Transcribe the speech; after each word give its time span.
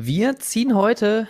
Wir 0.00 0.38
ziehen 0.38 0.76
heute 0.76 1.26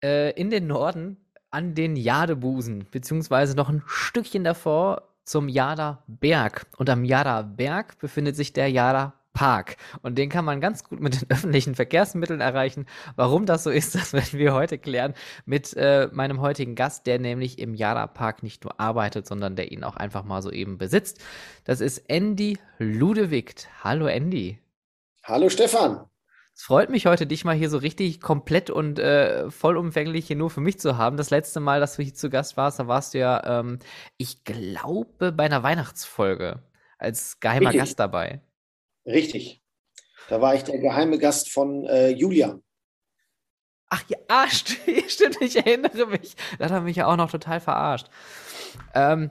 äh, 0.00 0.30
in 0.40 0.48
den 0.48 0.68
Norden 0.68 1.16
an 1.50 1.74
den 1.74 1.96
Jadebusen, 1.96 2.86
beziehungsweise 2.92 3.56
noch 3.56 3.68
ein 3.68 3.82
Stückchen 3.84 4.44
davor 4.44 5.08
zum 5.24 5.48
Jada 5.48 6.04
Berg. 6.06 6.66
Und 6.76 6.88
am 6.88 7.04
Jada 7.04 7.42
Berg 7.42 7.98
befindet 7.98 8.36
sich 8.36 8.52
der 8.52 8.70
Jada 8.70 9.14
Park. 9.32 9.76
Und 10.02 10.18
den 10.18 10.28
kann 10.28 10.44
man 10.44 10.60
ganz 10.60 10.84
gut 10.84 11.00
mit 11.00 11.20
den 11.20 11.28
öffentlichen 11.36 11.74
Verkehrsmitteln 11.74 12.40
erreichen. 12.40 12.86
Warum 13.16 13.44
das 13.44 13.64
so 13.64 13.70
ist, 13.70 13.92
das 13.96 14.12
werden 14.12 14.38
wir 14.38 14.54
heute 14.54 14.78
klären 14.78 15.14
mit 15.44 15.76
äh, 15.76 16.08
meinem 16.12 16.40
heutigen 16.40 16.76
Gast, 16.76 17.08
der 17.08 17.18
nämlich 17.18 17.58
im 17.58 17.74
Jada 17.74 18.06
Park 18.06 18.44
nicht 18.44 18.62
nur 18.62 18.78
arbeitet, 18.78 19.26
sondern 19.26 19.56
der 19.56 19.72
ihn 19.72 19.82
auch 19.82 19.96
einfach 19.96 20.22
mal 20.22 20.42
so 20.42 20.52
eben 20.52 20.78
besitzt. 20.78 21.18
Das 21.64 21.80
ist 21.80 21.98
Andy 22.06 22.56
Ludewig. 22.78 23.66
Hallo 23.82 24.06
Andy. 24.06 24.60
Hallo 25.24 25.48
Stefan. 25.48 26.08
Es 26.58 26.64
freut 26.64 26.90
mich 26.90 27.06
heute, 27.06 27.24
dich 27.24 27.44
mal 27.44 27.54
hier 27.54 27.70
so 27.70 27.78
richtig 27.78 28.20
komplett 28.20 28.68
und 28.68 28.98
äh, 28.98 29.48
vollumfänglich 29.48 30.26
hier 30.26 30.34
nur 30.34 30.50
für 30.50 30.60
mich 30.60 30.80
zu 30.80 30.98
haben. 30.98 31.16
Das 31.16 31.30
letzte 31.30 31.60
Mal, 31.60 31.78
dass 31.78 31.94
du 31.94 32.02
hier 32.02 32.14
zu 32.14 32.30
Gast 32.30 32.56
warst, 32.56 32.80
da 32.80 32.88
warst 32.88 33.14
du 33.14 33.18
ja, 33.18 33.60
ähm, 33.60 33.78
ich 34.16 34.42
glaube, 34.42 35.30
bei 35.30 35.44
einer 35.44 35.62
Weihnachtsfolge 35.62 36.64
als 36.98 37.38
geheimer 37.38 37.66
richtig. 37.68 37.78
Gast 37.78 38.00
dabei. 38.00 38.40
Richtig. 39.06 39.62
Da 40.28 40.40
war 40.40 40.56
ich 40.56 40.64
der 40.64 40.78
geheime 40.78 41.18
Gast 41.18 41.48
von 41.48 41.84
äh, 41.84 42.08
Julian. 42.08 42.60
Ach 43.88 44.02
ja, 44.08 44.18
ah, 44.26 44.48
stimmt, 44.50 45.40
ich 45.40 45.64
erinnere 45.64 46.06
mich. 46.06 46.34
Da 46.58 46.64
hat 46.64 46.72
er 46.72 46.80
mich 46.80 46.96
ja 46.96 47.06
auch 47.06 47.16
noch 47.16 47.30
total 47.30 47.60
verarscht. 47.60 48.08
Ähm, 48.94 49.30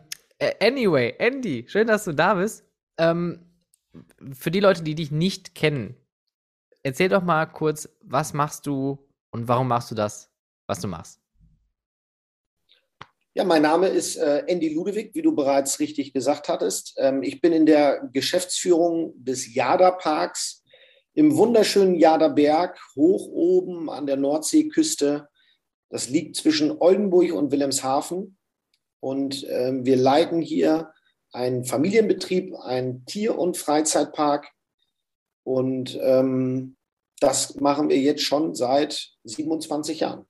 anyway, 0.62 1.14
Andy, 1.20 1.66
schön, 1.68 1.88
dass 1.88 2.06
du 2.06 2.14
da 2.14 2.36
bist. 2.36 2.64
Ähm, 2.98 3.52
für 4.32 4.50
die 4.50 4.62
Leute, 4.62 4.82
die 4.82 4.96
dich 4.96 5.12
nicht 5.12 5.56
kennen, 5.56 5.98
erzähl 6.88 7.10
doch 7.10 7.22
mal 7.22 7.46
kurz, 7.46 7.90
was 8.02 8.34
machst 8.34 8.66
du 8.66 8.98
und 9.32 9.48
warum 9.48 9.68
machst 9.68 9.92
du 9.92 9.96
das, 9.96 10.30
was 10.68 10.80
du 10.80 10.88
machst? 10.88 11.20
Ja, 13.34 13.44
mein 13.44 13.62
Name 13.62 13.88
ist 13.90 14.16
äh, 14.16 14.44
Andy 14.48 14.74
Ludewig, 14.74 15.14
wie 15.14 15.22
du 15.22 15.36
bereits 15.36 15.80
richtig 15.80 16.14
gesagt 16.14 16.48
hattest. 16.48 16.96
Ähm, 16.98 17.22
ich 17.24 17.42
bin 17.42 17.52
in 17.52 17.66
der 17.66 18.10
Geschäftsführung 18.14 19.14
des 19.16 19.54
Jada 19.54 19.92
Parks 19.92 20.64
im 21.14 21.36
wunderschönen 21.36 21.96
Jada 21.96 22.30
Berg, 22.30 22.80
hoch 22.96 23.28
oben 23.28 23.90
an 23.90 24.08
der 24.08 24.16
Nordseeküste. 24.16 25.28
Das 25.90 26.10
liegt 26.10 26.38
zwischen 26.38 26.72
Oldenburg 26.80 27.34
und 27.34 27.52
Wilhelmshaven. 27.52 28.38
Und 29.02 29.44
äh, 29.44 29.74
wir 29.84 29.98
leiten 29.98 30.42
hier 30.42 30.94
einen 31.34 31.66
Familienbetrieb, 31.66 32.56
einen 32.56 33.06
Tier- 33.06 33.38
und 33.38 33.58
Freizeitpark. 33.58 34.48
Und 35.44 36.00
ähm, 36.02 36.77
das 37.20 37.56
machen 37.56 37.90
wir 37.90 37.98
jetzt 37.98 38.24
schon 38.24 38.56
seit 38.56 39.12
27 39.24 40.02
Jahren. 40.02 40.26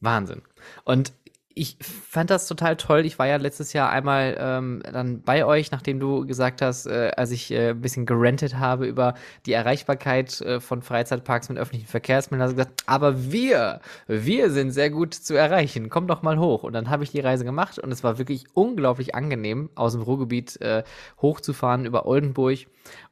Wahnsinn. 0.00 0.42
Und 0.84 1.12
ich 1.58 1.76
fand 1.80 2.30
das 2.30 2.46
total 2.46 2.76
toll. 2.76 3.04
Ich 3.04 3.18
war 3.18 3.26
ja 3.26 3.36
letztes 3.36 3.72
Jahr 3.72 3.90
einmal 3.90 4.36
ähm, 4.38 4.80
dann 4.84 5.22
bei 5.22 5.44
euch, 5.44 5.72
nachdem 5.72 5.98
du 5.98 6.24
gesagt 6.24 6.62
hast, 6.62 6.86
äh, 6.86 7.10
als 7.16 7.32
ich 7.32 7.50
äh, 7.50 7.70
ein 7.70 7.80
bisschen 7.80 8.06
gerentet 8.06 8.58
habe 8.58 8.86
über 8.86 9.14
die 9.44 9.52
Erreichbarkeit 9.52 10.40
äh, 10.40 10.60
von 10.60 10.82
Freizeitparks 10.82 11.48
mit 11.48 11.58
öffentlichen 11.58 11.88
Verkehrsmitteln, 11.88 12.42
hast 12.42 12.52
du 12.52 12.56
gesagt, 12.56 12.84
aber 12.86 13.32
wir, 13.32 13.80
wir 14.06 14.52
sind 14.52 14.70
sehr 14.70 14.90
gut 14.90 15.14
zu 15.14 15.34
erreichen. 15.34 15.90
Komm 15.90 16.06
doch 16.06 16.22
mal 16.22 16.38
hoch. 16.38 16.62
Und 16.62 16.74
dann 16.74 16.90
habe 16.90 17.02
ich 17.02 17.10
die 17.10 17.20
Reise 17.20 17.44
gemacht 17.44 17.80
und 17.80 17.90
es 17.90 18.04
war 18.04 18.18
wirklich 18.18 18.44
unglaublich 18.54 19.16
angenehm, 19.16 19.70
aus 19.74 19.94
dem 19.94 20.02
Ruhrgebiet 20.02 20.60
äh, 20.60 20.84
hochzufahren 21.20 21.86
über 21.86 22.06
Oldenburg. 22.06 22.60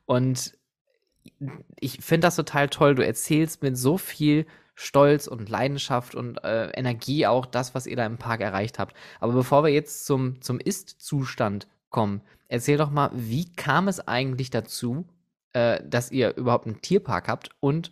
Und 0.05 0.56
ich 1.81 1.99
finde 2.01 2.27
das 2.27 2.37
total 2.37 2.69
toll. 2.69 2.95
Du 2.95 3.05
erzählst 3.05 3.63
mit 3.63 3.77
so 3.77 3.99
viel 3.99 4.47
Stolz 4.75 5.27
und 5.27 5.49
Leidenschaft 5.49 6.15
und 6.15 6.45
äh, 6.45 6.71
Energie 6.71 7.27
auch 7.27 7.47
das, 7.47 7.75
was 7.75 7.87
ihr 7.87 7.97
da 7.97 8.05
im 8.05 8.19
Park 8.19 8.41
erreicht 8.41 8.79
habt. 8.79 8.95
Aber 9.21 9.33
bevor 9.33 9.65
wir 9.65 9.71
jetzt 9.71 10.05
zum, 10.05 10.41
zum 10.43 10.61
Ist-Zustand 10.61 11.67
kommen, 11.89 12.21
erzähl 12.49 12.77
doch 12.77 12.91
mal, 12.91 13.11
wie 13.15 13.51
kam 13.53 13.89
es 13.89 14.07
eigentlich 14.07 14.51
dazu, 14.51 15.07
äh, 15.55 15.81
dass 15.83 16.13
ihr 16.13 16.37
überhaupt 16.37 16.67
einen 16.67 16.83
Tierpark 16.83 17.29
habt 17.29 17.51
und 17.61 17.91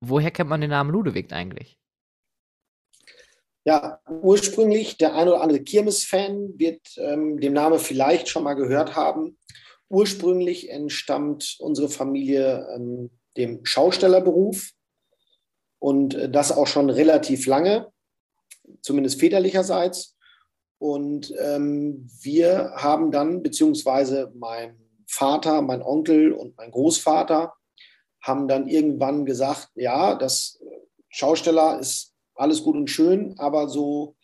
woher 0.00 0.32
kennt 0.32 0.50
man 0.50 0.60
den 0.60 0.70
Namen 0.70 0.90
Ludewig 0.90 1.32
eigentlich? 1.32 1.78
Ja, 3.64 4.00
ursprünglich, 4.08 4.96
der 4.96 5.14
ein 5.14 5.28
oder 5.28 5.42
andere 5.42 5.60
Kirmes-Fan 5.60 6.58
wird 6.58 6.80
ähm, 6.96 7.38
den 7.38 7.52
Namen 7.52 7.78
vielleicht 7.78 8.28
schon 8.28 8.42
mal 8.42 8.54
gehört 8.54 8.96
haben. 8.96 9.36
Ursprünglich 9.88 10.70
entstammt 10.70 11.56
unsere 11.60 11.88
Familie 11.88 12.68
ähm, 12.74 13.10
dem 13.36 13.64
Schaustellerberuf 13.64 14.72
und 15.78 16.14
äh, 16.14 16.30
das 16.30 16.52
auch 16.52 16.66
schon 16.66 16.90
relativ 16.90 17.46
lange, 17.46 17.90
zumindest 18.82 19.20
väterlicherseits. 19.20 20.16
Und 20.78 21.34
ähm, 21.40 22.08
wir 22.20 22.72
haben 22.76 23.10
dann, 23.10 23.42
beziehungsweise 23.42 24.32
mein 24.36 24.78
Vater, 25.06 25.62
mein 25.62 25.82
Onkel 25.82 26.32
und 26.32 26.56
mein 26.56 26.70
Großvater 26.70 27.54
haben 28.20 28.46
dann 28.46 28.68
irgendwann 28.68 29.24
gesagt, 29.24 29.70
ja, 29.74 30.14
das 30.14 30.60
Schausteller 31.08 31.80
ist 31.80 32.14
alles 32.34 32.62
gut 32.62 32.76
und 32.76 32.88
schön, 32.88 33.34
aber 33.38 33.68
so 33.68 34.16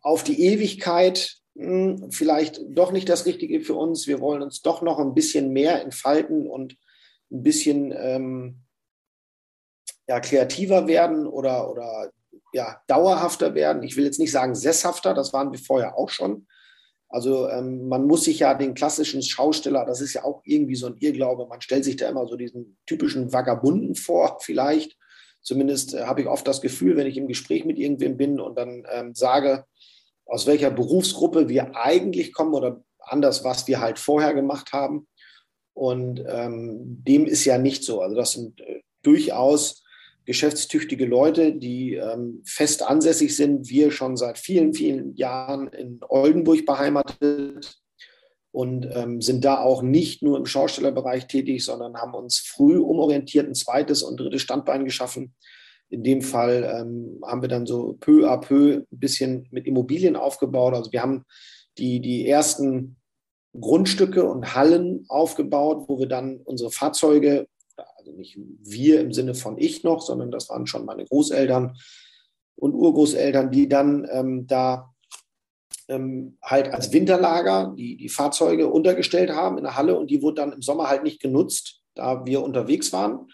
auf 0.00 0.24
die 0.24 0.42
Ewigkeit 0.42 1.39
hm, 1.60 2.10
vielleicht 2.10 2.62
doch 2.70 2.90
nicht 2.90 3.08
das 3.08 3.26
Richtige 3.26 3.60
für 3.60 3.74
uns. 3.74 4.06
Wir 4.06 4.20
wollen 4.20 4.40
uns 4.40 4.62
doch 4.62 4.80
noch 4.80 4.98
ein 4.98 5.14
bisschen 5.14 5.52
mehr 5.52 5.82
entfalten 5.82 6.46
und 6.46 6.76
ein 7.30 7.42
bisschen 7.42 7.92
ähm, 7.96 8.62
ja, 10.08 10.20
kreativer 10.20 10.88
werden 10.88 11.26
oder, 11.26 11.70
oder 11.70 12.10
ja, 12.54 12.80
dauerhafter 12.86 13.54
werden. 13.54 13.82
Ich 13.82 13.96
will 13.96 14.04
jetzt 14.04 14.18
nicht 14.18 14.32
sagen 14.32 14.54
sesshafter, 14.54 15.12
das 15.12 15.32
waren 15.34 15.52
wir 15.52 15.58
vorher 15.58 15.98
auch 15.98 16.08
schon. 16.08 16.46
Also 17.10 17.48
ähm, 17.50 17.88
man 17.88 18.06
muss 18.06 18.24
sich 18.24 18.38
ja 18.38 18.54
den 18.54 18.72
klassischen 18.72 19.22
Schausteller, 19.22 19.84
das 19.84 20.00
ist 20.00 20.14
ja 20.14 20.24
auch 20.24 20.40
irgendwie 20.44 20.76
so 20.76 20.86
ein 20.86 20.96
Irrglaube, 20.96 21.46
man 21.46 21.60
stellt 21.60 21.84
sich 21.84 21.96
da 21.96 22.08
immer 22.08 22.26
so 22.26 22.36
diesen 22.36 22.78
typischen 22.86 23.32
Vagabunden 23.32 23.96
vor, 23.96 24.38
vielleicht. 24.40 24.96
Zumindest 25.42 25.94
äh, 25.94 26.04
habe 26.04 26.22
ich 26.22 26.26
oft 26.26 26.46
das 26.48 26.60
Gefühl, 26.60 26.96
wenn 26.96 27.06
ich 27.06 27.18
im 27.18 27.28
Gespräch 27.28 27.64
mit 27.64 27.78
irgendwem 27.78 28.16
bin 28.16 28.40
und 28.40 28.56
dann 28.56 28.86
ähm, 28.90 29.14
sage, 29.14 29.66
aus 30.30 30.46
welcher 30.46 30.70
Berufsgruppe 30.70 31.48
wir 31.48 31.76
eigentlich 31.76 32.32
kommen 32.32 32.54
oder 32.54 32.82
anders, 33.00 33.42
was 33.44 33.66
wir 33.66 33.80
halt 33.80 33.98
vorher 33.98 34.32
gemacht 34.32 34.72
haben. 34.72 35.08
Und 35.74 36.24
ähm, 36.26 37.02
dem 37.04 37.26
ist 37.26 37.44
ja 37.44 37.58
nicht 37.58 37.82
so. 37.82 38.00
Also 38.00 38.14
das 38.14 38.32
sind 38.32 38.60
äh, 38.60 38.80
durchaus 39.02 39.82
geschäftstüchtige 40.26 41.06
Leute, 41.06 41.54
die 41.54 41.94
ähm, 41.94 42.42
fest 42.44 42.82
ansässig 42.82 43.34
sind. 43.34 43.68
Wir 43.68 43.90
schon 43.90 44.16
seit 44.16 44.38
vielen, 44.38 44.72
vielen 44.72 45.16
Jahren 45.16 45.68
in 45.68 46.00
Oldenburg 46.08 46.64
beheimatet 46.64 47.78
und 48.52 48.88
ähm, 48.94 49.20
sind 49.20 49.44
da 49.44 49.58
auch 49.58 49.82
nicht 49.82 50.22
nur 50.22 50.36
im 50.36 50.46
Schaustellerbereich 50.46 51.26
tätig, 51.26 51.64
sondern 51.64 51.96
haben 51.96 52.14
uns 52.14 52.38
früh 52.38 52.78
umorientiert, 52.78 53.48
ein 53.48 53.54
zweites 53.54 54.02
und 54.02 54.20
drittes 54.20 54.42
Standbein 54.42 54.84
geschaffen 54.84 55.34
in 55.90 56.04
dem 56.04 56.22
Fall 56.22 56.64
ähm, 56.72 57.20
haben 57.26 57.42
wir 57.42 57.48
dann 57.48 57.66
so 57.66 57.96
peu 58.00 58.30
à 58.30 58.40
peu 58.40 58.84
ein 58.90 58.98
bisschen 58.98 59.48
mit 59.50 59.66
Immobilien 59.66 60.16
aufgebaut. 60.16 60.74
Also 60.74 60.92
wir 60.92 61.02
haben 61.02 61.24
die, 61.78 62.00
die 62.00 62.28
ersten 62.28 62.96
Grundstücke 63.58 64.24
und 64.24 64.54
Hallen 64.54 65.04
aufgebaut, 65.08 65.84
wo 65.88 65.98
wir 65.98 66.06
dann 66.06 66.38
unsere 66.44 66.70
Fahrzeuge, 66.70 67.48
also 67.96 68.12
nicht 68.12 68.38
wir 68.62 69.00
im 69.00 69.12
Sinne 69.12 69.34
von 69.34 69.58
ich 69.58 69.82
noch, 69.82 70.00
sondern 70.00 70.30
das 70.30 70.48
waren 70.48 70.68
schon 70.68 70.84
meine 70.84 71.04
Großeltern 71.04 71.76
und 72.54 72.74
Urgroßeltern, 72.74 73.50
die 73.50 73.68
dann 73.68 74.06
ähm, 74.12 74.46
da 74.46 74.94
ähm, 75.88 76.38
halt 76.40 76.72
als 76.72 76.92
Winterlager 76.92 77.74
die, 77.76 77.96
die 77.96 78.08
Fahrzeuge 78.08 78.68
untergestellt 78.68 79.30
haben 79.30 79.58
in 79.58 79.64
der 79.64 79.76
Halle 79.76 79.98
und 79.98 80.10
die 80.10 80.22
wurde 80.22 80.36
dann 80.36 80.52
im 80.52 80.62
Sommer 80.62 80.88
halt 80.88 81.02
nicht 81.02 81.20
genutzt, 81.20 81.82
da 81.94 82.24
wir 82.24 82.42
unterwegs 82.42 82.92
waren. 82.92 83.26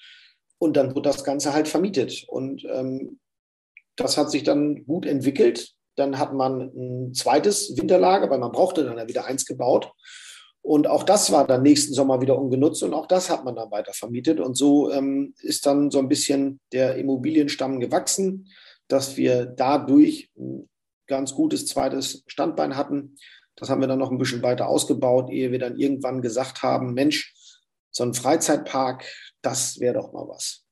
Und 0.59 0.77
dann 0.77 0.95
wird 0.95 1.07
das 1.07 1.25
Ganze 1.25 1.53
halt 1.53 1.69
vermietet. 1.69 2.25
Und 2.29 2.65
ähm, 2.65 3.19
das 3.97 4.17
hat 4.17 4.31
sich 4.31 4.43
dann 4.43 4.85
gut 4.85 5.07
entwickelt. 5.07 5.73
Dann 5.97 6.19
hat 6.19 6.33
man 6.35 6.73
ein 6.75 7.15
zweites 7.15 7.77
Winterlager, 7.77 8.31
weil 8.31 8.39
man 8.39 8.53
brauchte 8.53 8.85
dann 8.85 8.99
ja 8.99 9.09
wieder 9.09 9.27
eins 9.27 9.47
gebaut. 9.47 9.93
Und 10.67 10.89
auch 10.89 11.05
das 11.05 11.31
war 11.31 11.47
dann 11.47 11.63
nächsten 11.63 11.95
Sommer 11.95 12.21
wieder 12.21 12.37
ungenutzt 12.37 12.83
und 12.83 12.93
auch 12.93 13.07
das 13.07 13.31
hat 13.31 13.45
man 13.45 13.55
dann 13.55 13.71
weiter 13.71 13.93
vermietet. 13.93 14.41
Und 14.41 14.57
so 14.57 14.91
ähm, 14.91 15.33
ist 15.39 15.65
dann 15.65 15.93
so 15.93 16.01
ein 16.01 16.09
bisschen 16.09 16.59
der 16.73 16.97
Immobilienstamm 16.97 17.79
gewachsen, 17.79 18.49
dass 18.89 19.17
wir 19.17 19.47
dadurch 19.47 20.29
ein 20.37 20.69
ganz 21.07 21.35
gutes 21.35 21.67
zweites 21.67 22.25
Standbein 22.27 22.77
hatten. 22.77 23.15
Das 23.55 23.71
haben 23.71 23.81
wir 23.81 23.87
dann 23.87 24.01
noch 24.01 24.11
ein 24.11 24.19
bisschen 24.19 24.43
weiter 24.43 24.67
ausgebaut, 24.67 25.31
ehe 25.31 25.53
wir 25.53 25.61
dann 25.61 25.79
irgendwann 25.79 26.21
gesagt 26.21 26.65
haben, 26.65 26.95
Mensch, 26.95 27.33
so 27.93 28.03
ein 28.03 28.13
Freizeitpark, 28.13 29.05
das 29.47 29.79
wäre 29.79 29.95
doch 29.95 30.13
mal 30.13 30.29
was. 30.29 30.65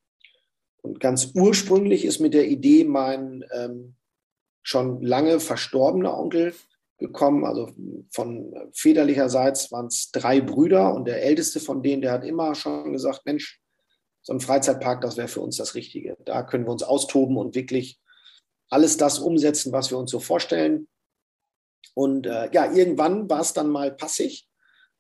Und 0.83 1.01
ganz 1.01 1.31
ursprünglich 1.35 2.05
ist 2.05 2.19
mit 2.19 2.35
der 2.35 2.49
Idee 2.49 2.85
mein 2.85 3.45
ähm, 3.53 3.95
schon 4.63 5.01
lange 5.01 5.39
verstorbener 5.39 6.19
Onkel 6.19 6.55
gekommen. 6.99 7.45
Also 7.45 7.71
von 8.11 8.53
väterlicherseits 8.73 9.71
waren 9.71 9.87
es 9.87 10.11
drei 10.11 10.41
Brüder 10.41 10.93
und 10.93 11.07
der 11.07 11.23
älteste 11.23 11.61
von 11.61 11.83
denen, 11.83 12.03
der 12.03 12.13
hat 12.13 12.25
immer 12.25 12.55
schon 12.55 12.93
gesagt, 12.93 13.25
Mensch, 13.25 13.61
so 14.23 14.33
ein 14.33 14.41
Freizeitpark, 14.41 15.03
das 15.03 15.17
wäre 15.17 15.29
für 15.29 15.41
uns 15.41 15.57
das 15.57 15.75
Richtige. 15.75 16.17
Da 16.25 16.43
können 16.43 16.67
wir 16.67 16.73
uns 16.73 16.83
austoben 16.83 17.37
und 17.37 17.55
wirklich 17.55 18.01
alles 18.71 18.97
das 18.97 19.21
umsetzen, 19.21 19.73
was 19.73 19.91
wir 19.91 19.99
uns 19.99 20.11
so 20.11 20.19
vorstellen. 20.19 20.89
Und 21.95 22.27
äh, 22.27 22.51
ja, 22.53 22.73
irgendwann 22.73 23.31
war 23.31 23.41
es 23.41 23.53
dann 23.53 23.69
mal 23.69 23.93
passig. 23.95 24.49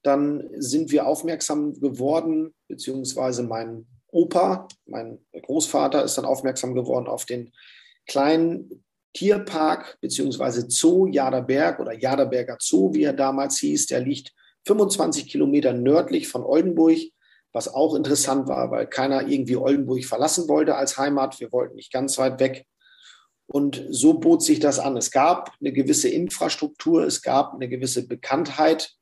Dann 0.05 0.49
sind 0.59 0.93
wir 0.93 1.07
aufmerksam 1.07 1.81
geworden, 1.81 2.55
beziehungsweise 2.69 3.43
mein 3.43 3.87
Opa, 4.09 4.69
mein 4.87 5.19
Großvater, 5.33 6.05
ist 6.05 6.17
dann 6.17 6.25
aufmerksam 6.25 6.75
geworden 6.75 7.09
auf 7.09 7.25
den 7.25 7.53
kleinen 8.07 8.85
Tierpark 9.15 9.99
beziehungsweise 10.01 10.67
Zoo 10.69 11.07
Jaderberg 11.07 11.81
oder 11.81 11.93
Jaderberger 11.93 12.59
Zoo, 12.61 12.93
wie 12.95 13.05
er 13.05 13.13
damals 13.13 13.59
hieß. 13.59 13.87
Der 13.87 14.01
liegt 14.01 14.33
25 14.67 15.27
Kilometer 15.27 15.73
nördlich 15.73 16.29
von 16.29 16.45
Oldenburg, 16.45 16.99
was 17.53 17.73
auch 17.73 17.95
interessant 17.95 18.49
war, 18.49 18.71
weil 18.71 18.87
keiner 18.87 19.27
irgendwie 19.27 19.57
Oldenburg 19.57 20.05
verlassen 20.05 20.49
wollte 20.49 20.75
als 20.75 20.99
Heimat. 20.99 21.41
Wir 21.41 21.53
wollten 21.53 21.77
nicht 21.77 21.93
ganz 21.93 22.19
weit 22.19 22.41
weg. 22.41 22.67
Und 23.47 23.85
so 23.91 24.15
bot 24.15 24.43
sich 24.43 24.59
das 24.59 24.79
an. 24.79 24.97
Es 24.97 25.11
gab 25.11 25.53
eine 25.61 25.73
gewisse 25.73 26.09
Infrastruktur, 26.09 27.05
es 27.05 27.23
gab 27.23 27.55
eine 27.55 27.69
gewisse 27.69 28.07
Bekanntheit. 28.07 28.95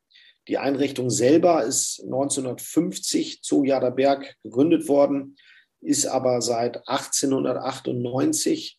Die 0.49 0.59
Einrichtung 0.59 1.11
selber 1.11 1.65
ist 1.65 2.01
1950 2.03 3.41
Zoo 3.43 3.65
Jaderberg 3.65 4.37
gegründet 4.43 4.89
worden, 4.89 5.37
ist 5.81 6.07
aber 6.07 6.43
seit 6.43 6.89
1898 6.89 8.79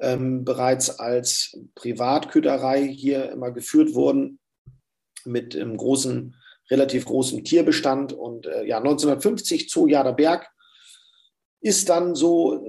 ähm, 0.00 0.44
bereits 0.44 0.98
als 0.98 1.58
Privatkütterei 1.74 2.86
hier 2.86 3.30
immer 3.30 3.50
geführt 3.50 3.94
worden 3.94 4.38
mit 5.24 5.54
einem 5.54 5.76
großen, 5.76 6.36
relativ 6.70 7.04
großen 7.04 7.44
Tierbestand. 7.44 8.12
Und 8.12 8.46
äh, 8.46 8.64
ja, 8.64 8.78
1950 8.78 9.70
Zoo 9.70 9.86
Jaderberg 9.88 10.48
ist 11.60 11.88
dann 11.88 12.14
so 12.14 12.64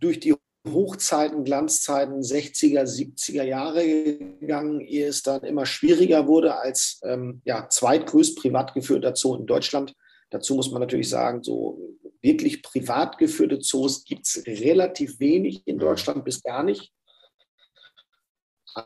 durch 0.00 0.20
die 0.20 0.34
Hochzeiten, 0.66 1.44
Glanzzeiten 1.44 2.20
60er, 2.20 2.84
70er 2.84 3.42
Jahre 3.42 3.84
gegangen, 3.84 4.80
ehe 4.80 5.08
es 5.08 5.22
dann 5.22 5.42
immer 5.42 5.66
schwieriger 5.66 6.28
wurde 6.28 6.56
als 6.56 7.00
ähm, 7.04 7.42
ja, 7.44 7.68
zweitgrößt 7.68 8.38
privat 8.38 8.74
geführter 8.74 9.14
Zoo 9.16 9.34
in 9.34 9.46
Deutschland. 9.46 9.94
Dazu 10.30 10.54
muss 10.54 10.70
man 10.70 10.80
natürlich 10.80 11.08
sagen, 11.08 11.42
so 11.42 11.96
wirklich 12.22 12.62
privat 12.62 13.18
geführte 13.18 13.58
Zoos 13.58 14.04
gibt 14.04 14.26
es 14.26 14.44
relativ 14.46 15.18
wenig 15.18 15.62
in 15.66 15.78
Deutschland 15.78 16.24
bis 16.24 16.42
gar 16.42 16.62
nicht. 16.62 16.92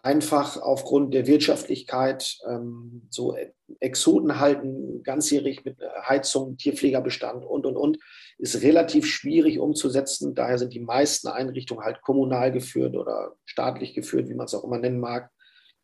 Einfach 0.02 0.60
aufgrund 0.60 1.14
der 1.14 1.26
Wirtschaftlichkeit, 1.26 2.38
ähm, 2.48 3.06
so 3.10 3.36
Exoten 3.78 4.40
halten 4.40 5.02
ganzjährig 5.04 5.64
mit 5.64 5.78
Heizung, 6.08 6.56
Tierpflegerbestand 6.56 7.44
und, 7.44 7.66
und, 7.66 7.76
und, 7.76 7.98
ist 8.38 8.62
relativ 8.62 9.06
schwierig 9.06 9.58
umzusetzen. 9.58 10.34
Daher 10.34 10.58
sind 10.58 10.74
die 10.74 10.80
meisten 10.80 11.28
Einrichtungen 11.28 11.84
halt 11.84 12.02
kommunal 12.02 12.50
geführt 12.50 12.96
oder 12.96 13.36
staatlich 13.44 13.94
geführt, 13.94 14.28
wie 14.28 14.34
man 14.34 14.46
es 14.46 14.54
auch 14.54 14.64
immer 14.64 14.78
nennen 14.78 14.98
mag. 14.98 15.30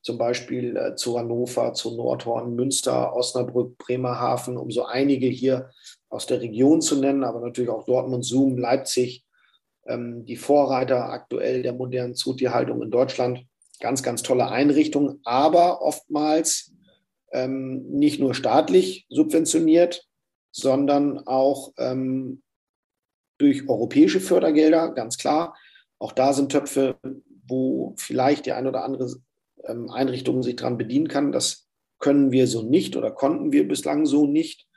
Zum 0.02 0.18
Beispiel 0.18 0.76
äh, 0.76 0.96
zu 0.96 1.16
Hannover, 1.16 1.72
zu 1.74 1.96
Nordhorn, 1.96 2.56
Münster, 2.56 3.14
Osnabrück, 3.14 3.78
Bremerhaven, 3.78 4.56
um 4.56 4.70
so 4.72 4.84
einige 4.84 5.28
hier 5.28 5.70
aus 6.08 6.26
der 6.26 6.40
Region 6.40 6.80
zu 6.80 6.96
nennen, 6.96 7.22
aber 7.22 7.40
natürlich 7.40 7.70
auch 7.70 7.86
Dortmund, 7.86 8.24
Zoom, 8.24 8.58
Leipzig, 8.58 9.24
ähm, 9.86 10.24
die 10.26 10.36
Vorreiter 10.36 11.10
aktuell 11.10 11.62
der 11.62 11.72
modernen 11.72 12.16
Zootierhaltung 12.16 12.82
in 12.82 12.90
Deutschland. 12.90 13.46
Ganz, 13.82 14.04
ganz 14.04 14.22
tolle 14.22 14.48
Einrichtungen, 14.48 15.18
aber 15.24 15.82
oftmals 15.82 16.72
ähm, 17.32 17.82
nicht 17.90 18.20
nur 18.20 18.32
staatlich 18.32 19.06
subventioniert, 19.08 20.06
sondern 20.52 21.26
auch 21.26 21.72
ähm, 21.78 22.42
durch 23.38 23.68
europäische 23.68 24.20
Fördergelder, 24.20 24.92
ganz 24.92 25.18
klar. 25.18 25.56
Auch 25.98 26.12
da 26.12 26.32
sind 26.32 26.52
Töpfe, 26.52 26.96
wo 27.48 27.94
vielleicht 27.96 28.46
die 28.46 28.52
eine 28.52 28.68
oder 28.68 28.84
andere 28.84 29.16
ähm, 29.64 29.90
Einrichtung 29.90 30.44
sich 30.44 30.54
dran 30.54 30.78
bedienen 30.78 31.08
kann. 31.08 31.32
Das 31.32 31.66
können 31.98 32.30
wir 32.30 32.46
so 32.46 32.62
nicht 32.62 32.94
oder 32.94 33.10
konnten 33.10 33.50
wir 33.50 33.66
bislang 33.66 34.06
so 34.06 34.28
nicht. 34.28 34.68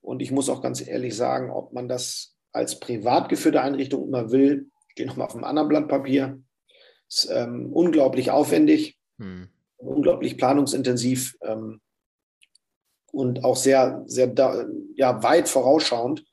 Und 0.00 0.22
ich 0.22 0.30
muss 0.30 0.48
auch 0.48 0.62
ganz 0.62 0.86
ehrlich 0.86 1.16
sagen, 1.16 1.50
ob 1.50 1.72
man 1.72 1.88
das 1.88 2.36
als 2.52 2.78
privat 2.78 3.28
geführte 3.28 3.60
Einrichtung 3.60 4.06
immer 4.06 4.30
will, 4.30 4.70
steht 4.86 5.08
nochmal 5.08 5.26
auf 5.26 5.34
einem 5.34 5.42
anderen 5.42 5.68
Blatt 5.68 5.88
Papier. 5.88 6.40
Ist 7.12 7.28
ähm, 7.30 7.70
unglaublich 7.72 8.30
aufwendig, 8.30 8.96
hm. 9.18 9.48
unglaublich 9.76 10.38
planungsintensiv 10.38 11.36
ähm, 11.42 11.82
und 13.10 13.44
auch 13.44 13.56
sehr, 13.56 14.02
sehr 14.06 14.28
da, 14.28 14.64
ja, 14.96 15.22
weit 15.22 15.48
vorausschauend. 15.48 16.24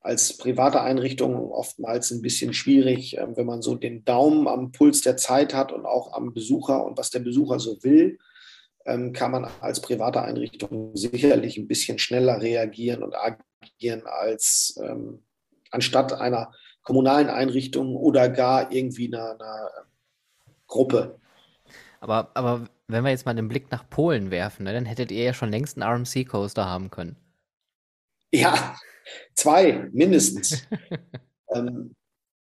Als 0.00 0.38
private 0.38 0.80
Einrichtung 0.80 1.50
oftmals 1.50 2.12
ein 2.12 2.22
bisschen 2.22 2.54
schwierig, 2.54 3.18
äh, 3.18 3.36
wenn 3.36 3.44
man 3.44 3.60
so 3.60 3.74
den 3.74 4.06
Daumen 4.06 4.48
am 4.48 4.72
Puls 4.72 5.02
der 5.02 5.18
Zeit 5.18 5.52
hat 5.52 5.70
und 5.70 5.84
auch 5.84 6.14
am 6.14 6.32
Besucher 6.32 6.86
und 6.86 6.96
was 6.96 7.10
der 7.10 7.20
Besucher 7.20 7.58
so 7.58 7.82
will 7.82 8.18
ähm, 8.86 9.12
kann 9.12 9.32
man 9.32 9.46
als 9.60 9.80
private 9.80 10.22
Einrichtung 10.22 10.96
sicherlich 10.96 11.58
ein 11.58 11.68
bisschen 11.68 11.98
schneller 11.98 12.40
reagieren 12.40 13.02
und 13.02 13.14
agieren 13.14 14.02
als 14.06 14.80
ähm, 14.82 15.24
anstatt 15.70 16.12
einer 16.12 16.52
kommunalen 16.82 17.28
Einrichtung 17.28 17.96
oder 17.96 18.28
gar 18.28 18.72
irgendwie 18.72 19.08
einer, 19.08 19.32
einer 19.32 19.70
Gruppe. 20.66 21.18
Aber, 22.00 22.30
aber 22.34 22.68
wenn 22.88 23.04
wir 23.04 23.10
jetzt 23.10 23.26
mal 23.26 23.34
den 23.34 23.48
Blick 23.48 23.70
nach 23.70 23.88
Polen 23.88 24.30
werfen, 24.30 24.64
ne, 24.64 24.72
dann 24.72 24.86
hättet 24.86 25.10
ihr 25.10 25.24
ja 25.24 25.34
schon 25.34 25.50
längst 25.50 25.76
einen 25.76 25.88
RMC-Coaster 25.90 26.66
haben 26.66 26.90
können. 26.90 27.16
Ja, 28.32 28.76
zwei 29.34 29.88
mindestens. 29.92 30.66
ähm, 31.54 31.94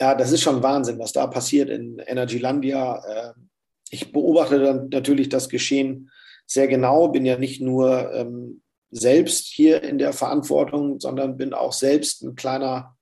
ja, 0.00 0.14
das 0.14 0.32
ist 0.32 0.42
schon 0.42 0.62
Wahnsinn, 0.62 0.98
was 0.98 1.12
da 1.12 1.26
passiert 1.26 1.70
in 1.70 1.98
Energylandia. 1.98 3.02
Äh, 3.04 3.32
ich 3.90 4.12
beobachte 4.12 4.58
dann 4.58 4.88
natürlich 4.88 5.28
das 5.28 5.48
Geschehen 5.48 6.10
sehr 6.46 6.68
genau, 6.68 7.08
bin 7.08 7.26
ja 7.26 7.38
nicht 7.38 7.60
nur 7.60 8.12
ähm, 8.12 8.62
selbst 8.90 9.46
hier 9.48 9.82
in 9.82 9.98
der 9.98 10.12
Verantwortung, 10.12 11.00
sondern 11.00 11.36
bin 11.36 11.52
auch 11.52 11.72
selbst 11.72 12.22
ein 12.22 12.36
kleiner 12.36 12.96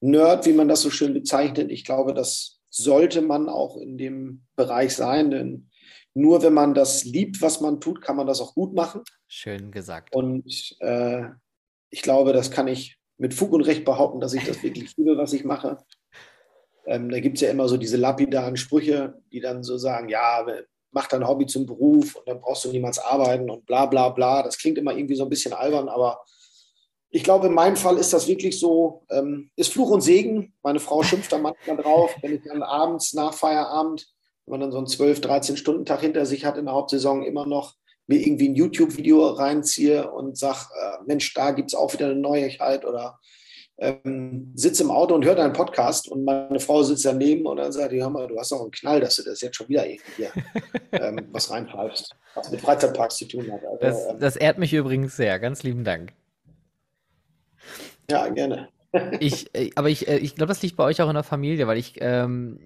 Nerd, 0.00 0.46
wie 0.46 0.52
man 0.52 0.68
das 0.68 0.82
so 0.82 0.90
schön 0.90 1.14
bezeichnet. 1.14 1.70
Ich 1.70 1.84
glaube, 1.84 2.12
das 2.12 2.60
sollte 2.72 3.20
man 3.20 3.48
auch 3.48 3.76
in 3.76 3.98
dem 3.98 4.42
Bereich 4.56 4.96
sein, 4.96 5.30
denn 5.30 5.70
nur 6.14 6.42
wenn 6.42 6.54
man 6.54 6.74
das 6.74 7.04
liebt, 7.04 7.40
was 7.40 7.60
man 7.60 7.80
tut, 7.80 8.02
kann 8.02 8.16
man 8.16 8.26
das 8.26 8.40
auch 8.40 8.54
gut 8.54 8.74
machen. 8.74 9.02
Schön 9.28 9.70
gesagt. 9.70 10.14
Und 10.14 10.76
äh, 10.80 11.24
ich 11.90 12.02
glaube, 12.02 12.32
das 12.32 12.50
kann 12.50 12.68
ich 12.68 12.98
mit 13.18 13.34
Fug 13.34 13.52
und 13.52 13.62
Recht 13.62 13.84
behaupten, 13.84 14.20
dass 14.20 14.34
ich 14.34 14.44
das 14.44 14.62
wirklich 14.62 14.94
liebe, 14.96 15.16
was 15.16 15.32
ich 15.32 15.44
mache. 15.44 15.78
Ähm, 16.86 17.10
da 17.10 17.20
gibt 17.20 17.36
es 17.36 17.42
ja 17.42 17.50
immer 17.50 17.68
so 17.68 17.76
diese 17.76 17.96
lapidaren 17.96 18.56
Sprüche, 18.56 19.20
die 19.30 19.40
dann 19.40 19.62
so 19.62 19.78
sagen, 19.78 20.08
ja, 20.08 20.44
mach 20.90 21.06
dein 21.08 21.26
Hobby 21.26 21.46
zum 21.46 21.66
Beruf 21.66 22.16
und 22.16 22.28
dann 22.28 22.40
brauchst 22.40 22.64
du 22.64 22.70
niemals 22.70 22.98
arbeiten 22.98 23.50
und 23.50 23.66
bla 23.66 23.86
bla 23.86 24.08
bla. 24.08 24.42
Das 24.42 24.58
klingt 24.58 24.78
immer 24.78 24.96
irgendwie 24.96 25.14
so 25.14 25.24
ein 25.24 25.30
bisschen 25.30 25.52
albern, 25.52 25.88
aber 25.88 26.24
ich 27.14 27.22
glaube, 27.22 27.48
in 27.48 27.54
meinem 27.54 27.76
Fall 27.76 27.98
ist 27.98 28.12
das 28.14 28.26
wirklich 28.26 28.58
so, 28.58 29.04
ähm, 29.10 29.50
ist 29.54 29.72
Fluch 29.72 29.90
und 29.90 30.00
Segen. 30.00 30.54
Meine 30.62 30.80
Frau 30.80 31.02
schimpft 31.02 31.30
da 31.30 31.38
manchmal 31.38 31.76
drauf, 31.76 32.14
wenn 32.22 32.34
ich 32.34 32.42
dann 32.42 32.62
abends 32.62 33.12
nach 33.12 33.34
Feierabend, 33.34 34.08
wenn 34.46 34.52
man 34.52 34.60
dann 34.60 34.72
so 34.72 34.78
einen 34.78 34.86
12, 34.86 35.20
13 35.20 35.56
Stunden 35.58 35.84
Tag 35.84 36.00
hinter 36.00 36.24
sich 36.24 36.44
hat 36.44 36.56
in 36.56 36.64
der 36.64 36.74
Hauptsaison, 36.74 37.22
immer 37.22 37.46
noch 37.46 37.74
mir 38.06 38.18
irgendwie 38.18 38.48
ein 38.48 38.56
YouTube-Video 38.56 39.28
reinziehe 39.28 40.10
und 40.10 40.36
sage, 40.36 40.58
äh, 40.80 41.04
Mensch, 41.06 41.32
da 41.34 41.52
gibt 41.52 41.70
es 41.70 41.74
auch 41.74 41.92
wieder 41.92 42.06
eine 42.06 42.16
Neuigkeit 42.16 42.84
oder 42.84 43.20
ähm, 43.78 44.52
sitze 44.54 44.82
im 44.82 44.90
Auto 44.90 45.14
und 45.14 45.24
höre 45.24 45.34
deinen 45.34 45.52
Podcast 45.52 46.08
und 46.08 46.24
meine 46.24 46.60
Frau 46.60 46.82
sitzt 46.82 47.04
daneben 47.04 47.46
und 47.46 47.58
dann 47.58 47.72
sagt 47.72 47.92
die, 47.92 48.00
hör 48.02 48.10
mal, 48.10 48.26
du 48.26 48.38
hast 48.38 48.52
doch 48.52 48.60
einen 48.60 48.70
Knall, 48.70 49.00
dass 49.00 49.16
du 49.16 49.22
das 49.22 49.40
jetzt 49.40 49.56
schon 49.56 49.68
wieder 49.68 49.86
irgendwie 49.86 50.12
hier 50.16 50.32
ähm, 50.92 51.28
was 51.30 51.50
reinpfeifst, 51.50 52.14
was 52.34 52.50
mit 52.50 52.60
Freizeitparks 52.60 53.16
zu 53.16 53.26
tun 53.26 53.52
hat. 53.52 53.60
Also, 53.64 53.78
das, 53.80 54.06
ähm, 54.06 54.18
das 54.18 54.36
ehrt 54.36 54.58
mich 54.58 54.72
übrigens 54.72 55.16
sehr. 55.16 55.38
Ganz 55.38 55.62
lieben 55.62 55.84
Dank. 55.84 56.12
Ja, 58.10 58.28
gerne 58.28 58.68
ich, 59.20 59.54
äh, 59.54 59.70
aber 59.74 59.88
ich, 59.88 60.06
äh, 60.06 60.18
ich 60.18 60.34
glaube, 60.34 60.48
das 60.48 60.62
liegt 60.62 60.76
bei 60.76 60.84
euch 60.84 61.00
auch 61.00 61.08
in 61.08 61.14
der 61.14 61.22
Familie, 61.22 61.66
weil 61.66 61.78
ich 61.78 61.94
ähm, 62.00 62.58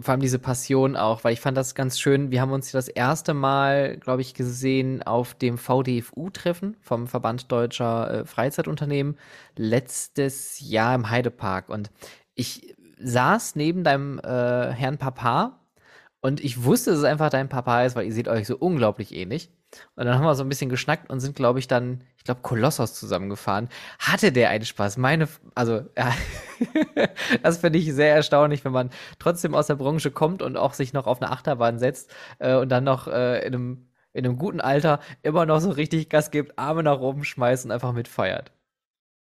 vor 0.00 0.12
allem 0.12 0.20
diese 0.20 0.38
Passion 0.38 0.96
auch, 0.96 1.24
weil 1.24 1.32
ich 1.32 1.40
fand 1.40 1.56
das 1.56 1.74
ganz 1.74 1.98
schön. 1.98 2.30
Wir 2.30 2.40
haben 2.40 2.52
uns 2.52 2.70
das 2.70 2.88
erste 2.88 3.34
Mal, 3.34 3.96
glaube 3.96 4.22
ich, 4.22 4.34
gesehen 4.34 5.02
auf 5.02 5.34
dem 5.34 5.58
VDFU-Treffen 5.58 6.76
vom 6.80 7.08
Verband 7.08 7.50
Deutscher 7.50 8.20
äh, 8.20 8.24
Freizeitunternehmen 8.26 9.16
letztes 9.56 10.60
Jahr 10.60 10.94
im 10.94 11.10
Heidepark 11.10 11.68
und 11.68 11.90
ich 12.34 12.76
saß 12.98 13.56
neben 13.56 13.82
deinem 13.82 14.18
äh, 14.20 14.72
Herrn 14.72 14.98
Papa 14.98 15.60
und 16.20 16.40
ich 16.44 16.64
wusste, 16.64 16.90
dass 16.90 17.00
es 17.00 17.04
einfach 17.04 17.30
dein 17.30 17.48
Papa 17.48 17.84
ist, 17.84 17.96
weil 17.96 18.06
ihr 18.06 18.12
seht 18.12 18.28
euch 18.28 18.46
so 18.46 18.56
unglaublich 18.56 19.14
ähnlich. 19.14 19.50
Und 19.96 20.06
dann 20.06 20.16
haben 20.16 20.24
wir 20.24 20.34
so 20.34 20.42
ein 20.42 20.48
bisschen 20.48 20.70
geschnackt 20.70 21.10
und 21.10 21.20
sind, 21.20 21.36
glaube 21.36 21.58
ich, 21.58 21.68
dann, 21.68 22.02
ich 22.16 22.24
glaube, 22.24 22.40
Kolossos 22.42 22.94
zusammengefahren. 22.94 23.68
Hatte 23.98 24.32
der 24.32 24.50
einen 24.50 24.64
Spaß? 24.64 24.96
Meine, 24.96 25.28
also, 25.54 25.82
ja, 25.96 26.12
das 27.42 27.58
finde 27.58 27.78
ich 27.78 27.92
sehr 27.92 28.14
erstaunlich, 28.14 28.64
wenn 28.64 28.72
man 28.72 28.90
trotzdem 29.18 29.54
aus 29.54 29.68
der 29.68 29.76
Branche 29.76 30.10
kommt 30.10 30.42
und 30.42 30.56
auch 30.56 30.74
sich 30.74 30.92
noch 30.92 31.06
auf 31.06 31.22
eine 31.22 31.30
Achterbahn 31.30 31.78
setzt 31.78 32.10
äh, 32.38 32.56
und 32.56 32.68
dann 32.70 32.84
noch 32.84 33.06
äh, 33.06 33.46
in, 33.46 33.54
einem, 33.54 33.88
in 34.12 34.24
einem 34.24 34.38
guten 34.38 34.60
Alter 34.60 35.00
immer 35.22 35.46
noch 35.46 35.60
so 35.60 35.70
richtig 35.70 36.08
Gas 36.08 36.30
gibt, 36.30 36.58
Arme 36.58 36.82
nach 36.82 37.00
oben 37.00 37.24
schmeißt 37.24 37.64
und 37.64 37.70
einfach 37.70 37.92
mitfeiert. 37.92 38.52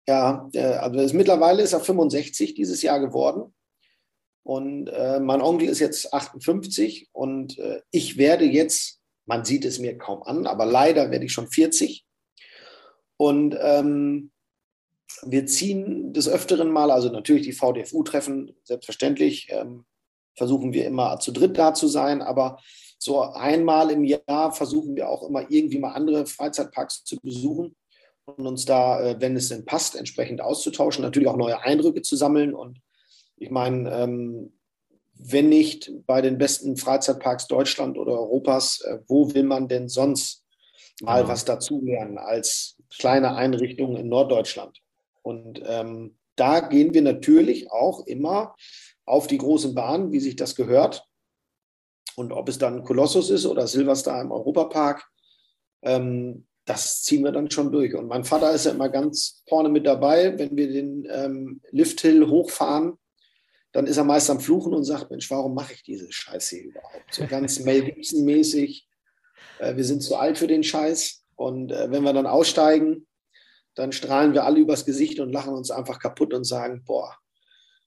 Ja, 0.09 0.49
äh, 0.55 0.75
also 0.75 1.01
ist, 1.01 1.13
mittlerweile 1.13 1.63
ist 1.63 1.73
er 1.73 1.81
65 1.81 2.55
dieses 2.55 2.83
Jahr 2.83 3.01
geworden. 3.01 3.53
Und 4.43 4.89
äh, 4.89 5.21
mein 5.21 5.43
Onkel 5.43 5.69
ist 5.69 5.81
jetzt 5.81 6.13
58 6.15 7.11
und 7.13 7.59
äh, 7.59 7.83
ich 7.91 8.17
werde 8.17 8.45
jetzt, 8.45 9.00
man 9.31 9.45
sieht 9.45 9.65
es 9.65 9.79
mir 9.79 9.97
kaum 9.97 10.25
an, 10.25 10.49
aber 10.49 10.67
leider 10.67 11.13
werde 11.13 11.25
ich 11.25 11.33
schon 11.33 11.47
40. 11.47 12.05
Und 13.17 13.57
ähm, 13.63 14.33
wir 15.23 15.47
ziehen 15.47 16.13
des 16.13 16.29
Öfteren 16.29 16.71
mal, 16.73 16.91
also 16.91 17.11
natürlich 17.11 17.43
die 17.43 17.53
VDFU-Treffen, 17.53 18.57
selbstverständlich 18.65 19.47
ähm, 19.51 19.85
versuchen 20.37 20.73
wir 20.73 20.85
immer 20.85 21.21
zu 21.21 21.31
dritt 21.31 21.57
da 21.57 21.75
zu 21.75 21.87
sein, 21.87 22.23
aber 22.23 22.59
so 22.99 23.21
einmal 23.21 23.93
im 23.93 24.05
Jahr 24.05 24.53
versuchen 24.53 24.97
wir 24.97 25.09
auch 25.09 25.23
immer 25.23 25.49
irgendwie 25.49 25.79
mal 25.79 25.93
andere 25.93 26.27
Freizeitparks 26.27 27.05
zu 27.05 27.17
besuchen 27.21 27.77
und 28.25 28.47
uns 28.49 28.65
da, 28.65 29.01
äh, 29.01 29.21
wenn 29.21 29.37
es 29.37 29.49
denn 29.49 29.65
passt, 29.65 29.95
entsprechend 29.95 30.41
auszutauschen, 30.41 31.03
natürlich 31.03 31.29
auch 31.29 31.37
neue 31.37 31.63
Eindrücke 31.63 32.03
zu 32.03 32.17
sammeln. 32.17 32.53
Und 32.53 32.81
ich 33.37 33.51
meine, 33.51 33.91
ähm, 33.93 34.60
wenn 35.23 35.49
nicht 35.49 35.93
bei 36.07 36.23
den 36.23 36.39
besten 36.39 36.77
Freizeitparks 36.77 37.47
Deutschland 37.47 37.99
oder 37.99 38.13
Europas, 38.13 38.81
äh, 38.81 38.99
wo 39.07 39.35
will 39.35 39.45
man 39.45 39.69
denn 39.69 39.89
sonst 39.89 40.45
mal 41.03 41.23
ja. 41.23 41.29
was 41.29 41.45
dazulernen 41.45 42.19
als 42.19 42.77
kleine 42.99 43.35
Einrichtung 43.35 43.97
in 43.97 44.09
Norddeutschland? 44.09 44.79
Und 45.23 45.63
ähm, 45.67 46.17
da 46.37 46.61
gehen 46.61 46.95
wir 46.95 47.03
natürlich 47.03 47.71
auch 47.71 48.07
immer 48.07 48.55
auf 49.05 49.27
die 49.27 49.39
großen 49.39 49.75
Bahnen, 49.75 50.13
wie 50.13 50.21
sich 50.21 50.37
das 50.37 50.55
gehört. 50.55 51.05
Und 52.17 52.33
ob 52.33 52.49
es 52.49 52.59
dann 52.59 52.85
Kolossus 52.85 53.31
ist 53.31 53.47
oder 53.47 53.67
Silverstar 53.67 54.23
im 54.23 54.33
Europapark, 54.33 55.07
ähm, 55.83 56.47
das 56.65 57.03
ziehen 57.03 57.25
wir 57.25 57.33
dann 57.33 57.51
schon 57.51 57.73
durch. 57.73 57.95
Und 57.95 58.07
mein 58.07 58.25
Vater 58.25 58.53
ist 58.53 58.67
ja 58.67 58.73
immer 58.73 58.89
ganz 58.89 59.43
vorne 59.49 59.69
mit 59.69 59.87
dabei, 59.87 60.39
wenn 60.39 60.57
wir 60.57 60.69
den 60.69 61.07
ähm, 61.11 61.61
Lifthill 61.71 62.29
hochfahren, 62.29 62.95
dann 63.73 63.87
ist 63.87 63.97
er 63.97 64.05
meist 64.05 64.31
am 64.31 64.41
Fluchen 64.41 64.75
und 64.75 64.85
sagt, 64.85 65.11
Mensch, 65.11 65.31
warum 65.31 65.55
mache 65.55 65.75
ich 65.75 65.83
diese 65.83 66.11
Scheiße 66.11 66.57
hier 66.57 66.65
überhaupt? 66.67 67.05
So 67.11 67.27
ganz 67.27 67.61
Mel 67.61 67.83
Gibson-mäßig, 67.83 68.89
äh, 69.59 69.77
wir 69.77 69.85
sind 69.85 70.03
zu 70.03 70.17
alt 70.17 70.39
für 70.39 70.49
den 70.49 70.65
Scheiß. 70.65 71.25
Und 71.37 71.73
äh, 71.73 71.91
wenn 71.91 72.03
wir 72.03 72.13
dann 72.13 72.27
aussteigen, 72.27 73.07
dann 73.75 73.93
strahlen 73.93 74.35
wir 74.35 74.45
alle 74.45 74.59
übers 74.59 74.85
Gesicht 74.85 75.21
und 75.21 75.33
lachen 75.33 75.55
uns 75.55 75.71
einfach 75.71 75.99
kaputt 75.99 76.35
und 76.35 76.45
sagen, 76.45 76.83
boah, 76.85 77.15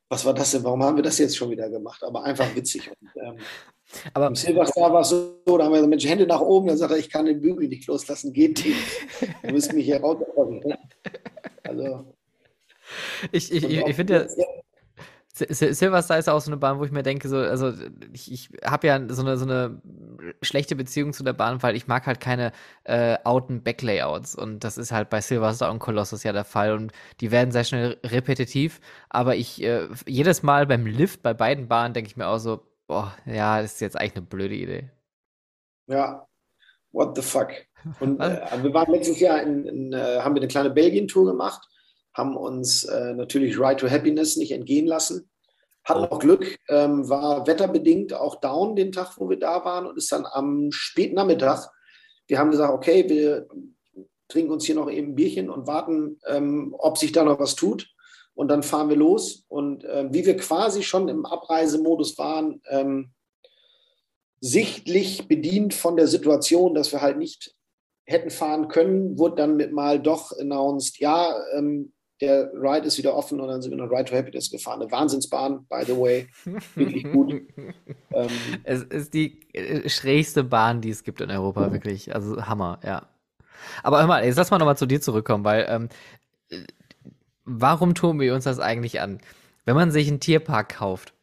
was 0.10 0.26
war 0.26 0.34
das 0.34 0.52
denn? 0.52 0.64
Warum 0.64 0.84
haben 0.84 0.96
wir 0.96 1.04
das 1.04 1.18
jetzt 1.18 1.36
schon 1.36 1.50
wieder 1.50 1.70
gemacht? 1.70 2.04
Aber 2.04 2.24
einfach 2.24 2.56
witzig. 2.56 2.90
Und, 2.90 3.10
ähm, 3.22 3.38
aber 4.14 4.28
im 4.28 4.36
Silverstar 4.36 4.94
war 4.94 5.02
es 5.02 5.10
so, 5.10 5.42
da 5.46 5.66
haben 5.66 5.74
wir 5.74 5.86
Mensch, 5.86 6.06
Hände 6.06 6.26
nach 6.26 6.40
oben, 6.40 6.68
dann 6.68 6.78
sagt 6.78 6.92
er, 6.92 6.98
ich 6.98 7.10
kann 7.10 7.26
den 7.26 7.42
Bügel 7.42 7.68
nicht 7.68 7.88
loslassen, 7.88 8.32
geht 8.32 8.64
nicht. 8.66 8.78
Du 9.44 9.52
müsst 9.52 9.74
mich 9.74 9.86
hier 9.86 10.00
rauskommen. 10.00 10.62
Also. 11.64 12.14
Ich, 13.32 13.52
ich, 13.52 13.64
ich, 13.64 13.78
ich 13.86 13.96
finde 13.96 14.28
ja. 14.38 14.46
Silverstar 15.36 16.20
ist 16.20 16.30
auch 16.30 16.42
so 16.42 16.52
eine 16.52 16.58
Bahn, 16.58 16.78
wo 16.78 16.86
ich 16.86 16.92
mir 16.92 17.02
denke, 17.02 17.28
so, 17.28 17.38
also 17.38 17.74
ich, 18.14 18.32
ich 18.32 18.50
habe 18.64 18.86
ja 18.86 19.02
so 19.10 19.24
eine, 19.24 19.38
so 19.38 19.46
eine 19.46 19.82
schlechte 20.44 20.76
Beziehung 20.76 21.12
zu 21.12 21.24
der 21.24 21.34
Bahn, 21.34 21.64
weil 21.64 21.76
ich 21.76 21.88
mag 21.88 22.06
halt 22.06 22.20
keine 22.20 22.52
äh, 22.84 23.18
outen 23.24 23.64
Backlayouts. 23.64 24.36
Und 24.36 24.64
das 24.64 24.78
ist 24.78 24.92
halt 24.92 25.10
bei 25.10 25.22
Silverstar 25.22 25.72
und 25.72 25.80
Colossus 25.80 26.24
ja 26.24 26.34
der 26.34 26.44
Fall. 26.44 26.74
Und 26.74 26.92
die 27.20 27.32
werden 27.32 27.52
sehr 27.52 27.64
schnell 27.64 27.98
repetitiv, 28.06 28.80
aber 29.10 29.36
ich 29.36 29.64
äh, 29.64 29.88
jedes 30.06 30.44
Mal 30.44 30.68
beim 30.68 30.86
Lift 30.86 31.24
bei 31.24 31.34
beiden 31.34 31.68
Bahnen 31.68 31.96
denke 31.96 32.10
ich 32.10 32.18
mir 32.18 32.28
auch 32.28 32.38
so, 32.38 32.62
boah, 32.86 33.16
ja, 33.26 33.60
das 33.60 33.74
ist 33.74 33.82
jetzt 33.82 34.00
eigentlich 34.00 34.18
eine 34.18 34.26
blöde 34.28 34.56
Idee. 34.56 34.92
Ja, 35.88 36.28
what 36.92 37.16
the 37.16 37.24
fuck. 37.24 37.50
Und 38.00 38.20
äh, 38.22 38.46
wir 38.62 38.72
waren 38.72 38.92
letztes 38.94 39.20
Jahr 39.20 39.42
in, 39.42 39.66
in 39.66 39.94
äh, 39.94 40.20
haben 40.20 40.36
wir 40.36 40.42
eine 40.42 40.48
kleine 40.48 40.70
Belgien-Tour 40.70 41.26
gemacht 41.26 41.68
haben 42.14 42.38
uns 42.38 42.84
äh, 42.84 43.14
natürlich 43.14 43.60
Right 43.60 43.80
to 43.80 43.90
Happiness 43.90 44.38
nicht 44.38 44.52
entgehen 44.52 44.88
lassen. 44.88 45.30
Hatten 45.84 46.06
auch 46.06 46.20
Glück, 46.20 46.58
ähm, 46.70 47.10
war 47.10 47.46
wetterbedingt 47.46 48.14
auch 48.14 48.40
down 48.40 48.76
den 48.76 48.92
Tag, 48.92 49.18
wo 49.18 49.30
wir 49.30 49.38
da 49.38 49.66
waren 49.66 49.86
und 49.86 49.98
ist 49.98 50.12
dann 50.12 50.26
am 50.26 50.72
späten 50.72 51.16
Nachmittag. 51.16 51.70
Wir 52.28 52.40
haben 52.40 52.52
gesagt, 52.52 52.74
okay, 52.74 53.10
wir 53.10 53.48
trinken 54.30 54.52
uns 54.52 54.66
hier 54.66 54.76
noch 54.76 54.90
eben 54.90 55.10
ein 55.10 55.16
Bierchen 55.16 55.50
und 55.50 55.68
warten, 55.68 56.20
ähm, 56.28 56.74
ob 56.78 56.98
sich 56.98 57.12
da 57.12 57.24
noch 57.24 57.40
was 57.40 57.56
tut. 57.56 57.90
Und 58.34 58.48
dann 58.48 58.64
fahren 58.64 58.90
wir 58.90 58.96
los. 58.96 59.44
Und 59.48 59.84
äh, 59.84 60.08
wie 60.12 60.26
wir 60.26 60.38
quasi 60.38 60.84
schon 60.84 61.08
im 61.08 61.26
Abreisemodus 61.26 62.18
waren, 62.18 62.62
ähm, 62.70 63.12
sichtlich 64.40 65.28
bedient 65.28 65.74
von 65.74 65.96
der 65.96 66.08
Situation, 66.08 66.74
dass 66.74 66.92
wir 66.92 67.02
halt 67.02 67.18
nicht 67.18 67.56
hätten 68.06 68.30
fahren 68.30 68.68
können, 68.68 69.18
wurde 69.18 69.36
dann 69.36 69.56
mit 69.56 69.72
mal 69.72 70.02
doch 70.02 70.38
announced, 70.38 71.00
ja, 71.00 71.34
ähm, 71.54 71.93
der 72.24 72.52
Ride 72.54 72.88
ist 72.88 72.98
wieder 72.98 73.16
offen 73.16 73.42
und 73.42 73.48
dann 73.48 73.62
sind 73.62 73.72
wir 73.72 73.78
noch 73.78 73.92
Ride 73.92 74.06
to 74.06 74.16
Happiness 74.16 74.50
gefahren. 74.50 74.82
Eine 74.82 74.92
Wahnsinnsbahn, 74.92 75.66
by 75.68 75.84
the 75.86 75.98
way. 75.98 76.28
Wirklich 76.76 77.12
gut. 77.12 77.34
ähm, 78.12 78.30
es 78.64 78.84
ist 78.84 79.14
die 79.14 79.42
äh, 79.54 79.90
schrägste 79.90 80.44
Bahn, 80.44 80.82
die 80.82 80.90
es 80.90 81.04
gibt 81.04 81.20
in 81.22 81.30
Europa, 81.30 81.68
mhm. 81.68 81.74
wirklich. 81.74 82.16
Also 82.16 82.46
Hammer, 82.46 82.80
ja. 82.84 83.08
Aber 83.84 84.00
hör 84.00 84.08
mal, 84.08 84.24
jetzt 84.24 84.38
lass 84.38 84.52
mal 84.52 84.58
nochmal 84.58 84.78
zu 84.78 84.86
dir 84.86 85.02
zurückkommen, 85.02 85.44
weil 85.44 85.66
ähm, 85.70 85.90
warum 87.44 87.94
tun 87.94 88.20
wir 88.20 88.34
uns 88.34 88.46
das 88.46 88.60
eigentlich 88.60 89.02
an? 89.02 89.20
Wenn 89.66 89.76
man 89.76 89.92
sich 89.92 90.08
einen 90.08 90.20
Tierpark 90.20 90.78
kauft, 90.78 91.14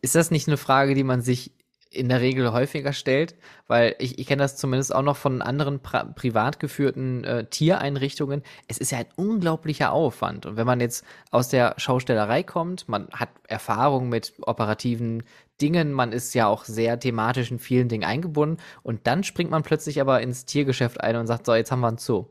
ist 0.00 0.14
das 0.14 0.30
nicht 0.30 0.48
eine 0.48 0.56
Frage, 0.56 0.94
die 0.94 1.04
man 1.04 1.22
sich 1.22 1.52
in 1.92 2.08
der 2.08 2.20
Regel 2.20 2.52
häufiger 2.52 2.92
stellt, 2.92 3.34
weil 3.66 3.94
ich, 3.98 4.18
ich 4.18 4.26
kenne 4.26 4.42
das 4.42 4.56
zumindest 4.56 4.94
auch 4.94 5.02
noch 5.02 5.16
von 5.16 5.42
anderen 5.42 5.80
privat 5.80 6.58
geführten 6.58 7.24
äh, 7.24 7.44
Tiereinrichtungen. 7.44 8.42
Es 8.68 8.78
ist 8.78 8.92
ja 8.92 8.98
ein 8.98 9.06
unglaublicher 9.16 9.92
Aufwand. 9.92 10.46
Und 10.46 10.56
wenn 10.56 10.66
man 10.66 10.80
jetzt 10.80 11.04
aus 11.30 11.48
der 11.48 11.74
Schaustellerei 11.76 12.42
kommt, 12.42 12.88
man 12.88 13.08
hat 13.12 13.28
Erfahrung 13.46 14.08
mit 14.08 14.32
operativen 14.40 15.22
Dingen, 15.60 15.92
man 15.92 16.12
ist 16.12 16.34
ja 16.34 16.48
auch 16.48 16.64
sehr 16.64 16.98
thematisch 16.98 17.50
in 17.50 17.58
vielen 17.58 17.88
Dingen 17.88 18.04
eingebunden 18.04 18.60
und 18.82 19.06
dann 19.06 19.22
springt 19.22 19.50
man 19.50 19.62
plötzlich 19.62 20.00
aber 20.00 20.20
ins 20.20 20.44
Tiergeschäft 20.44 21.00
ein 21.00 21.16
und 21.16 21.26
sagt, 21.26 21.46
so, 21.46 21.54
jetzt 21.54 21.70
haben 21.70 21.80
wir 21.80 21.88
einen 21.88 21.98
Zoo. 21.98 22.26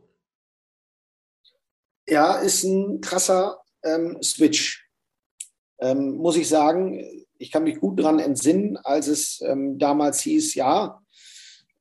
Ja, 2.07 2.35
ist 2.35 2.63
ein 2.63 2.99
krasser 2.99 3.61
ähm, 3.83 4.21
Switch. 4.21 4.89
Ähm, 5.79 6.17
muss 6.17 6.35
ich 6.35 6.49
sagen, 6.49 7.25
ich 7.41 7.51
kann 7.51 7.63
mich 7.63 7.79
gut 7.79 7.99
daran 7.99 8.19
entsinnen, 8.19 8.77
als 8.77 9.07
es 9.07 9.41
ähm, 9.41 9.79
damals 9.79 10.21
hieß, 10.21 10.53
ja, 10.55 11.01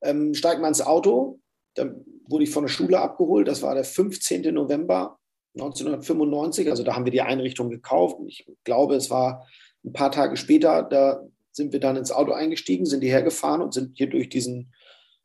ähm, 0.01 0.33
steig 0.33 0.59
mal 0.59 0.69
ins 0.69 0.81
Auto. 0.81 1.39
Dann 1.75 2.03
wurde 2.27 2.43
ich 2.43 2.49
von 2.49 2.63
der 2.63 2.69
Schule 2.69 2.99
abgeholt. 2.99 3.47
Das 3.47 3.61
war 3.61 3.75
der 3.75 3.83
15. 3.83 4.53
November 4.53 5.19
1995. 5.55 6.69
Also 6.69 6.83
da 6.83 6.95
haben 6.95 7.05
wir 7.05 7.11
die 7.11 7.21
Einrichtung 7.21 7.69
gekauft. 7.69 8.17
Ich 8.25 8.47
glaube, 8.63 8.95
es 8.95 9.09
war 9.09 9.47
ein 9.85 9.93
paar 9.93 10.11
Tage 10.11 10.35
später, 10.35 10.83
da 10.83 11.23
sind 11.51 11.73
wir 11.73 11.79
dann 11.79 11.97
ins 11.97 12.11
Auto 12.11 12.31
eingestiegen, 12.31 12.85
sind 12.85 13.01
hierher 13.01 13.23
gefahren 13.23 13.61
und 13.61 13.73
sind 13.73 13.97
hier 13.97 14.09
durch 14.09 14.29
diesen 14.29 14.73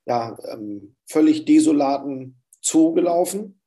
ja, 0.06 0.36
ähm, 0.52 0.96
völlig 1.06 1.46
desolaten 1.46 2.42
Zoo 2.60 2.92
gelaufen. 2.92 3.60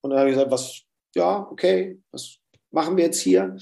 Und 0.00 0.10
dann 0.10 0.20
habe 0.20 0.30
ich 0.30 0.36
gesagt, 0.36 0.52
was, 0.52 0.82
ja, 1.14 1.48
okay, 1.50 2.00
was 2.12 2.38
machen 2.70 2.96
wir 2.96 3.04
jetzt 3.04 3.20
hier? 3.20 3.56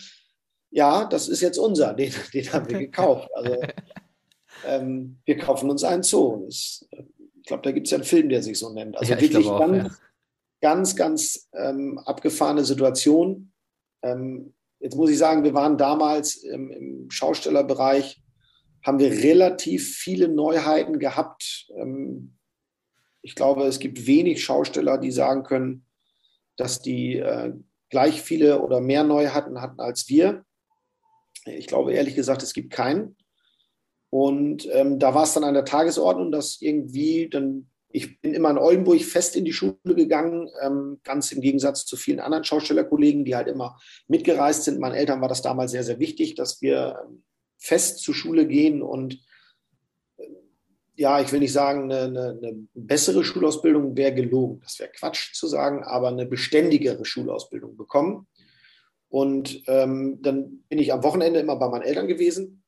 Ja, 0.74 1.04
das 1.04 1.28
ist 1.28 1.40
jetzt 1.40 1.56
unser, 1.56 1.94
den, 1.94 2.12
den 2.34 2.52
haben 2.52 2.68
wir 2.68 2.78
gekauft. 2.78 3.30
Also 3.34 3.56
ähm, 4.66 5.18
wir 5.24 5.38
kaufen 5.38 5.70
uns 5.70 5.84
einen 5.84 6.02
Zoo. 6.02 6.44
Das, 6.46 6.86
ich 6.90 7.46
glaube, 7.46 7.62
da 7.62 7.70
gibt 7.70 7.86
es 7.86 7.92
ja 7.92 7.98
einen 7.98 8.04
Film, 8.04 8.28
der 8.28 8.42
sich 8.42 8.58
so 8.58 8.70
nennt. 8.72 8.98
Also 8.98 9.12
ja, 9.12 9.20
wirklich 9.20 9.46
auch, 9.46 9.60
ganz, 9.60 9.76
ja. 9.84 9.90
ganz, 10.60 10.96
ganz 10.96 11.48
ähm, 11.52 11.98
abgefahrene 11.98 12.64
Situation. 12.64 13.52
Ähm, 14.02 14.54
jetzt 14.80 14.96
muss 14.96 15.10
ich 15.10 15.18
sagen, 15.18 15.44
wir 15.44 15.54
waren 15.54 15.78
damals 15.78 16.36
im, 16.36 16.70
im, 16.70 17.10
Schaustellerbereich, 17.10 18.20
haben 18.82 18.98
wir 18.98 19.12
relativ 19.12 19.96
viele 19.96 20.28
Neuheiten 20.28 20.98
gehabt. 20.98 21.68
Ähm, 21.76 22.36
ich 23.22 23.36
glaube, 23.36 23.64
es 23.64 23.78
gibt 23.78 24.06
wenig 24.06 24.42
Schausteller, 24.42 24.98
die 24.98 25.12
sagen 25.12 25.44
können, 25.44 25.86
dass 26.56 26.82
die 26.82 27.16
äh, 27.18 27.52
gleich 27.90 28.20
viele 28.20 28.60
oder 28.60 28.80
mehr 28.80 29.04
Neuheiten 29.04 29.60
hatten 29.60 29.80
als 29.80 30.08
wir. 30.08 30.44
Ich 31.46 31.66
glaube 31.66 31.92
ehrlich 31.92 32.14
gesagt, 32.14 32.42
es 32.42 32.54
gibt 32.54 32.70
keinen. 32.70 33.16
Und 34.10 34.68
ähm, 34.72 34.98
da 34.98 35.14
war 35.14 35.24
es 35.24 35.34
dann 35.34 35.44
an 35.44 35.54
der 35.54 35.64
Tagesordnung, 35.64 36.30
dass 36.30 36.60
irgendwie 36.60 37.28
dann, 37.28 37.68
ich 37.88 38.20
bin 38.20 38.32
immer 38.32 38.50
in 38.50 38.58
Oldenburg 38.58 39.02
fest 39.02 39.34
in 39.34 39.44
die 39.44 39.52
Schule 39.52 39.76
gegangen, 39.84 40.48
ähm, 40.62 41.00
ganz 41.02 41.32
im 41.32 41.40
Gegensatz 41.40 41.84
zu 41.84 41.96
vielen 41.96 42.20
anderen 42.20 42.44
Schaustellerkollegen, 42.44 43.24
die 43.24 43.34
halt 43.34 43.48
immer 43.48 43.76
mitgereist 44.06 44.64
sind. 44.64 44.78
Meinen 44.78 44.94
Eltern 44.94 45.20
war 45.20 45.28
das 45.28 45.42
damals 45.42 45.72
sehr, 45.72 45.82
sehr 45.82 45.98
wichtig, 45.98 46.36
dass 46.36 46.62
wir 46.62 47.04
ähm, 47.04 47.24
fest 47.58 47.98
zur 47.98 48.14
Schule 48.14 48.46
gehen 48.46 48.82
und 48.82 49.20
äh, 50.16 50.28
ja, 50.94 51.20
ich 51.20 51.32
will 51.32 51.40
nicht 51.40 51.52
sagen, 51.52 51.90
eine, 51.90 52.02
eine, 52.02 52.38
eine 52.40 52.68
bessere 52.74 53.24
Schulausbildung 53.24 53.96
wäre 53.96 54.14
gelogen. 54.14 54.60
Das 54.62 54.78
wäre 54.78 54.92
Quatsch 54.92 55.34
zu 55.34 55.48
sagen, 55.48 55.82
aber 55.82 56.06
eine 56.06 56.24
beständigere 56.24 57.04
Schulausbildung 57.04 57.76
bekommen. 57.76 58.28
Und 59.14 59.62
ähm, 59.68 60.18
dann 60.22 60.64
bin 60.68 60.80
ich 60.80 60.92
am 60.92 61.04
Wochenende 61.04 61.38
immer 61.38 61.54
bei 61.54 61.68
meinen 61.68 61.82
Eltern 61.82 62.08
gewesen 62.08 62.64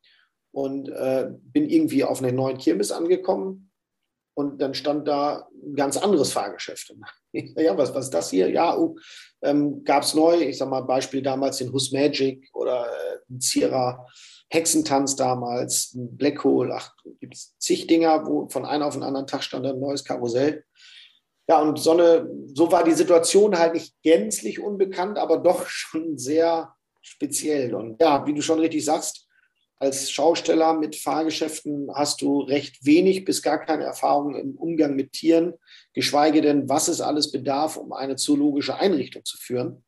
und 0.52 0.88
äh, 0.90 1.28
bin 1.42 1.68
irgendwie 1.68 2.04
auf 2.04 2.22
einer 2.22 2.30
neuen 2.30 2.56
Kirmes 2.56 2.92
angekommen. 2.92 3.72
und 4.34 4.62
dann 4.62 4.72
stand 4.74 5.08
da 5.08 5.48
ein 5.52 5.74
ganz 5.74 5.96
anderes 5.96 6.30
Fahrgeschäft. 6.30 6.94
ja, 7.32 7.76
was, 7.76 7.92
was 7.96 8.04
ist 8.04 8.14
das 8.14 8.30
hier? 8.30 8.48
Ja, 8.48 8.78
oh, 8.78 8.96
ähm, 9.42 9.82
gab 9.82 10.04
es 10.04 10.14
neu, 10.14 10.36
ich 10.36 10.58
sag 10.58 10.68
mal, 10.68 10.82
Beispiel 10.82 11.20
damals 11.20 11.56
den 11.56 11.72
Hus 11.72 11.90
Magic 11.90 12.48
oder 12.54 12.86
äh, 12.86 13.38
Zierer 13.40 14.06
Hexentanz 14.48 15.16
damals, 15.16 15.94
ein 15.94 16.16
Black 16.16 16.44
Hole, 16.44 16.72
ach, 16.72 16.94
gibt 17.18 17.34
es 17.34 17.58
zig 17.58 17.88
Dinger, 17.88 18.24
wo 18.24 18.48
von 18.48 18.64
einem 18.64 18.84
auf 18.84 18.94
den 18.94 19.02
anderen 19.02 19.26
Tag 19.26 19.42
stand 19.42 19.66
ein 19.66 19.80
neues 19.80 20.04
Karussell. 20.04 20.64
Ja, 21.48 21.60
und 21.60 21.78
so, 21.78 21.92
eine, 21.92 22.28
so 22.54 22.72
war 22.72 22.82
die 22.82 22.92
Situation 22.92 23.56
halt 23.58 23.74
nicht 23.74 23.94
gänzlich 24.02 24.60
unbekannt, 24.60 25.18
aber 25.18 25.38
doch 25.38 25.66
schon 25.68 26.18
sehr 26.18 26.74
speziell. 27.02 27.74
Und 27.74 28.00
ja, 28.00 28.26
wie 28.26 28.34
du 28.34 28.42
schon 28.42 28.58
richtig 28.58 28.84
sagst, 28.84 29.26
als 29.78 30.10
Schausteller 30.10 30.72
mit 30.72 30.96
Fahrgeschäften 30.96 31.90
hast 31.94 32.22
du 32.22 32.40
recht 32.40 32.84
wenig 32.84 33.24
bis 33.24 33.42
gar 33.42 33.58
keine 33.64 33.84
Erfahrung 33.84 34.34
im 34.34 34.56
Umgang 34.56 34.96
mit 34.96 35.12
Tieren, 35.12 35.54
geschweige 35.92 36.40
denn, 36.40 36.68
was 36.68 36.88
es 36.88 37.00
alles 37.00 37.30
bedarf, 37.30 37.76
um 37.76 37.92
eine 37.92 38.16
zoologische 38.16 38.76
Einrichtung 38.76 39.24
zu 39.24 39.36
führen. 39.36 39.84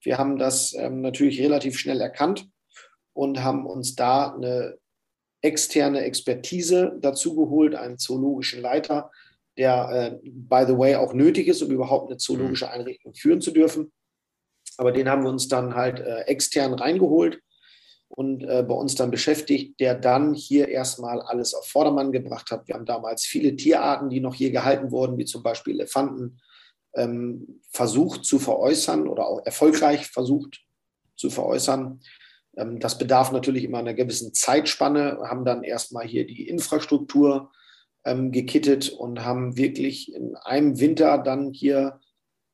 Wir 0.00 0.18
haben 0.18 0.38
das 0.38 0.72
ähm, 0.74 1.02
natürlich 1.02 1.40
relativ 1.40 1.78
schnell 1.78 2.00
erkannt 2.00 2.48
und 3.12 3.42
haben 3.42 3.66
uns 3.66 3.94
da 3.94 4.34
eine 4.34 4.78
externe 5.42 6.00
Expertise 6.00 6.96
dazu 7.00 7.36
geholt, 7.36 7.74
einen 7.74 7.98
zoologischen 7.98 8.62
Leiter, 8.62 9.10
der, 9.56 10.20
äh, 10.22 10.28
by 10.28 10.64
the 10.66 10.76
way, 10.76 10.96
auch 10.96 11.12
nötig 11.12 11.48
ist, 11.48 11.62
um 11.62 11.70
überhaupt 11.70 12.10
eine 12.10 12.18
zoologische 12.18 12.70
Einrichtung 12.70 13.14
führen 13.14 13.40
zu 13.40 13.50
dürfen. 13.50 13.92
Aber 14.78 14.92
den 14.92 15.08
haben 15.08 15.22
wir 15.22 15.30
uns 15.30 15.48
dann 15.48 15.74
halt 15.74 16.00
äh, 16.00 16.22
extern 16.22 16.74
reingeholt 16.74 17.40
und 18.08 18.42
äh, 18.44 18.62
bei 18.62 18.74
uns 18.74 18.94
dann 18.94 19.10
beschäftigt, 19.10 19.80
der 19.80 19.94
dann 19.94 20.34
hier 20.34 20.68
erstmal 20.68 21.20
alles 21.20 21.54
auf 21.54 21.66
Vordermann 21.66 22.12
gebracht 22.12 22.50
hat. 22.50 22.68
Wir 22.68 22.74
haben 22.74 22.84
damals 22.84 23.24
viele 23.24 23.56
Tierarten, 23.56 24.10
die 24.10 24.20
noch 24.20 24.34
hier 24.34 24.50
gehalten 24.50 24.90
wurden, 24.90 25.18
wie 25.18 25.24
zum 25.24 25.42
Beispiel 25.42 25.74
Elefanten, 25.74 26.38
ähm, 26.94 27.60
versucht 27.70 28.24
zu 28.24 28.38
veräußern 28.38 29.08
oder 29.08 29.26
auch 29.26 29.44
erfolgreich 29.44 30.06
versucht 30.06 30.64
zu 31.16 31.30
veräußern. 31.30 32.00
Ähm, 32.56 32.80
das 32.80 32.98
bedarf 32.98 33.32
natürlich 33.32 33.64
immer 33.64 33.78
einer 33.78 33.94
gewissen 33.94 34.34
Zeitspanne, 34.34 35.18
Wir 35.20 35.28
haben 35.28 35.44
dann 35.44 35.62
erstmal 35.62 36.06
hier 36.06 36.26
die 36.26 36.48
Infrastruktur 36.48 37.50
ähm, 38.06 38.30
gekittet 38.30 38.88
und 38.88 39.24
haben 39.24 39.56
wirklich 39.56 40.14
in 40.14 40.36
einem 40.36 40.78
Winter 40.78 41.18
dann 41.18 41.52
hier 41.52 42.00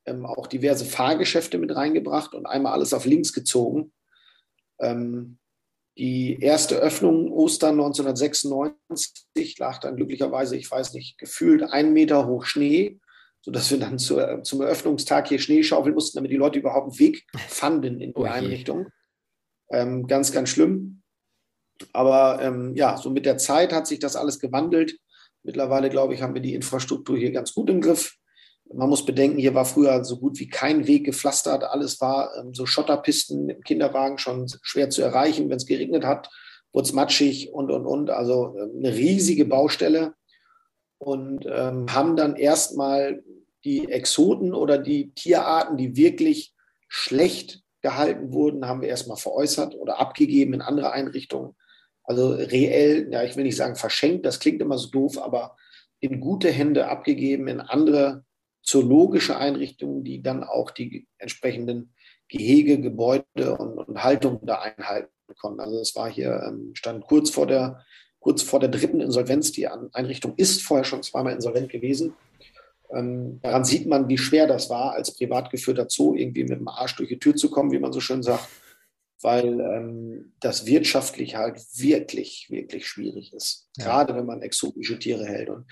ähm, 0.07 0.27
auch 0.27 0.47
diverse 0.47 0.87
Fahrgeschäfte 0.87 1.59
mit 1.59 1.77
reingebracht 1.77 2.35
und 2.35 2.47
einmal 2.47 2.73
alles 2.73 2.95
auf 2.95 3.05
links 3.05 3.33
gezogen. 3.33 3.93
Ähm, 4.81 5.39
die 5.99 6.41
erste 6.41 6.77
Öffnung 6.77 7.31
Ostern 7.31 7.75
1996 7.75 9.59
lag 9.59 9.79
dann 9.81 9.97
glücklicherweise, 9.97 10.57
ich 10.57 10.71
weiß 10.71 10.95
nicht, 10.95 11.19
gefühlt 11.19 11.63
einen 11.63 11.93
Meter 11.93 12.27
hoch 12.27 12.47
Schnee, 12.47 12.99
sodass 13.43 13.71
wir 13.71 13.79
dann 13.79 13.99
zu, 13.99 14.17
zum 14.43 14.63
Eröffnungstag 14.63 15.29
hier 15.29 15.39
Schnee 15.39 15.63
schaufeln 15.63 15.95
mussten, 15.95 16.17
damit 16.17 16.31
die 16.31 16.37
Leute 16.37 16.61
überhaupt 16.61 16.93
einen 16.93 16.99
Weg 16.99 17.27
fanden 17.49 18.01
in 18.01 18.15
die 18.15 18.17
okay. 18.17 18.31
Einrichtung. 18.31 18.87
Ähm, 19.71 20.07
ganz, 20.07 20.33
ganz 20.33 20.49
schlimm. 20.49 21.03
Aber 21.93 22.41
ähm, 22.41 22.75
ja, 22.75 22.97
so 22.97 23.11
mit 23.11 23.27
der 23.27 23.37
Zeit 23.37 23.73
hat 23.73 23.87
sich 23.87 23.99
das 23.99 24.17
alles 24.17 24.39
gewandelt. 24.39 24.99
Mittlerweile, 25.43 25.91
glaube 25.91 26.15
ich, 26.15 26.23
haben 26.23 26.35
wir 26.35 26.43
die 26.43 26.55
Infrastruktur 26.55 27.17
hier 27.17 27.33
ganz 27.33 27.55
gut 27.55 27.69
im 27.71 27.81
Griff. 27.81 28.17
Man 28.73 28.89
muss 28.89 29.05
bedenken, 29.05 29.39
hier 29.39 29.55
war 29.55 29.65
früher 29.65 30.05
so 30.05 30.19
gut 30.19 30.39
wie 30.39 30.49
kein 30.49 30.87
Weg 30.87 31.05
gepflastert. 31.05 31.65
Alles 31.65 32.01
war 32.01 32.31
ähm, 32.39 32.55
so 32.55 32.65
Schotterpisten 32.65 33.49
dem 33.49 33.61
Kinderwagen 33.63 34.19
schon 34.19 34.47
schwer 34.63 34.89
zu 34.89 35.03
erreichen. 35.03 35.51
Wenn 35.51 35.57
es 35.57 35.67
geregnet 35.67 36.05
hat, 36.05 36.31
wurde 36.73 36.87
es 36.87 36.93
matschig 36.93 37.53
und, 37.53 37.71
und, 37.71 37.87
und. 37.87 38.11
Also 38.11 38.57
ähm, 38.59 38.73
eine 38.79 38.95
riesige 38.95 39.45
Baustelle. 39.45 40.15
Und 40.99 41.45
ähm, 41.47 41.93
haben 41.93 42.15
dann 42.15 42.37
erstmal 42.37 43.23
die 43.65 43.91
Exoten 43.91 44.55
oder 44.55 44.79
die 44.79 45.13
Tierarten, 45.15 45.77
die 45.77 45.97
wirklich 45.97 46.55
schlecht 46.89 47.63
gehalten 47.81 48.33
wurden, 48.33 48.69
haben 48.69 48.81
wir 48.81 48.89
erstmal 48.89 49.17
veräußert 49.17 49.75
oder 49.75 49.99
abgegeben 49.99 50.55
in 50.55 50.63
andere 50.63 50.93
Einrichtungen. 50.93 51.57
Also 52.05 52.33
reell, 52.33 53.09
ja, 53.11 53.23
ich 53.23 53.37
will 53.37 53.45
nicht 53.45 53.57
sagen 53.57 53.77
verschenkt, 53.77 54.27
das 54.27 54.41
klingt 54.41 54.61
immer 54.61 54.79
so 54.79 54.91
doof, 54.91 55.19
aber 55.19 55.57
in 56.01 56.21
gute 56.21 56.51
Hände 56.51 56.89
abgegeben, 56.89 57.47
in 57.49 57.61
andere 57.61 58.25
zoologische 58.63 59.37
Einrichtungen, 59.37 60.05
die 60.05 60.23
dann 60.23 60.45
auch 60.45 60.71
die 60.71 61.07
entsprechenden 61.19 61.95
Gehege, 62.29 62.81
Gebäude 62.81 63.57
und, 63.59 63.79
und 63.79 64.03
Haltungen 64.03 64.41
da 64.43 64.61
einhalten 64.61 65.11
konnten. 65.39 65.61
Also 65.61 65.79
es 65.79 65.95
war 65.95 66.11
hier, 66.11 66.43
ähm, 66.47 66.71
stand 66.75 67.05
kurz 67.05 67.31
vor 67.31 67.47
der, 67.47 67.85
kurz 68.21 68.43
vor 68.43 68.61
der 68.61 68.69
dritten 68.69 69.01
Insolvenz. 69.01 69.53
Die 69.53 69.69
Einrichtung 69.69 70.35
ist 70.37 70.63
vorher 70.63 70.85
schon 70.85 71.03
zweimal 71.03 71.35
insolvent 71.35 71.71
gewesen. 71.71 72.15
Ähm, 72.91 73.41
daran 73.43 73.65
sieht 73.65 73.87
man, 73.87 74.09
wie 74.09 74.19
schwer 74.19 74.47
das 74.47 74.71
war, 74.71 74.93
als 74.93 75.15
privat 75.17 75.51
geführter 75.51 75.87
Zoo 75.89 76.15
irgendwie 76.15 76.45
mit 76.45 76.59
dem 76.59 76.69
Arsch 76.69 76.97
durch 76.97 77.09
die 77.09 77.19
Tür 77.19 77.35
zu 77.35 77.51
kommen, 77.51 77.73
wie 77.73 77.79
man 77.79 77.93
so 77.93 78.01
schön 78.01 78.23
sagt, 78.23 78.49
weil 79.23 79.61
ähm, 79.61 80.33
das 80.41 80.67
wirtschaftlich 80.67 81.37
halt 81.37 81.61
wirklich, 81.75 82.49
wirklich 82.51 82.87
schwierig 82.87 83.33
ist. 83.33 83.69
Ja. 83.77 83.85
Gerade 83.85 84.15
wenn 84.17 84.27
man 84.27 84.43
exotische 84.43 84.99
Tiere 84.99 85.25
hält. 85.25 85.49
Und 85.49 85.67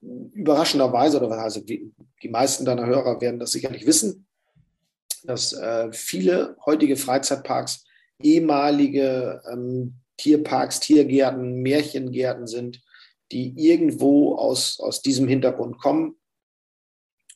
überraschenderweise, 0.00 1.22
oder 1.22 1.48
die, 1.60 1.92
die 2.22 2.28
meisten 2.28 2.64
deiner 2.64 2.86
Hörer 2.86 3.20
werden 3.20 3.40
das 3.40 3.52
sicherlich 3.52 3.86
wissen, 3.86 4.26
dass 5.24 5.52
äh, 5.52 5.92
viele 5.92 6.56
heutige 6.64 6.96
Freizeitparks 6.96 7.84
ehemalige 8.20 9.42
ähm, 9.50 9.94
Tierparks, 10.16 10.80
Tiergärten, 10.80 11.62
Märchengärten 11.62 12.46
sind, 12.46 12.82
die 13.30 13.52
irgendwo 13.56 14.36
aus, 14.36 14.80
aus 14.80 15.02
diesem 15.02 15.28
Hintergrund 15.28 15.78
kommen. 15.78 16.16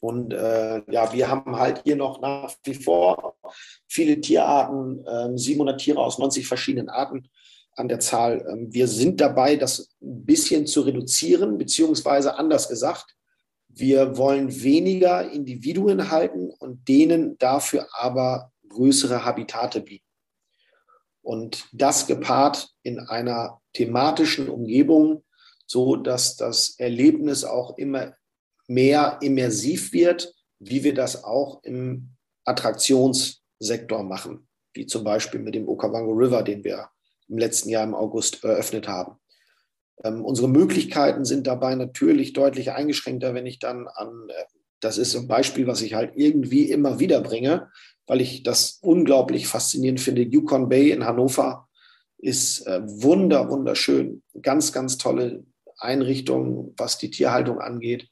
Und 0.01 0.33
äh, 0.33 0.83
ja, 0.91 1.13
wir 1.13 1.29
haben 1.29 1.57
halt 1.57 1.83
hier 1.85 1.95
noch 1.95 2.21
nach 2.21 2.55
wie 2.65 2.75
vor 2.75 3.32
viele 3.93 4.21
Tierarten, 4.21 5.05
äh, 5.07 5.37
700 5.37 5.81
Tiere 5.81 6.01
aus 6.01 6.19
90 6.19 6.47
verschiedenen 6.47 6.89
Arten 6.89 7.29
an 7.75 7.89
der 7.89 8.01
Zahl. 8.01 8.45
Ähm, 8.51 8.73
wir 8.73 8.89
sind 8.89 9.21
dabei, 9.21 9.57
das 9.57 9.91
ein 10.01 10.25
bisschen 10.25 10.67
zu 10.67 10.83
reduzieren, 10.83 11.59
beziehungsweise 11.59 12.37
anders 12.37 12.69
gesagt, 12.69 13.15
wir 13.69 14.17
wollen 14.17 14.63
weniger 14.63 15.31
Individuen 15.31 16.11
halten 16.11 16.51
und 16.51 16.89
denen 16.89 17.39
dafür 17.39 17.89
aber 17.93 18.51
größere 18.69 19.25
Habitate 19.25 19.81
bieten. 19.81 20.05
Und 21.23 21.67
das 21.73 22.07
gepaart 22.07 22.71
in 22.83 22.99
einer 22.99 23.61
thematischen 23.75 24.49
Umgebung, 24.49 25.25
so 25.67 25.97
dass 25.97 26.37
das 26.37 26.75
Erlebnis 26.79 27.45
auch 27.45 27.79
immer 27.79 28.15
mehr 28.67 29.19
immersiv 29.23 29.93
wird, 29.93 30.35
wie 30.59 30.85
wir 30.85 30.95
das 30.95 31.25
auch 31.25 31.63
im 31.63 32.17
Attraktionssektor 33.63 34.03
machen, 34.03 34.47
wie 34.75 34.87
zum 34.87 35.05
Beispiel 35.05 35.41
mit 35.41 35.55
dem 35.55 35.69
Okavango 35.69 36.13
River, 36.13 36.43
den 36.43 36.65
wir 36.65 36.89
im 37.29 37.39
letzten 37.39 37.71
Jahr 37.71 37.85
im 37.85 37.95
August 37.95 38.45
eröffnet 38.45 38.89
haben. 38.89 39.17
Ähm, 40.05 40.25
unsere 40.25 40.49
Möglichkeiten 40.49 41.25
sind 41.25 41.47
dabei 41.47 41.75
natürlich 41.75 42.33
deutlich 42.33 42.73
eingeschränkter, 42.73 43.35
wenn 43.35 43.47
ich 43.47 43.59
dann 43.59 43.87
an, 43.89 44.29
äh, 44.29 44.45
das 44.81 44.99
ist 44.99 45.15
ein 45.15 45.29
Beispiel, 45.29 45.67
was 45.67 45.81
ich 45.83 45.95
halt 45.95 46.13
irgendwie 46.17 46.71
immer 46.71 46.99
wieder 46.99 47.21
bringe, 47.21 47.71
weil 48.07 48.21
ich 48.21 48.43
das 48.43 48.79
unglaublich 48.83 49.47
faszinierend 49.47 50.01
finde. 50.01 50.23
Yukon 50.23 50.69
Bay 50.69 50.91
in 50.91 51.05
Hannover 51.05 51.69
ist 52.19 52.67
äh, 52.67 52.81
wunder, 52.85 53.49
wunderschön. 53.49 54.23
Ganz, 54.41 54.73
ganz 54.73 54.99
tolle 54.99 55.45
Einrichtung, 55.79 56.75
was 56.77 56.99
die 56.99 57.11
Tierhaltung 57.11 57.61
angeht. 57.61 58.09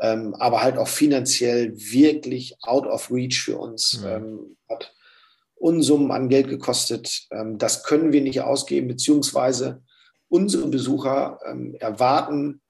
Ähm, 0.00 0.34
aber 0.34 0.62
halt 0.62 0.78
auch 0.78 0.88
finanziell 0.88 1.72
wirklich 1.76 2.56
out 2.62 2.86
of 2.86 3.10
reach 3.10 3.42
für 3.42 3.58
uns. 3.58 4.00
Mhm. 4.00 4.06
Ähm, 4.06 4.56
hat 4.68 4.94
Unsummen 5.56 6.12
an 6.12 6.28
Geld 6.28 6.48
gekostet. 6.48 7.26
Ähm, 7.32 7.58
das 7.58 7.82
können 7.82 8.12
wir 8.12 8.20
nicht 8.20 8.40
ausgeben, 8.40 8.88
beziehungsweise 8.88 9.82
unsere 10.28 10.68
Besucher 10.68 11.40
ähm, 11.44 11.74
erwarten, 11.80 12.60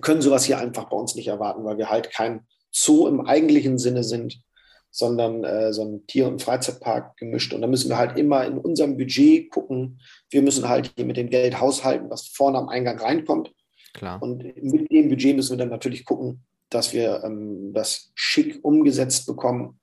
können 0.00 0.22
sowas 0.22 0.44
hier 0.44 0.58
einfach 0.58 0.88
bei 0.88 0.96
uns 0.96 1.14
nicht 1.14 1.28
erwarten, 1.28 1.64
weil 1.64 1.78
wir 1.78 1.90
halt 1.90 2.10
kein 2.10 2.46
Zoo 2.70 3.06
im 3.06 3.20
eigentlichen 3.20 3.78
Sinne 3.78 4.02
sind, 4.02 4.42
sondern 4.90 5.44
äh, 5.44 5.72
so 5.72 5.84
ein 5.84 6.06
Tier- 6.06 6.26
und 6.26 6.42
Freizeitpark 6.42 7.16
gemischt. 7.16 7.52
Und 7.52 7.60
da 7.60 7.66
müssen 7.66 7.90
wir 7.90 7.98
halt 7.98 8.18
immer 8.18 8.44
in 8.44 8.58
unserem 8.58 8.96
Budget 8.96 9.50
gucken. 9.50 10.00
Wir 10.30 10.42
müssen 10.42 10.68
halt 10.68 10.92
hier 10.96 11.04
mit 11.04 11.16
dem 11.16 11.30
Geld 11.30 11.60
haushalten, 11.60 12.10
was 12.10 12.28
vorne 12.28 12.58
am 12.58 12.68
Eingang 12.68 12.98
reinkommt. 12.98 13.52
Klar. 13.92 14.22
Und 14.22 14.42
mit 14.62 14.90
dem 14.90 15.08
Budget 15.08 15.36
müssen 15.36 15.52
wir 15.52 15.58
dann 15.58 15.68
natürlich 15.68 16.04
gucken, 16.04 16.42
dass 16.70 16.92
wir 16.92 17.22
ähm, 17.24 17.72
das 17.74 18.10
schick 18.14 18.60
umgesetzt 18.62 19.26
bekommen 19.26 19.78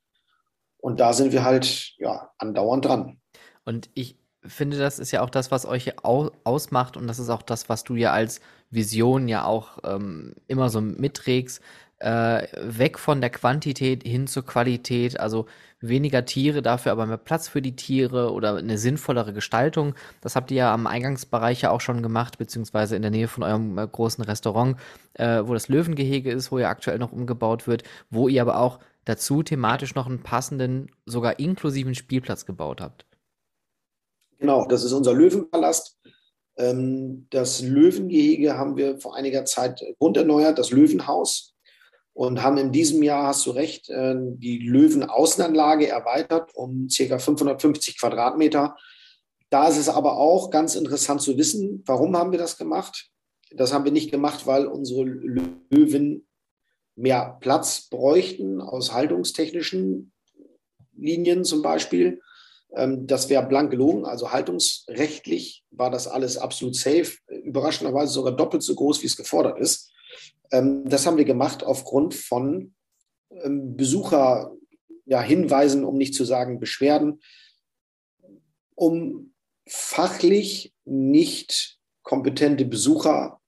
und 0.78 1.00
da 1.00 1.14
sind 1.14 1.32
wir 1.32 1.44
halt 1.44 1.94
ja 1.98 2.32
andauernd 2.38 2.86
dran. 2.86 3.20
Und 3.66 3.90
ich 3.94 4.18
finde, 4.44 4.78
das 4.78 5.00
ist 5.00 5.12
ja 5.12 5.22
auch 5.22 5.30
das, 5.30 5.52
was 5.52 5.66
euch 5.66 6.04
au 6.04 6.32
ausmacht 6.44 6.98
und 6.98 7.08
das 7.08 7.20
ist 7.20 7.30
auch 7.30 7.42
das, 7.42 7.70
was 7.70 7.84
du 7.84 7.96
ja 7.96 8.12
als 8.12 8.42
Vision 8.70 9.28
ja 9.28 9.46
auch 9.46 9.80
ähm, 9.84 10.34
immer 10.48 10.70
so 10.70 10.82
mitträgst. 10.82 11.62
Äh, 12.00 12.48
weg 12.56 12.98
von 12.98 13.20
der 13.20 13.30
Quantität 13.30 14.04
hin 14.04 14.26
zur 14.26 14.46
Qualität, 14.46 15.20
also 15.20 15.48
weniger 15.82 16.26
Tiere, 16.26 16.62
dafür 16.62 16.92
aber 16.92 17.06
mehr 17.06 17.18
Platz 17.18 17.48
für 17.48 17.62
die 17.62 17.76
Tiere 17.76 18.34
oder 18.34 18.58
eine 18.58 18.78
sinnvollere 18.78 19.34
Gestaltung. 19.34 19.96
Das 20.22 20.36
habt 20.36 20.52
ihr 20.52 20.58
ja 20.58 20.74
am 20.74 20.88
Eingangsbereich 20.88 21.62
ja 21.62 21.72
auch 21.72 21.82
schon 21.82 22.04
gemacht, 22.04 22.38
beziehungsweise 22.38 22.96
in 22.96 23.02
der 23.02 23.12
Nähe 23.12 23.28
von 23.28 23.44
eurem 23.44 23.78
äh, 23.78 23.88
großen 23.88 24.24
Restaurant, 24.24 24.78
äh, 25.14 25.42
wo 25.46 25.54
das 25.54 25.70
Löwengehege 25.70 26.32
ist, 26.32 26.52
wo 26.52 26.60
ja 26.60 26.70
aktuell 26.70 27.00
noch 27.00 27.12
umgebaut 27.12 27.68
wird, 27.68 27.84
wo 28.10 28.28
ihr 28.28 28.42
aber 28.42 28.60
auch 28.60 28.80
dazu 29.06 29.42
thematisch 29.42 29.96
noch 29.96 30.08
einen 30.08 30.22
passenden, 30.22 30.92
sogar 31.06 31.40
inklusiven 31.40 31.96
Spielplatz 31.96 32.46
gebaut 32.46 32.82
habt. 32.82 33.06
Genau, 34.38 34.66
das 34.68 34.84
ist 34.84 34.94
unser 34.94 35.14
Löwenpalast. 35.14 35.98
Ähm, 36.58 37.28
das 37.30 37.62
Löwengehege 37.62 38.58
haben 38.58 38.78
wir 38.78 39.00
vor 39.00 39.16
einiger 39.16 39.46
Zeit 39.46 39.82
grunderneuert, 39.98 40.60
das 40.60 40.72
Löwenhaus. 40.72 41.56
Und 42.20 42.44
haben 42.44 42.58
in 42.58 42.74
diesem 42.74 43.02
Jahr, 43.02 43.28
hast 43.28 43.46
du 43.46 43.52
recht, 43.52 43.90
äh, 43.90 44.14
die 44.18 44.58
Löwenaußenanlage 44.58 45.88
erweitert 45.88 46.54
um 46.54 46.90
ca. 46.94 47.18
550 47.18 47.98
Quadratmeter. 47.98 48.76
Da 49.50 49.70
ist 49.70 49.78
es 49.78 49.88
aber 49.88 50.18
auch 50.18 50.50
ganz 50.50 50.76
interessant 50.76 51.22
zu 51.22 51.38
wissen, 51.38 51.82
warum 51.86 52.18
haben 52.18 52.34
wir 52.34 52.38
das 52.38 52.58
gemacht? 52.58 53.08
Das 53.52 53.72
haben 53.72 53.86
wir 53.86 53.94
nicht 53.94 54.12
gemacht, 54.12 54.46
weil 54.46 54.68
unsere 54.68 55.06
Löwen 55.06 56.28
mehr 56.98 57.38
Platz 57.40 57.88
bräuchten 57.90 58.60
aus 58.60 58.92
haltungstechnischen 58.92 60.12
Linien 60.98 61.46
zum 61.46 61.62
Beispiel, 61.62 62.20
ähm, 62.76 63.08
das 63.08 63.30
wäre 63.30 63.48
blank 63.48 63.72
gelogen. 63.72 64.04
Also 64.04 64.34
haltungsrechtlich 64.34 65.64
war 65.72 65.90
das 65.90 66.10
alles 66.10 66.38
absolut 66.38 66.76
safe. 66.76 67.14
Überraschenderweise 67.28 68.12
sogar 68.12 68.36
doppelt 68.36 68.62
so 68.62 68.76
groß, 68.76 69.02
wie 69.04 69.08
es 69.08 69.16
gefordert 69.16 69.58
ist. 69.58 69.94
Ähm, 70.52 70.88
das 70.88 71.06
haben 71.06 71.18
wir 71.18 71.26
gemacht 71.26 71.64
aufgrund 71.64 72.16
von 72.16 72.74
ähm, 73.32 73.76
Besucherhinweisen, 73.76 75.84
um 75.84 75.98
nicht 75.98 76.16
zu 76.16 76.26
sagen 76.26 76.60
Beschwerden, 76.60 77.22
um 78.76 79.34
fachlich 79.68 80.74
nicht 80.86 81.78
kompetente 82.04 82.66
Besucher 82.66 83.40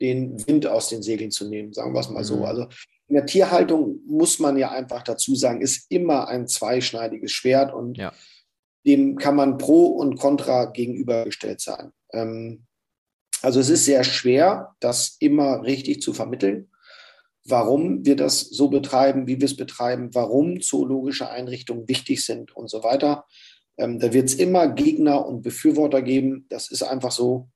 den 0.00 0.44
Wind 0.46 0.66
aus 0.66 0.88
den 0.88 1.02
Segeln 1.02 1.30
zu 1.30 1.48
nehmen, 1.48 1.72
sagen 1.72 1.94
wir 1.94 2.00
es 2.00 2.10
mal 2.10 2.24
so. 2.24 2.38
Mhm. 2.38 2.44
Also 2.44 2.66
in 3.08 3.16
der 3.16 3.26
Tierhaltung 3.26 4.00
muss 4.06 4.38
man 4.38 4.56
ja 4.56 4.70
einfach 4.70 5.02
dazu 5.02 5.34
sagen, 5.34 5.60
ist 5.60 5.90
immer 5.90 6.28
ein 6.28 6.48
zweischneidiges 6.48 7.32
Schwert 7.32 7.72
und 7.72 7.98
ja. 7.98 8.12
dem 8.86 9.16
kann 9.16 9.36
man 9.36 9.58
pro 9.58 9.86
und 9.86 10.18
contra 10.18 10.66
gegenübergestellt 10.66 11.60
sein. 11.60 11.92
Ähm, 12.12 12.66
also 13.44 13.60
es 13.60 13.68
ist 13.68 13.84
sehr 13.84 14.04
schwer, 14.04 14.74
das 14.80 15.16
immer 15.20 15.62
richtig 15.62 16.00
zu 16.00 16.14
vermitteln, 16.14 16.70
warum 17.44 18.06
wir 18.06 18.16
das 18.16 18.40
so 18.40 18.68
betreiben, 18.68 19.26
wie 19.26 19.38
wir 19.38 19.44
es 19.44 19.56
betreiben, 19.56 20.14
warum 20.14 20.62
zoologische 20.62 21.28
Einrichtungen 21.28 21.86
wichtig 21.86 22.24
sind 22.24 22.56
und 22.56 22.70
so 22.70 22.82
weiter. 22.82 23.26
Ähm, 23.76 23.98
da 23.98 24.14
wird 24.14 24.30
es 24.30 24.36
immer 24.36 24.68
Gegner 24.68 25.26
und 25.26 25.42
Befürworter 25.42 26.00
geben. 26.00 26.46
Das 26.48 26.70
ist 26.70 26.82
einfach 26.82 27.12
so. 27.12 27.50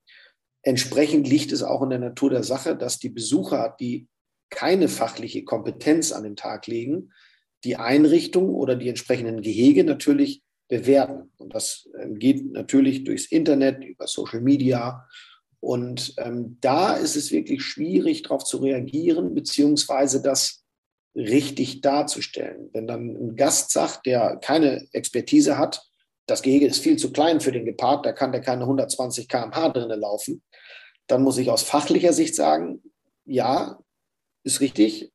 Entsprechend 0.60 1.26
liegt 1.26 1.52
es 1.52 1.62
auch 1.62 1.80
in 1.82 1.88
der 1.88 2.00
Natur 2.00 2.28
der 2.28 2.42
Sache, 2.42 2.76
dass 2.76 2.98
die 2.98 3.08
Besucher, 3.08 3.74
die 3.80 4.08
keine 4.50 4.88
fachliche 4.88 5.44
Kompetenz 5.44 6.12
an 6.12 6.24
den 6.24 6.36
Tag 6.36 6.66
legen, 6.66 7.12
die 7.64 7.76
Einrichtung 7.76 8.54
oder 8.54 8.76
die 8.76 8.90
entsprechenden 8.90 9.40
Gehege 9.40 9.84
natürlich 9.84 10.42
bewerten. 10.68 11.30
Und 11.38 11.54
das 11.54 11.88
ähm, 11.98 12.18
geht 12.18 12.52
natürlich 12.52 13.04
durchs 13.04 13.32
Internet, 13.32 13.82
über 13.82 14.06
Social 14.06 14.42
Media. 14.42 15.06
Und 15.60 16.14
ähm, 16.18 16.58
da 16.60 16.94
ist 16.94 17.16
es 17.16 17.32
wirklich 17.32 17.62
schwierig, 17.62 18.22
darauf 18.22 18.44
zu 18.44 18.58
reagieren, 18.58 19.34
beziehungsweise 19.34 20.22
das 20.22 20.64
richtig 21.14 21.80
darzustellen. 21.80 22.70
Wenn 22.72 22.86
dann 22.86 23.08
ein 23.08 23.36
Gast 23.36 23.72
sagt, 23.72 24.06
der 24.06 24.36
keine 24.36 24.86
Expertise 24.92 25.58
hat, 25.58 25.82
das 26.26 26.42
Gehege 26.42 26.66
ist 26.66 26.82
viel 26.82 26.96
zu 26.96 27.10
klein 27.10 27.40
für 27.40 27.52
den 27.52 27.64
Gepard, 27.64 28.06
da 28.06 28.12
kann 28.12 28.32
der 28.32 28.40
keine 28.40 28.62
120 28.62 29.28
km/h 29.28 29.70
drinnen 29.70 29.98
laufen, 29.98 30.42
dann 31.06 31.22
muss 31.22 31.38
ich 31.38 31.50
aus 31.50 31.62
fachlicher 31.62 32.12
Sicht 32.12 32.34
sagen, 32.34 32.82
ja, 33.24 33.78
ist 34.44 34.60
richtig, 34.60 35.10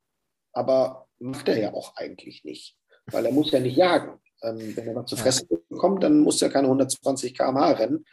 aber 0.52 1.08
macht 1.18 1.48
er 1.48 1.58
ja 1.58 1.72
auch 1.72 1.96
eigentlich 1.96 2.44
nicht, 2.44 2.76
weil 3.06 3.24
er 3.24 3.32
muss 3.32 3.50
ja 3.52 3.60
nicht 3.60 3.76
jagen. 3.76 4.20
Ähm, 4.42 4.76
wenn 4.76 4.88
er 4.88 4.94
noch 4.94 5.06
zu 5.06 5.16
fressen 5.16 5.48
bekommt, 5.70 6.02
dann 6.02 6.20
muss 6.20 6.42
er 6.42 6.50
keine 6.50 6.66
120 6.66 7.34
km/h 7.34 7.72
rennen, 7.72 8.04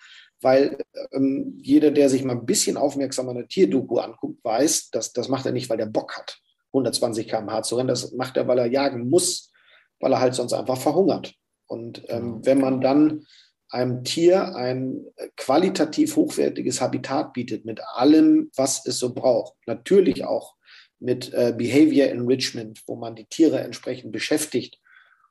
weil 0.41 0.77
ähm, 1.12 1.58
jeder, 1.62 1.91
der 1.91 2.10
sich 2.10 2.23
mal 2.23 2.34
ein 2.34 2.45
bisschen 2.45 2.77
aufmerksam 2.77 3.30
an 3.30 3.38
der 3.38 3.47
Tierdoku 3.47 3.97
anguckt, 3.97 4.43
weiß, 4.43 4.89
dass 4.89 5.13
das 5.13 5.30
macht 5.30 5.45
er 5.45 5.51
nicht, 5.51 5.69
weil 5.69 5.77
der 5.77 5.86
Bock 5.86 6.17
hat, 6.17 6.39
120 6.67 7.27
km/h 7.27 7.63
zu 7.63 7.75
rennen. 7.75 7.88
Das 7.88 8.12
macht 8.13 8.38
er, 8.38 8.47
weil 8.47 8.60
er 8.60 8.65
jagen 8.65 9.10
muss, 9.10 9.51
weil 9.99 10.13
er 10.13 10.19
halt 10.19 10.36
sonst 10.36 10.54
einfach 10.54 10.77
verhungert. 10.77 11.34
Und 11.67 12.04
ähm, 12.10 12.41
genau. 12.41 12.45
wenn 12.45 12.60
man 12.60 12.82
dann 12.82 13.25
einem 13.69 14.04
Tier 14.04 14.56
ein 14.56 15.06
qualitativ 15.38 16.15
hochwertiges 16.15 16.82
Habitat 16.82 17.34
bietet 17.34 17.63
mit 17.65 17.80
allem, 17.93 18.51
was 18.56 18.86
es 18.86 18.99
so 18.99 19.13
braucht, 19.13 19.56
natürlich 19.65 20.25
auch 20.25 20.56
mit 20.99 21.34
äh, 21.34 21.54
Behavior 21.58 22.10
Enrichment, 22.10 22.82
wo 22.86 22.95
man 22.95 23.15
die 23.15 23.25
Tiere 23.25 23.60
entsprechend 23.60 24.12
beschäftigt 24.12 24.80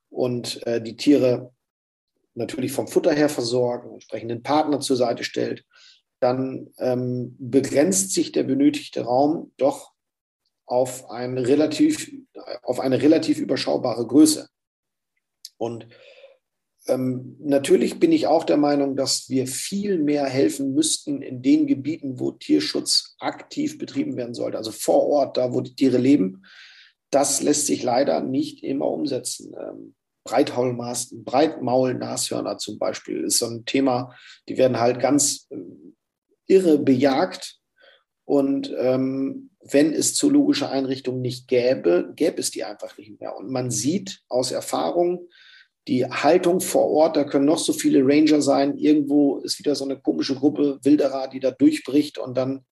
und 0.08 0.66
äh, 0.66 0.82
die 0.82 0.96
Tiere 0.96 1.52
natürlich 2.34 2.72
vom 2.72 2.88
Futter 2.88 3.12
her 3.12 3.28
versorgen, 3.28 3.92
entsprechenden 3.92 4.42
Partner 4.42 4.80
zur 4.80 4.96
Seite 4.96 5.24
stellt, 5.24 5.64
dann 6.20 6.68
ähm, 6.78 7.36
begrenzt 7.38 8.12
sich 8.12 8.32
der 8.32 8.44
benötigte 8.44 9.02
Raum 9.02 9.52
doch 9.56 9.92
auf, 10.66 11.10
ein 11.10 11.38
relativ, 11.38 12.12
auf 12.62 12.78
eine 12.78 13.02
relativ 13.02 13.38
überschaubare 13.38 14.06
Größe. 14.06 14.48
Und 15.56 15.88
ähm, 16.86 17.36
natürlich 17.40 17.98
bin 18.00 18.12
ich 18.12 18.26
auch 18.26 18.44
der 18.44 18.56
Meinung, 18.56 18.96
dass 18.96 19.28
wir 19.28 19.46
viel 19.46 19.98
mehr 19.98 20.26
helfen 20.26 20.72
müssten 20.74 21.22
in 21.22 21.42
den 21.42 21.66
Gebieten, 21.66 22.18
wo 22.20 22.30
Tierschutz 22.32 23.16
aktiv 23.18 23.78
betrieben 23.78 24.16
werden 24.16 24.34
sollte, 24.34 24.58
also 24.58 24.70
vor 24.70 25.06
Ort, 25.06 25.36
da 25.36 25.52
wo 25.52 25.60
die 25.60 25.74
Tiere 25.74 25.98
leben. 25.98 26.44
Das 27.10 27.42
lässt 27.42 27.66
sich 27.66 27.82
leider 27.82 28.20
nicht 28.22 28.62
immer 28.62 28.86
umsetzen. 28.86 29.54
Ähm, 29.58 29.94
Breitmaul-Nashörner 30.24 32.58
zum 32.58 32.78
Beispiel 32.78 33.24
ist 33.24 33.38
so 33.38 33.46
ein 33.46 33.64
Thema, 33.64 34.14
die 34.48 34.58
werden 34.58 34.78
halt 34.78 35.00
ganz 35.00 35.48
äh, 35.50 35.56
irre 36.46 36.78
bejagt. 36.78 37.56
Und 38.24 38.72
ähm, 38.78 39.50
wenn 39.60 39.92
es 39.92 40.14
zoologische 40.14 40.68
Einrichtungen 40.68 41.20
nicht 41.20 41.48
gäbe, 41.48 42.12
gäbe 42.14 42.40
es 42.40 42.50
die 42.50 42.64
einfach 42.64 42.96
nicht 42.96 43.20
mehr. 43.20 43.36
Und 43.36 43.50
man 43.50 43.70
sieht 43.70 44.22
aus 44.28 44.52
Erfahrung, 44.52 45.28
die 45.88 46.06
Haltung 46.06 46.60
vor 46.60 46.88
Ort, 46.90 47.16
da 47.16 47.24
können 47.24 47.46
noch 47.46 47.58
so 47.58 47.72
viele 47.72 48.04
Ranger 48.04 48.42
sein. 48.42 48.78
Irgendwo 48.78 49.38
ist 49.38 49.58
wieder 49.58 49.74
so 49.74 49.84
eine 49.84 49.98
komische 49.98 50.36
Gruppe 50.36 50.78
Wilderer, 50.82 51.28
die 51.28 51.40
da 51.40 51.50
durchbricht 51.50 52.18
und 52.18 52.36
dann 52.36 52.64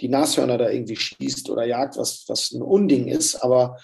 die 0.00 0.08
Nashörner 0.08 0.58
da 0.58 0.70
irgendwie 0.70 0.96
schießt 0.96 1.50
oder 1.50 1.64
jagt, 1.64 1.96
was, 1.96 2.24
was 2.28 2.52
ein 2.52 2.62
Unding 2.62 3.08
ist. 3.08 3.36
Aber 3.36 3.78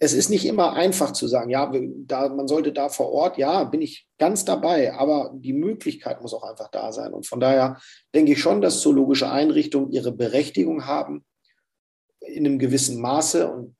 es 0.00 0.12
ist 0.12 0.30
nicht 0.30 0.46
immer 0.46 0.72
einfach 0.74 1.12
zu 1.12 1.26
sagen, 1.26 1.50
ja, 1.50 1.70
da, 2.06 2.28
man 2.28 2.48
sollte 2.48 2.72
da 2.72 2.88
vor 2.88 3.12
Ort, 3.12 3.38
ja, 3.38 3.64
bin 3.64 3.82
ich 3.82 4.06
ganz 4.18 4.44
dabei, 4.44 4.94
aber 4.94 5.32
die 5.34 5.52
Möglichkeit 5.52 6.22
muss 6.22 6.34
auch 6.34 6.44
einfach 6.44 6.68
da 6.68 6.92
sein. 6.92 7.12
Und 7.12 7.26
von 7.26 7.40
daher 7.40 7.78
denke 8.14 8.32
ich 8.32 8.40
schon, 8.40 8.60
dass 8.60 8.80
zoologische 8.80 9.30
Einrichtungen 9.30 9.90
ihre 9.90 10.12
Berechtigung 10.12 10.86
haben 10.86 11.24
in 12.20 12.46
einem 12.46 12.58
gewissen 12.58 13.00
Maße. 13.00 13.50
Und 13.50 13.76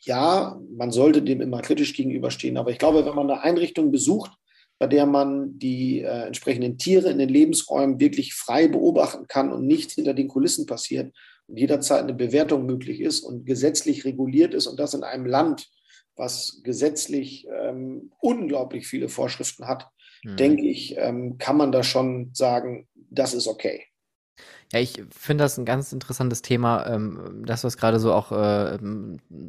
ja, 0.00 0.60
man 0.76 0.90
sollte 0.90 1.22
dem 1.22 1.40
immer 1.40 1.62
kritisch 1.62 1.94
gegenüberstehen. 1.94 2.56
Aber 2.56 2.70
ich 2.70 2.78
glaube, 2.78 3.06
wenn 3.06 3.14
man 3.14 3.30
eine 3.30 3.42
Einrichtung 3.42 3.90
besucht, 3.90 4.32
bei 4.78 4.86
der 4.86 5.06
man 5.06 5.58
die 5.58 6.00
äh, 6.00 6.26
entsprechenden 6.26 6.78
Tiere 6.78 7.10
in 7.10 7.18
den 7.18 7.28
Lebensräumen 7.28 8.00
wirklich 8.00 8.34
frei 8.34 8.68
beobachten 8.68 9.26
kann 9.28 9.52
und 9.52 9.66
nichts 9.66 9.94
hinter 9.94 10.14
den 10.14 10.28
Kulissen 10.28 10.66
passiert 10.66 11.14
und 11.46 11.58
jederzeit 11.58 12.02
eine 12.02 12.14
Bewertung 12.14 12.66
möglich 12.66 13.00
ist 13.00 13.20
und 13.20 13.46
gesetzlich 13.46 14.04
reguliert 14.04 14.54
ist 14.54 14.66
und 14.66 14.78
das 14.78 14.94
in 14.94 15.04
einem 15.04 15.26
Land, 15.26 15.68
was 16.16 16.60
gesetzlich 16.64 17.46
ähm, 17.52 18.12
unglaublich 18.20 18.86
viele 18.86 19.08
Vorschriften 19.08 19.66
hat, 19.66 19.88
mhm. 20.22 20.36
denke 20.36 20.66
ich, 20.66 20.96
ähm, 20.96 21.38
kann 21.38 21.56
man 21.56 21.72
da 21.72 21.82
schon 21.82 22.30
sagen, 22.32 22.88
das 23.10 23.34
ist 23.34 23.46
okay. 23.46 23.84
Ja, 24.72 24.80
ich 24.80 25.02
finde 25.10 25.44
das 25.44 25.58
ein 25.58 25.64
ganz 25.64 25.92
interessantes 25.92 26.42
Thema, 26.42 26.86
ähm, 26.86 27.42
dass 27.44 27.62
du 27.62 27.68
es 27.68 27.76
gerade 27.76 28.00
so 28.00 28.12
auch 28.12 28.32
äh, 28.32 28.78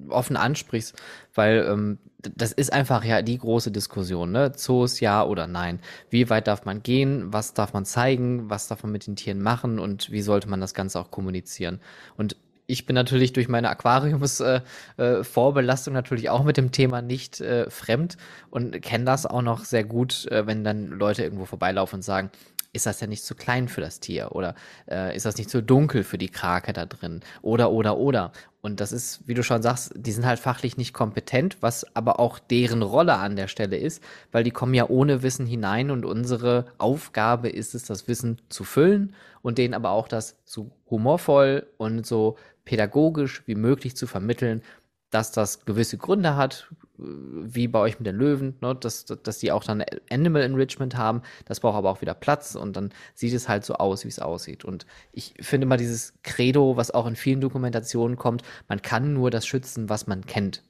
offen 0.09 0.37
ansprichst, 0.37 0.95
weil 1.33 1.65
ähm, 1.69 1.97
das 2.35 2.51
ist 2.51 2.73
einfach 2.73 3.03
ja 3.03 3.21
die 3.21 3.37
große 3.37 3.71
Diskussion, 3.71 4.31
ne? 4.31 4.51
Zoos 4.53 4.99
ja 4.99 5.23
oder 5.23 5.47
nein. 5.47 5.79
Wie 6.09 6.29
weit 6.29 6.47
darf 6.47 6.65
man 6.65 6.83
gehen? 6.83 7.31
Was 7.31 7.53
darf 7.53 7.73
man 7.73 7.85
zeigen? 7.85 8.49
Was 8.49 8.67
darf 8.67 8.83
man 8.83 8.91
mit 8.91 9.07
den 9.07 9.15
Tieren 9.15 9.41
machen? 9.41 9.79
Und 9.79 10.11
wie 10.11 10.21
sollte 10.21 10.49
man 10.49 10.61
das 10.61 10.73
Ganze 10.73 10.99
auch 10.99 11.11
kommunizieren? 11.11 11.79
Und 12.17 12.35
ich 12.67 12.85
bin 12.85 12.93
natürlich 12.95 13.33
durch 13.33 13.47
meine 13.47 13.69
Aquariums-Vorbelastung 13.69 15.93
äh, 15.93 15.97
äh, 15.97 15.99
natürlich 15.99 16.29
auch 16.29 16.43
mit 16.43 16.57
dem 16.57 16.71
Thema 16.71 17.03
nicht 17.03 17.39
äh, 17.41 17.69
fremd 17.69 18.17
und 18.49 18.81
kenne 18.81 19.05
das 19.05 19.27
auch 19.27 19.43
noch 19.43 19.65
sehr 19.65 19.83
gut, 19.83 20.25
äh, 20.31 20.47
wenn 20.47 20.63
dann 20.63 20.87
Leute 20.87 21.21
irgendwo 21.23 21.45
vorbeilaufen 21.45 21.97
und 21.97 22.01
sagen, 22.01 22.31
ist 22.75 22.85
das 22.85 22.99
ja 22.99 23.07
nicht 23.07 23.23
zu 23.23 23.35
klein 23.35 23.67
für 23.67 23.81
das 23.81 23.99
Tier 23.99 24.33
oder 24.33 24.55
äh, 24.89 25.15
ist 25.15 25.25
das 25.25 25.37
nicht 25.37 25.49
zu 25.49 25.63
dunkel 25.63 26.03
für 26.03 26.17
die 26.17 26.29
Krake 26.29 26.73
da 26.73 26.85
drin? 26.85 27.21
Oder 27.41 27.71
oder 27.71 27.97
oder. 27.97 28.31
Und 28.61 28.79
das 28.79 28.91
ist, 28.91 29.27
wie 29.27 29.35
du 29.35 29.43
schon 29.43 29.61
sagst, 29.61 29.93
die 29.95 30.11
sind 30.11 30.25
halt 30.25 30.39
fachlich 30.39 30.75
nicht 30.75 30.93
kompetent, 30.93 31.57
was 31.61 31.85
aber 31.95 32.19
auch 32.19 32.39
deren 32.39 32.81
Rolle 32.81 33.15
an 33.15 33.35
der 33.35 33.47
Stelle 33.47 33.77
ist, 33.77 34.03
weil 34.31 34.43
die 34.43 34.51
kommen 34.51 34.73
ja 34.73 34.89
ohne 34.89 35.21
Wissen 35.21 35.45
hinein 35.45 35.91
und 35.91 36.03
unsere 36.03 36.65
Aufgabe 36.79 37.47
ist 37.47 37.75
es, 37.75 37.83
das 37.83 38.07
Wissen 38.07 38.41
zu 38.49 38.63
füllen 38.63 39.13
und 39.41 39.59
denen 39.59 39.75
aber 39.75 39.91
auch 39.91 40.07
das 40.07 40.37
so 40.45 40.71
humorvoll 40.89 41.67
und 41.77 42.05
so 42.05 42.37
pädagogisch 42.65 43.43
wie 43.45 43.55
möglich 43.55 43.95
zu 43.95 44.07
vermitteln, 44.07 44.63
dass 45.11 45.31
das 45.31 45.65
gewisse 45.65 45.97
Gründe 45.97 46.35
hat, 46.35 46.67
wie 46.97 47.67
bei 47.67 47.79
euch 47.79 47.99
mit 47.99 48.07
den 48.07 48.15
Löwen, 48.15 48.55
ne, 48.61 48.75
dass, 48.75 49.05
dass 49.05 49.39
die 49.39 49.51
auch 49.51 49.63
dann 49.63 49.83
Animal 50.09 50.41
Enrichment 50.41 50.95
haben. 50.95 51.21
Das 51.45 51.59
braucht 51.59 51.75
aber 51.75 51.89
auch 51.89 52.01
wieder 52.01 52.13
Platz 52.13 52.55
und 52.55 52.75
dann 52.75 52.91
sieht 53.13 53.33
es 53.33 53.49
halt 53.49 53.65
so 53.65 53.75
aus, 53.75 54.03
wie 54.03 54.09
es 54.09 54.19
aussieht. 54.19 54.63
Und 54.65 54.85
ich 55.11 55.33
finde 55.41 55.67
mal 55.67 55.77
dieses 55.77 56.13
Credo, 56.23 56.77
was 56.77 56.91
auch 56.91 57.07
in 57.07 57.15
vielen 57.15 57.41
Dokumentationen 57.41 58.17
kommt, 58.17 58.43
man 58.67 58.81
kann 58.81 59.13
nur 59.13 59.31
das 59.31 59.45
schützen, 59.45 59.89
was 59.89 60.07
man 60.07 60.25
kennt. 60.25 60.63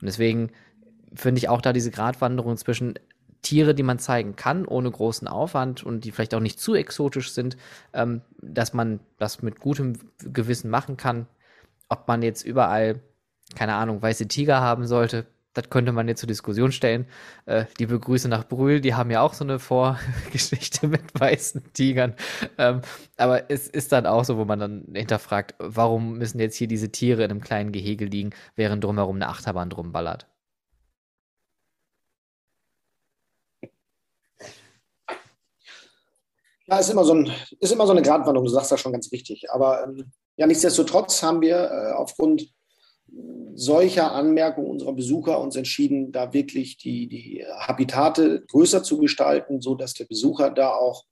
Und 0.00 0.06
deswegen 0.06 0.50
finde 1.14 1.38
ich 1.38 1.48
auch 1.48 1.60
da 1.60 1.72
diese 1.72 1.90
Gratwanderung 1.90 2.56
zwischen 2.56 2.94
Tiere, 3.42 3.74
die 3.74 3.82
man 3.82 3.98
zeigen 3.98 4.36
kann, 4.36 4.66
ohne 4.66 4.90
großen 4.90 5.26
Aufwand 5.26 5.82
und 5.82 6.04
die 6.04 6.12
vielleicht 6.12 6.34
auch 6.34 6.40
nicht 6.40 6.60
zu 6.60 6.74
exotisch 6.74 7.32
sind, 7.32 7.56
ähm, 7.92 8.22
dass 8.40 8.72
man 8.72 9.00
das 9.18 9.42
mit 9.42 9.60
gutem 9.60 9.98
Gewissen 10.18 10.70
machen 10.70 10.96
kann. 10.96 11.26
Ob 11.88 12.06
man 12.08 12.22
jetzt 12.22 12.44
überall, 12.44 13.00
keine 13.56 13.74
Ahnung, 13.74 14.00
weiße 14.00 14.28
Tiger 14.28 14.60
haben 14.60 14.86
sollte, 14.86 15.26
das 15.54 15.70
könnte 15.70 15.92
man 15.92 16.08
jetzt 16.08 16.20
zur 16.20 16.26
Diskussion 16.26 16.72
stellen. 16.72 17.06
Äh, 17.46 17.66
liebe 17.78 17.98
Grüße 17.98 18.28
nach 18.28 18.48
Brühl, 18.48 18.80
die 18.80 18.94
haben 18.94 19.10
ja 19.10 19.20
auch 19.20 19.34
so 19.34 19.44
eine 19.44 19.58
Vorgeschichte 19.58 20.86
mit 20.88 21.18
weißen 21.18 21.72
Tigern. 21.72 22.14
Ähm, 22.58 22.80
aber 23.16 23.50
es 23.50 23.68
ist 23.68 23.92
dann 23.92 24.06
auch 24.06 24.24
so, 24.24 24.38
wo 24.38 24.44
man 24.44 24.58
dann 24.58 24.86
hinterfragt, 24.94 25.54
warum 25.58 26.18
müssen 26.18 26.40
jetzt 26.40 26.56
hier 26.56 26.68
diese 26.68 26.90
Tiere 26.90 27.24
in 27.24 27.30
einem 27.30 27.40
kleinen 27.40 27.72
Gehege 27.72 28.04
liegen, 28.06 28.30
während 28.56 28.84
drumherum 28.84 29.16
eine 29.16 29.28
Achterbahn 29.28 29.70
drum 29.70 29.92
ballert? 29.92 30.26
Ja, 36.66 36.78
ist 36.78 36.90
immer 36.90 37.04
so, 37.04 37.14
ein, 37.14 37.30
ist 37.60 37.72
immer 37.72 37.86
so 37.86 37.92
eine 37.92 38.02
Gratwanderung, 38.02 38.46
du 38.46 38.50
sagst 38.52 38.72
das 38.72 38.80
schon 38.80 38.92
ganz 38.92 39.12
richtig. 39.12 39.50
Aber 39.50 39.84
ähm, 39.84 40.10
ja, 40.36 40.46
nichtsdestotrotz 40.46 41.22
haben 41.22 41.42
wir 41.42 41.70
äh, 41.70 41.92
aufgrund 41.92 42.48
solcher 43.54 44.12
Anmerkungen 44.12 44.70
unserer 44.70 44.94
Besucher 44.94 45.40
uns 45.40 45.56
entschieden, 45.56 46.12
da 46.12 46.32
wirklich 46.32 46.78
die, 46.78 47.06
die 47.08 47.44
Habitate 47.58 48.44
größer 48.48 48.82
zu 48.82 48.98
gestalten, 48.98 49.60
sodass 49.60 49.94
der 49.94 50.06
Besucher 50.06 50.50
da 50.50 50.70
auch 50.70 51.04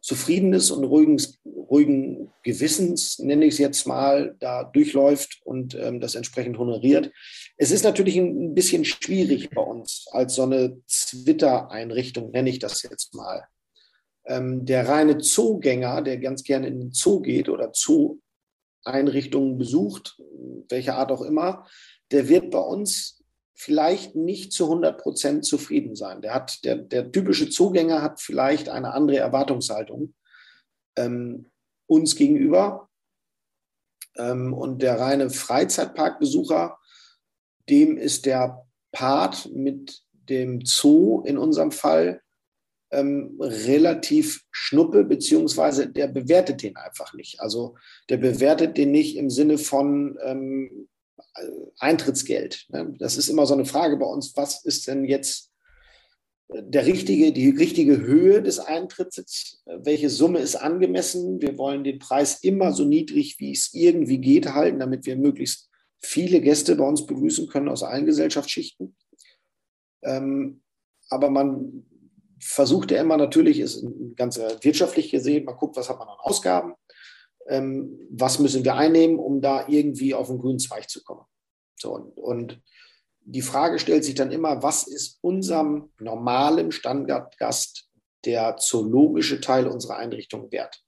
zufrieden 0.00 0.52
ist 0.52 0.70
und 0.70 0.84
ruhigen, 0.84 1.20
ruhigen 1.44 2.30
Gewissens, 2.44 3.18
nenne 3.18 3.44
ich 3.44 3.54
es 3.54 3.58
jetzt 3.58 3.86
mal, 3.86 4.36
da 4.38 4.64
durchläuft 4.64 5.40
und 5.44 5.74
ähm, 5.74 6.00
das 6.00 6.14
entsprechend 6.14 6.58
honoriert. 6.58 7.10
Es 7.56 7.70
ist 7.70 7.82
natürlich 7.82 8.16
ein 8.16 8.54
bisschen 8.54 8.84
schwierig 8.84 9.50
bei 9.50 9.62
uns 9.62 10.06
als 10.12 10.36
so 10.36 10.42
eine 10.42 10.80
Twitter-Einrichtung, 10.88 12.30
nenne 12.30 12.50
ich 12.50 12.60
das 12.60 12.82
jetzt 12.82 13.14
mal. 13.14 13.48
Ähm, 14.26 14.64
der 14.64 14.88
reine 14.88 15.18
Zoogänger, 15.18 16.02
der 16.02 16.18
ganz 16.18 16.44
gerne 16.44 16.68
in 16.68 16.78
den 16.78 16.92
Zoo 16.92 17.20
geht 17.20 17.48
oder 17.48 17.70
Zoo 17.72 18.18
Einrichtungen 18.86 19.58
besucht, 19.58 20.20
welcher 20.68 20.96
Art 20.96 21.10
auch 21.10 21.22
immer, 21.22 21.66
der 22.10 22.28
wird 22.28 22.50
bei 22.50 22.58
uns 22.58 23.22
vielleicht 23.54 24.14
nicht 24.14 24.52
zu 24.52 24.64
100 24.64 25.00
Prozent 25.00 25.44
zufrieden 25.44 25.96
sein. 25.96 26.20
Der, 26.20 26.34
hat, 26.34 26.64
der, 26.64 26.76
der 26.76 27.10
typische 27.10 27.48
Zugänger 27.48 28.02
hat 28.02 28.20
vielleicht 28.20 28.68
eine 28.68 28.92
andere 28.92 29.16
Erwartungshaltung 29.16 30.14
ähm, 30.96 31.50
uns 31.86 32.16
gegenüber. 32.16 32.88
Ähm, 34.16 34.52
und 34.52 34.82
der 34.82 35.00
reine 35.00 35.30
Freizeitparkbesucher, 35.30 36.78
dem 37.68 37.96
ist 37.96 38.26
der 38.26 38.66
Part 38.92 39.50
mit 39.52 40.02
dem 40.12 40.64
Zoo 40.64 41.22
in 41.24 41.38
unserem 41.38 41.72
Fall 41.72 42.22
ähm, 42.96 43.36
relativ 43.40 44.44
schnuppe, 44.50 45.04
beziehungsweise 45.04 45.88
der 45.88 46.08
bewertet 46.08 46.62
den 46.62 46.76
einfach 46.76 47.12
nicht. 47.14 47.40
Also 47.40 47.76
der 48.08 48.16
bewertet 48.16 48.76
den 48.76 48.90
nicht 48.90 49.16
im 49.16 49.30
Sinne 49.30 49.58
von 49.58 50.18
ähm, 50.24 50.88
Eintrittsgeld. 51.78 52.66
Ne? 52.70 52.94
Das 52.98 53.16
ist 53.16 53.28
immer 53.28 53.46
so 53.46 53.54
eine 53.54 53.66
Frage 53.66 53.96
bei 53.98 54.06
uns, 54.06 54.36
was 54.36 54.64
ist 54.64 54.88
denn 54.88 55.04
jetzt 55.04 55.52
der 56.48 56.86
richtige, 56.86 57.32
die 57.32 57.50
richtige 57.50 57.98
Höhe 57.98 58.40
des 58.40 58.60
Eintritts, 58.60 59.62
welche 59.66 60.10
Summe 60.10 60.38
ist 60.38 60.54
angemessen. 60.54 61.40
Wir 61.40 61.58
wollen 61.58 61.82
den 61.82 61.98
Preis 61.98 62.42
immer 62.42 62.72
so 62.72 62.84
niedrig, 62.84 63.36
wie 63.40 63.52
es 63.52 63.74
irgendwie 63.74 64.18
geht, 64.18 64.54
halten, 64.54 64.78
damit 64.78 65.06
wir 65.06 65.16
möglichst 65.16 65.68
viele 66.00 66.40
Gäste 66.40 66.76
bei 66.76 66.84
uns 66.84 67.04
begrüßen 67.04 67.48
können 67.48 67.68
aus 67.68 67.82
allen 67.82 68.06
Gesellschaftsschichten. 68.06 68.96
Ähm, 70.02 70.62
aber 71.10 71.30
man 71.30 71.84
versucht 72.46 72.92
er 72.92 73.00
immer 73.00 73.16
natürlich, 73.16 73.60
ist 73.60 73.84
ganz 74.16 74.38
wirtschaftlich 74.38 75.10
gesehen, 75.10 75.44
man 75.44 75.56
guckt, 75.56 75.76
was 75.76 75.88
hat 75.88 75.98
man 75.98 76.08
an 76.08 76.18
Ausgaben, 76.18 76.74
ähm, 77.48 77.98
was 78.10 78.38
müssen 78.38 78.64
wir 78.64 78.74
einnehmen, 78.74 79.18
um 79.18 79.40
da 79.40 79.66
irgendwie 79.68 80.14
auf 80.14 80.28
den 80.28 80.38
grünen 80.38 80.58
Zweig 80.58 80.88
zu 80.88 81.02
kommen. 81.02 81.24
So, 81.76 81.92
und, 81.92 82.18
und 82.18 82.62
die 83.20 83.42
Frage 83.42 83.78
stellt 83.78 84.04
sich 84.04 84.14
dann 84.14 84.30
immer, 84.30 84.62
was 84.62 84.86
ist 84.86 85.18
unserem 85.20 85.90
normalen 85.98 86.70
Standardgast 86.70 87.88
der 88.24 88.56
zoologische 88.56 89.40
Teil 89.40 89.66
unserer 89.66 89.96
Einrichtung 89.96 90.50
wert? 90.52 90.82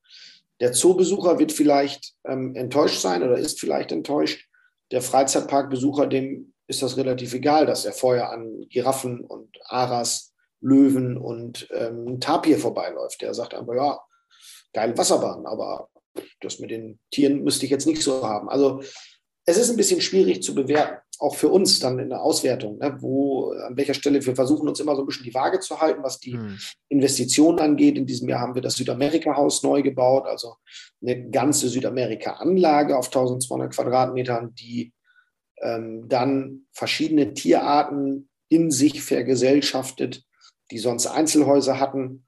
Der 0.60 0.72
Zoobesucher 0.72 1.38
wird 1.38 1.52
vielleicht 1.52 2.14
ähm, 2.24 2.54
enttäuscht 2.54 3.00
sein 3.00 3.22
oder 3.22 3.36
ist 3.36 3.60
vielleicht 3.60 3.92
enttäuscht. 3.92 4.48
Der 4.90 5.02
Freizeitparkbesucher, 5.02 6.06
dem 6.06 6.54
ist 6.66 6.82
das 6.82 6.96
relativ 6.96 7.34
egal, 7.34 7.66
dass 7.66 7.84
er 7.84 7.92
vorher 7.92 8.30
an 8.30 8.66
Giraffen 8.68 9.20
und 9.20 9.56
Aras 9.64 10.34
Löwen 10.60 11.16
und 11.16 11.68
ähm, 11.72 12.20
Tapir 12.20 12.58
vorbeiläuft. 12.58 13.22
Der 13.22 13.34
sagt 13.34 13.54
einfach, 13.54 13.74
ja, 13.74 14.00
geile 14.72 14.96
Wasserbahn, 14.96 15.46
aber 15.46 15.88
das 16.40 16.58
mit 16.58 16.70
den 16.70 16.98
Tieren 17.10 17.42
müsste 17.44 17.64
ich 17.64 17.70
jetzt 17.70 17.86
nicht 17.86 18.02
so 18.02 18.26
haben. 18.26 18.48
Also 18.48 18.80
es 19.44 19.56
ist 19.56 19.70
ein 19.70 19.76
bisschen 19.76 20.00
schwierig 20.00 20.42
zu 20.42 20.54
bewerten, 20.54 20.98
auch 21.18 21.34
für 21.34 21.48
uns 21.48 21.80
dann 21.80 21.98
in 21.98 22.10
der 22.10 22.22
Auswertung, 22.22 22.78
ne, 22.78 22.96
wo, 23.00 23.50
an 23.52 23.76
welcher 23.76 23.94
Stelle 23.94 24.24
wir 24.24 24.36
versuchen 24.36 24.68
uns 24.68 24.78
immer 24.78 24.94
so 24.94 25.02
ein 25.02 25.06
bisschen 25.06 25.24
die 25.24 25.34
Waage 25.34 25.60
zu 25.60 25.80
halten, 25.80 26.02
was 26.02 26.20
die 26.20 26.34
hm. 26.34 26.58
Investitionen 26.88 27.58
angeht. 27.58 27.96
In 27.96 28.06
diesem 28.06 28.28
Jahr 28.28 28.40
haben 28.40 28.54
wir 28.54 28.62
das 28.62 28.74
Südamerika-Haus 28.74 29.62
neu 29.62 29.82
gebaut, 29.82 30.26
also 30.26 30.56
eine 31.00 31.30
ganze 31.30 31.68
Südamerika-Anlage 31.68 32.96
auf 32.96 33.06
1200 33.06 33.74
Quadratmetern, 33.74 34.54
die 34.54 34.92
ähm, 35.60 36.08
dann 36.08 36.66
verschiedene 36.72 37.34
Tierarten 37.34 38.28
in 38.48 38.70
sich 38.70 39.02
vergesellschaftet 39.02 40.27
die 40.70 40.78
sonst 40.78 41.06
Einzelhäuser 41.06 41.80
hatten, 41.80 42.24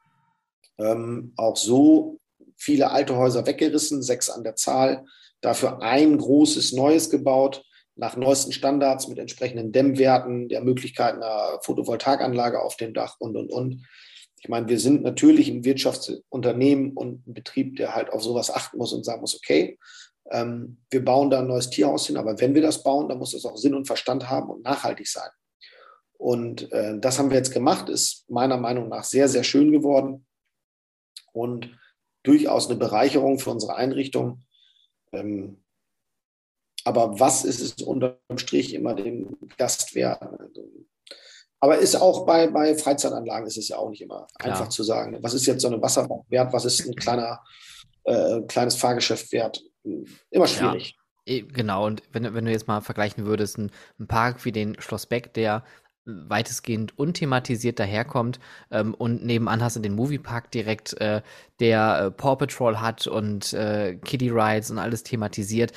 ähm, 0.79 1.33
auch 1.37 1.57
so 1.57 2.18
viele 2.57 2.90
alte 2.90 3.16
Häuser 3.16 3.46
weggerissen, 3.46 4.03
sechs 4.03 4.31
an 4.31 4.44
der 4.44 4.57
Zahl, 4.57 5.05
dafür 5.40 5.83
ein 5.83 6.18
großes 6.18 6.72
neues 6.72 7.11
gebaut, 7.11 7.64
nach 7.96 8.16
neuesten 8.16 8.53
Standards 8.53 9.09
mit 9.09 9.18
entsprechenden 9.18 9.72
Dämmwerten, 9.72 10.48
der 10.48 10.62
Möglichkeit 10.62 11.14
einer 11.14 11.59
Photovoltaikanlage 11.62 12.62
auf 12.62 12.76
dem 12.76 12.94
Dach 12.94 13.16
und, 13.18 13.37
und, 13.37 13.53
und. 13.53 13.87
Ich 14.38 14.48
meine, 14.48 14.68
wir 14.68 14.81
sind 14.81 15.03
natürlich 15.03 15.50
ein 15.50 15.64
Wirtschaftsunternehmen 15.64 16.92
und 16.92 17.26
ein 17.26 17.35
Betrieb, 17.35 17.76
der 17.76 17.94
halt 17.94 18.11
auf 18.11 18.22
sowas 18.22 18.50
achten 18.50 18.79
muss 18.79 18.94
und 18.94 19.05
sagen 19.05 19.20
muss, 19.20 19.37
okay, 19.37 19.79
ähm, 20.31 20.79
wir 20.90 21.05
bauen 21.05 21.29
da 21.29 21.40
ein 21.40 21.46
neues 21.46 21.68
Tierhaus 21.68 22.07
hin, 22.07 22.16
aber 22.16 22.40
wenn 22.40 22.55
wir 22.55 22.62
das 22.62 22.83
bauen, 22.83 23.09
dann 23.09 23.18
muss 23.18 23.33
das 23.33 23.44
auch 23.44 23.57
Sinn 23.57 23.74
und 23.74 23.87
Verstand 23.87 24.31
haben 24.31 24.48
und 24.48 24.64
nachhaltig 24.64 25.09
sein. 25.09 25.29
Und 26.20 26.70
äh, 26.70 26.98
das 27.00 27.18
haben 27.18 27.30
wir 27.30 27.38
jetzt 27.38 27.54
gemacht, 27.54 27.88
ist 27.88 28.28
meiner 28.28 28.59
Meinung 28.59 28.90
nach 28.90 29.04
sehr, 29.04 29.26
sehr 29.26 29.42
schön 29.42 29.72
geworden 29.72 30.26
und 31.33 31.70
durchaus 32.24 32.68
eine 32.68 32.78
Bereicherung 32.78 33.38
für 33.38 33.48
unsere 33.48 33.76
Einrichtung. 33.76 34.44
Ähm, 35.12 35.64
aber 36.85 37.18
was 37.18 37.46
ist 37.46 37.62
es 37.62 37.83
unterm 37.83 38.18
Strich 38.37 38.74
immer 38.74 38.92
dem 38.92 39.38
Gast 39.56 39.94
wert? 39.94 40.20
Aber 41.59 41.78
ist 41.78 41.96
auch 41.96 42.26
bei, 42.26 42.48
bei 42.48 42.76
Freizeitanlagen 42.76 43.46
ist 43.46 43.56
es 43.56 43.68
ja 43.68 43.78
auch 43.78 43.88
nicht 43.88 44.02
immer 44.02 44.26
Klar. 44.38 44.52
einfach 44.52 44.68
zu 44.68 44.83
sagen, 44.83 45.16
was 45.22 45.33
ist 45.33 45.46
jetzt 45.46 45.62
so 45.62 45.68
eine 45.68 45.80
Wasserbank 45.80 46.24
wert, 46.28 46.52
was 46.52 46.66
ist 46.66 46.87
ein 46.87 46.96
kleiner, 46.96 47.42
äh, 48.04 48.42
kleines 48.42 48.76
Fahrgeschäft 48.76 49.33
wert? 49.33 49.62
Immer 50.28 50.46
schwierig. 50.46 50.94
Ja. 51.26 51.44
Genau, 51.46 51.87
und 51.87 52.02
wenn, 52.12 52.35
wenn 52.35 52.44
du 52.44 52.50
jetzt 52.50 52.68
mal 52.68 52.83
vergleichen 52.83 53.24
würdest, 53.24 53.56
ein, 53.56 53.70
ein 53.98 54.06
Park 54.06 54.44
wie 54.44 54.52
den 54.52 54.78
Schloss 54.80 55.06
Beck, 55.06 55.33
der 55.33 55.64
weitestgehend 56.29 56.99
unthematisiert 56.99 57.79
daherkommt 57.79 58.40
ähm, 58.70 58.94
und 58.94 59.25
nebenan 59.25 59.62
hast 59.62 59.77
du 59.77 59.81
den 59.81 59.94
Moviepark 59.94 60.51
direkt, 60.51 61.01
äh, 61.01 61.23
der 61.61 62.07
äh, 62.07 62.11
Paw 62.11 62.37
Patrol 62.37 62.81
hat 62.81 63.07
und 63.07 63.53
äh, 63.53 63.96
Kiddie 64.05 64.31
Rides 64.31 64.70
und 64.70 64.79
alles 64.79 65.03
thematisiert. 65.03 65.73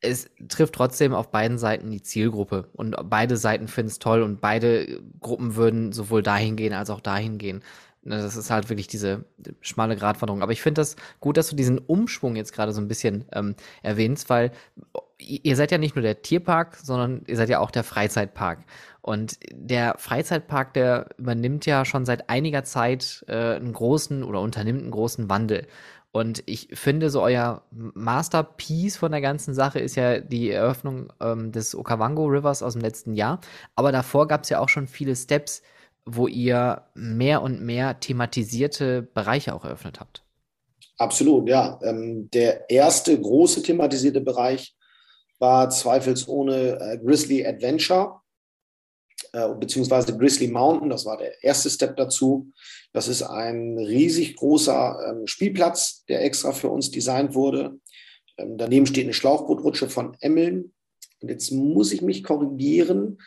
es 0.00 0.28
trifft 0.48 0.74
trotzdem 0.74 1.14
auf 1.14 1.30
beiden 1.30 1.58
Seiten 1.58 1.90
die 1.90 2.02
Zielgruppe 2.02 2.68
und 2.74 2.96
beide 3.04 3.36
Seiten 3.36 3.68
finden 3.68 3.90
es 3.90 3.98
toll 3.98 4.22
und 4.22 4.40
beide 4.40 5.00
Gruppen 5.20 5.56
würden 5.56 5.92
sowohl 5.92 6.22
dahin 6.22 6.56
gehen 6.56 6.74
als 6.74 6.90
auch 6.90 7.00
dahin 7.00 7.38
gehen. 7.38 7.62
Das 8.06 8.36
ist 8.36 8.50
halt 8.50 8.68
wirklich 8.68 8.86
diese 8.86 9.24
schmale 9.62 9.96
Gratwanderung. 9.96 10.42
Aber 10.42 10.52
ich 10.52 10.60
finde 10.60 10.82
das 10.82 10.96
gut, 11.20 11.38
dass 11.38 11.48
du 11.48 11.56
diesen 11.56 11.78
Umschwung 11.78 12.36
jetzt 12.36 12.52
gerade 12.52 12.72
so 12.72 12.80
ein 12.82 12.88
bisschen 12.88 13.24
ähm, 13.32 13.54
erwähnst, 13.82 14.28
weil 14.28 14.52
ihr 15.18 15.56
seid 15.56 15.70
ja 15.70 15.78
nicht 15.78 15.96
nur 15.96 16.02
der 16.02 16.22
Tierpark, 16.22 16.76
sondern 16.76 17.22
ihr 17.26 17.36
seid 17.36 17.48
ja 17.48 17.60
auch 17.60 17.70
der 17.70 17.84
Freizeitpark. 17.84 18.64
Und 19.00 19.38
der 19.52 19.96
Freizeitpark, 19.98 20.74
der 20.74 21.10
übernimmt 21.18 21.66
ja 21.66 21.84
schon 21.84 22.04
seit 22.04 22.30
einiger 22.30 22.64
Zeit 22.64 23.24
äh, 23.28 23.54
einen 23.54 23.72
großen 23.72 24.22
oder 24.22 24.40
unternimmt 24.40 24.82
einen 24.82 24.90
großen 24.90 25.28
Wandel. 25.28 25.66
Und 26.10 26.44
ich 26.46 26.68
finde, 26.72 27.10
so 27.10 27.22
euer 27.22 27.62
Masterpiece 27.72 28.96
von 28.96 29.10
der 29.10 29.20
ganzen 29.20 29.52
Sache 29.52 29.80
ist 29.80 29.96
ja 29.96 30.20
die 30.20 30.50
Eröffnung 30.50 31.12
ähm, 31.20 31.50
des 31.50 31.74
Okavango 31.74 32.26
Rivers 32.26 32.62
aus 32.62 32.74
dem 32.74 32.82
letzten 32.82 33.14
Jahr. 33.14 33.40
Aber 33.74 33.90
davor 33.90 34.28
gab 34.28 34.44
es 34.44 34.48
ja 34.48 34.60
auch 34.60 34.68
schon 34.68 34.86
viele 34.86 35.16
Steps, 35.16 35.62
wo 36.06 36.28
ihr 36.28 36.82
mehr 36.94 37.42
und 37.42 37.62
mehr 37.62 37.98
thematisierte 37.98 39.02
Bereiche 39.02 39.54
auch 39.54 39.64
eröffnet 39.64 40.00
habt. 40.00 40.22
Absolut, 40.98 41.48
ja. 41.48 41.80
Ähm, 41.82 42.30
der 42.32 42.70
erste 42.70 43.20
große 43.20 43.62
thematisierte 43.62 44.20
Bereich 44.20 44.76
war 45.44 45.68
zweifelsohne 45.68 46.78
äh, 46.80 46.96
Grizzly 46.96 47.46
Adventure 47.46 48.22
äh, 49.34 49.52
beziehungsweise 49.60 50.16
Grizzly 50.16 50.48
Mountain. 50.48 50.88
Das 50.88 51.04
war 51.04 51.18
der 51.18 51.44
erste 51.44 51.68
Step 51.68 51.98
dazu. 51.98 52.50
Das 52.94 53.08
ist 53.08 53.22
ein 53.22 53.78
riesig 53.78 54.36
großer 54.36 54.96
ähm, 55.06 55.26
Spielplatz, 55.26 56.06
der 56.08 56.24
extra 56.24 56.52
für 56.52 56.70
uns 56.70 56.90
designt 56.90 57.34
wurde. 57.34 57.78
Ähm, 58.38 58.56
daneben 58.56 58.86
steht 58.86 59.04
eine 59.04 59.12
Schlauchbootrutsche 59.12 59.90
von 59.90 60.16
Emmeln. 60.20 60.72
Und 61.20 61.28
jetzt 61.28 61.50
muss 61.50 61.92
ich 61.92 62.00
mich 62.00 62.24
korrigieren. 62.24 63.18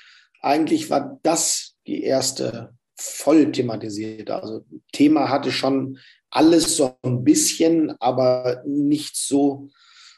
Eigentlich 0.42 0.90
war 0.90 1.20
das 1.22 1.76
die 1.86 2.02
erste 2.02 2.74
voll 2.96 3.52
thematisierte. 3.52 4.42
Also 4.42 4.66
Thema 4.92 5.30
hatte 5.30 5.52
schon 5.52 6.00
alles 6.32 6.76
so 6.78 6.98
ein 7.04 7.24
bisschen, 7.24 7.92
aber 8.00 8.64
nicht 8.66 9.16
so, 9.16 9.70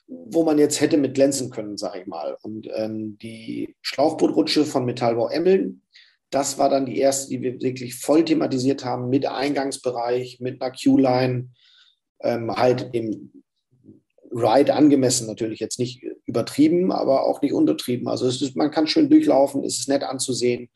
wo 0.10 0.44
man 0.44 0.58
jetzt 0.58 0.82
hätte 0.82 0.98
mit 0.98 1.14
glänzen 1.14 1.52
können, 1.52 1.78
sage 1.78 2.02
ich 2.02 2.08
mal. 2.08 2.36
Und 2.42 2.68
ähm, 2.74 3.18
die 3.20 3.76
Schlauchbootrutsche 3.82 4.66
von 4.66 4.86
Metallbau 4.86 5.30
Emmeln, 5.30 5.84
das 6.32 6.58
war 6.58 6.70
dann 6.70 6.86
die 6.86 6.98
erste, 6.98 7.30
die 7.30 7.42
wir 7.42 7.62
wirklich 7.62 7.96
voll 7.96 8.26
thematisiert 8.26 8.84
haben 8.84 9.10
mit 9.10 9.26
Eingangsbereich, 9.26 10.40
mit 10.40 10.62
einer 10.62 10.72
Q-Line, 10.72 11.50
ähm, 12.22 12.56
halt 12.56 12.90
im 12.94 13.44
Ride 14.32 14.74
angemessen, 14.74 15.28
natürlich 15.28 15.60
jetzt 15.60 15.80
nicht 15.80 16.04
übertrieben, 16.26 16.92
aber 16.92 17.26
auch 17.26 17.42
nicht 17.42 17.54
untertrieben. 17.54 18.08
Also 18.08 18.28
ist, 18.28 18.56
man 18.56 18.72
kann 18.72 18.88
schön 18.88 19.10
durchlaufen, 19.10 19.64
es 19.64 19.80
ist 19.80 19.90
nett 19.90 20.04
anzusehen. 20.04 20.70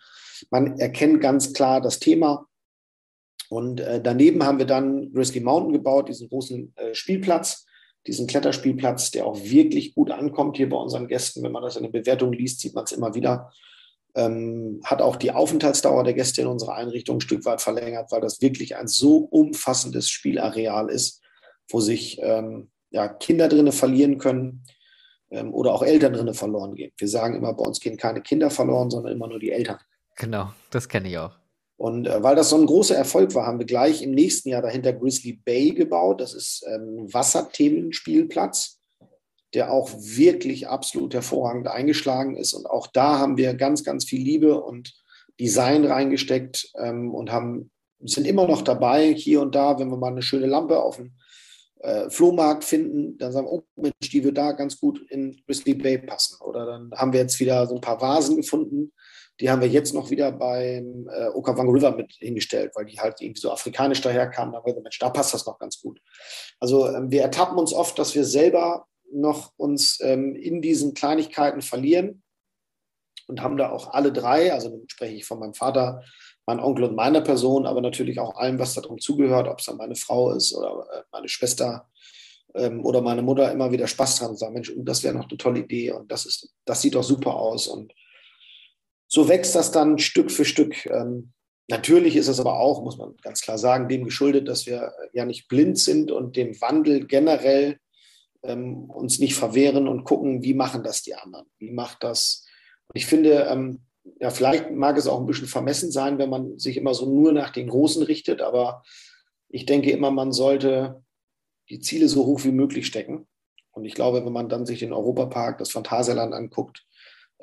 Man 0.49 0.79
erkennt 0.79 1.21
ganz 1.21 1.53
klar 1.53 1.81
das 1.81 1.99
Thema. 1.99 2.47
Und 3.49 3.79
äh, 3.79 4.01
daneben 4.01 4.43
haben 4.43 4.57
wir 4.57 4.65
dann 4.65 5.13
Grizzly 5.13 5.39
Mountain 5.39 5.73
gebaut, 5.73 6.09
diesen 6.09 6.29
großen 6.29 6.73
äh, 6.75 6.95
Spielplatz, 6.95 7.65
diesen 8.07 8.27
Kletterspielplatz, 8.27 9.11
der 9.11 9.25
auch 9.25 9.41
wirklich 9.43 9.95
gut 9.95 10.11
ankommt 10.11 10.57
hier 10.57 10.69
bei 10.69 10.77
unseren 10.77 11.07
Gästen. 11.07 11.43
Wenn 11.43 11.51
man 11.51 11.63
das 11.63 11.75
in 11.75 11.83
der 11.83 11.89
Bewertung 11.89 12.33
liest, 12.33 12.59
sieht 12.59 12.75
man 12.75 12.83
es 12.83 12.91
immer 12.91 13.15
wieder. 13.15 13.51
Ähm, 14.15 14.81
hat 14.83 15.01
auch 15.01 15.15
die 15.15 15.31
Aufenthaltsdauer 15.31 16.03
der 16.03 16.13
Gäste 16.13 16.41
in 16.41 16.47
unserer 16.47 16.75
Einrichtung 16.75 17.17
ein 17.17 17.21
Stück 17.21 17.45
weit 17.45 17.61
verlängert, 17.61 18.11
weil 18.11 18.21
das 18.21 18.41
wirklich 18.41 18.75
ein 18.75 18.87
so 18.87 19.17
umfassendes 19.17 20.09
Spielareal 20.09 20.89
ist, 20.89 21.21
wo 21.69 21.79
sich 21.79 22.19
ähm, 22.21 22.69
ja, 22.91 23.07
Kinder 23.07 23.47
drinnen 23.47 23.71
verlieren 23.71 24.19
können 24.19 24.63
ähm, 25.31 25.53
oder 25.53 25.73
auch 25.73 25.81
Eltern 25.81 26.13
drinnen 26.13 26.35
verloren 26.35 26.75
gehen. 26.75 26.91
Wir 26.97 27.07
sagen 27.07 27.35
immer, 27.35 27.53
bei 27.53 27.65
uns 27.65 27.79
gehen 27.79 27.97
keine 27.97 28.21
Kinder 28.21 28.51
verloren, 28.51 28.91
sondern 28.91 29.13
immer 29.13 29.27
nur 29.27 29.39
die 29.39 29.51
Eltern. 29.51 29.79
Genau, 30.15 30.53
das 30.69 30.87
kenne 30.87 31.09
ich 31.09 31.17
auch. 31.17 31.42
Und 31.83 32.07
äh, 32.07 32.23
weil 32.23 32.37
das 32.37 32.49
so 32.49 32.55
ein 32.55 32.65
großer 32.65 32.95
Erfolg 32.95 33.35
war, 33.35 33.45
haben 33.45 33.59
wir 33.59 33.65
gleich 33.65 34.01
im 34.01 34.11
nächsten 34.11 34.47
Jahr 34.47 34.61
dahinter 34.61 34.93
Grizzly 34.93 35.33
Bay 35.33 35.71
gebaut. 35.71 36.21
Das 36.21 36.33
ist 36.33 36.65
ähm, 36.65 36.95
ein 36.97 37.13
Wasserthemenspielplatz, 37.13 38.79
der 39.53 39.69
auch 39.69 39.89
wirklich 39.93 40.69
absolut 40.69 41.13
hervorragend 41.13 41.67
eingeschlagen 41.67 42.37
ist. 42.37 42.53
Und 42.53 42.67
auch 42.67 42.87
da 42.87 43.19
haben 43.19 43.35
wir 43.35 43.53
ganz, 43.55 43.83
ganz 43.83 44.05
viel 44.05 44.23
Liebe 44.23 44.61
und 44.61 44.93
Design 45.41 45.83
reingesteckt 45.83 46.71
ähm, 46.79 47.13
und 47.13 47.33
haben, 47.33 47.69
sind 47.99 48.27
immer 48.27 48.47
noch 48.47 48.61
dabei, 48.61 49.13
hier 49.13 49.41
und 49.41 49.53
da, 49.53 49.77
wenn 49.77 49.89
wir 49.89 49.97
mal 49.97 50.13
eine 50.13 50.21
schöne 50.21 50.47
Lampe 50.47 50.81
auf 50.81 50.95
dem 50.95 51.11
äh, 51.81 52.09
Flohmarkt 52.09 52.63
finden, 52.63 53.17
dann 53.17 53.33
sagen 53.33 53.47
wir, 53.47 53.51
oh 53.51 53.63
Mensch, 53.75 54.09
die 54.09 54.23
wird 54.23 54.37
da 54.37 54.53
ganz 54.53 54.79
gut 54.79 55.05
in 55.09 55.35
Grizzly 55.45 55.73
Bay 55.73 55.97
passen. 55.97 56.41
Oder 56.45 56.65
dann 56.65 56.91
haben 56.95 57.11
wir 57.11 57.19
jetzt 57.19 57.41
wieder 57.41 57.67
so 57.67 57.75
ein 57.75 57.81
paar 57.81 57.99
Vasen 57.99 58.37
gefunden, 58.37 58.93
die 59.39 59.49
haben 59.49 59.61
wir 59.61 59.67
jetzt 59.67 59.93
noch 59.93 60.11
wieder 60.11 60.31
beim 60.31 61.09
äh, 61.11 61.27
Okavango 61.27 61.71
River 61.71 61.95
mit 61.95 62.13
hingestellt, 62.13 62.71
weil 62.75 62.85
die 62.85 62.99
halt 62.99 63.19
irgendwie 63.19 63.41
so 63.41 63.51
afrikanisch 63.51 64.01
daherkamen. 64.01 64.53
Da 64.53 64.59
haben 64.59 64.65
wir 64.65 64.81
Mensch, 64.81 64.99
da 64.99 65.09
passt 65.09 65.33
das 65.33 65.45
noch 65.45 65.57
ganz 65.57 65.81
gut. 65.81 65.99
Also 66.59 66.87
ähm, 66.87 67.09
wir 67.09 67.23
ertappen 67.23 67.57
uns 67.57 67.73
oft, 67.73 67.97
dass 67.97 68.13
wir 68.15 68.25
selber 68.25 68.87
noch 69.11 69.51
uns 69.57 69.99
ähm, 70.01 70.35
in 70.35 70.61
diesen 70.61 70.93
Kleinigkeiten 70.93 71.61
verlieren 71.61 72.23
und 73.27 73.41
haben 73.41 73.57
da 73.57 73.71
auch 73.71 73.93
alle 73.93 74.11
drei, 74.11 74.53
also 74.53 74.69
dann 74.69 74.83
spreche 74.87 75.15
ich 75.15 75.25
von 75.25 75.39
meinem 75.39 75.53
Vater, 75.53 76.03
meinem 76.45 76.63
Onkel 76.63 76.85
und 76.85 76.95
meiner 76.95 77.21
Person, 77.21 77.65
aber 77.65 77.81
natürlich 77.81 78.19
auch 78.19 78.35
allem, 78.35 78.59
was 78.59 78.73
darum 78.73 78.99
zugehört, 78.99 79.47
ob 79.47 79.59
es 79.59 79.65
dann 79.65 79.77
meine 79.77 79.95
Frau 79.95 80.31
ist 80.31 80.53
oder 80.53 80.85
äh, 80.91 81.03
meine 81.11 81.29
Schwester 81.29 81.89
ähm, 82.53 82.85
oder 82.85 83.01
meine 83.01 83.21
Mutter 83.21 83.51
immer 83.51 83.71
wieder 83.71 83.87
Spaß 83.87 84.19
dran 84.19 84.31
und 84.31 84.39
sagen, 84.39 84.53
Mensch, 84.53 84.71
das 84.75 85.03
wäre 85.03 85.15
noch 85.15 85.29
eine 85.29 85.37
tolle 85.37 85.61
Idee 85.61 85.91
und 85.91 86.11
das 86.11 86.25
ist, 86.25 86.53
das 86.65 86.81
sieht 86.81 86.95
doch 86.95 87.03
super 87.03 87.35
aus 87.35 87.67
und 87.67 87.93
so 89.13 89.29
wächst 89.29 89.53
das 89.53 89.71
dann 89.71 89.99
Stück 89.99 90.31
für 90.31 90.43
Stück. 90.43 90.87
Ähm, 90.87 91.33
natürlich 91.67 92.15
ist 92.15 92.29
es 92.29 92.39
aber 92.39 92.59
auch, 92.59 92.81
muss 92.81 92.97
man 92.97 93.15
ganz 93.21 93.41
klar 93.41 93.59
sagen, 93.59 93.87
dem 93.87 94.05
geschuldet, 94.05 94.47
dass 94.47 94.65
wir 94.65 94.91
ja 95.13 95.23
nicht 95.25 95.47
blind 95.47 95.77
sind 95.77 96.09
und 96.09 96.35
dem 96.35 96.59
Wandel 96.61 97.05
generell 97.05 97.77
ähm, 98.41 98.89
uns 98.89 99.19
nicht 99.19 99.35
verwehren 99.35 99.87
und 99.87 100.03
gucken, 100.03 100.41
wie 100.41 100.55
machen 100.55 100.81
das 100.81 101.03
die 101.03 101.13
anderen? 101.13 101.45
Wie 101.59 101.69
macht 101.69 102.03
das? 102.03 102.47
Und 102.87 102.97
ich 102.97 103.05
finde, 103.05 103.47
ähm, 103.51 103.83
ja, 104.19 104.31
vielleicht 104.31 104.71
mag 104.71 104.97
es 104.97 105.05
auch 105.05 105.19
ein 105.19 105.27
bisschen 105.27 105.47
vermessen 105.47 105.91
sein, 105.91 106.17
wenn 106.17 106.31
man 106.31 106.57
sich 106.57 106.75
immer 106.75 106.95
so 106.95 107.05
nur 107.05 107.33
nach 107.33 107.51
den 107.51 107.69
Großen 107.69 108.01
richtet, 108.01 108.41
aber 108.41 108.81
ich 109.47 109.67
denke 109.67 109.91
immer, 109.91 110.09
man 110.09 110.31
sollte 110.31 111.03
die 111.69 111.79
Ziele 111.79 112.07
so 112.07 112.25
hoch 112.25 112.43
wie 112.45 112.51
möglich 112.51 112.87
stecken. 112.87 113.27
Und 113.73 113.85
ich 113.85 113.93
glaube, 113.93 114.25
wenn 114.25 114.33
man 114.33 114.49
dann 114.49 114.65
sich 114.65 114.79
den 114.79 114.91
Europapark, 114.91 115.59
das 115.59 115.69
Phantasialand 115.69 116.33
anguckt, 116.33 116.79
äh, 116.79 116.92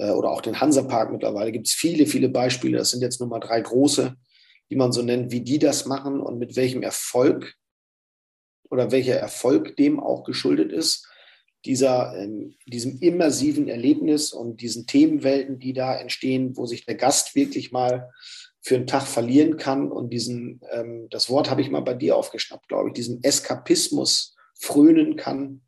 oder 0.08 0.30
auch 0.30 0.40
den 0.40 0.60
Hansapark 0.60 1.12
mittlerweile. 1.12 1.52
Gibt 1.52 1.68
es 1.68 1.74
viele, 1.74 2.06
viele 2.06 2.28
Beispiele. 2.28 2.78
Das 2.78 2.90
sind 2.90 3.02
jetzt 3.02 3.20
nur 3.20 3.28
mal 3.28 3.40
drei 3.40 3.60
große, 3.60 4.16
die 4.70 4.76
man 4.76 4.92
so 4.92 5.02
nennt, 5.02 5.32
wie 5.32 5.42
die 5.42 5.58
das 5.58 5.86
machen 5.86 6.20
und 6.20 6.38
mit 6.38 6.56
welchem 6.56 6.82
Erfolg 6.82 7.54
oder 8.70 8.92
welcher 8.92 9.16
Erfolg 9.16 9.76
dem 9.76 10.00
auch 10.00 10.24
geschuldet 10.24 10.72
ist. 10.72 11.06
Dieser, 11.66 12.16
ähm, 12.16 12.56
diesem 12.66 12.98
immersiven 13.00 13.68
Erlebnis 13.68 14.32
und 14.32 14.62
diesen 14.62 14.86
Themenwelten, 14.86 15.58
die 15.58 15.74
da 15.74 15.94
entstehen, 15.94 16.56
wo 16.56 16.64
sich 16.64 16.86
der 16.86 16.94
Gast 16.94 17.34
wirklich 17.34 17.70
mal 17.70 18.10
für 18.62 18.76
einen 18.76 18.86
Tag 18.86 19.06
verlieren 19.06 19.56
kann 19.56 19.90
und 19.90 20.10
diesen, 20.10 20.60
ähm, 20.70 21.08
das 21.10 21.28
Wort 21.28 21.50
habe 21.50 21.60
ich 21.60 21.70
mal 21.70 21.80
bei 21.80 21.94
dir 21.94 22.16
aufgeschnappt, 22.16 22.68
glaube 22.68 22.88
ich, 22.88 22.94
diesen 22.94 23.22
Eskapismus 23.22 24.36
frönen 24.58 25.16
kann. 25.16 25.62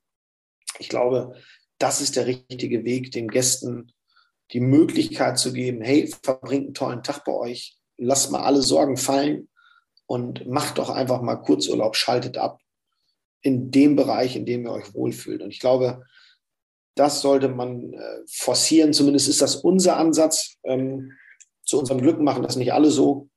Ich 0.79 0.88
glaube, 0.88 1.35
das 1.79 2.01
ist 2.01 2.16
der 2.16 2.27
richtige 2.27 2.85
Weg, 2.85 3.11
den 3.11 3.29
Gästen 3.29 3.92
die 4.53 4.61
Möglichkeit 4.61 5.38
zu 5.38 5.53
geben, 5.53 5.81
hey, 5.81 6.12
verbringt 6.23 6.65
einen 6.65 6.75
tollen 6.75 7.03
Tag 7.03 7.25
bei 7.25 7.33
euch, 7.33 7.77
lasst 7.97 8.31
mal 8.31 8.43
alle 8.43 8.62
Sorgen 8.62 8.97
fallen 8.97 9.49
und 10.07 10.47
macht 10.47 10.79
doch 10.79 10.91
einfach 10.91 11.23
mal 11.23 11.37
Kurzurlaub, 11.37 11.97
schaltet 11.97 12.37
ab 12.37 12.61
in 13.41 13.71
dem 13.71 13.97
Bereich, 13.97 14.37
in 14.37 14.47
dem 14.47 14.65
ihr 14.65 14.73
euch 14.73 14.95
wohlfühlt. 14.95 15.43
Und 15.43 15.51
ich 15.51 15.61
glaube, 15.61 16.05
das 16.95 17.23
sollte 17.23 17.49
man 17.49 17.95
äh, 17.95 18.19
forcieren. 18.29 18.93
Zumindest 18.93 19.29
ist 19.29 19.41
das 19.41 19.57
unser 19.57 19.97
Ansatz. 19.97 20.57
Ähm, 20.65 21.12
zu 21.65 21.79
unserem 21.79 22.01
Glück 22.01 22.21
machen 22.21 22.43
das 22.43 22.57
nicht 22.57 22.73
alle 22.73 22.91
so. 22.91 23.29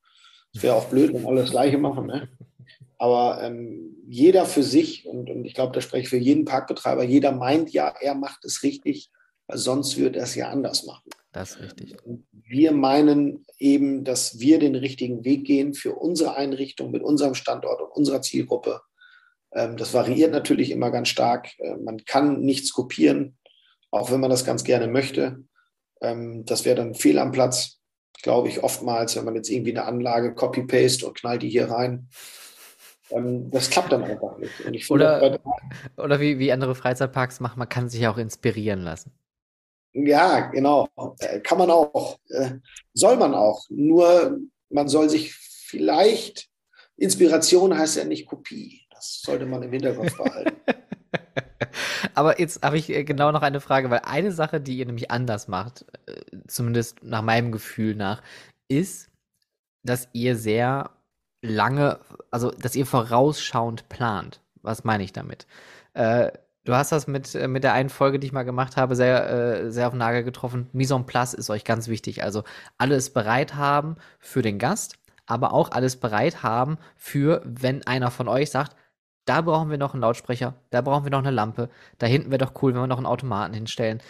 Es 0.54 0.62
wäre 0.63 0.75
auch 0.75 0.86
blöd, 0.86 1.13
wenn 1.13 1.25
alle 1.25 1.41
das 1.41 1.51
Gleiche 1.51 1.78
machen. 1.78 2.08
Ne? 2.08 2.30
Aber 2.97 3.41
ähm, 3.41 3.95
jeder 4.08 4.45
für 4.45 4.63
sich, 4.63 5.08
und, 5.08 5.30
und 5.30 5.45
ich 5.45 5.54
glaube, 5.54 5.73
da 5.73 5.82
spreche 5.82 6.04
ich 6.04 6.10
für 6.10 6.17
jeden 6.17 6.45
Parkbetreiber, 6.45 7.04
jeder 7.04 7.32
meint 7.32 7.71
ja, 7.71 7.93
er 7.99 8.15
macht 8.15 8.43
es 8.45 8.63
richtig 8.63 9.12
sonst 9.51 9.97
würde 9.97 10.19
er 10.19 10.23
es 10.23 10.36
ja 10.36 10.49
anders 10.49 10.86
machen. 10.86 11.10
Das 11.31 11.51
ist 11.51 11.62
richtig. 11.62 11.97
Wir 12.31 12.71
meinen 12.71 13.45
eben, 13.60 14.05
dass 14.05 14.39
wir 14.39 14.58
den 14.58 14.75
richtigen 14.75 15.25
Weg 15.25 15.45
gehen 15.45 15.73
für 15.73 15.95
unsere 15.95 16.36
Einrichtung 16.36 16.91
mit 16.91 17.03
unserem 17.03 17.36
Standort 17.36 17.81
und 17.81 17.89
unserer 17.91 18.21
Zielgruppe. 18.21 18.81
Ähm, 19.51 19.75
das 19.75 19.93
variiert 19.93 20.31
natürlich 20.31 20.71
immer 20.71 20.91
ganz 20.91 21.10
stark. 21.10 21.49
Äh, 21.60 21.75
man 21.75 22.05
kann 22.05 22.39
nichts 22.39 22.71
kopieren, 22.71 23.38
auch 23.91 24.12
wenn 24.12 24.21
man 24.21 24.29
das 24.29 24.45
ganz 24.45 24.63
gerne 24.63 24.88
möchte. 24.88 25.43
Ähm, 26.02 26.46
das 26.46 26.63
wäre 26.63 26.77
dann 26.77 26.96
fehl 26.96 27.19
am 27.19 27.33
Platz, 27.33 27.81
glaube 28.21 28.48
ich, 28.48 28.63
oftmals, 28.63 29.17
wenn 29.17 29.25
man 29.25 29.35
jetzt 29.35 29.50
irgendwie 29.50 29.71
eine 29.71 29.85
Anlage 29.85 30.33
copy-paste 30.33 31.06
und 31.06 31.17
knallt 31.17 31.41
die 31.41 31.50
hier 31.50 31.69
rein. 31.69 32.08
Ähm, 33.12 33.52
das 33.52 33.69
klappt 33.69 33.91
dann 33.91 34.04
einfach 34.04 34.37
nicht. 34.37 34.89
oder, 34.89 35.39
oder 35.98 36.19
wie, 36.21 36.39
wie 36.39 36.54
andere 36.54 36.75
Freizeitparks 36.75 37.41
machen, 37.41 37.60
man 37.60 37.69
kann 37.69 37.89
sich 37.89 38.08
auch 38.08 38.17
inspirieren 38.17 38.81
lassen. 38.81 39.12
Ja, 39.96 40.41
genau. 40.48 40.89
Äh, 41.19 41.39
kann 41.39 41.58
man 41.58 41.71
auch. 41.71 42.19
Äh, 42.27 42.56
soll 42.93 43.15
man 43.15 43.33
auch. 43.33 43.65
Nur 43.69 44.39
man 44.69 44.89
soll 44.89 45.10
sich 45.10 45.33
vielleicht, 45.33 46.50
Inspiration 46.98 47.77
heißt 47.77 47.96
ja 47.98 48.04
nicht 48.04 48.27
Kopie. 48.27 48.81
Das 48.91 49.21
sollte 49.21 49.46
man 49.46 49.63
im 49.63 49.71
Hinterkopf 49.71 50.17
behalten. 50.17 50.58
Aber 52.13 52.39
jetzt 52.39 52.62
habe 52.62 52.77
ich 52.77 52.89
äh, 52.89 53.06
genau 53.06 53.31
noch 53.31 53.41
eine 53.41 53.62
Frage, 53.62 53.89
weil 53.89 54.02
eine 54.04 54.33
Sache, 54.33 54.60
die 54.60 54.77
ihr 54.77 54.85
nämlich 54.85 55.12
anders 55.12 55.48
macht, 55.48 55.85
zumindest 56.48 57.02
nach 57.02 57.21
meinem 57.21 57.54
Gefühl 57.54 57.96
nach, 57.96 58.21
ist, 58.67 59.10
dass 59.83 60.10
ihr 60.12 60.35
sehr 60.35 60.91
lange, 61.41 62.00
also 62.31 62.52
dass 62.52 62.75
ihr 62.75 62.85
vorausschauend 62.85 63.87
plant. 63.87 64.41
Was 64.62 64.83
meine 64.83 65.04
ich 65.04 65.13
damit? 65.13 65.48
Äh, 65.93 66.31
du 66.65 66.75
hast 66.75 66.91
das 66.91 67.07
mit, 67.07 67.33
äh, 67.35 67.47
mit 67.47 67.63
der 67.63 67.73
einen 67.73 67.89
Folge, 67.89 68.19
die 68.19 68.27
ich 68.27 68.33
mal 68.33 68.43
gemacht 68.43 68.77
habe, 68.77 68.95
sehr, 68.95 69.29
äh, 69.29 69.71
sehr 69.71 69.87
auf 69.87 69.93
den 69.93 69.99
Nagel 69.99 70.23
getroffen. 70.23 70.69
Mise 70.73 70.95
en 70.95 71.05
place 71.05 71.33
ist 71.33 71.49
euch 71.49 71.63
ganz 71.63 71.87
wichtig. 71.87 72.23
Also 72.23 72.43
alles 72.77 73.11
bereit 73.11 73.55
haben 73.55 73.95
für 74.19 74.41
den 74.41 74.59
Gast, 74.59 74.97
aber 75.25 75.53
auch 75.53 75.71
alles 75.71 75.97
bereit 75.97 76.43
haben 76.43 76.77
für, 76.97 77.41
wenn 77.45 77.85
einer 77.87 78.11
von 78.11 78.27
euch 78.27 78.51
sagt, 78.51 78.75
da 79.25 79.41
brauchen 79.41 79.71
wir 79.71 79.77
noch 79.77 79.93
einen 79.93 80.01
Lautsprecher, 80.01 80.55
da 80.69 80.81
brauchen 80.81 81.03
wir 81.03 81.11
noch 81.11 81.19
eine 81.19 81.31
Lampe, 81.31 81.69
da 81.97 82.05
hinten 82.05 82.29
wäre 82.29 82.45
doch 82.45 82.61
cool, 82.61 82.73
wenn 82.73 82.81
wir 82.81 82.87
noch 82.87 82.97
einen 82.97 83.07
Automaten 83.07 83.53
hinstellen. 83.53 84.01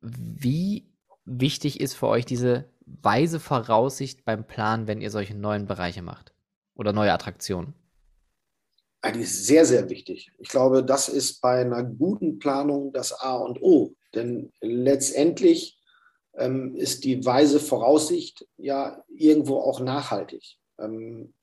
Wie 0.00 0.88
wichtig 1.24 1.80
ist 1.80 1.94
für 1.94 2.08
euch 2.08 2.24
diese 2.26 2.64
weise 2.86 3.40
Voraussicht 3.40 4.24
beim 4.24 4.44
Plan, 4.44 4.86
wenn 4.86 5.00
ihr 5.00 5.10
solche 5.10 5.34
neuen 5.34 5.66
Bereiche 5.66 6.02
macht? 6.02 6.32
Oder 6.74 6.92
neue 6.92 7.12
Attraktionen? 7.12 7.74
Eigentlich 9.04 9.30
sehr, 9.30 9.66
sehr 9.66 9.90
wichtig. 9.90 10.32
Ich 10.38 10.48
glaube, 10.48 10.82
das 10.82 11.10
ist 11.10 11.42
bei 11.42 11.60
einer 11.60 11.84
guten 11.84 12.38
Planung 12.38 12.90
das 12.94 13.12
A 13.12 13.36
und 13.36 13.60
O. 13.60 13.92
Denn 14.14 14.50
letztendlich 14.62 15.78
ähm, 16.38 16.74
ist 16.74 17.04
die 17.04 17.22
weise 17.22 17.60
Voraussicht 17.60 18.48
ja 18.56 19.04
irgendwo 19.14 19.58
auch 19.58 19.80
nachhaltig. 19.80 20.56
Ähm, 20.78 21.34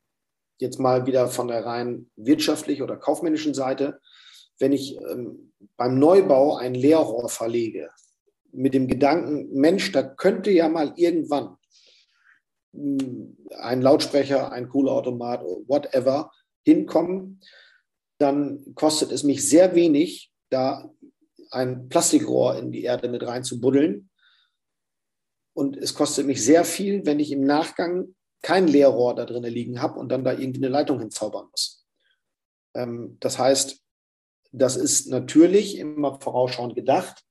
jetzt 0.58 0.80
mal 0.80 1.06
wieder 1.06 1.28
von 1.28 1.50
der 1.50 1.64
rein 1.64 2.10
wirtschaftlichen 2.16 2.82
oder 2.82 2.98
kaufmännischen 2.98 3.54
Seite. 3.54 4.02
Wenn 4.58 4.72
ich 4.72 4.98
ähm, 4.98 5.54
beim 5.78 6.00
Neubau 6.00 6.56
ein 6.56 6.74
Leerrohr 6.74 7.30
verlege, 7.30 7.92
mit 8.52 8.74
dem 8.74 8.88
Gedanken, 8.88 9.52
Mensch, 9.52 9.92
da 9.92 10.02
könnte 10.02 10.50
ja 10.50 10.68
mal 10.68 10.94
irgendwann 10.96 11.58
ein 12.74 13.82
Lautsprecher, 13.84 14.52
ein 14.52 14.68
Kohleautomat, 14.68 15.44
whatever 15.68 16.32
hinkommen, 16.64 17.42
dann 18.18 18.76
kostet 18.76 19.12
es 19.12 19.24
mich 19.24 19.48
sehr 19.48 19.76
wenig, 19.76 20.32
da 20.50 20.92
ein 21.50 21.90
Plastikrohr 21.90 22.58
in 22.58 22.72
die 22.72 22.84
Erde 22.84 23.10
mit 23.10 23.26
rein 23.26 23.44
zu 23.44 23.60
buddeln. 23.60 24.10
Und 25.54 25.76
es 25.76 25.94
kostet 25.94 26.26
mich 26.26 26.44
sehr 26.44 26.64
viel, 26.64 27.06
wenn 27.06 27.20
ich 27.20 27.32
im 27.32 27.44
Nachgang 27.44 28.16
kein 28.42 28.68
Leerrohr 28.68 29.16
da 29.16 29.26
drin 29.26 29.44
liegen 29.44 29.82
habe 29.82 30.00
und 30.00 30.10
dann 30.10 30.24
da 30.24 30.32
irgendwie 30.32 30.62
eine 30.62 30.70
Leitung 30.70 31.00
hinzaubern 31.00 31.48
muss. 31.52 31.86
Ähm, 32.74 33.18
das 33.20 33.38
heißt, 33.38 33.82
das 34.52 34.76
ist 34.76 35.08
natürlich 35.08 35.78
immer 35.78 36.20
vorausschauend 36.20 36.76
gedacht, 36.76 37.24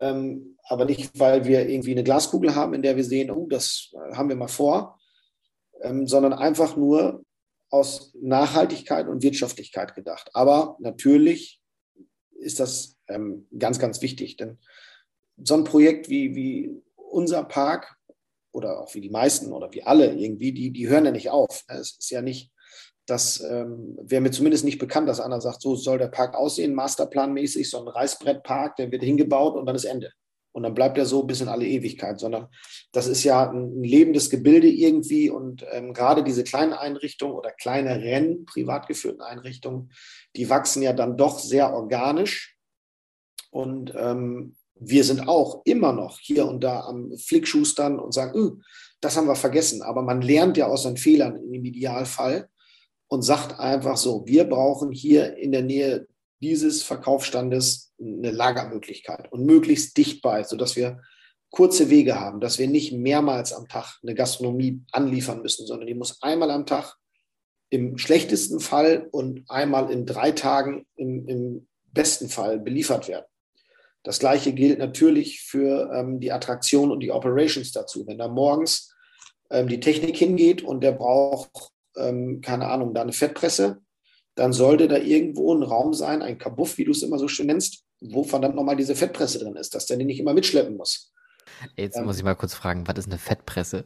ähm, 0.00 0.58
aber 0.64 0.84
nicht, 0.84 1.18
weil 1.18 1.44
wir 1.44 1.68
irgendwie 1.68 1.92
eine 1.92 2.04
Glaskugel 2.04 2.54
haben, 2.54 2.74
in 2.74 2.82
der 2.82 2.96
wir 2.96 3.04
sehen, 3.04 3.30
oh, 3.30 3.46
das 3.48 3.92
haben 4.12 4.28
wir 4.28 4.36
mal 4.36 4.48
vor, 4.48 4.98
ähm, 5.82 6.06
sondern 6.06 6.32
einfach 6.32 6.76
nur 6.76 7.24
aus 7.70 8.12
Nachhaltigkeit 8.20 9.08
und 9.08 9.22
Wirtschaftlichkeit 9.22 9.94
gedacht. 9.94 10.30
Aber 10.34 10.76
natürlich 10.80 11.60
ist 12.38 12.60
das 12.60 12.96
ähm, 13.08 13.46
ganz, 13.58 13.78
ganz 13.78 14.02
wichtig, 14.02 14.36
denn 14.36 14.58
so 15.42 15.54
ein 15.54 15.64
Projekt 15.64 16.08
wie, 16.08 16.34
wie 16.34 16.82
unser 16.96 17.44
Park 17.44 17.96
oder 18.52 18.80
auch 18.80 18.94
wie 18.94 19.00
die 19.00 19.10
meisten 19.10 19.52
oder 19.52 19.72
wie 19.72 19.82
alle 19.82 20.14
irgendwie, 20.14 20.52
die, 20.52 20.70
die 20.72 20.88
hören 20.88 21.04
ja 21.04 21.12
nicht 21.12 21.30
auf. 21.30 21.64
Es 21.68 21.96
ist 21.98 22.10
ja 22.10 22.22
nicht, 22.22 22.50
das 23.06 23.40
ähm, 23.40 23.96
wäre 24.02 24.20
mir 24.20 24.30
zumindest 24.30 24.64
nicht 24.64 24.78
bekannt, 24.78 25.08
dass 25.08 25.20
einer 25.20 25.40
sagt, 25.40 25.62
so 25.62 25.76
soll 25.76 25.98
der 25.98 26.08
Park 26.08 26.34
aussehen, 26.34 26.74
masterplanmäßig, 26.74 27.70
so 27.70 27.80
ein 27.80 27.88
Reißbrettpark, 27.88 28.76
der 28.76 28.90
wird 28.90 29.02
hingebaut 29.02 29.56
und 29.56 29.66
dann 29.66 29.76
ist 29.76 29.84
Ende. 29.84 30.12
Und 30.52 30.64
dann 30.64 30.74
bleibt 30.74 30.98
er 30.98 31.06
so 31.06 31.22
bis 31.22 31.40
in 31.40 31.48
alle 31.48 31.66
Ewigkeit, 31.66 32.18
sondern 32.18 32.48
das 32.92 33.06
ist 33.06 33.22
ja 33.22 33.50
ein 33.50 33.82
lebendes 33.82 34.30
Gebilde 34.30 34.66
irgendwie 34.66 35.30
und 35.30 35.64
ähm, 35.70 35.94
gerade 35.94 36.24
diese 36.24 36.42
kleinen 36.42 36.72
Einrichtungen 36.72 37.34
oder 37.34 37.52
kleineren 37.52 38.44
privat 38.46 38.88
geführten 38.88 39.20
Einrichtungen, 39.20 39.92
die 40.34 40.50
wachsen 40.50 40.82
ja 40.82 40.92
dann 40.92 41.16
doch 41.16 41.38
sehr 41.38 41.72
organisch 41.72 42.56
und 43.50 43.92
ähm, 43.96 44.56
wir 44.80 45.04
sind 45.04 45.28
auch 45.28 45.62
immer 45.64 45.92
noch 45.92 46.18
hier 46.18 46.46
und 46.46 46.64
da 46.64 46.80
am 46.80 47.16
Flickschustern 47.16 47.98
und 47.98 48.14
sagen, 48.14 48.62
das 49.00 49.16
haben 49.16 49.28
wir 49.28 49.36
vergessen. 49.36 49.82
Aber 49.82 50.02
man 50.02 50.22
lernt 50.22 50.56
ja 50.56 50.66
aus 50.66 50.84
seinen 50.84 50.96
Fehlern 50.96 51.36
im 51.52 51.64
Idealfall 51.64 52.48
und 53.08 53.22
sagt 53.22 53.58
einfach 53.60 53.96
so, 53.96 54.24
wir 54.26 54.44
brauchen 54.44 54.90
hier 54.90 55.36
in 55.36 55.52
der 55.52 55.62
Nähe 55.62 56.06
dieses 56.40 56.82
Verkaufsstandes 56.82 57.92
eine 58.00 58.30
Lagermöglichkeit 58.30 59.30
und 59.32 59.44
möglichst 59.44 59.96
dicht 59.96 60.22
bei, 60.22 60.42
sodass 60.42 60.76
wir 60.76 61.00
kurze 61.50 61.90
Wege 61.90 62.18
haben, 62.18 62.40
dass 62.40 62.58
wir 62.58 62.68
nicht 62.68 62.92
mehrmals 62.92 63.52
am 63.52 63.68
Tag 63.68 63.98
eine 64.02 64.14
Gastronomie 64.14 64.82
anliefern 64.92 65.42
müssen, 65.42 65.66
sondern 65.66 65.86
die 65.86 65.94
muss 65.94 66.22
einmal 66.22 66.50
am 66.50 66.66
Tag 66.66 66.96
im 67.70 67.98
schlechtesten 67.98 68.60
Fall 68.60 69.08
und 69.10 69.44
einmal 69.48 69.90
in 69.90 70.06
drei 70.06 70.32
Tagen 70.32 70.86
im, 70.96 71.28
im 71.28 71.68
besten 71.92 72.28
Fall 72.28 72.58
beliefert 72.58 73.08
werden. 73.08 73.26
Das 74.02 74.18
gleiche 74.18 74.52
gilt 74.52 74.78
natürlich 74.78 75.42
für 75.42 75.92
ähm, 75.92 76.20
die 76.20 76.32
Attraktion 76.32 76.90
und 76.90 77.00
die 77.00 77.10
Operations 77.10 77.70
dazu. 77.72 78.06
Wenn 78.06 78.18
da 78.18 78.28
morgens 78.28 78.94
ähm, 79.50 79.68
die 79.68 79.80
Technik 79.80 80.16
hingeht 80.16 80.62
und 80.62 80.82
der 80.82 80.92
braucht 80.92 81.70
ähm, 81.96 82.40
keine 82.40 82.68
Ahnung, 82.68 82.94
da 82.94 83.02
eine 83.02 83.12
Fettpresse, 83.12 83.82
dann 84.40 84.54
sollte 84.54 84.88
da 84.88 84.96
irgendwo 84.96 85.54
ein 85.54 85.62
Raum 85.62 85.92
sein, 85.92 86.22
ein 86.22 86.38
Kabuff, 86.38 86.78
wie 86.78 86.84
du 86.84 86.92
es 86.92 87.02
immer 87.02 87.18
so 87.18 87.28
schön 87.28 87.48
nennst, 87.48 87.84
wo 88.00 88.24
verdammt 88.24 88.54
nochmal 88.54 88.74
diese 88.74 88.94
Fettpresse 88.94 89.38
drin 89.38 89.54
ist, 89.54 89.74
dass 89.74 89.84
der 89.84 89.98
die 89.98 90.06
nicht 90.06 90.18
immer 90.18 90.32
mitschleppen 90.32 90.78
muss. 90.78 91.12
Jetzt 91.76 91.98
ähm, 91.98 92.06
muss 92.06 92.16
ich 92.16 92.24
mal 92.24 92.34
kurz 92.36 92.54
fragen, 92.54 92.88
was 92.88 92.96
ist 92.96 93.08
eine 93.08 93.18
Fettpresse? 93.18 93.84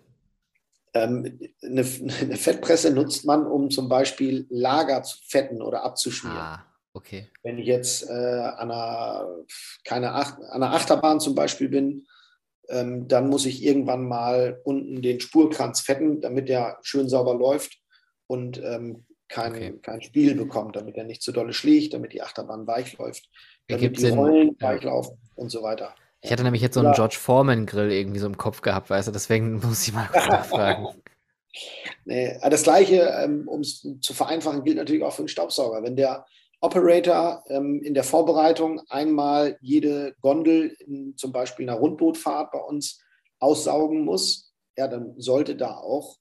Ähm, 0.92 1.40
eine, 1.60 1.84
eine, 2.20 2.36
Fettpresse 2.36 2.92
nutzt 2.92 3.24
man, 3.24 3.48
um 3.48 3.68
zum 3.68 3.88
Beispiel 3.88 4.46
Lager 4.48 5.02
zu 5.02 5.18
fetten 5.26 5.60
oder 5.60 5.82
abzuschmieren. 5.82 6.38
Ah, 6.38 6.64
okay. 6.92 7.26
Wenn 7.42 7.58
ich 7.58 7.66
jetzt 7.66 8.08
äh, 8.08 8.12
an, 8.12 8.70
einer, 8.70 9.26
keine 9.84 10.12
Ach 10.12 10.38
an 10.38 10.62
einer 10.62 10.72
Achterbahn 10.72 11.18
zum 11.18 11.34
Beispiel 11.34 11.68
bin, 11.68 12.06
ähm, 12.68 13.08
dann 13.08 13.28
muss 13.28 13.44
ich 13.44 13.64
irgendwann 13.64 14.06
mal 14.06 14.60
unten 14.62 15.02
den 15.02 15.18
Spurkranz 15.18 15.80
fetten, 15.80 16.20
damit 16.20 16.48
der 16.48 16.78
schön 16.82 17.08
sauber 17.08 17.34
läuft 17.34 17.80
und 18.28 18.62
ähm, 18.62 19.04
kein, 19.34 19.52
okay. 19.52 19.78
kein 19.82 20.00
Spiel 20.00 20.36
bekommt, 20.36 20.76
damit 20.76 20.96
er 20.96 21.02
nicht 21.02 21.20
zu 21.20 21.32
dolle 21.32 21.52
schlägt, 21.52 21.92
damit 21.92 22.12
die 22.12 22.22
Achterbahn 22.22 22.68
weich 22.68 22.96
läuft, 22.98 23.28
damit 23.66 23.96
die 23.96 24.00
Sinn. 24.00 24.16
Rollen 24.16 24.56
weich 24.60 24.82
laufen 24.84 25.18
und 25.34 25.50
so 25.50 25.62
weiter. 25.62 25.92
Ich 26.22 26.30
hatte 26.30 26.44
nämlich 26.44 26.62
jetzt 26.62 26.74
so 26.74 26.80
einen 26.80 26.90
ja. 26.90 26.94
George 26.94 27.16
Foreman 27.18 27.66
Grill 27.66 27.90
irgendwie 27.90 28.20
so 28.20 28.26
im 28.26 28.36
Kopf 28.36 28.62
gehabt, 28.62 28.90
weißt 28.90 29.08
du, 29.08 29.12
deswegen 29.12 29.54
muss 29.66 29.86
ich 29.86 29.92
mal 29.92 30.08
nachfragen. 30.14 30.86
Nee, 32.04 32.36
das 32.50 32.64
Gleiche, 32.64 33.14
ähm, 33.22 33.46
um 33.46 33.60
es 33.60 33.86
zu 34.00 34.12
vereinfachen, 34.12 34.64
gilt 34.64 34.76
natürlich 34.76 35.04
auch 35.04 35.12
für 35.12 35.22
den 35.22 35.28
Staubsauger. 35.28 35.84
Wenn 35.84 35.94
der 35.94 36.26
Operator 36.60 37.44
ähm, 37.46 37.80
in 37.80 37.94
der 37.94 38.02
Vorbereitung 38.02 38.80
einmal 38.88 39.56
jede 39.60 40.16
Gondel 40.20 40.76
in 40.80 41.16
zum 41.16 41.30
Beispiel 41.30 41.68
einer 41.68 41.78
Rundbootfahrt 41.78 42.50
bei 42.50 42.58
uns 42.58 43.00
aussaugen 43.38 44.04
muss, 44.04 44.52
ja, 44.76 44.88
dann 44.88 45.14
sollte 45.16 45.54
da 45.54 45.76
auch 45.76 46.18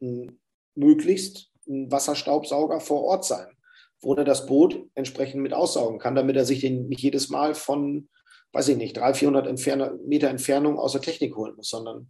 ein 0.00 0.38
möglichst 0.76 1.50
ein 1.68 1.90
Wasserstaubsauger 1.90 2.80
vor 2.80 3.02
Ort 3.02 3.24
sein, 3.24 3.46
wo 4.00 4.14
er 4.14 4.24
das 4.24 4.46
Boot 4.46 4.86
entsprechend 4.94 5.42
mit 5.42 5.52
aussaugen 5.52 5.98
kann, 5.98 6.14
damit 6.14 6.36
er 6.36 6.44
sich 6.44 6.60
den 6.60 6.88
nicht 6.88 7.02
jedes 7.02 7.28
Mal 7.28 7.54
von, 7.54 8.08
weiß 8.52 8.68
ich 8.68 8.76
nicht, 8.76 8.96
300, 8.96 9.16
400 9.16 9.46
Entfern 9.46 9.98
Meter 10.06 10.28
Entfernung 10.28 10.78
aus 10.78 10.92
der 10.92 11.00
Technik 11.00 11.36
holen 11.36 11.56
muss, 11.56 11.68
sondern 11.68 12.08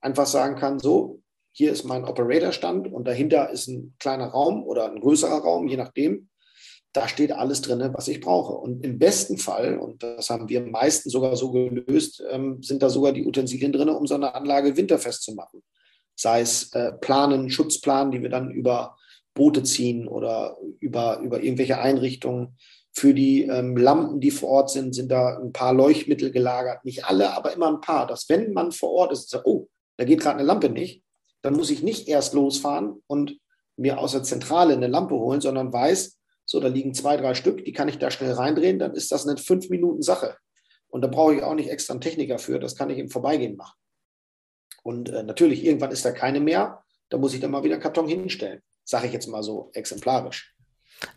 einfach 0.00 0.26
sagen 0.26 0.56
kann, 0.56 0.78
so, 0.78 1.20
hier 1.52 1.70
ist 1.70 1.84
mein 1.84 2.04
Operatorstand 2.04 2.92
und 2.92 3.06
dahinter 3.06 3.50
ist 3.50 3.68
ein 3.68 3.94
kleiner 3.98 4.26
Raum 4.26 4.64
oder 4.64 4.90
ein 4.90 5.00
größerer 5.00 5.38
Raum, 5.38 5.68
je 5.68 5.76
nachdem. 5.76 6.28
Da 6.92 7.08
steht 7.08 7.32
alles 7.32 7.60
drin, 7.60 7.90
was 7.92 8.06
ich 8.06 8.20
brauche. 8.20 8.52
Und 8.52 8.84
im 8.84 9.00
besten 9.00 9.36
Fall, 9.36 9.78
und 9.78 10.04
das 10.04 10.30
haben 10.30 10.48
wir 10.48 10.60
meistens 10.60 11.12
sogar 11.12 11.34
so 11.34 11.50
gelöst, 11.50 12.22
ähm, 12.30 12.62
sind 12.62 12.84
da 12.84 12.88
sogar 12.88 13.12
die 13.12 13.26
Utensilien 13.26 13.72
drin, 13.72 13.88
um 13.88 14.06
so 14.06 14.14
eine 14.14 14.34
Anlage 14.34 14.76
winterfest 14.76 15.22
zu 15.22 15.34
machen 15.34 15.62
sei 16.14 16.40
es 16.40 16.72
äh, 16.72 16.92
Planen, 16.92 17.50
Schutzplanen, 17.50 18.12
die 18.12 18.22
wir 18.22 18.30
dann 18.30 18.50
über 18.50 18.96
Boote 19.34 19.62
ziehen 19.62 20.06
oder 20.06 20.56
über, 20.80 21.20
über 21.20 21.42
irgendwelche 21.42 21.78
Einrichtungen. 21.78 22.56
Für 22.92 23.12
die 23.12 23.42
ähm, 23.42 23.76
Lampen, 23.76 24.20
die 24.20 24.30
vor 24.30 24.50
Ort 24.50 24.70
sind, 24.70 24.94
sind 24.94 25.10
da 25.10 25.36
ein 25.38 25.52
paar 25.52 25.74
Leuchtmittel 25.74 26.30
gelagert. 26.30 26.84
Nicht 26.84 27.04
alle, 27.04 27.34
aber 27.36 27.52
immer 27.52 27.68
ein 27.68 27.80
paar. 27.80 28.06
Dass 28.06 28.28
wenn 28.28 28.52
man 28.52 28.70
vor 28.70 28.90
Ort 28.90 29.12
ist, 29.12 29.30
sagt, 29.30 29.46
oh, 29.46 29.68
da 29.96 30.04
geht 30.04 30.20
gerade 30.20 30.38
eine 30.38 30.46
Lampe 30.46 30.68
nicht, 30.68 31.02
dann 31.42 31.54
muss 31.54 31.70
ich 31.70 31.82
nicht 31.82 32.08
erst 32.08 32.34
losfahren 32.34 33.02
und 33.06 33.36
mir 33.76 33.98
aus 33.98 34.12
der 34.12 34.22
Zentrale 34.22 34.74
eine 34.74 34.86
Lampe 34.86 35.16
holen, 35.16 35.40
sondern 35.40 35.72
weiß, 35.72 36.18
so, 36.46 36.60
da 36.60 36.68
liegen 36.68 36.94
zwei, 36.94 37.16
drei 37.16 37.34
Stück, 37.34 37.64
die 37.64 37.72
kann 37.72 37.88
ich 37.88 37.98
da 37.98 38.10
schnell 38.10 38.32
reindrehen, 38.32 38.78
dann 38.78 38.94
ist 38.94 39.10
das 39.10 39.26
eine 39.26 39.38
fünf 39.38 39.70
Minuten 39.70 40.02
Sache. 40.02 40.36
Und 40.88 41.02
da 41.02 41.08
brauche 41.08 41.34
ich 41.34 41.42
auch 41.42 41.54
nicht 41.54 41.70
extra 41.70 41.94
einen 41.94 42.00
Techniker 42.00 42.38
für, 42.38 42.58
das 42.58 42.76
kann 42.76 42.90
ich 42.90 42.98
im 42.98 43.10
Vorbeigehen 43.10 43.56
machen. 43.56 43.76
Und 44.84 45.08
äh, 45.08 45.24
natürlich, 45.24 45.64
irgendwann 45.64 45.90
ist 45.90 46.04
da 46.04 46.12
keine 46.12 46.38
mehr, 46.38 46.84
da 47.08 47.18
muss 47.18 47.34
ich 47.34 47.40
dann 47.40 47.50
mal 47.50 47.64
wieder 47.64 47.74
einen 47.74 47.82
Karton 47.82 48.06
hinstellen. 48.06 48.62
Sage 48.84 49.08
ich 49.08 49.12
jetzt 49.12 49.26
mal 49.26 49.42
so 49.42 49.70
exemplarisch. 49.72 50.54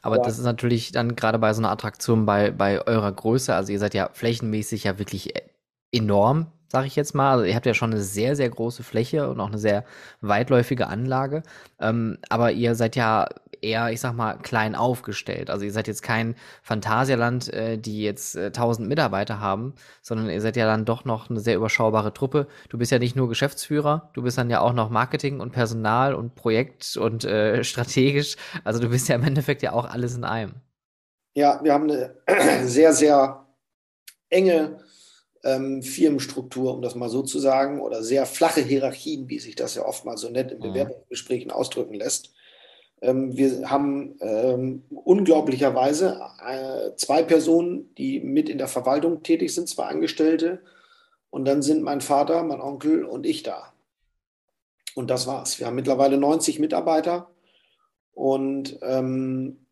Aber, 0.02 0.16
Aber 0.16 0.26
das 0.26 0.40
ist 0.40 0.46
natürlich 0.46 0.92
dann 0.92 1.16
gerade 1.16 1.38
bei 1.38 1.54
so 1.54 1.62
einer 1.62 1.70
Attraktion 1.70 2.26
bei, 2.26 2.50
bei 2.50 2.86
eurer 2.88 3.12
Größe, 3.12 3.54
also 3.54 3.72
ihr 3.72 3.80
seid 3.80 3.94
ja 3.94 4.10
flächenmäßig 4.12 4.86
ja 4.86 4.98
wirklich 4.98 5.36
äh, 5.36 5.42
enorm 5.92 6.48
sage 6.70 6.88
ich 6.88 6.96
jetzt 6.96 7.16
mal. 7.16 7.32
Also 7.32 7.46
ihr 7.46 7.56
habt 7.56 7.66
ja 7.66 7.74
schon 7.74 7.92
eine 7.92 8.02
sehr, 8.02 8.36
sehr 8.36 8.50
große 8.50 8.84
Fläche 8.84 9.30
und 9.30 9.40
auch 9.40 9.48
eine 9.48 9.58
sehr 9.58 9.86
weitläufige 10.22 10.88
Anlage. 10.88 11.44
Ähm, 11.80 12.18
aber 12.30 12.52
ihr 12.52 12.76
seid 12.76 12.96
ja 12.96 13.28
eher, 13.62 13.92
ich 13.92 14.00
sag 14.00 14.14
mal, 14.14 14.38
klein 14.38 14.76
aufgestellt. 14.76 15.50
Also 15.50 15.66
ihr 15.66 15.72
seid 15.72 15.88
jetzt 15.88 16.02
kein 16.02 16.36
Phantasialand, 16.62 17.52
äh, 17.54 17.78
die 17.78 18.04
jetzt 18.04 18.36
äh, 18.36 18.48
1000 18.48 18.88
Mitarbeiter 18.88 19.40
haben, 19.40 19.74
sondern 20.02 20.30
ihr 20.30 20.42
seid 20.42 20.56
ja 20.58 20.66
dann 20.66 20.86
doch 20.86 21.06
noch 21.06 21.30
eine 21.30 21.40
sehr 21.40 21.56
überschaubare 21.56 22.14
Truppe. 22.14 22.48
Du 22.70 22.78
bist 22.78 22.92
ja 22.92 23.00
nicht 23.00 23.16
nur 23.16 23.30
Geschäftsführer, 23.30 24.10
du 24.14 24.22
bist 24.22 24.38
dann 24.38 24.50
ja 24.50 24.62
auch 24.62 24.74
noch 24.74 24.90
Marketing 24.90 25.40
und 25.40 25.52
Personal 25.52 26.14
und 26.14 26.36
Projekt 26.36 26.98
und 26.98 27.26
äh, 27.26 27.64
strategisch. 27.66 28.36
Also 28.64 28.80
du 28.80 28.90
bist 28.90 29.08
ja 29.10 29.16
im 29.16 29.24
Endeffekt 29.24 29.62
ja 29.62 29.74
auch 29.74 29.86
alles 29.86 30.16
in 30.16 30.24
einem. 30.24 30.54
Ja, 31.36 31.60
wir 31.64 31.74
haben 31.74 31.90
eine 31.90 32.16
sehr, 32.66 32.94
sehr 32.94 33.46
enge 34.30 34.80
ähm, 35.44 35.82
Firmenstruktur, 35.82 36.74
um 36.74 36.82
das 36.82 36.96
mal 36.96 37.10
so 37.10 37.24
zu 37.24 37.40
sagen, 37.40 37.80
oder 37.82 38.04
sehr 38.04 38.26
flache 38.26 38.62
Hierarchien, 38.62 39.30
wie 39.30 39.40
sich 39.40 39.56
das 39.56 39.76
ja 39.76 39.86
oft 39.86 40.06
mal 40.06 40.18
so 40.18 40.30
nett 40.30 40.52
in 40.52 40.60
mhm. 40.60 40.64
Bewerbungsgesprächen 40.64 41.52
ausdrücken 41.52 41.94
lässt. 41.94 42.34
Ähm, 43.02 43.36
wir 43.38 43.70
haben 43.70 44.16
ähm, 44.22 44.84
unglaublicherweise 44.90 46.20
äh, 46.46 46.96
zwei 46.96 47.24
Personen, 47.24 47.94
die 47.96 48.20
mit 48.20 48.50
in 48.50 48.58
der 48.58 48.68
Verwaltung 48.68 49.24
tätig 49.24 49.54
sind, 49.54 49.70
zwei 49.70 49.86
Angestellte. 49.86 50.62
Und 51.30 51.46
dann 51.46 51.62
sind 51.62 51.84
mein 51.84 52.02
Vater, 52.02 52.44
mein 52.44 52.62
Onkel 52.62 53.04
und 53.06 53.26
ich 53.26 53.44
da. 53.44 53.74
Und 54.96 55.10
das 55.10 55.28
war's. 55.28 55.60
Wir 55.60 55.68
haben 55.68 55.76
mittlerweile 55.76 56.18
90 56.18 56.60
Mitarbeiter 56.60 57.30
und 58.14 58.80
ähm, 58.82 59.66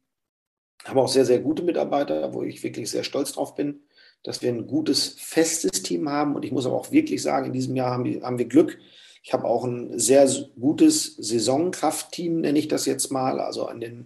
haben 0.83 0.99
auch 0.99 1.07
sehr, 1.07 1.25
sehr 1.25 1.39
gute 1.39 1.63
Mitarbeiter, 1.63 2.33
wo 2.33 2.43
ich 2.43 2.61
wirklich 2.61 2.91
sehr 2.91 3.03
stolz 3.03 3.31
drauf 3.33 3.55
bin 3.55 3.81
dass 4.25 4.41
wir 4.41 4.49
ein 4.49 4.65
gutes, 4.65 5.15
festes 5.19 5.83
Team 5.83 6.09
haben. 6.09 6.35
Und 6.35 6.43
ich 6.43 6.51
muss 6.51 6.65
aber 6.65 6.75
auch 6.75 6.91
wirklich 6.91 7.21
sagen, 7.21 7.47
in 7.47 7.53
diesem 7.53 7.75
Jahr 7.75 7.91
haben 7.91 8.03
wir, 8.03 8.23
haben 8.23 8.39
wir 8.39 8.47
Glück. 8.47 8.77
Ich 9.25 9.33
habe 9.33 9.45
auch 9.45 9.63
ein 9.63 9.97
sehr 9.97 10.29
gutes 10.59 11.15
Saisonkraftteam, 11.17 12.41
nenne 12.41 12.59
ich 12.59 12.67
das 12.67 12.85
jetzt 12.85 13.11
mal. 13.11 13.39
Also 13.39 13.65
an 13.65 13.81
den 13.81 14.05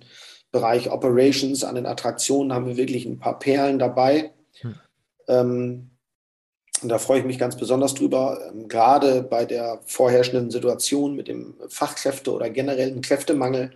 Bereich 0.52 0.90
Operations, 0.90 1.66
an 1.66 1.76
den 1.76 1.86
Attraktionen 1.86 2.54
haben 2.54 2.66
wir 2.66 2.78
wirklich 2.78 3.06
ein 3.06 3.20
paar 3.20 3.38
Perlen 3.38 3.80
dabei. 3.80 4.32
Hm. 4.62 4.76
Ähm, 5.28 5.90
und 6.82 6.90
da 6.90 6.98
freue 6.98 7.20
ich 7.20 7.26
mich 7.26 7.38
ganz 7.38 7.58
besonders 7.58 7.94
drüber, 7.94 8.40
ähm, 8.50 8.70
gerade 8.70 9.22
bei 9.22 9.44
der 9.44 9.82
vorherrschenden 9.86 10.50
Situation 10.50 11.18
mit 11.18 11.28
dem 11.28 11.56
Fachkräfte- 11.68 12.32
oder 12.32 12.50
generellen 12.50 13.02
Kräftemangel 13.02 13.72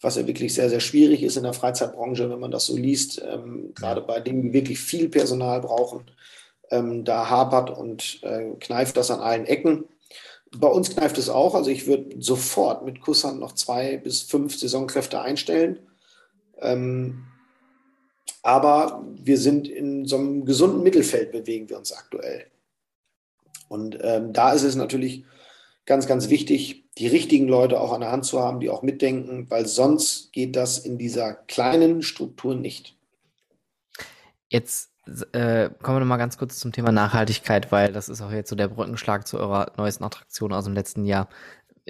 was 0.00 0.16
ja 0.16 0.26
wirklich 0.26 0.54
sehr, 0.54 0.70
sehr 0.70 0.80
schwierig 0.80 1.22
ist 1.22 1.36
in 1.36 1.42
der 1.42 1.52
Freizeitbranche, 1.52 2.30
wenn 2.30 2.40
man 2.40 2.50
das 2.50 2.66
so 2.66 2.76
liest, 2.76 3.22
ähm, 3.22 3.72
gerade 3.74 4.00
bei 4.00 4.20
denen, 4.20 4.42
die 4.42 4.52
wirklich 4.52 4.80
viel 4.80 5.08
Personal 5.08 5.60
brauchen. 5.60 6.10
Ähm, 6.70 7.04
da 7.04 7.28
hapert 7.28 7.70
und 7.70 8.20
äh, 8.22 8.52
kneift 8.60 8.96
das 8.96 9.10
an 9.10 9.20
allen 9.20 9.44
Ecken. 9.44 9.84
Bei 10.56 10.68
uns 10.68 10.90
kneift 10.90 11.18
es 11.18 11.28
auch. 11.28 11.54
Also 11.54 11.70
ich 11.70 11.86
würde 11.86 12.20
sofort 12.20 12.84
mit 12.84 13.00
Kusshand 13.00 13.38
noch 13.38 13.52
zwei 13.52 13.96
bis 13.96 14.22
fünf 14.22 14.58
Saisonkräfte 14.58 15.20
einstellen. 15.20 15.78
Ähm, 16.58 17.26
aber 18.42 19.04
wir 19.14 19.38
sind 19.38 19.68
in 19.68 20.06
so 20.06 20.16
einem 20.16 20.44
gesunden 20.44 20.82
Mittelfeld, 20.82 21.30
bewegen 21.30 21.68
wir 21.68 21.78
uns 21.78 21.92
aktuell. 21.92 22.46
Und 23.68 23.98
ähm, 24.02 24.32
da 24.32 24.52
ist 24.52 24.64
es 24.64 24.74
natürlich 24.74 25.24
ganz, 25.86 26.06
ganz 26.06 26.28
wichtig, 26.28 26.84
die 26.98 27.06
richtigen 27.06 27.46
Leute 27.46 27.80
auch 27.80 27.92
an 27.92 28.00
der 28.00 28.12
Hand 28.12 28.24
zu 28.24 28.40
haben, 28.40 28.60
die 28.60 28.70
auch 28.70 28.82
mitdenken, 28.82 29.48
weil 29.48 29.66
sonst 29.66 30.32
geht 30.32 30.56
das 30.56 30.78
in 30.78 30.98
dieser 30.98 31.34
kleinen 31.34 32.02
Struktur 32.02 32.54
nicht. 32.54 32.96
Jetzt 34.48 34.89
äh, 35.32 35.70
kommen 35.82 35.96
wir 35.96 36.00
noch 36.00 36.06
mal 36.06 36.16
ganz 36.16 36.38
kurz 36.38 36.58
zum 36.58 36.72
Thema 36.72 36.92
Nachhaltigkeit, 36.92 37.72
weil 37.72 37.92
das 37.92 38.08
ist 38.08 38.22
auch 38.22 38.32
jetzt 38.32 38.50
so 38.50 38.56
der 38.56 38.68
Brückenschlag 38.68 39.26
zu 39.26 39.38
eurer 39.38 39.72
neuesten 39.76 40.04
Attraktion 40.04 40.52
aus 40.52 40.64
dem 40.64 40.74
letzten 40.74 41.04
Jahr. 41.04 41.28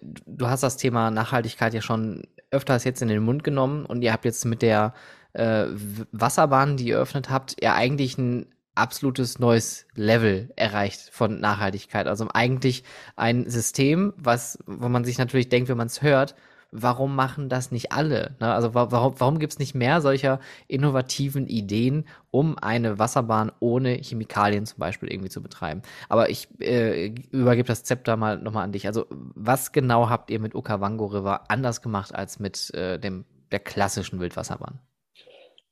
Du 0.02 0.48
hast 0.48 0.62
das 0.62 0.76
Thema 0.76 1.10
Nachhaltigkeit 1.10 1.74
ja 1.74 1.82
schon 1.82 2.22
öfters 2.50 2.84
jetzt 2.84 3.02
in 3.02 3.08
den 3.08 3.22
Mund 3.22 3.44
genommen 3.44 3.84
und 3.84 4.02
ihr 4.02 4.12
habt 4.12 4.24
jetzt 4.24 4.44
mit 4.44 4.62
der 4.62 4.94
äh, 5.32 5.66
Wasserbahn, 6.12 6.76
die 6.76 6.88
ihr 6.88 6.96
eröffnet 6.96 7.30
habt, 7.30 7.56
ja 7.62 7.74
eigentlich 7.74 8.18
ein 8.18 8.46
absolutes 8.74 9.38
neues 9.38 9.86
Level 9.94 10.50
erreicht 10.56 11.10
von 11.12 11.38
Nachhaltigkeit. 11.38 12.06
Also 12.06 12.28
eigentlich 12.32 12.84
ein 13.16 13.48
System, 13.48 14.14
was, 14.16 14.58
wo 14.66 14.88
man 14.88 15.04
sich 15.04 15.18
natürlich 15.18 15.48
denkt, 15.48 15.68
wenn 15.68 15.76
man 15.76 15.88
es 15.88 16.02
hört, 16.02 16.34
warum 16.72 17.14
machen 17.16 17.48
das 17.48 17.70
nicht 17.70 17.92
alle? 17.92 18.36
Ne? 18.40 18.52
Also 18.52 18.74
warum, 18.74 19.14
warum 19.18 19.38
gibt 19.38 19.52
es 19.52 19.58
nicht 19.58 19.74
mehr 19.74 20.00
solcher 20.00 20.40
innovativen 20.68 21.46
Ideen, 21.46 22.06
um 22.30 22.56
eine 22.58 22.98
Wasserbahn 22.98 23.52
ohne 23.60 23.94
Chemikalien 23.94 24.66
zum 24.66 24.78
Beispiel 24.78 25.10
irgendwie 25.10 25.30
zu 25.30 25.42
betreiben? 25.42 25.82
Aber 26.08 26.30
ich 26.30 26.48
äh, 26.60 27.14
übergebe 27.30 27.66
das 27.66 27.84
Zepter 27.84 28.16
mal 28.16 28.38
nochmal 28.38 28.64
an 28.64 28.72
dich. 28.72 28.86
Also 28.86 29.06
was 29.10 29.72
genau 29.72 30.08
habt 30.08 30.30
ihr 30.30 30.40
mit 30.40 30.54
Okavango 30.54 31.06
River 31.06 31.50
anders 31.50 31.82
gemacht 31.82 32.14
als 32.14 32.38
mit 32.38 32.72
äh, 32.74 32.98
dem, 32.98 33.24
der 33.50 33.60
klassischen 33.60 34.20
Wildwasserbahn? 34.20 34.78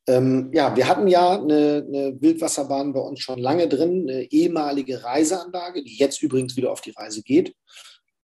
Ähm, 0.07 0.49
ja, 0.53 0.75
wir 0.75 0.87
hatten 0.87 1.07
ja 1.07 1.39
eine, 1.39 1.85
eine, 1.87 2.17
Wildwasserbahn 2.19 2.93
bei 2.93 2.99
uns 2.99 3.19
schon 3.19 3.37
lange 3.37 3.67
drin, 3.67 4.07
eine 4.09 4.23
ehemalige 4.31 5.03
Reiseanlage, 5.03 5.83
die 5.83 5.97
jetzt 5.97 6.23
übrigens 6.23 6.57
wieder 6.57 6.71
auf 6.71 6.81
die 6.81 6.95
Reise 6.97 7.21
geht. 7.21 7.55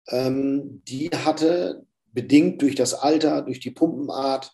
Ähm, 0.07 0.82
die 0.88 1.09
hatte 1.09 1.86
bedingt 2.14 2.61
durch 2.61 2.76
das 2.76 2.93
Alter, 2.93 3.41
durch 3.41 3.59
die 3.59 3.72
Pumpenart, 3.72 4.51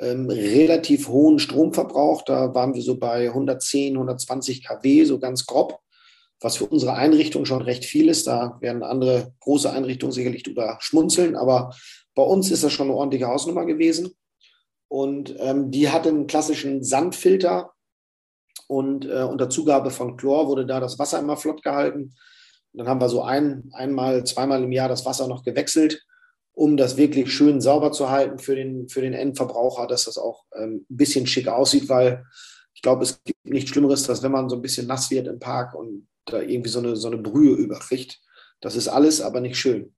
ähm, 0.00 0.28
relativ 0.28 1.08
hohen 1.08 1.38
Stromverbrauch. 1.38 2.22
Da 2.22 2.54
waren 2.54 2.74
wir 2.74 2.82
so 2.82 2.98
bei 2.98 3.28
110, 3.28 3.94
120 3.94 4.64
kW, 4.64 5.04
so 5.04 5.18
ganz 5.18 5.46
grob, 5.46 5.78
was 6.40 6.56
für 6.56 6.66
unsere 6.66 6.94
Einrichtung 6.94 7.44
schon 7.44 7.62
recht 7.62 7.84
viel 7.84 8.08
ist. 8.08 8.26
Da 8.26 8.58
werden 8.60 8.82
andere 8.82 9.32
große 9.40 9.70
Einrichtungen 9.70 10.12
sicherlich 10.12 10.42
drüber 10.42 10.76
schmunzeln, 10.80 11.36
aber 11.36 11.74
bei 12.14 12.22
uns 12.22 12.50
ist 12.50 12.64
das 12.64 12.72
schon 12.72 12.88
eine 12.88 12.96
ordentliche 12.96 13.26
Hausnummer 13.26 13.64
gewesen. 13.64 14.14
Und 14.88 15.34
ähm, 15.38 15.70
die 15.70 15.90
hatte 15.90 16.08
einen 16.08 16.26
klassischen 16.26 16.82
Sandfilter 16.82 17.72
und 18.66 19.04
äh, 19.06 19.22
unter 19.22 19.50
Zugabe 19.50 19.90
von 19.90 20.16
Chlor 20.16 20.48
wurde 20.48 20.66
da 20.66 20.80
das 20.80 20.98
Wasser 20.98 21.18
immer 21.18 21.36
flott 21.36 21.62
gehalten. 21.62 22.14
Und 22.72 22.78
dann 22.78 22.88
haben 22.88 23.00
wir 23.00 23.08
so 23.08 23.22
ein, 23.22 23.70
einmal, 23.72 24.24
zweimal 24.24 24.62
im 24.62 24.72
Jahr 24.72 24.88
das 24.88 25.04
Wasser 25.04 25.26
noch 25.26 25.42
gewechselt, 25.42 26.06
um 26.58 26.76
das 26.76 26.96
wirklich 26.96 27.32
schön 27.32 27.60
sauber 27.60 27.92
zu 27.92 28.10
halten 28.10 28.40
für 28.40 28.56
den, 28.56 28.88
für 28.88 29.00
den 29.00 29.12
Endverbraucher, 29.12 29.86
dass 29.86 30.06
das 30.06 30.18
auch 30.18 30.42
ähm, 30.56 30.84
ein 30.90 30.96
bisschen 30.96 31.24
schick 31.28 31.46
aussieht, 31.46 31.88
weil 31.88 32.24
ich 32.74 32.82
glaube, 32.82 33.04
es 33.04 33.22
gibt 33.22 33.44
nichts 33.44 33.70
Schlimmeres, 33.70 34.10
als 34.10 34.24
wenn 34.24 34.32
man 34.32 34.48
so 34.48 34.56
ein 34.56 34.62
bisschen 34.62 34.88
nass 34.88 35.08
wird 35.12 35.28
im 35.28 35.38
Park 35.38 35.72
und 35.76 36.08
da 36.24 36.40
irgendwie 36.40 36.68
so 36.68 36.80
eine, 36.80 36.96
so 36.96 37.06
eine 37.06 37.18
Brühe 37.18 37.54
überkriegt. 37.54 38.20
Das 38.60 38.74
ist 38.74 38.88
alles, 38.88 39.20
aber 39.20 39.40
nicht 39.40 39.56
schön. 39.56 39.94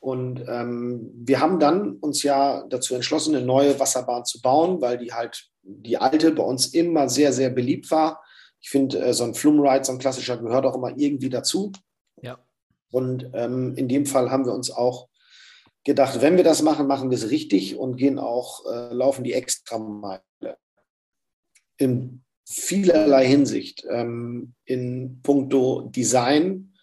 Und 0.00 0.42
ähm, 0.48 1.12
wir 1.14 1.38
haben 1.38 1.60
dann 1.60 1.98
uns 1.98 2.24
ja 2.24 2.64
dazu 2.68 2.96
entschlossen, 2.96 3.36
eine 3.36 3.46
neue 3.46 3.78
Wasserbahn 3.78 4.24
zu 4.24 4.40
bauen, 4.40 4.80
weil 4.80 4.98
die 4.98 5.12
halt 5.12 5.50
die 5.62 5.98
alte 5.98 6.32
bei 6.32 6.42
uns 6.42 6.74
immer 6.74 7.08
sehr, 7.08 7.32
sehr 7.32 7.50
beliebt 7.50 7.92
war. 7.92 8.20
Ich 8.60 8.70
finde, 8.70 8.98
äh, 8.98 9.14
so 9.14 9.22
ein 9.22 9.34
Flumride, 9.34 9.84
so 9.84 9.92
ein 9.92 9.98
klassischer, 9.98 10.36
gehört 10.36 10.66
auch 10.66 10.74
immer 10.74 10.94
irgendwie 10.96 11.30
dazu. 11.30 11.70
Ja. 12.22 12.40
Und 12.90 13.30
ähm, 13.34 13.76
in 13.76 13.86
dem 13.86 14.04
Fall 14.04 14.32
haben 14.32 14.46
wir 14.46 14.52
uns 14.52 14.72
auch 14.72 15.09
gedacht, 15.84 16.20
wenn 16.20 16.36
wir 16.36 16.44
das 16.44 16.62
machen, 16.62 16.86
machen 16.86 17.10
wir 17.10 17.16
es 17.16 17.30
richtig 17.30 17.76
und 17.76 17.96
gehen 17.96 18.18
auch, 18.18 18.66
äh, 18.66 18.92
laufen 18.92 19.24
die 19.24 19.32
extra 19.32 19.78
Meile. 19.78 20.22
In 21.76 22.22
vielerlei 22.46 23.26
Hinsicht. 23.26 23.86
Ähm, 23.88 24.54
in 24.64 25.20
puncto 25.22 25.82
Design, 25.82 26.74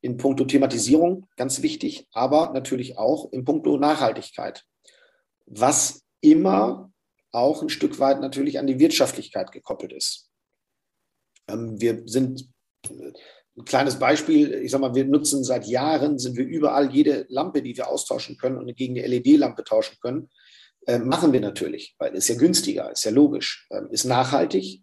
in 0.00 0.16
puncto 0.18 0.44
Thematisierung, 0.44 1.28
ganz 1.36 1.62
wichtig, 1.62 2.06
aber 2.12 2.52
natürlich 2.52 2.98
auch 2.98 3.32
in 3.32 3.44
puncto 3.44 3.78
Nachhaltigkeit, 3.78 4.64
was 5.46 6.02
immer 6.20 6.92
auch 7.32 7.62
ein 7.62 7.68
Stück 7.68 7.98
weit 7.98 8.20
natürlich 8.20 8.58
an 8.58 8.66
die 8.66 8.78
Wirtschaftlichkeit 8.78 9.50
gekoppelt 9.50 9.92
ist. 9.92 10.30
Ähm, 11.48 11.80
wir 11.80 12.02
sind 12.06 12.48
ein 13.56 13.64
kleines 13.64 13.98
Beispiel, 13.98 14.52
ich 14.54 14.70
sage 14.70 14.80
mal, 14.80 14.94
wir 14.94 15.04
nutzen 15.04 15.44
seit 15.44 15.66
Jahren, 15.66 16.18
sind 16.18 16.36
wir 16.36 16.44
überall 16.44 16.92
jede 16.92 17.26
Lampe, 17.28 17.62
die 17.62 17.76
wir 17.76 17.88
austauschen 17.88 18.36
können 18.36 18.58
und 18.58 18.74
gegen 18.76 18.98
eine 18.98 19.06
LED-Lampe 19.06 19.62
tauschen 19.64 19.96
können, 20.00 20.28
äh, 20.86 20.98
machen 20.98 21.32
wir 21.32 21.40
natürlich, 21.40 21.94
weil 21.98 22.14
es 22.16 22.28
ja 22.28 22.34
günstiger, 22.34 22.90
ist 22.90 23.04
ja 23.04 23.10
logisch, 23.10 23.66
äh, 23.70 23.82
ist 23.90 24.04
nachhaltig, 24.04 24.82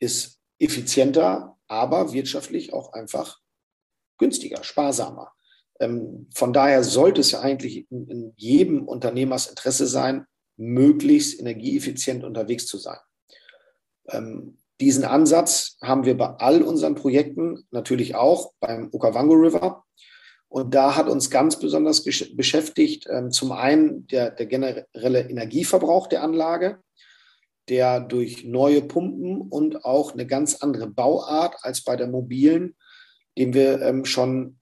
ist 0.00 0.40
effizienter, 0.58 1.56
aber 1.68 2.12
wirtschaftlich 2.12 2.72
auch 2.72 2.92
einfach 2.92 3.38
günstiger, 4.18 4.62
sparsamer. 4.64 5.32
Ähm, 5.80 6.28
von 6.34 6.52
daher 6.52 6.84
sollte 6.84 7.20
es 7.20 7.30
ja 7.30 7.40
eigentlich 7.40 7.90
in, 7.90 8.08
in 8.08 8.32
jedem 8.36 8.86
Unternehmers 8.86 9.46
Interesse 9.46 9.86
sein, 9.86 10.26
möglichst 10.56 11.38
energieeffizient 11.40 12.24
unterwegs 12.24 12.66
zu 12.66 12.78
sein. 12.78 12.98
Ähm, 14.08 14.58
diesen 14.80 15.04
Ansatz 15.04 15.76
haben 15.82 16.04
wir 16.04 16.16
bei 16.16 16.26
all 16.26 16.62
unseren 16.62 16.94
Projekten, 16.94 17.66
natürlich 17.70 18.16
auch 18.16 18.52
beim 18.60 18.88
Okavango 18.92 19.34
River. 19.34 19.84
Und 20.48 20.74
da 20.74 20.96
hat 20.96 21.08
uns 21.08 21.30
ganz 21.30 21.58
besonders 21.58 22.04
beschäftigt, 22.04 23.06
ähm, 23.10 23.30
zum 23.30 23.52
einen 23.52 24.06
der, 24.06 24.30
der 24.30 24.46
generelle 24.46 25.28
Energieverbrauch 25.28 26.06
der 26.06 26.22
Anlage, 26.22 26.80
der 27.68 28.00
durch 28.00 28.44
neue 28.44 28.82
Pumpen 28.82 29.40
und 29.40 29.84
auch 29.84 30.12
eine 30.12 30.26
ganz 30.26 30.56
andere 30.56 30.88
Bauart 30.88 31.56
als 31.62 31.82
bei 31.82 31.96
der 31.96 32.08
mobilen, 32.08 32.76
dem 33.38 33.54
wir 33.54 33.80
ähm, 33.82 34.04
schon, 34.04 34.58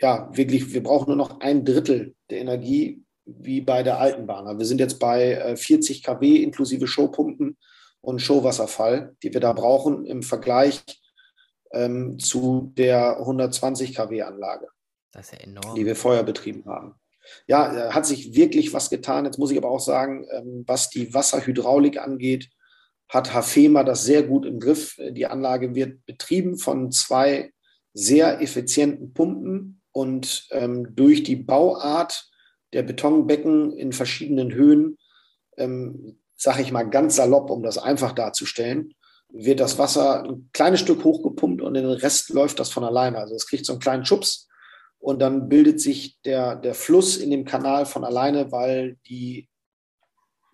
ja, 0.00 0.30
wirklich, 0.32 0.72
wir 0.72 0.82
brauchen 0.82 1.08
nur 1.08 1.16
noch 1.16 1.40
ein 1.40 1.64
Drittel 1.64 2.14
der 2.30 2.40
Energie 2.40 3.02
wie 3.26 3.60
bei 3.60 3.82
der 3.82 3.98
alten 3.98 4.26
Bahn. 4.26 4.58
Wir 4.58 4.64
sind 4.64 4.80
jetzt 4.80 4.98
bei 4.98 5.54
40 5.56 5.98
äh, 5.98 6.02
kW 6.02 6.36
inklusive 6.36 6.86
Showpumpen 6.86 7.58
und 8.00 8.20
Showwasserfall, 8.20 9.16
die 9.22 9.32
wir 9.32 9.40
da 9.40 9.52
brauchen 9.52 10.04
im 10.04 10.22
Vergleich 10.22 10.82
ähm, 11.72 12.18
zu 12.18 12.72
der 12.76 13.18
120 13.18 13.94
kW 13.94 14.22
Anlage. 14.22 14.68
Das 15.12 15.26
ist 15.26 15.32
ja 15.32 15.46
enorm. 15.46 15.74
Die 15.74 15.86
wir 15.86 15.96
vorher 15.96 16.22
betrieben 16.22 16.64
haben. 16.66 16.94
Ja, 17.46 17.92
hat 17.92 18.06
sich 18.06 18.34
wirklich 18.34 18.72
was 18.72 18.88
getan. 18.88 19.24
Jetzt 19.24 19.38
muss 19.38 19.50
ich 19.50 19.58
aber 19.58 19.70
auch 19.70 19.80
sagen, 19.80 20.26
ähm, 20.30 20.64
was 20.66 20.90
die 20.90 21.12
Wasserhydraulik 21.12 21.98
angeht, 21.98 22.48
hat 23.08 23.32
Hafema 23.32 23.84
das 23.84 24.04
sehr 24.04 24.22
gut 24.22 24.44
im 24.44 24.60
Griff. 24.60 24.96
Die 24.98 25.26
Anlage 25.26 25.74
wird 25.74 26.04
betrieben 26.06 26.58
von 26.58 26.90
zwei 26.92 27.52
sehr 27.94 28.40
effizienten 28.40 29.12
Pumpen 29.12 29.80
und 29.92 30.46
ähm, 30.50 30.94
durch 30.94 31.22
die 31.22 31.36
Bauart 31.36 32.30
der 32.72 32.82
Betonbecken 32.82 33.72
in 33.72 33.92
verschiedenen 33.92 34.52
Höhen 34.52 34.98
ähm, 35.56 36.20
sage 36.38 36.62
ich 36.62 36.72
mal 36.72 36.88
ganz 36.88 37.16
salopp, 37.16 37.50
um 37.50 37.62
das 37.62 37.76
einfach 37.76 38.12
darzustellen, 38.12 38.94
wird 39.30 39.60
das 39.60 39.76
Wasser 39.76 40.24
ein 40.24 40.48
kleines 40.52 40.80
Stück 40.80 41.04
hochgepumpt 41.04 41.60
und 41.60 41.74
den 41.74 41.84
Rest 41.84 42.30
läuft 42.30 42.58
das 42.60 42.70
von 42.70 42.84
alleine. 42.84 43.18
Also 43.18 43.34
es 43.34 43.46
kriegt 43.46 43.66
so 43.66 43.74
einen 43.74 43.80
kleinen 43.80 44.06
Schubs 44.06 44.48
und 44.98 45.20
dann 45.20 45.48
bildet 45.48 45.80
sich 45.80 46.20
der, 46.22 46.56
der 46.56 46.74
Fluss 46.74 47.16
in 47.16 47.30
dem 47.30 47.44
Kanal 47.44 47.84
von 47.84 48.04
alleine, 48.04 48.50
weil 48.52 48.96
die 49.06 49.48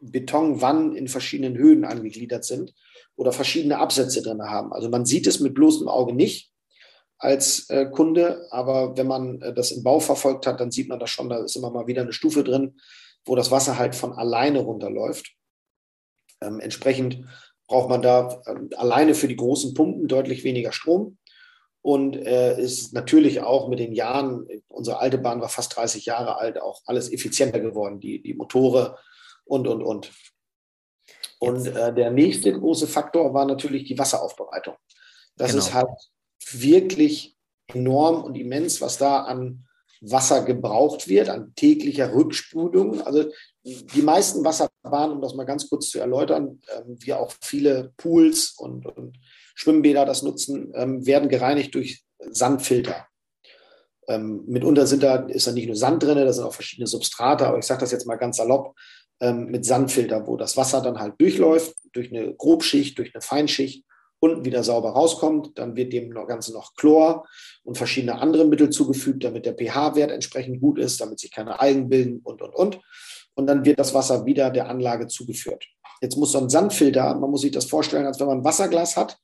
Betonwannen 0.01 0.97
in 0.97 1.07
verschiedenen 1.07 1.57
Höhen 1.57 1.85
angegliedert 1.85 2.45
sind 2.45 2.74
oder 3.16 3.32
verschiedene 3.32 3.78
Absätze 3.78 4.22
drin 4.22 4.43
haben. 4.43 4.72
Also 4.72 4.89
man 4.89 5.07
sieht 5.07 5.26
es 5.26 5.39
mit 5.39 5.55
bloßem 5.55 5.89
Auge 5.89 6.14
nicht 6.14 6.51
als 7.18 7.70
äh, 7.70 7.87
Kunde, 7.87 8.47
aber 8.51 8.97
wenn 8.97 9.07
man 9.07 9.41
äh, 9.41 9.55
das 9.55 9.70
im 9.70 9.82
Bau 9.82 10.01
verfolgt 10.01 10.47
hat, 10.47 10.61
dann 10.61 10.70
sieht 10.70 10.89
man 10.89 10.99
das 10.99 11.11
schon, 11.11 11.28
da 11.28 11.39
ist 11.39 11.57
immer 11.57 11.70
mal 11.70 11.87
wieder 11.87 12.03
eine 12.03 12.12
Stufe 12.12 12.43
drin, 12.43 12.76
wo 13.24 13.37
das 13.37 13.51
Wasser 13.51 13.78
halt 13.78 13.95
von 13.95 14.12
alleine 14.12 14.61
runterläuft. 14.61 15.35
Ähm, 16.45 16.61
entsprechend 16.61 17.24
braucht 17.66 17.88
man 17.88 18.03
da 18.03 18.42
äh, 18.47 18.74
alleine 18.76 19.14
für 19.14 19.28
die 19.28 19.36
großen 19.36 19.74
Pumpen 19.74 20.09
deutlich 20.09 20.45
weniger 20.45 20.72
Strom. 20.72 21.18
Und 21.82 22.16
äh, 22.16 22.59
ist 22.59 22.95
natürlich 22.95 23.42
auch 23.42 23.68
mit 23.68 23.78
den 23.78 23.92
Jahren, 23.92 24.47
unsere 24.68 25.01
alte 25.01 25.18
Bahn 25.18 25.42
war 25.42 25.51
fast 25.51 25.76
30 25.76 26.07
Jahre 26.07 26.38
alt, 26.38 26.59
auch 26.59 26.80
alles 26.86 27.12
effizienter 27.12 27.61
geworden, 27.61 28.01
die, 28.01 28.22
die 28.22 28.32
Motore 28.32 28.97
und, 29.45 29.68
und, 29.68 29.82
und. 29.82 30.11
Und 31.40 31.66
äh, 31.66 31.95
der 31.95 32.11
nächste 32.11 32.53
große 32.59 32.86
Faktor 32.86 33.34
war 33.34 33.45
natürlich 33.45 33.84
die 33.84 33.99
Wasseraufbereitung. 33.99 34.76
Das 35.36 35.51
genau. 35.51 35.62
ist 35.62 35.74
halt 35.74 35.88
wirklich 36.53 37.36
enorm 37.66 38.24
und 38.24 38.34
immens, 38.34 38.80
was 38.80 38.97
da 38.97 39.24
an 39.24 39.66
Wasser 40.01 40.42
gebraucht 40.42 41.09
wird, 41.09 41.28
an 41.28 41.55
täglicher 41.55 42.14
Rückspülung. 42.14 43.03
Also 43.03 43.30
die 43.62 44.03
meisten 44.03 44.45
Wasserbahnen, 44.85 45.16
um 45.16 45.22
das 45.22 45.35
mal 45.35 45.45
ganz 45.45 45.68
kurz 45.68 45.91
zu 45.91 45.99
erläutern, 45.99 46.61
ähm, 46.76 46.97
wie 47.01 47.14
auch 47.14 47.32
viele 47.41 47.93
Pools 47.97 48.55
und, 48.59 48.87
und 48.87 49.18
Schwimmbäder 49.55 50.05
das 50.05 50.22
nutzen, 50.22 50.72
ähm, 50.74 51.07
werden 51.07 51.28
gereinigt 51.28 51.74
durch 51.74 52.05
Sandfilter. 52.18 53.07
Ähm, 54.09 54.45
mitunter 54.47 54.87
sind 54.87 55.03
da, 55.03 55.16
ist 55.26 55.47
da 55.47 55.53
nicht 55.53 55.66
nur 55.66 55.76
Sand 55.76 56.03
drin, 56.03 56.18
da 56.18 56.32
sind 56.32 56.45
auch 56.45 56.55
verschiedene 56.55 56.87
Substrate, 56.87 57.47
aber 57.47 57.59
ich 57.59 57.64
sage 57.64 57.80
das 57.80 57.93
jetzt 57.93 58.07
mal 58.07 58.16
ganz 58.16 58.37
salopp, 58.37 58.74
mit 59.20 59.64
Sandfilter, 59.64 60.26
wo 60.26 60.37
das 60.37 60.57
Wasser 60.57 60.82
dann 60.82 60.99
halt 60.99 61.14
durchläuft, 61.18 61.74
durch 61.93 62.11
eine 62.11 62.35
Grobschicht, 62.35 62.99
durch 62.99 63.14
eine 63.14 63.22
Feinschicht 63.22 63.85
unten 64.18 64.45
wieder 64.45 64.64
sauber 64.64 64.91
rauskommt. 64.91 65.57
Dann 65.57 65.76
wird 65.76 65.93
dem 65.93 66.11
Ganzen 66.11 66.53
noch 66.53 66.74
Chlor 66.74 67.24
und 67.62 67.78
verschiedene 67.78 68.20
andere 68.20 68.45
Mittel 68.45 68.70
zugefügt, 68.70 69.22
damit 69.22 69.47
der 69.47 69.55
pH-Wert 69.55 70.11
entsprechend 70.11 70.61
gut 70.61 70.80
ist, 70.80 71.01
damit 71.01 71.20
sich 71.20 71.30
keine 71.30 71.61
Algen 71.61 71.89
bilden 71.89 72.20
und, 72.24 72.43
und, 72.43 72.55
und. 72.57 72.80
Und 73.35 73.47
dann 73.47 73.64
wird 73.64 73.78
das 73.78 73.95
Wasser 73.95 74.26
wieder 74.26 74.51
der 74.51 74.68
Anlage 74.68 75.07
zugeführt. 75.07 75.66
Jetzt 76.01 76.16
muss 76.16 76.32
so 76.32 76.39
ein 76.39 76.49
Sandfilter, 76.49 77.14
man 77.14 77.30
muss 77.30 77.43
sich 77.43 77.51
das 77.51 77.66
vorstellen, 77.66 78.07
als 78.07 78.20
wenn 78.20 78.26
man 78.26 78.39
ein 78.39 78.45
Wasserglas 78.45 78.97
hat, 78.97 79.18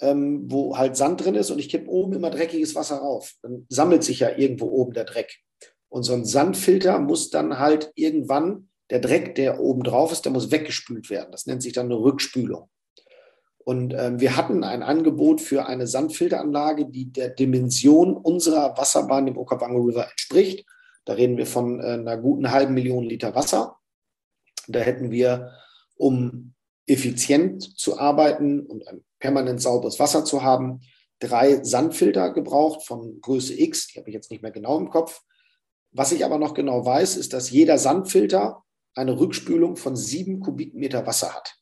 ähm, 0.00 0.50
wo 0.50 0.76
halt 0.76 0.96
Sand 0.96 1.24
drin 1.24 1.34
ist 1.34 1.50
und 1.50 1.58
ich 1.58 1.68
kippe 1.68 1.88
oben 1.88 2.12
immer 2.12 2.30
dreckiges 2.30 2.74
Wasser 2.74 2.96
rauf. 2.96 3.34
Dann 3.42 3.66
sammelt 3.68 4.04
sich 4.04 4.20
ja 4.20 4.36
irgendwo 4.36 4.66
oben 4.66 4.92
der 4.92 5.04
Dreck. 5.04 5.38
Und 5.88 6.02
so 6.04 6.14
ein 6.14 6.24
Sandfilter 6.24 6.98
muss 6.98 7.30
dann 7.30 7.58
halt 7.58 7.92
irgendwann, 7.94 8.68
der 8.90 9.00
Dreck, 9.00 9.34
der 9.36 9.60
oben 9.60 9.82
drauf 9.82 10.12
ist, 10.12 10.24
der 10.24 10.32
muss 10.32 10.50
weggespült 10.50 11.08
werden. 11.08 11.30
Das 11.32 11.46
nennt 11.46 11.62
sich 11.62 11.72
dann 11.72 11.86
eine 11.86 11.98
Rückspülung. 11.98 12.68
Und 13.64 13.94
ähm, 13.96 14.20
wir 14.20 14.36
hatten 14.36 14.64
ein 14.64 14.82
Angebot 14.82 15.40
für 15.40 15.66
eine 15.66 15.86
Sandfilteranlage, 15.86 16.86
die 16.86 17.12
der 17.12 17.28
Dimension 17.28 18.16
unserer 18.16 18.76
Wasserbahn 18.76 19.28
im 19.28 19.38
Okavango 19.38 19.80
River 19.80 20.10
entspricht. 20.10 20.66
Da 21.04 21.14
reden 21.14 21.36
wir 21.36 21.46
von 21.46 21.80
äh, 21.80 21.84
einer 21.84 22.16
guten 22.16 22.50
halben 22.50 22.74
Million 22.74 23.04
Liter 23.04 23.34
Wasser. 23.34 23.78
Da 24.68 24.80
hätten 24.80 25.10
wir, 25.10 25.52
um 25.96 26.54
effizient 26.86 27.78
zu 27.78 27.98
arbeiten 27.98 28.60
und 28.60 28.86
ein 28.88 29.04
permanent 29.18 29.60
sauberes 29.60 29.98
Wasser 29.98 30.24
zu 30.24 30.42
haben, 30.42 30.80
drei 31.18 31.62
Sandfilter 31.62 32.32
gebraucht 32.32 32.84
von 32.84 33.20
Größe 33.20 33.58
X. 33.58 33.88
Die 33.88 33.98
habe 33.98 34.08
ich 34.10 34.14
jetzt 34.14 34.30
nicht 34.30 34.42
mehr 34.42 34.50
genau 34.50 34.78
im 34.78 34.90
Kopf. 34.90 35.22
Was 35.92 36.12
ich 36.12 36.24
aber 36.24 36.38
noch 36.38 36.54
genau 36.54 36.84
weiß, 36.84 37.16
ist, 37.16 37.32
dass 37.32 37.50
jeder 37.50 37.78
Sandfilter 37.78 38.62
eine 38.94 39.18
Rückspülung 39.18 39.76
von 39.76 39.96
sieben 39.96 40.40
Kubikmeter 40.40 41.06
Wasser 41.06 41.34
hat. 41.34 41.56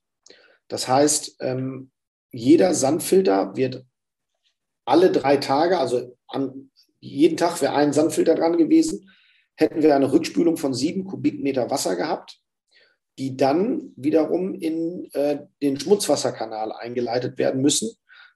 Das 0.69 0.89
heißt, 0.89 1.37
ähm, 1.41 1.91
jeder 2.33 2.75
Sandfilter 2.75 3.57
wird 3.57 3.85
alle 4.85 5.11
drei 5.11 5.37
Tage, 5.37 5.79
also 5.79 6.17
an 6.29 6.71
jeden 7.01 7.37
Tag 7.37 7.61
wäre 7.61 7.75
ein 7.75 7.93
Sandfilter 7.93 8.35
dran 8.35 8.57
gewesen, 8.57 9.11
hätten 9.61 9.83
wir 9.83 9.95
eine 9.95 10.11
Rückspülung 10.11 10.57
von 10.57 10.75
sieben 10.75 11.05
Kubikmeter 11.05 11.71
Wasser 11.71 11.95
gehabt, 11.95 12.41
die 13.19 13.37
dann 13.37 13.93
wiederum 13.97 14.55
in 14.55 15.11
äh, 15.13 15.41
den 15.63 15.79
Schmutzwasserkanal 15.79 16.73
eingeleitet 16.73 17.39
werden 17.39 17.61
müssen, 17.61 17.91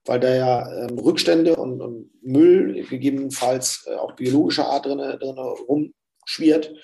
weil 0.05 0.21
da 0.21 0.35
ja 0.35 0.85
ähm, 0.85 0.99
Rückstände 0.99 1.57
und, 1.57 1.81
und, 1.81 2.11
Müll, 2.23 2.87
gegebenenfalls 2.89 3.87
äh, 3.87 3.95
auch 3.95 4.13
biologischer 4.13 4.67
Art 4.67 4.85
drin, 4.87 4.99
drin 4.99 5.39
rumschwirrt. 5.39 6.75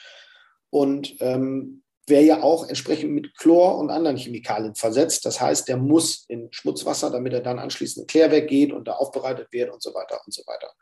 Und 0.71 1.17
ähm, 1.21 1.83
wäre 2.07 2.23
ja 2.23 2.43
auch 2.43 2.69
entsprechend 2.69 3.13
mit 3.13 3.37
Chlor 3.37 3.79
und 3.79 3.91
anderen 3.91 4.17
Chemikalien 4.17 4.75
versetzt. 4.75 5.25
Das 5.27 5.41
heißt, 5.41 5.69
der 5.69 5.77
muss 5.77 6.25
in 6.29 6.49
Schmutzwasser, 6.51 7.11
damit 7.11 7.33
er 7.33 7.41
dann 7.41 7.59
anschließend 7.59 8.09
Klärwerk 8.09 8.49
geht 8.49 8.73
und 8.73 8.89
da 8.89 8.93
aufbereitet 8.93 9.49
wird 9.53 9.71
und 9.71 9.83
so 9.83 9.95
weiter 9.95 10.21
und 10.25 10.33
so 10.33 10.43
weiter. 10.47 10.73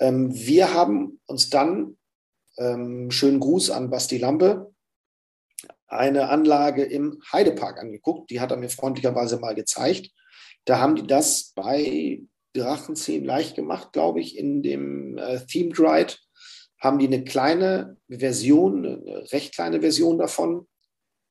Ähm, 0.00 0.34
wir 0.34 0.72
haben 0.72 1.20
uns 1.26 1.50
dann, 1.50 1.96
ähm, 2.58 3.10
schönen 3.10 3.40
Gruß 3.40 3.70
an 3.70 3.90
Basti 3.90 4.18
Lampe, 4.18 4.72
eine 5.86 6.28
Anlage 6.28 6.82
im 6.82 7.22
Heidepark 7.32 7.78
angeguckt. 7.78 8.30
Die 8.30 8.40
hat 8.40 8.50
er 8.50 8.56
mir 8.56 8.68
freundlicherweise 8.68 9.38
mal 9.38 9.54
gezeigt. 9.54 10.10
Da 10.64 10.80
haben 10.80 10.96
die 10.96 11.06
das 11.06 11.52
bei 11.54 12.22
Drachenzähmen 12.54 13.26
leicht 13.26 13.54
gemacht, 13.54 13.92
glaube 13.92 14.20
ich, 14.20 14.36
in 14.36 14.62
dem 14.62 15.18
äh, 15.18 15.40
Themed 15.46 15.78
Ride 15.78 16.14
haben 16.78 16.98
die 16.98 17.06
eine 17.06 17.24
kleine 17.24 17.96
Version, 18.08 18.84
eine 18.84 19.32
recht 19.32 19.54
kleine 19.54 19.80
Version 19.80 20.18
davon 20.18 20.66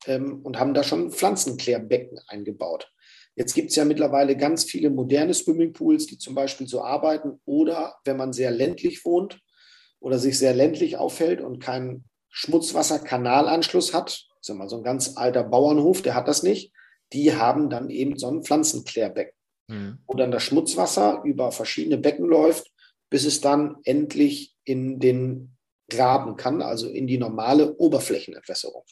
ähm, 0.06 0.40
und 0.42 0.58
haben 0.58 0.74
da 0.74 0.82
schon 0.82 1.10
Pflanzenklärbecken 1.10 2.18
eingebaut. 2.26 2.90
Jetzt 3.36 3.54
gibt 3.54 3.70
es 3.70 3.76
ja 3.76 3.84
mittlerweile 3.84 4.36
ganz 4.36 4.64
viele 4.64 4.90
moderne 4.90 5.34
Swimmingpools, 5.34 6.06
die 6.06 6.18
zum 6.18 6.34
Beispiel 6.34 6.66
so 6.66 6.82
arbeiten 6.82 7.40
oder 7.44 7.96
wenn 8.04 8.16
man 8.16 8.32
sehr 8.32 8.50
ländlich 8.50 9.04
wohnt 9.04 9.40
oder 10.06 10.20
sich 10.20 10.38
sehr 10.38 10.54
ländlich 10.54 10.98
aufhält 10.98 11.40
und 11.40 11.58
keinen 11.58 12.04
Schmutzwasserkanalanschluss 12.30 13.92
hat, 13.92 14.24
ist 14.40 14.54
mal 14.54 14.68
so 14.68 14.76
ein 14.76 14.84
ganz 14.84 15.16
alter 15.16 15.42
Bauernhof, 15.42 16.00
der 16.00 16.14
hat 16.14 16.28
das 16.28 16.44
nicht, 16.44 16.72
die 17.12 17.34
haben 17.34 17.70
dann 17.70 17.90
eben 17.90 18.16
so 18.16 18.28
ein 18.28 18.44
Pflanzenklärbecken, 18.44 19.34
mhm. 19.66 19.98
wo 20.06 20.14
dann 20.14 20.30
das 20.30 20.44
Schmutzwasser 20.44 21.22
über 21.24 21.50
verschiedene 21.50 21.98
Becken 21.98 22.24
läuft, 22.24 22.70
bis 23.10 23.24
es 23.24 23.40
dann 23.40 23.78
endlich 23.82 24.54
in 24.62 25.00
den 25.00 25.56
Graben 25.90 26.36
kann, 26.36 26.62
also 26.62 26.88
in 26.88 27.08
die 27.08 27.18
normale 27.18 27.74
Oberflächenentwässerung. 27.74 28.84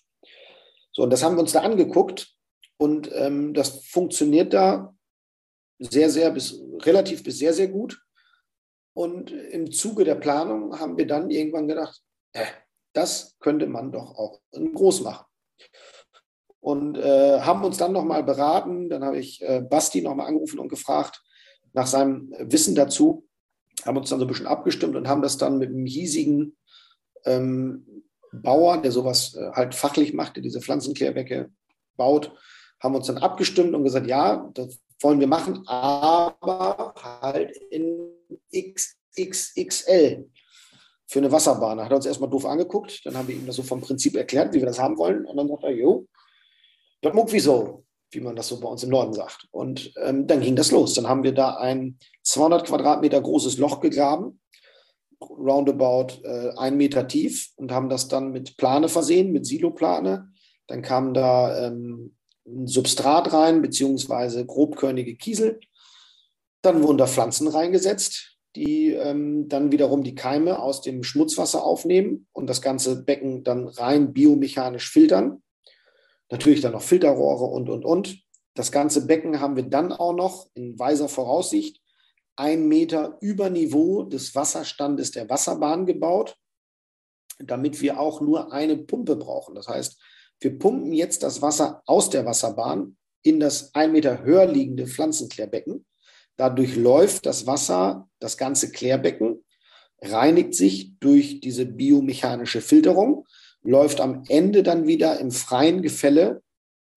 So, 0.90 1.04
und 1.04 1.10
das 1.10 1.22
haben 1.22 1.36
wir 1.36 1.42
uns 1.42 1.52
da 1.52 1.60
angeguckt 1.60 2.34
und 2.76 3.08
ähm, 3.14 3.54
das 3.54 3.86
funktioniert 3.86 4.52
da 4.52 4.96
sehr, 5.78 6.10
sehr 6.10 6.32
bis 6.32 6.60
relativ 6.80 7.22
bis 7.22 7.38
sehr, 7.38 7.52
sehr 7.52 7.68
gut. 7.68 8.00
Und 8.95 9.30
im 9.32 9.72
Zuge 9.72 10.05
der 10.05 10.14
Planung 10.14 10.78
haben 10.78 10.97
wir 10.97 11.07
dann 11.07 11.30
irgendwann 11.30 11.68
gedacht, 11.68 12.01
äh, 12.32 12.47
das 12.92 13.36
könnte 13.40 13.66
man 13.66 13.92
doch 13.92 14.16
auch 14.16 14.40
groß 14.53 15.03
machen. 15.03 15.26
und 16.61 16.97
äh, 16.97 17.40
haben 17.40 17.62
uns 17.64 17.76
dann 17.76 17.92
nochmal 17.92 18.22
beraten. 18.22 18.88
Dann 18.88 19.05
habe 19.05 19.18
ich 19.18 19.42
äh, 19.42 19.61
Basti 19.61 20.01
nochmal 20.01 20.28
angerufen 20.28 20.59
und 20.59 20.68
gefragt 20.68 21.22
nach 21.74 21.86
seinem 21.86 22.32
Wissen 22.38 22.74
dazu, 22.74 23.26
haben 23.84 23.99
uns 23.99 24.09
dann 24.09 24.20
so 24.20 24.24
ein 24.24 24.28
bisschen 24.28 24.47
abgestimmt 24.47 24.97
und 24.97 25.09
haben 25.09 25.22
das 25.22 25.36
dann 25.36 25.59
mit 25.59 25.68
einem 25.70 25.86
hiesigen 25.86 26.57
ähm, 27.26 28.05
Bauer, 28.32 28.78
der 28.80 28.92
sowas 28.92 29.34
äh, 29.34 29.51
halt 29.53 29.74
fachlich 29.74 30.14
macht, 30.14 30.36
der 30.36 30.42
diese 30.42 30.61
Pflanzenklärwecke 30.61 31.51
baut, 31.97 32.32
haben 32.80 32.95
uns 32.95 33.09
dann 33.09 33.18
abgestimmt 33.18 33.74
und 33.74 33.84
gesagt, 33.84 34.07
ja, 34.07 34.51
das 34.55 34.78
wollen 35.01 35.20
wir 35.20 35.26
machen, 35.26 35.66
aber 35.66 36.95
halt 37.20 37.57
in 37.70 38.13
XXXL 38.55 40.28
für 41.07 41.18
eine 41.18 41.32
Wasserbahn. 41.32 41.78
Da 41.78 41.85
hat 41.85 41.93
er 41.93 41.97
uns 41.97 42.07
erstmal 42.07 42.30
doof 42.30 42.47
angeguckt, 42.47 43.05
dann 43.05 43.16
haben 43.16 43.28
wir 43.28 43.35
ihm 43.35 43.47
das 43.47 43.57
so 43.57 43.62
vom 43.62 43.80
Prinzip 43.80 44.16
erklärt, 44.16 44.55
wie 44.55 44.59
wir 44.59 44.66
das 44.66 44.78
haben 44.78 44.99
wollen. 44.99 45.24
Und 45.24 45.37
dann 45.37 45.49
sagt 45.49 45.64
er, 45.64 45.70
jo, 45.70 46.07
das 47.03 47.14
muck 47.14 47.32
wieso, 47.32 47.85
wie 48.11 48.20
man 48.20 48.37
das 48.37 48.49
so 48.49 48.59
bei 48.59 48.68
uns 48.68 48.82
im 48.82 48.91
Norden 48.91 49.12
sagt. 49.12 49.47
Und 49.51 49.93
ähm, 50.03 50.26
dann 50.26 50.41
ging 50.41 50.57
das 50.57 50.70
los. 50.70 50.95
Dann 50.95 51.09
haben 51.09 51.22
wir 51.22 51.32
da 51.32 51.57
ein 51.57 51.99
200 52.22 52.66
Quadratmeter 52.66 53.20
großes 53.20 53.59
Loch 53.59 53.80
gegraben, 53.80 54.41
roundabout 55.20 56.22
äh, 56.24 56.51
ein 56.57 56.76
Meter 56.76 57.07
tief 57.07 57.51
und 57.57 57.72
haben 57.72 57.89
das 57.89 58.09
dann 58.09 58.32
mit 58.32 58.57
Plane 58.57 58.89
versehen, 58.89 59.32
mit 59.32 59.47
Siloplane. 59.47 60.28
Dann 60.66 60.82
kam 60.82 61.12
da 61.12 61.66
ähm, 61.66 62.16
ein 62.47 62.66
Substrat 62.66 63.32
rein, 63.32 63.62
beziehungsweise 63.62 64.45
grobkörnige 64.47 65.16
Kiesel. 65.16 65.61
Dann 66.64 66.82
wurden 66.82 66.96
da 66.96 67.06
Pflanzen 67.06 67.46
reingesetzt, 67.48 68.38
die 68.56 68.92
ähm, 68.92 69.50
dann 69.50 69.70
wiederum 69.70 70.02
die 70.02 70.14
Keime 70.14 70.60
aus 70.60 70.80
dem 70.80 71.02
Schmutzwasser 71.02 71.62
aufnehmen 71.62 72.26
und 72.32 72.48
das 72.48 72.62
ganze 72.62 73.04
Becken 73.04 73.44
dann 73.44 73.68
rein 73.68 74.14
biomechanisch 74.14 74.90
filtern. 74.90 75.42
Natürlich 76.30 76.62
dann 76.62 76.72
noch 76.72 76.80
Filterrohre 76.80 77.44
und, 77.44 77.68
und, 77.68 77.84
und. 77.84 78.18
Das 78.54 78.72
ganze 78.72 79.06
Becken 79.06 79.40
haben 79.40 79.56
wir 79.56 79.64
dann 79.64 79.92
auch 79.92 80.14
noch 80.14 80.48
in 80.54 80.78
weiser 80.78 81.10
Voraussicht 81.10 81.82
ein 82.36 82.66
Meter 82.66 83.18
über 83.20 83.50
Niveau 83.50 84.04
des 84.04 84.34
Wasserstandes 84.34 85.10
der 85.10 85.28
Wasserbahn 85.28 85.84
gebaut, 85.84 86.38
damit 87.40 87.82
wir 87.82 88.00
auch 88.00 88.22
nur 88.22 88.54
eine 88.54 88.78
Pumpe 88.78 89.16
brauchen. 89.16 89.54
Das 89.54 89.68
heißt, 89.68 90.00
wir 90.40 90.58
pumpen 90.58 90.94
jetzt 90.94 91.22
das 91.24 91.42
Wasser 91.42 91.82
aus 91.84 92.08
der 92.08 92.24
Wasserbahn 92.24 92.96
in 93.22 93.38
das 93.38 93.74
ein 93.74 93.92
Meter 93.92 94.22
höher 94.22 94.46
liegende 94.46 94.86
Pflanzenklärbecken. 94.86 95.84
Dadurch 96.37 96.76
läuft 96.76 97.26
das 97.26 97.47
Wasser, 97.47 98.09
das 98.18 98.37
ganze 98.37 98.72
Klärbecken, 98.72 99.45
reinigt 100.03 100.55
sich 100.55 100.99
durch 100.99 101.41
diese 101.41 101.66
biomechanische 101.66 102.61
Filterung, 102.61 103.26
läuft 103.62 104.01
am 104.01 104.24
Ende 104.28 104.62
dann 104.62 104.87
wieder 104.87 105.18
im 105.20 105.30
freien 105.30 105.82
Gefälle, 105.82 106.43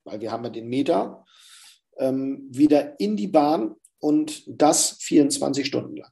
weil 0.03 0.21
wir 0.21 0.31
haben 0.31 0.43
ja 0.43 0.49
den 0.49 0.67
Meter, 0.67 1.25
ähm, 1.97 2.47
wieder 2.49 2.99
in 2.99 3.15
die 3.15 3.27
Bahn 3.27 3.75
und 3.99 4.43
das 4.47 4.97
24 4.99 5.65
Stunden 5.65 5.97
lang. 5.97 6.11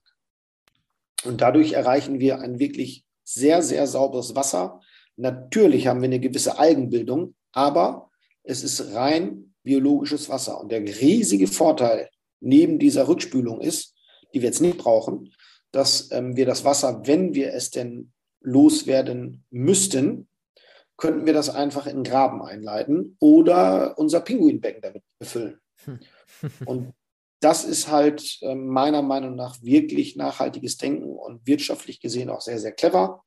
Und 1.26 1.42
dadurch 1.42 1.74
erreichen 1.74 2.20
wir 2.20 2.40
ein 2.40 2.60
wirklich 2.60 3.06
sehr, 3.24 3.62
sehr 3.62 3.88
sauberes 3.88 4.36
Wasser. 4.36 4.82
Natürlich 5.18 5.88
haben 5.88 6.02
wir 6.02 6.08
eine 6.08 6.20
gewisse 6.20 6.60
Algenbildung, 6.60 7.36
aber 7.52 8.12
es 8.44 8.64
ist 8.64 8.94
rein 8.94 9.56
biologisches 9.64 10.30
Wasser. 10.30 10.60
Und 10.60 10.72
der 10.72 10.82
riesige 10.82 11.48
Vorteil 11.48 12.10
neben 12.40 12.80
dieser 12.80 13.08
Rückspülung 13.08 13.62
ist, 13.62 13.96
die 14.34 14.42
wir 14.42 14.50
jetzt 14.50 14.62
nicht 14.62 14.78
brauchen, 14.78 15.34
dass 15.72 16.12
ähm, 16.12 16.36
wir 16.36 16.46
das 16.46 16.64
Wasser, 16.64 17.02
wenn 17.06 17.34
wir 17.34 17.54
es 17.54 17.72
denn 17.72 18.12
loswerden 18.42 19.44
müssten, 19.50 20.28
könnten 20.98 21.26
wir 21.26 21.34
das 21.34 21.50
einfach 21.50 21.88
in 21.88 22.04
Graben 22.04 22.42
einleiten 22.42 23.18
oder 23.20 23.98
unser 23.98 24.22
Pinguinbecken 24.22 24.82
damit 24.82 25.04
befüllen. 25.20 25.60
Hm. 25.84 26.00
Und 26.66 26.94
das 27.42 27.66
ist 27.66 27.90
halt 27.90 28.40
äh, 28.42 28.56
meiner 28.56 29.02
Meinung 29.02 29.36
nach 29.36 29.62
wirklich 29.62 30.16
nachhaltiges 30.16 30.78
Denken 30.78 31.16
und 31.16 31.46
wirtschaftlich 31.46 32.00
gesehen 32.00 32.30
auch 32.30 32.42
sehr, 32.42 32.60
sehr 32.60 32.72
clever, 32.72 33.24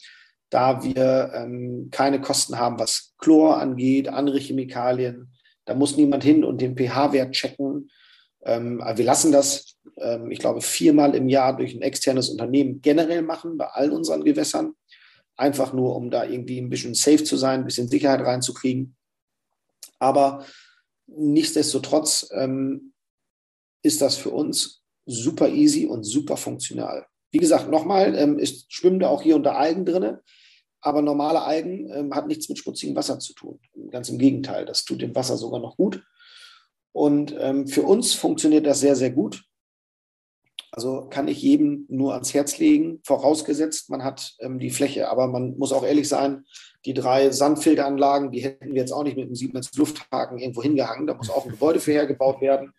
da 0.50 0.82
wir 0.82 1.32
ähm, 1.34 1.88
keine 1.90 2.20
Kosten 2.20 2.58
haben, 2.58 2.78
was 2.78 3.14
Chlor 3.18 3.58
angeht, 3.58 4.08
andere 4.08 4.38
Chemikalien. 4.38 5.32
Da 5.66 5.74
muss 5.74 5.96
niemand 5.96 6.24
hin 6.24 6.44
und 6.44 6.62
den 6.62 6.76
pH-Wert 6.76 7.32
checken. 7.32 7.90
Ähm, 8.42 8.82
wir 8.94 9.04
lassen 9.04 9.32
das, 9.32 9.76
ähm, 9.96 10.30
ich 10.30 10.38
glaube, 10.38 10.60
viermal 10.60 11.14
im 11.14 11.28
Jahr 11.28 11.56
durch 11.56 11.74
ein 11.74 11.82
externes 11.82 12.28
Unternehmen 12.28 12.80
generell 12.80 13.22
machen, 13.22 13.56
bei 13.56 13.66
all 13.66 13.90
unseren 13.90 14.24
Gewässern. 14.24 14.74
Einfach 15.36 15.72
nur, 15.72 15.94
um 15.96 16.10
da 16.10 16.24
irgendwie 16.24 16.60
ein 16.60 16.70
bisschen 16.70 16.94
safe 16.94 17.22
zu 17.22 17.36
sein, 17.36 17.60
ein 17.60 17.64
bisschen 17.64 17.88
Sicherheit 17.88 18.20
reinzukriegen. 18.20 18.96
Aber 19.98 20.44
nichtsdestotrotz 21.06 22.28
ähm, 22.32 22.92
ist 23.82 24.00
das 24.02 24.16
für 24.16 24.30
uns 24.30 24.82
super 25.06 25.48
easy 25.48 25.86
und 25.86 26.04
super 26.04 26.36
funktional. 26.36 27.06
Wie 27.30 27.38
gesagt, 27.38 27.70
nochmal, 27.70 28.14
ähm, 28.16 28.38
es 28.38 28.66
schwimmen 28.68 29.00
da 29.00 29.08
auch 29.08 29.22
hier 29.22 29.36
unter 29.36 29.56
Algen 29.56 29.84
drin, 29.84 30.18
aber 30.80 31.02
normale 31.02 31.42
Algen 31.42 31.90
ähm, 31.92 32.14
hat 32.14 32.26
nichts 32.26 32.48
mit 32.48 32.58
schmutzigem 32.58 32.96
Wasser 32.96 33.18
zu 33.18 33.34
tun. 33.34 33.58
Ganz 33.90 34.08
im 34.08 34.18
Gegenteil, 34.18 34.64
das 34.64 34.84
tut 34.84 35.00
dem 35.02 35.14
Wasser 35.14 35.36
sogar 35.36 35.60
noch 35.60 35.76
gut. 35.76 36.02
Und 36.98 37.32
ähm, 37.38 37.68
für 37.68 37.82
uns 37.82 38.14
funktioniert 38.14 38.66
das 38.66 38.80
sehr, 38.80 38.96
sehr 38.96 39.12
gut. 39.12 39.44
Also 40.72 41.06
kann 41.08 41.28
ich 41.28 41.40
jedem 41.40 41.86
nur 41.88 42.12
ans 42.14 42.34
Herz 42.34 42.58
legen, 42.58 43.00
vorausgesetzt, 43.04 43.88
man 43.88 44.02
hat 44.02 44.34
ähm, 44.40 44.58
die 44.58 44.70
Fläche. 44.70 45.08
Aber 45.08 45.28
man 45.28 45.56
muss 45.58 45.72
auch 45.72 45.84
ehrlich 45.84 46.08
sein, 46.08 46.44
die 46.84 46.94
drei 46.94 47.30
Sandfilteranlagen, 47.30 48.32
die 48.32 48.40
hätten 48.40 48.74
wir 48.74 48.80
jetzt 48.80 48.90
auch 48.90 49.04
nicht 49.04 49.16
mit 49.16 49.26
einem 49.26 49.36
Siemens 49.36 49.72
Lufthaken 49.76 50.38
irgendwo 50.38 50.60
hingehangen. 50.60 51.06
Da 51.06 51.14
muss 51.14 51.30
auch 51.30 51.44
ein 51.44 51.52
Gebäude 51.52 51.78
für 51.78 51.92
hergebaut 51.92 52.40
werden. 52.40 52.72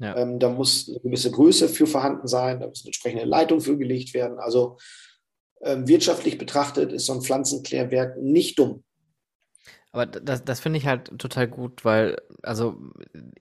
Ja. 0.00 0.16
Ähm, 0.16 0.40
da 0.40 0.48
muss 0.48 0.88
eine 0.88 0.98
gewisse 0.98 1.30
Größe 1.30 1.68
für 1.68 1.86
vorhanden 1.86 2.26
sein, 2.26 2.58
da 2.58 2.66
muss 2.66 2.82
eine 2.82 2.88
entsprechende 2.88 3.24
Leitung 3.24 3.60
für 3.60 3.78
gelegt 3.78 4.14
werden. 4.14 4.40
Also 4.40 4.78
ähm, 5.62 5.86
wirtschaftlich 5.86 6.38
betrachtet 6.38 6.90
ist 6.90 7.06
so 7.06 7.12
ein 7.12 7.22
Pflanzenklärwerk 7.22 8.20
nicht 8.20 8.58
dumm. 8.58 8.82
Aber 9.92 10.06
das, 10.06 10.44
das 10.44 10.60
finde 10.60 10.78
ich 10.78 10.86
halt 10.86 11.18
total 11.18 11.48
gut, 11.48 11.84
weil, 11.84 12.16
also 12.44 12.76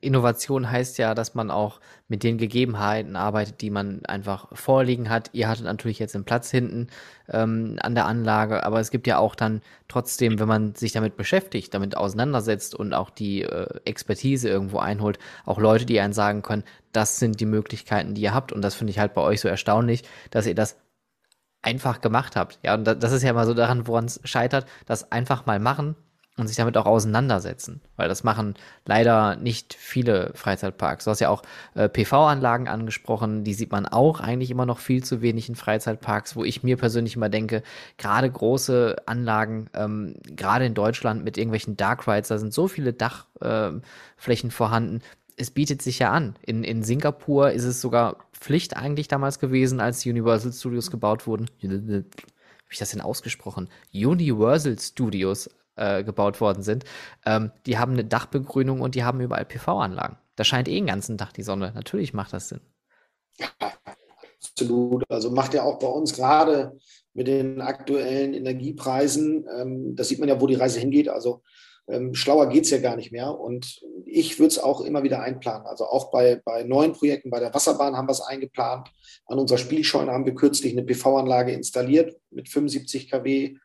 Innovation 0.02 0.72
heißt 0.72 0.97
ja, 0.97 1.14
dass 1.14 1.36
man 1.36 1.52
auch 1.52 1.80
mit 2.08 2.24
den 2.24 2.39
Gegebenheiten 2.39 3.16
arbeitet, 3.16 3.62
die 3.62 3.70
man 3.70 4.04
einfach 4.06 4.47
vorliegen 4.58 5.12
hat. 5.12 5.30
Ihr 5.34 5.47
hattet 5.47 5.66
natürlich 5.66 6.00
jetzt 6.00 6.16
den 6.16 6.24
Platz 6.24 6.50
hinten 6.50 6.88
ähm, 7.30 7.78
an 7.82 7.93
der 7.93 8.08
Anlage, 8.08 8.64
aber 8.64 8.80
es 8.80 8.89
gibt 8.89 9.06
ja 9.06 9.20
auch 9.20 9.36
dann 9.36 9.62
trotzdem, 9.88 10.39
wenn 10.39 10.47
man 10.47 10.74
sich 10.74 10.91
damit 10.91 11.18
beschäftigt, 11.18 11.72
damit 11.76 11.95
auseinandersetzt 11.95 12.74
und 12.74 12.95
auch 12.95 13.12
die 13.12 13.43
äh, 13.43 13.68
Expertise 13.86 14.50
irgendwo 14.50 14.80
einholt, 14.80 15.20
auch 15.45 15.60
Leute, 15.60 15.86
die 15.86 16.00
einen 16.00 16.14
sagen 16.14 16.41
können, 16.41 16.64
das 16.93 17.20
sind 17.20 17.39
die 17.39 17.45
Möglichkeiten, 17.45 18.16
die 18.16 18.22
ihr 18.22 18.34
habt. 18.34 18.52
Und 18.52 18.64
das 18.64 18.74
finde 18.74 18.89
ich 18.89 18.97
halt 18.97 19.14
bei 19.14 19.22
euch 19.22 19.39
so 19.41 19.47
erstaunlich, 19.47 20.02
dass 20.32 20.47
ihr 20.47 20.56
das 20.56 20.78
einfach 21.62 22.02
gemacht 22.02 22.36
habt. 22.36 22.58
Ja, 22.64 22.74
und 22.74 22.86
das 22.86 23.12
ist 23.12 23.22
ja 23.22 23.34
mal 23.34 23.45
so 23.45 23.54
daran, 23.54 23.86
woran 23.86 24.06
es 24.06 24.20
scheitert, 24.24 24.66
das 24.88 25.12
einfach 25.12 25.45
mal 25.45 25.60
machen 25.60 25.95
und 26.40 26.48
sich 26.48 26.58
damit 26.58 26.78
auch 26.78 26.86
auseinandersetzen, 26.86 27.82
weil 27.96 28.08
das 28.08 28.24
machen 28.24 28.56
leider 28.86 29.36
nicht 29.36 29.74
viele 29.74 30.32
Freizeitparks. 30.36 31.06
Du 31.06 31.12
hast 31.12 31.20
ja 31.20 31.30
auch 31.30 31.44
äh, 31.76 31.90
PV-Anlagen 31.90 32.68
angesprochen, 32.68 33.44
die 33.44 33.54
sieht 33.54 33.72
man 33.72 33.86
auch 33.86 34.20
eigentlich 34.20 34.52
immer 34.52 34.66
noch 34.66 34.80
viel 34.80 35.04
zu 35.04 35.22
wenig 35.22 35.50
in 35.50 35.56
Freizeitparks, 35.56 36.36
wo 36.36 36.44
ich 36.44 36.64
mir 36.64 36.78
persönlich 36.78 37.16
immer 37.16 37.30
denke, 37.30 37.64
gerade 37.98 38.30
große 38.30 38.96
Anlagen, 39.06 39.70
ähm, 39.74 40.16
gerade 40.36 40.66
in 40.66 40.74
Deutschland 40.74 41.24
mit 41.24 41.38
irgendwelchen 41.38 41.78
Dark 41.78 42.08
Rides, 42.08 42.30
da 42.30 42.38
sind 42.38 42.54
so 42.54 42.68
viele 42.68 42.94
Dachflächen 42.94 44.50
äh, 44.50 44.54
vorhanden. 44.54 45.02
Es 45.36 45.52
bietet 45.52 45.82
sich 45.82 46.00
ja 46.00 46.12
an. 46.12 46.36
In, 46.46 46.64
in 46.64 46.84
Singapur 46.84 47.52
ist 47.52 47.64
es 47.64 47.80
sogar 47.80 48.18
Pflicht 48.34 48.76
eigentlich 48.76 49.08
damals 49.08 49.40
gewesen, 49.40 49.80
als 49.80 50.00
die 50.00 50.10
Universal 50.10 50.52
Studios 50.52 50.92
gebaut 50.92 51.28
wurden. 51.28 51.50
Wie 51.60 51.68
habe 51.68 52.04
ich 52.74 52.80
das 52.80 52.92
denn 52.92 53.02
ausgesprochen? 53.02 53.68
Universal 53.94 54.78
Studios 54.78 55.50
äh, 55.80 56.04
gebaut 56.04 56.42
worden 56.42 56.62
sind, 56.62 56.84
ähm, 57.26 57.52
die 57.66 57.78
haben 57.78 57.94
eine 57.94 58.06
Dachbegrünung 58.06 58.82
und 58.82 58.96
die 58.96 59.04
haben 59.04 59.22
überall 59.22 59.46
PV-Anlagen. 59.46 60.18
Da 60.36 60.44
scheint 60.44 60.68
eh 60.68 60.76
den 60.76 60.88
ganzen 60.88 61.18
Tag 61.18 61.34
die 61.34 61.44
Sonne. 61.44 61.72
Natürlich 61.74 62.14
macht 62.14 62.34
das 62.34 62.50
Sinn. 62.50 62.62
Ja, 63.38 63.48
absolut. 64.42 65.04
Also 65.10 65.32
macht 65.32 65.54
ja 65.54 65.64
auch 65.64 65.80
bei 65.80 65.88
uns 65.88 66.14
gerade 66.14 66.78
mit 67.14 67.28
den 67.28 67.62
aktuellen 67.62 68.34
Energiepreisen, 68.34 69.46
ähm, 69.58 69.96
das 69.96 70.10
sieht 70.10 70.20
man 70.20 70.30
ja, 70.30 70.40
wo 70.40 70.48
die 70.48 70.56
Reise 70.56 70.80
hingeht. 70.80 71.10
Also 71.10 71.42
ähm, 71.90 72.14
schlauer 72.14 72.48
geht 72.50 72.66
es 72.66 72.70
ja 72.70 72.78
gar 72.78 72.96
nicht 72.96 73.12
mehr. 73.12 73.38
Und 73.38 73.82
ich 74.06 74.40
würde 74.40 74.50
es 74.50 74.60
auch 74.60 74.82
immer 74.82 75.04
wieder 75.04 75.22
einplanen. 75.22 75.66
Also 75.66 75.86
auch 75.86 76.12
bei, 76.12 76.42
bei 76.46 76.64
neuen 76.64 76.94
Projekten, 76.94 77.30
bei 77.30 77.40
der 77.40 77.54
Wasserbahn 77.54 77.98
haben 77.98 78.08
wir 78.08 78.14
es 78.14 78.22
eingeplant. 78.22 78.90
An 79.26 79.40
unserer 79.40 79.58
Spielscheune 79.58 80.12
haben 80.12 80.26
wir 80.26 80.36
kürzlich 80.36 80.74
eine 80.74 80.84
PV-Anlage 80.84 81.52
installiert 81.52 82.16
mit 82.30 82.50
75 82.50 83.10
kW 83.10 83.56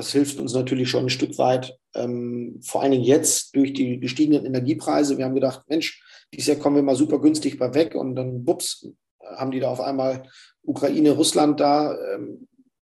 das 0.00 0.12
hilft 0.12 0.40
uns 0.40 0.54
natürlich 0.54 0.88
schon 0.88 1.04
ein 1.04 1.10
Stück 1.10 1.36
weit, 1.36 1.78
ähm, 1.94 2.58
vor 2.62 2.80
allen 2.80 2.92
Dingen 2.92 3.04
jetzt 3.04 3.54
durch 3.54 3.74
die 3.74 4.00
gestiegenen 4.00 4.46
Energiepreise. 4.46 5.18
Wir 5.18 5.26
haben 5.26 5.34
gedacht, 5.34 5.64
Mensch, 5.68 6.02
dieses 6.32 6.46
Jahr 6.46 6.56
kommen 6.56 6.76
wir 6.76 6.82
mal 6.82 6.96
super 6.96 7.20
günstig 7.20 7.58
bei 7.58 7.74
weg 7.74 7.94
und 7.94 8.16
dann, 8.16 8.42
bups, 8.42 8.88
haben 9.22 9.50
die 9.50 9.60
da 9.60 9.68
auf 9.68 9.80
einmal 9.82 10.22
Ukraine, 10.62 11.10
Russland 11.10 11.60
da 11.60 11.94
ähm, 12.14 12.48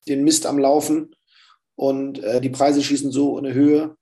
den 0.08 0.24
Mist 0.24 0.46
am 0.46 0.58
Laufen 0.58 1.14
und 1.76 2.24
äh, 2.24 2.40
die 2.40 2.50
Preise 2.50 2.82
schießen 2.82 3.12
so 3.12 3.38
in 3.38 3.46
eine 3.46 3.54
Höhe, 3.54 3.98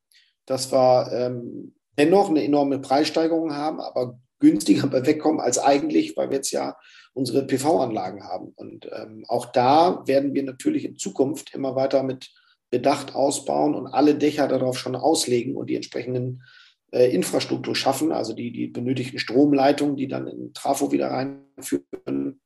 dass 0.45 0.71
wir 0.71 1.11
ähm, 1.11 1.73
dennoch 1.97 2.29
eine 2.29 2.43
enorme 2.43 2.77
Preissteigerung 2.77 3.55
haben, 3.55 3.81
aber 3.81 4.19
günstiger 4.37 4.91
wegkommen 4.91 5.41
als 5.41 5.57
eigentlich, 5.57 6.15
weil 6.15 6.29
wir 6.29 6.37
jetzt 6.37 6.51
ja 6.51 6.77
unsere 7.13 7.47
PV-Anlagen 7.47 8.23
haben. 8.23 8.53
Und 8.55 8.87
ähm, 8.93 9.25
auch 9.27 9.47
da 9.47 10.03
werden 10.05 10.35
wir 10.35 10.43
natürlich 10.43 10.85
in 10.85 10.97
Zukunft 10.97 11.55
immer 11.55 11.75
weiter 11.75 12.03
mit 12.03 12.29
Bedacht 12.72 13.13
ausbauen 13.13 13.76
und 13.76 13.88
alle 13.88 14.15
Dächer 14.15 14.47
darauf 14.47 14.80
schon 14.80 14.95
auslegen 14.95 15.55
und 15.55 15.69
die 15.69 15.76
entsprechenden 15.76 16.41
äh, 16.91 17.13
Infrastruktur 17.13 17.76
schaffen, 17.76 18.11
also 18.11 18.34
die, 18.34 18.51
die 18.51 18.67
benötigten 18.67 19.19
Stromleitungen, 19.19 19.97
die 19.97 20.07
dann 20.07 20.28
in 20.28 20.53
Trafo 20.53 20.91
wieder 20.91 21.09
reinführen, 21.09 22.41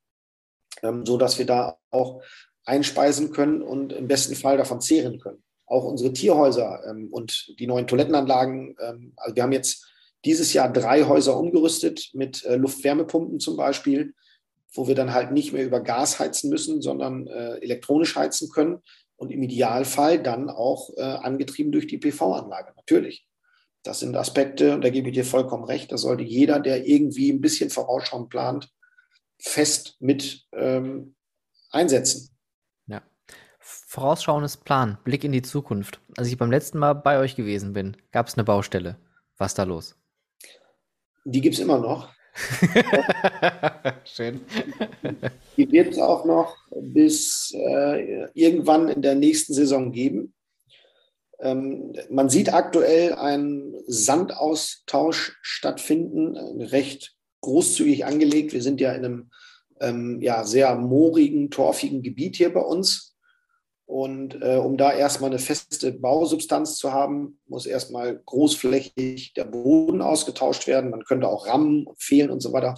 ähm, 0.82 1.06
so 1.06 1.18
dass 1.18 1.38
wir 1.38 1.46
da 1.46 1.78
auch 1.92 2.22
einspeisen 2.66 3.32
können 3.32 3.62
und 3.62 3.94
im 3.94 4.08
besten 4.08 4.36
Fall 4.36 4.58
davon 4.58 4.82
zehren 4.82 5.20
können. 5.20 5.44
Auch 5.68 5.84
unsere 5.84 6.12
Tierhäuser 6.12 6.82
ähm, 6.90 7.10
und 7.12 7.54
die 7.60 7.68
neuen 7.68 7.86
Toilettenanlagen. 7.86 8.76
Ähm, 8.82 9.14
also 9.18 9.36
wir 9.36 9.44
haben 9.44 9.52
jetzt 9.52 9.86
dieses 10.26 10.54
Jahr 10.54 10.74
drei 10.74 11.04
Häuser 11.04 11.38
umgerüstet 11.38 12.10
mit 12.14 12.44
äh, 12.46 12.56
Luftwärmepumpen 12.56 13.40
zum 13.40 13.58
Beispiel, 13.58 14.16
wo 14.74 14.88
wir 14.88 14.96
dann 14.96 15.14
halt 15.14 15.32
nicht 15.32 15.54
mehr 15.54 15.66
über 15.66 15.82
Gas 15.82 16.20
heizen 16.20 16.50
müssen, 16.50 16.82
sondern 16.82 17.28
äh, 17.28 17.58
elektronisch 17.58 18.16
heizen 18.16 18.50
können 18.50 18.82
und 19.18 19.32
im 19.32 19.44
Idealfall 19.44 20.22
dann 20.22 20.50
auch 20.50 20.90
äh, 20.98 21.02
angetrieben 21.02 21.72
durch 21.72 21.88
die 21.88 21.98
PV-Anlage, 21.98 22.74
natürlich. 22.76 23.28
Das 23.84 24.00
sind 24.00 24.16
Aspekte, 24.16 24.74
und 24.74 24.84
da 24.84 24.90
gebe 24.90 25.10
ich 25.10 25.14
dir 25.14 25.26
vollkommen 25.26 25.64
recht, 25.64 25.92
da 25.92 25.98
sollte 25.98 26.24
jeder, 26.24 26.60
der 26.60 26.88
irgendwie 26.88 27.32
ein 27.32 27.42
bisschen 27.42 27.70
vorausschauend 27.70 28.30
plant, 28.30 28.70
fest 29.40 29.98
mit 30.00 30.46
ähm, 30.54 31.16
einsetzen. 31.70 32.36
Ja. 32.88 33.04
Vorausschauendes 33.60 34.58
Plan, 34.58 34.98
Blick 35.04 35.24
in 35.24 35.32
die 35.32 35.44
Zukunft. 35.44 36.00
Als 36.18 36.28
ich 36.28 36.38
beim 36.38 36.52
letzten 36.52 36.80
Mal 36.80 36.94
bei 36.94 37.20
euch 37.20 37.36
gewesen 37.36 37.74
bin, 37.74 37.96
gab 38.12 38.28
es 38.28 38.36
eine 38.36 38.44
Baustelle. 38.44 38.98
Was 39.38 39.52
ist 39.52 39.60
da 39.60 39.64
los? 39.64 39.96
Die 41.26 41.42
gibt 41.42 41.56
es 41.56 41.62
immer 41.62 41.80
noch. 41.80 42.15
Schön. 44.04 44.42
Die 45.56 45.72
wird 45.72 45.94
es 45.94 46.00
auch 46.00 46.26
noch 46.26 46.56
bis 46.70 47.54
äh, 47.56 48.28
irgendwann 48.34 48.90
in 48.90 49.02
der 49.02 49.16
nächsten 49.16 49.54
Saison 49.54 49.92
geben. 49.92 50.34
Ähm, 51.40 51.94
man 52.10 52.30
sieht 52.30 52.54
aktuell 52.54 53.14
einen 53.14 53.76
Sandaustausch 53.88 55.38
stattfinden, 55.42 56.62
recht 56.62 57.16
großzügig 57.42 58.06
angelegt. 58.06 58.54
Wir 58.54 58.62
sind 58.62 58.82
ja 58.82 58.92
in 58.94 59.06
einem 59.06 59.32
ähm, 59.80 60.22
ja, 60.22 60.44
sehr 60.44 60.76
moorigen, 60.76 61.52
torfigen 61.52 62.02
Gebiet 62.02 62.36
hier 62.38 62.54
bei 62.54 62.62
uns. 62.62 63.15
Und 63.86 64.42
äh, 64.42 64.56
um 64.56 64.78
da 64.78 64.92
erstmal 64.92 65.30
eine 65.30 65.40
feste 65.40 65.92
Bausubstanz 65.92 66.78
zu 66.78 66.92
haben, 66.92 67.40
muss 67.48 67.68
erstmal 67.68 68.18
großflächig 68.26 69.34
der 69.36 69.46
Boden 69.46 70.02
ausgetauscht 70.02 70.66
werden. 70.66 70.90
Man 70.90 71.04
könnte 71.04 71.28
auch 71.28 71.48
rammen, 71.48 71.88
fehlen 71.98 72.32
und 72.32 72.42
so 72.42 72.52
weiter. 72.52 72.76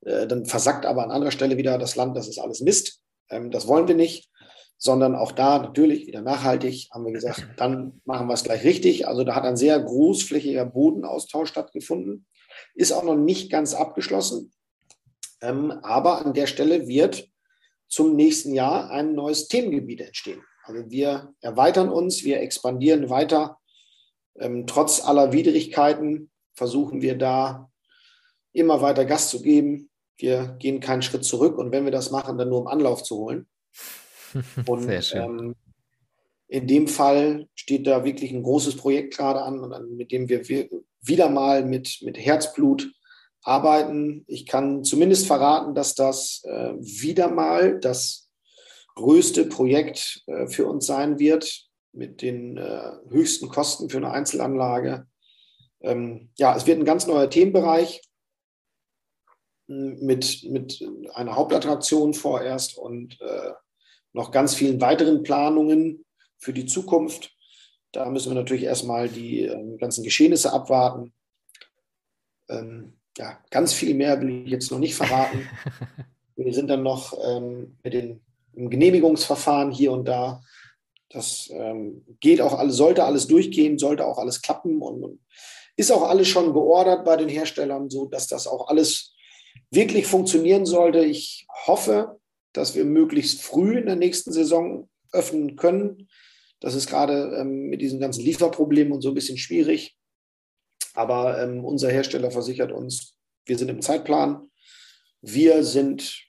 Äh, 0.00 0.26
dann 0.26 0.46
versackt 0.46 0.86
aber 0.86 1.04
an 1.04 1.10
anderer 1.10 1.30
Stelle 1.30 1.58
wieder 1.58 1.76
das 1.76 1.96
Land, 1.96 2.16
das 2.16 2.28
ist 2.28 2.38
alles 2.38 2.62
Mist. 2.62 3.00
Ähm, 3.28 3.50
das 3.50 3.68
wollen 3.68 3.86
wir 3.86 3.94
nicht, 3.94 4.30
sondern 4.78 5.14
auch 5.14 5.32
da 5.32 5.58
natürlich 5.58 6.06
wieder 6.06 6.22
nachhaltig, 6.22 6.88
haben 6.92 7.04
wir 7.04 7.12
gesagt, 7.12 7.46
dann 7.58 8.00
machen 8.06 8.26
wir 8.26 8.34
es 8.34 8.44
gleich 8.44 8.64
richtig. 8.64 9.06
Also 9.06 9.24
da 9.24 9.34
hat 9.34 9.44
ein 9.44 9.56
sehr 9.58 9.78
großflächiger 9.78 10.64
Bodenaustausch 10.64 11.50
stattgefunden. 11.50 12.26
Ist 12.74 12.92
auch 12.92 13.04
noch 13.04 13.16
nicht 13.16 13.50
ganz 13.50 13.74
abgeschlossen. 13.74 14.52
Ähm, 15.42 15.70
aber 15.82 16.24
an 16.24 16.32
der 16.32 16.46
Stelle 16.46 16.88
wird 16.88 17.28
zum 17.88 18.16
nächsten 18.16 18.54
Jahr 18.54 18.90
ein 18.90 19.14
neues 19.14 19.48
Themengebiet 19.48 20.00
entstehen. 20.00 20.42
Also 20.64 20.90
wir 20.90 21.32
erweitern 21.40 21.88
uns, 21.88 22.24
wir 22.24 22.40
expandieren 22.40 23.08
weiter. 23.08 23.58
Ähm, 24.38 24.66
trotz 24.66 25.04
aller 25.04 25.32
Widrigkeiten 25.32 26.30
versuchen 26.54 27.02
wir 27.02 27.16
da 27.16 27.70
immer 28.52 28.80
weiter 28.80 29.04
Gas 29.04 29.30
zu 29.30 29.42
geben. 29.42 29.90
Wir 30.16 30.56
gehen 30.58 30.80
keinen 30.80 31.02
Schritt 31.02 31.24
zurück 31.24 31.58
und 31.58 31.72
wenn 31.72 31.84
wir 31.84 31.92
das 31.92 32.10
machen, 32.10 32.38
dann 32.38 32.48
nur 32.48 32.60
um 32.60 32.66
Anlauf 32.66 33.02
zu 33.02 33.16
holen. 33.16 33.46
Und. 34.66 34.90
Ähm, 35.14 35.54
in 36.48 36.66
dem 36.66 36.86
Fall 36.86 37.48
steht 37.54 37.86
da 37.86 38.04
wirklich 38.04 38.30
ein 38.30 38.42
großes 38.42 38.76
Projekt 38.76 39.16
gerade 39.16 39.42
an, 39.42 39.96
mit 39.96 40.12
dem 40.12 40.28
wir 40.28 40.48
wieder 41.00 41.28
mal 41.28 41.64
mit, 41.64 41.98
mit 42.02 42.18
Herzblut 42.18 42.88
arbeiten. 43.42 44.24
Ich 44.26 44.46
kann 44.46 44.84
zumindest 44.84 45.26
verraten, 45.26 45.74
dass 45.74 45.94
das 45.94 46.42
äh, 46.44 46.74
wieder 46.78 47.30
mal 47.30 47.78
das 47.80 48.30
größte 48.94 49.46
Projekt 49.46 50.22
äh, 50.26 50.46
für 50.46 50.66
uns 50.66 50.86
sein 50.86 51.18
wird 51.18 51.66
mit 51.92 52.22
den 52.22 52.56
äh, 52.56 52.92
höchsten 53.08 53.48
Kosten 53.48 53.88
für 53.88 53.98
eine 53.98 54.10
Einzelanlage. 54.10 55.06
Ähm, 55.80 56.30
ja, 56.36 56.56
es 56.56 56.66
wird 56.66 56.78
ein 56.78 56.84
ganz 56.84 57.06
neuer 57.06 57.30
Themenbereich 57.30 58.02
mit, 59.66 60.44
mit 60.44 60.84
einer 61.14 61.36
Hauptattraktion 61.36 62.14
vorerst 62.14 62.78
und 62.78 63.20
äh, 63.20 63.52
noch 64.12 64.30
ganz 64.30 64.54
vielen 64.54 64.80
weiteren 64.80 65.22
Planungen 65.22 66.04
für 66.38 66.52
die 66.52 66.66
Zukunft. 66.66 67.34
Da 67.92 68.08
müssen 68.10 68.30
wir 68.30 68.34
natürlich 68.34 68.64
erstmal 68.64 69.08
die 69.08 69.42
ähm, 69.42 69.78
ganzen 69.78 70.04
Geschehnisse 70.04 70.52
abwarten. 70.52 71.14
Ähm, 72.48 72.98
ja, 73.18 73.38
ganz 73.50 73.72
viel 73.72 73.94
mehr 73.94 74.20
will 74.20 74.44
ich 74.44 74.50
jetzt 74.50 74.70
noch 74.70 74.78
nicht 74.78 74.94
verraten. 74.94 75.48
Wir 76.36 76.52
sind 76.52 76.68
dann 76.68 76.82
noch 76.82 77.16
ähm, 77.24 77.76
mit 77.82 77.94
den 77.94 78.20
Genehmigungsverfahren 78.54 79.70
hier 79.70 79.92
und 79.92 80.06
da. 80.06 80.42
Das 81.10 81.48
ähm, 81.52 82.04
geht 82.20 82.40
auch 82.40 82.58
alles, 82.58 82.76
sollte 82.76 83.04
alles 83.04 83.26
durchgehen, 83.26 83.78
sollte 83.78 84.06
auch 84.06 84.18
alles 84.18 84.42
klappen 84.42 84.82
und, 84.82 85.02
und 85.02 85.20
ist 85.76 85.92
auch 85.92 86.02
alles 86.02 86.28
schon 86.28 86.52
geordert 86.52 87.04
bei 87.04 87.16
den 87.16 87.28
Herstellern, 87.28 87.88
so 87.88 88.06
dass 88.06 88.26
das 88.26 88.46
auch 88.46 88.68
alles 88.68 89.14
wirklich 89.70 90.06
funktionieren 90.06 90.66
sollte. 90.66 91.04
Ich 91.04 91.46
hoffe, 91.66 92.18
dass 92.52 92.74
wir 92.74 92.84
möglichst 92.84 93.42
früh 93.42 93.78
in 93.78 93.86
der 93.86 93.96
nächsten 93.96 94.32
Saison 94.32 94.88
öffnen 95.12 95.56
können. 95.56 96.08
Das 96.60 96.74
ist 96.74 96.88
gerade 96.88 97.36
ähm, 97.38 97.68
mit 97.68 97.80
diesen 97.80 98.00
ganzen 98.00 98.24
Lieferproblemen 98.24 98.92
und 98.92 99.02
so 99.02 99.08
ein 99.08 99.14
bisschen 99.14 99.38
schwierig. 99.38 99.95
Aber 100.96 101.42
ähm, 101.42 101.64
unser 101.64 101.90
Hersteller 101.90 102.30
versichert 102.30 102.72
uns, 102.72 103.14
wir 103.44 103.58
sind 103.58 103.68
im 103.68 103.82
Zeitplan. 103.82 104.50
Wir 105.20 105.62
sind 105.62 106.26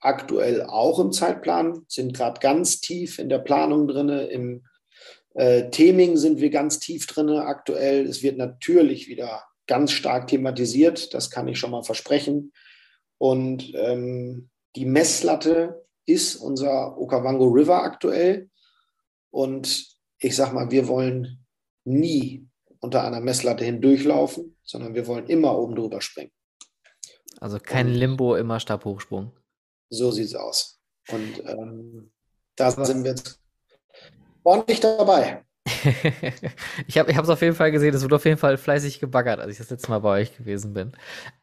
aktuell 0.00 0.62
auch 0.62 0.98
im 0.98 1.12
Zeitplan, 1.12 1.84
sind 1.88 2.14
gerade 2.14 2.40
ganz 2.40 2.80
tief 2.80 3.18
in 3.18 3.28
der 3.28 3.38
Planung 3.38 3.88
drin. 3.88 4.08
Im 4.08 4.64
äh, 5.34 5.70
Theming 5.70 6.16
sind 6.16 6.40
wir 6.40 6.50
ganz 6.50 6.78
tief 6.78 7.06
drin 7.06 7.30
aktuell. 7.30 8.06
Es 8.06 8.22
wird 8.22 8.38
natürlich 8.38 9.08
wieder 9.08 9.44
ganz 9.66 9.92
stark 9.92 10.26
thematisiert, 10.26 11.14
das 11.14 11.30
kann 11.30 11.46
ich 11.46 11.58
schon 11.58 11.70
mal 11.70 11.82
versprechen. 11.82 12.52
Und 13.18 13.72
ähm, 13.74 14.50
die 14.76 14.86
Messlatte 14.86 15.84
ist 16.06 16.36
unser 16.36 16.98
Okavango 16.98 17.46
River 17.48 17.82
aktuell. 17.82 18.48
Und 19.30 19.86
ich 20.20 20.34
sage 20.34 20.54
mal, 20.54 20.70
wir 20.70 20.88
wollen 20.88 21.44
nie 21.84 22.47
unter 22.80 23.04
einer 23.04 23.20
Messlatte 23.20 23.64
hindurchlaufen, 23.64 24.56
sondern 24.62 24.94
wir 24.94 25.06
wollen 25.06 25.26
immer 25.26 25.56
oben 25.56 25.74
drüber 25.74 26.00
springen. 26.00 26.30
Also 27.40 27.58
kein 27.58 27.88
Limbo, 27.88 28.36
immer 28.36 28.60
Stabhochsprung. 28.60 29.32
So 29.90 30.10
sieht 30.10 30.26
es 30.26 30.34
aus. 30.34 30.80
Und 31.10 31.42
ähm, 31.46 32.10
da 32.56 32.70
sind 32.70 33.04
wir 33.04 33.12
jetzt 33.12 33.40
ordentlich 34.42 34.80
dabei. 34.80 35.44
ich 36.86 36.98
habe 36.98 37.12
es 37.12 37.28
auf 37.28 37.42
jeden 37.42 37.54
Fall 37.54 37.70
gesehen, 37.70 37.94
es 37.94 38.02
wurde 38.02 38.16
auf 38.16 38.24
jeden 38.24 38.38
Fall 38.38 38.56
fleißig 38.56 39.00
gebaggert, 39.00 39.38
als 39.38 39.52
ich 39.52 39.58
das 39.58 39.70
letzte 39.70 39.90
Mal 39.90 39.98
bei 40.00 40.20
euch 40.20 40.36
gewesen 40.36 40.72
bin. 40.72 40.92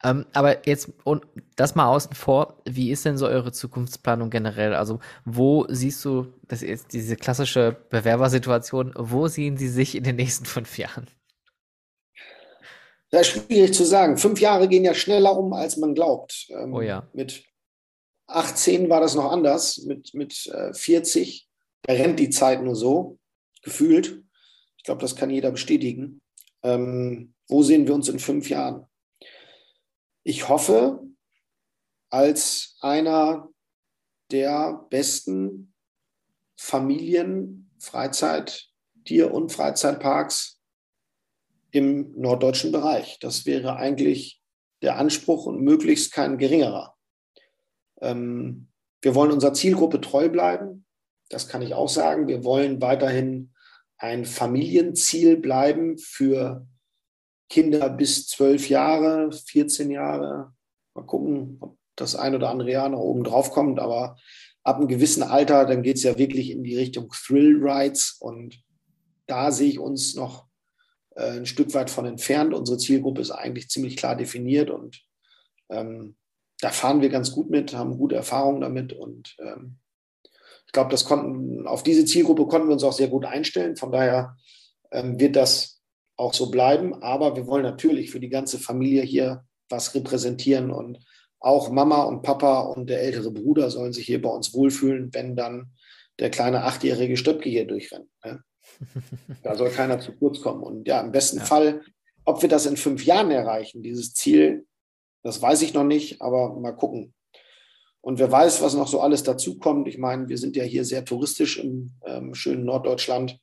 Ähm, 0.02 0.26
aber 0.32 0.66
jetzt, 0.66 0.92
und 1.04 1.26
das 1.54 1.74
mal 1.74 1.86
außen 1.86 2.14
vor, 2.14 2.60
wie 2.64 2.90
ist 2.90 3.04
denn 3.04 3.18
so 3.18 3.26
eure 3.26 3.52
Zukunftsplanung 3.52 4.30
generell? 4.30 4.74
Also, 4.74 4.98
wo 5.24 5.66
siehst 5.68 6.04
du, 6.04 6.32
das 6.48 6.62
ist 6.62 6.92
diese 6.92 7.16
klassische 7.16 7.76
Bewerbersituation, 7.90 8.92
wo 8.96 9.28
sehen 9.28 9.56
Sie 9.56 9.68
sich 9.68 9.94
in 9.94 10.04
den 10.04 10.16
nächsten 10.16 10.44
fünf 10.44 10.76
Jahren? 10.78 11.06
Das 13.10 13.28
ist 13.28 13.34
schwierig 13.34 13.72
zu 13.72 13.84
sagen. 13.84 14.18
Fünf 14.18 14.40
Jahre 14.40 14.68
gehen 14.68 14.84
ja 14.84 14.94
schneller 14.94 15.38
um, 15.38 15.52
als 15.52 15.76
man 15.76 15.94
glaubt. 15.94 16.46
Ähm, 16.50 16.74
oh 16.74 16.80
ja. 16.80 17.08
Mit 17.12 17.44
18 18.26 18.88
war 18.88 19.00
das 19.00 19.14
noch 19.14 19.30
anders. 19.30 19.78
Mit, 19.78 20.12
mit 20.14 20.46
äh, 20.46 20.72
40, 20.72 21.48
da 21.82 21.92
rennt 21.92 22.18
die 22.18 22.30
Zeit 22.30 22.62
nur 22.62 22.74
so, 22.74 23.18
gefühlt. 23.62 24.22
Ich 24.76 24.84
glaube, 24.84 25.00
das 25.00 25.16
kann 25.16 25.30
jeder 25.30 25.50
bestätigen. 25.50 26.20
Ähm, 26.62 27.34
wo 27.48 27.62
sehen 27.62 27.86
wir 27.86 27.94
uns 27.94 28.08
in 28.08 28.18
fünf 28.18 28.48
Jahren? 28.48 28.86
Ich 30.24 30.48
hoffe, 30.48 31.06
als 32.10 32.76
einer 32.80 33.48
der 34.32 34.86
besten 34.90 35.74
Familien, 36.56 37.70
Freizeit, 37.78 38.68
Tier- 39.04 39.32
und 39.32 39.52
Freizeitparks 39.52 40.55
im 41.76 42.18
norddeutschen 42.18 42.72
Bereich. 42.72 43.18
Das 43.20 43.46
wäre 43.46 43.76
eigentlich 43.76 44.40
der 44.82 44.98
Anspruch 44.98 45.46
und 45.46 45.60
möglichst 45.60 46.12
kein 46.12 46.38
geringerer. 46.38 46.94
Ähm, 48.00 48.68
wir 49.02 49.14
wollen 49.14 49.30
unserer 49.30 49.52
Zielgruppe 49.52 50.00
treu 50.00 50.28
bleiben. 50.28 50.84
Das 51.28 51.48
kann 51.48 51.62
ich 51.62 51.74
auch 51.74 51.88
sagen. 51.88 52.28
Wir 52.28 52.44
wollen 52.44 52.80
weiterhin 52.80 53.52
ein 53.98 54.24
Familienziel 54.24 55.36
bleiben 55.36 55.98
für 55.98 56.66
Kinder 57.48 57.88
bis 57.88 58.26
zwölf 58.26 58.68
Jahre, 58.68 59.30
14 59.32 59.90
Jahre. 59.90 60.52
Mal 60.94 61.06
gucken, 61.06 61.58
ob 61.60 61.78
das 61.94 62.16
ein 62.16 62.34
oder 62.34 62.50
andere 62.50 62.70
Jahr 62.70 62.88
noch 62.88 63.00
oben 63.00 63.24
drauf 63.24 63.50
kommt. 63.50 63.78
Aber 63.78 64.16
ab 64.62 64.76
einem 64.76 64.88
gewissen 64.88 65.22
Alter, 65.22 65.64
dann 65.64 65.82
geht 65.82 65.96
es 65.96 66.02
ja 66.02 66.18
wirklich 66.18 66.50
in 66.50 66.64
die 66.64 66.76
Richtung 66.76 67.08
Thrill 67.10 67.58
Rides. 67.62 68.16
Und 68.20 68.62
da 69.26 69.52
sehe 69.52 69.68
ich 69.68 69.78
uns 69.78 70.14
noch 70.14 70.45
äh, 71.16 71.32
ein 71.32 71.46
Stück 71.46 71.74
weit 71.74 71.90
von 71.90 72.06
entfernt. 72.06 72.54
Unsere 72.54 72.78
Zielgruppe 72.78 73.20
ist 73.20 73.30
eigentlich 73.30 73.68
ziemlich 73.68 73.96
klar 73.96 74.16
definiert 74.16 74.70
und 74.70 75.02
ähm, 75.68 76.16
da 76.60 76.70
fahren 76.70 77.02
wir 77.02 77.08
ganz 77.08 77.32
gut 77.32 77.50
mit, 77.50 77.74
haben 77.74 77.98
gute 77.98 78.16
Erfahrungen 78.16 78.62
damit 78.62 78.92
und 78.92 79.36
ähm, 79.40 79.78
ich 80.66 80.72
glaube, 80.72 80.90
das 80.90 81.04
konnten, 81.04 81.66
auf 81.66 81.82
diese 81.82 82.04
Zielgruppe 82.04 82.46
konnten 82.46 82.68
wir 82.68 82.74
uns 82.74 82.84
auch 82.84 82.92
sehr 82.92 83.08
gut 83.08 83.24
einstellen. 83.24 83.76
Von 83.76 83.92
daher 83.92 84.36
ähm, 84.90 85.18
wird 85.18 85.36
das 85.36 85.80
auch 86.16 86.34
so 86.34 86.50
bleiben. 86.50 87.02
Aber 87.02 87.36
wir 87.36 87.46
wollen 87.46 87.62
natürlich 87.62 88.10
für 88.10 88.20
die 88.20 88.28
ganze 88.28 88.58
Familie 88.58 89.02
hier 89.02 89.44
was 89.68 89.94
repräsentieren 89.94 90.70
und 90.70 90.98
auch 91.38 91.70
Mama 91.70 92.02
und 92.04 92.22
Papa 92.22 92.60
und 92.60 92.88
der 92.88 93.02
ältere 93.02 93.30
Bruder 93.30 93.70
sollen 93.70 93.92
sich 93.92 94.06
hier 94.06 94.22
bei 94.22 94.30
uns 94.30 94.54
wohlfühlen, 94.54 95.12
wenn 95.12 95.36
dann 95.36 95.72
der 96.18 96.30
kleine 96.30 96.64
achtjährige 96.64 97.16
Stöpke 97.16 97.48
hier 97.48 97.66
durchrennt. 97.66 98.08
Ne? 98.24 98.42
Da 99.42 99.56
soll 99.56 99.70
keiner 99.70 100.00
zu 100.00 100.12
kurz 100.12 100.40
kommen. 100.40 100.62
Und 100.62 100.86
ja, 100.86 101.00
im 101.00 101.12
besten 101.12 101.38
ja. 101.38 101.44
Fall, 101.44 101.82
ob 102.24 102.42
wir 102.42 102.48
das 102.48 102.66
in 102.66 102.76
fünf 102.76 103.04
Jahren 103.04 103.30
erreichen, 103.30 103.82
dieses 103.82 104.14
Ziel, 104.14 104.66
das 105.22 105.40
weiß 105.40 105.62
ich 105.62 105.74
noch 105.74 105.84
nicht, 105.84 106.20
aber 106.22 106.54
mal 106.54 106.72
gucken. 106.72 107.14
Und 108.00 108.20
wer 108.20 108.30
weiß, 108.30 108.62
was 108.62 108.74
noch 108.74 108.86
so 108.86 109.00
alles 109.00 109.24
dazukommt. 109.24 109.88
Ich 109.88 109.98
meine, 109.98 110.28
wir 110.28 110.38
sind 110.38 110.54
ja 110.54 110.62
hier 110.62 110.84
sehr 110.84 111.04
touristisch 111.04 111.58
im 111.58 111.92
ähm, 112.04 112.34
schönen 112.34 112.64
Norddeutschland 112.64 113.40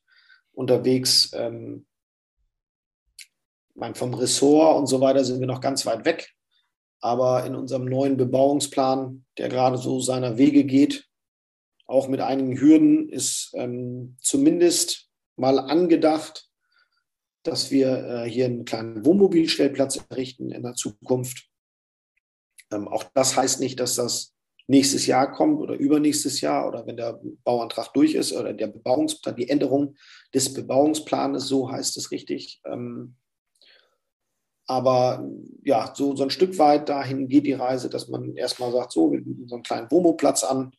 unterwegs. 0.54 1.32
Ähm, 1.34 1.86
meine, 3.76 3.96
vom 3.96 4.14
Ressort 4.14 4.78
und 4.78 4.88
so 4.88 5.02
weiter 5.02 5.26
sind 5.26 5.42
wir 5.42 5.48
noch 5.48 5.60
ganz 5.60 5.86
weit 5.86 6.06
weg. 6.06 6.34
Aber 7.02 7.46
in 7.46 7.56
unserem 7.56 7.84
neuen 7.84 8.16
Bebauungsplan, 8.16 9.26
der 9.38 9.50
gerade 9.50 9.78
so 9.78 10.00
seiner 10.00 10.38
Wege 10.38 10.64
geht, 10.64 11.10
auch 11.86 12.08
mit 12.08 12.22
einigen 12.22 12.58
Hürden, 12.58 13.10
ist 13.10 13.52
ähm, 13.56 14.16
zumindest 14.22 15.10
mal 15.36 15.60
angedacht, 15.60 16.50
dass 17.44 17.72
wir 17.72 18.24
äh, 18.24 18.30
hier 18.30 18.46
einen 18.46 18.66
kleinen 18.66 19.06
Wohnmobilstellplatz 19.06 20.00
errichten 20.10 20.52
in 20.52 20.64
der 20.64 20.76
Zukunft. 20.76 21.50
Ähm, 22.72 22.88
auch 22.88 23.04
das 23.14 23.36
heißt 23.36 23.60
nicht, 23.60 23.80
dass 23.80 23.96
das 23.96 24.34
nächstes 24.68 25.06
Jahr 25.08 25.32
kommt 25.32 25.60
oder 25.60 25.76
übernächstes 25.76 26.40
Jahr 26.42 26.68
oder 26.68 26.86
wenn 26.88 26.96
der 26.96 27.20
Bauantrag 27.44 27.94
durch 27.94 28.16
ist 28.16 28.32
oder 28.32 28.54
der 28.54 28.68
Bebauungsplan, 28.68 29.36
die 29.36 29.50
Änderung 29.50 29.96
des 30.34 30.54
Bebauungsplanes, 30.54 31.48
so 31.48 31.70
heißt 31.70 31.98
es 31.98 32.12
richtig. 32.12 32.62
Ähm, 32.66 33.16
aber 34.66 35.30
ja, 35.66 35.94
so, 35.94 36.16
so 36.16 36.24
ein 36.24 36.30
Stück 36.30 36.58
weit 36.58 36.88
dahin 36.88 37.28
geht 37.28 37.46
die 37.46 37.54
Reise, 37.54 37.90
dass 37.90 38.08
man 38.08 38.36
erstmal 38.38 38.72
sagt, 38.72 38.94
so, 38.94 39.12
wir 39.12 39.22
bieten 39.22 39.48
so 39.48 39.56
einen 39.56 39.64
kleinen 39.64 39.92
Wohnmobplatz 39.92 40.46
an, 40.46 40.72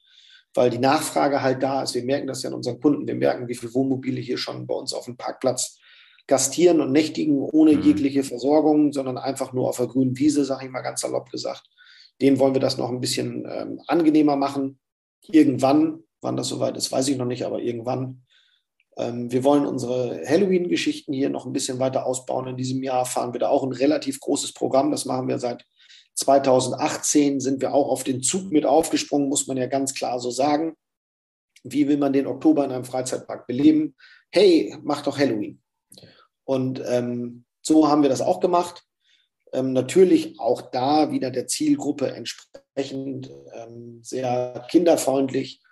weil 0.54 0.70
die 0.70 0.78
Nachfrage 0.78 1.42
halt 1.42 1.62
da 1.62 1.82
ist. 1.82 1.94
Wir 1.94 2.04
merken 2.04 2.28
das 2.28 2.42
ja 2.42 2.50
an 2.50 2.54
unseren 2.54 2.80
Kunden. 2.80 3.06
Wir 3.06 3.16
merken, 3.16 3.48
wie 3.48 3.54
viele 3.54 3.74
Wohnmobile 3.74 4.20
hier 4.20 4.38
schon 4.38 4.66
bei 4.66 4.74
uns 4.74 4.94
auf 4.94 5.04
dem 5.04 5.16
Parkplatz 5.16 5.78
gastieren 6.26 6.80
und 6.80 6.92
nächtigen 6.92 7.40
ohne 7.40 7.72
mhm. 7.72 7.82
jegliche 7.82 8.22
Versorgung, 8.22 8.92
sondern 8.92 9.18
einfach 9.18 9.52
nur 9.52 9.68
auf 9.68 9.76
der 9.76 9.88
grünen 9.88 10.16
Wiese, 10.16 10.44
sage 10.44 10.66
ich 10.66 10.70
mal 10.70 10.80
ganz 10.80 11.00
salopp 11.00 11.30
gesagt. 11.30 11.64
Den 12.20 12.38
wollen 12.38 12.54
wir 12.54 12.60
das 12.60 12.78
noch 12.78 12.88
ein 12.88 13.00
bisschen 13.00 13.44
ähm, 13.50 13.80
angenehmer 13.88 14.36
machen. 14.36 14.78
Irgendwann, 15.26 16.04
wann 16.20 16.36
das 16.36 16.48
soweit 16.48 16.76
ist, 16.76 16.92
weiß 16.92 17.08
ich 17.08 17.16
noch 17.16 17.26
nicht, 17.26 17.44
aber 17.44 17.60
irgendwann. 17.60 18.22
Ähm, 18.96 19.32
wir 19.32 19.42
wollen 19.42 19.66
unsere 19.66 20.22
Halloween-Geschichten 20.24 21.12
hier 21.12 21.28
noch 21.28 21.46
ein 21.46 21.52
bisschen 21.52 21.80
weiter 21.80 22.06
ausbauen. 22.06 22.46
In 22.46 22.56
diesem 22.56 22.82
Jahr 22.82 23.04
fahren 23.04 23.32
wir 23.32 23.40
da 23.40 23.48
auch 23.48 23.64
ein 23.64 23.72
relativ 23.72 24.20
großes 24.20 24.54
Programm. 24.54 24.92
Das 24.92 25.04
machen 25.04 25.26
wir 25.26 25.38
seit 25.38 25.66
2018 26.14 27.40
sind 27.40 27.60
wir 27.60 27.74
auch 27.74 27.88
auf 27.88 28.04
den 28.04 28.22
Zug 28.22 28.50
mit 28.52 28.66
aufgesprungen, 28.66 29.28
muss 29.28 29.46
man 29.46 29.56
ja 29.56 29.66
ganz 29.66 29.94
klar 29.94 30.20
so 30.20 30.30
sagen. 30.30 30.76
Wie 31.62 31.88
will 31.88 31.96
man 31.96 32.12
den 32.12 32.26
Oktober 32.26 32.64
in 32.64 32.72
einem 32.72 32.84
Freizeitpark 32.84 33.46
beleben? 33.46 33.96
Hey, 34.30 34.76
mach 34.82 35.02
doch 35.02 35.18
Halloween. 35.18 35.62
Und 36.44 36.82
ähm, 36.86 37.44
so 37.62 37.88
haben 37.88 38.02
wir 38.02 38.10
das 38.10 38.20
auch 38.20 38.40
gemacht. 38.40 38.84
Ähm, 39.52 39.72
natürlich 39.72 40.38
auch 40.38 40.60
da 40.70 41.10
wieder 41.10 41.30
der 41.30 41.46
Zielgruppe 41.46 42.12
entsprechend 42.12 43.30
ähm, 43.54 44.00
sehr 44.02 44.66
kinderfreundlich 44.70 45.62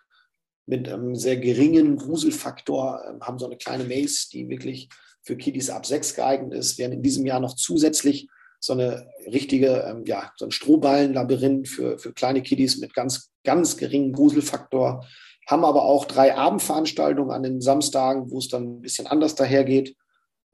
mit 0.66 0.88
einem 0.88 1.16
sehr 1.16 1.36
geringen 1.36 1.96
Gruselfaktor, 1.96 3.04
ähm, 3.08 3.20
haben 3.20 3.38
so 3.38 3.46
eine 3.46 3.56
kleine 3.56 3.84
Maze, 3.84 4.28
die 4.32 4.48
wirklich 4.48 4.88
für 5.22 5.36
Kiddies 5.36 5.70
ab 5.70 5.84
sechs 5.86 6.14
geeignet 6.14 6.54
ist, 6.54 6.78
werden 6.78 6.92
in 6.92 7.02
diesem 7.02 7.26
Jahr 7.26 7.40
noch 7.40 7.54
zusätzlich 7.54 8.28
so 8.62 8.74
eine 8.74 9.08
richtige, 9.26 9.84
ähm, 9.88 10.04
ja, 10.06 10.32
so 10.36 10.44
ein 10.44 10.52
Strohballenlabyrinth 10.52 11.68
für, 11.68 11.98
für 11.98 12.12
kleine 12.12 12.42
Kiddies 12.42 12.78
mit 12.78 12.94
ganz, 12.94 13.32
ganz 13.42 13.76
geringem 13.76 14.12
Gruselfaktor. 14.12 15.04
Haben 15.48 15.64
aber 15.64 15.82
auch 15.82 16.04
drei 16.04 16.36
Abendveranstaltungen 16.36 17.32
an 17.32 17.42
den 17.42 17.60
Samstagen, 17.60 18.30
wo 18.30 18.38
es 18.38 18.48
dann 18.48 18.76
ein 18.76 18.80
bisschen 18.80 19.08
anders 19.08 19.34
dahergeht, 19.34 19.96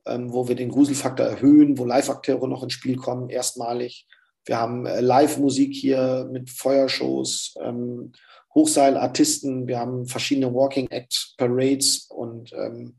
ähm, 0.06 0.32
wo 0.32 0.48
wir 0.48 0.54
den 0.54 0.70
Gruselfaktor 0.70 1.26
erhöhen, 1.26 1.76
wo 1.76 1.84
Live-Akteure 1.84 2.48
noch 2.48 2.62
ins 2.62 2.72
Spiel 2.72 2.96
kommen, 2.96 3.28
erstmalig. 3.28 4.06
Wir 4.46 4.58
haben 4.58 4.86
äh, 4.86 5.02
Live-Musik 5.02 5.74
hier 5.74 6.26
mit 6.32 6.48
Feuershows, 6.48 7.56
ähm, 7.60 8.12
Hochseilartisten, 8.54 9.68
wir 9.68 9.78
haben 9.78 10.06
verschiedene 10.06 10.54
Walking 10.54 10.88
Act 10.88 11.34
Parades 11.36 12.06
und 12.08 12.54
ähm, 12.54 12.96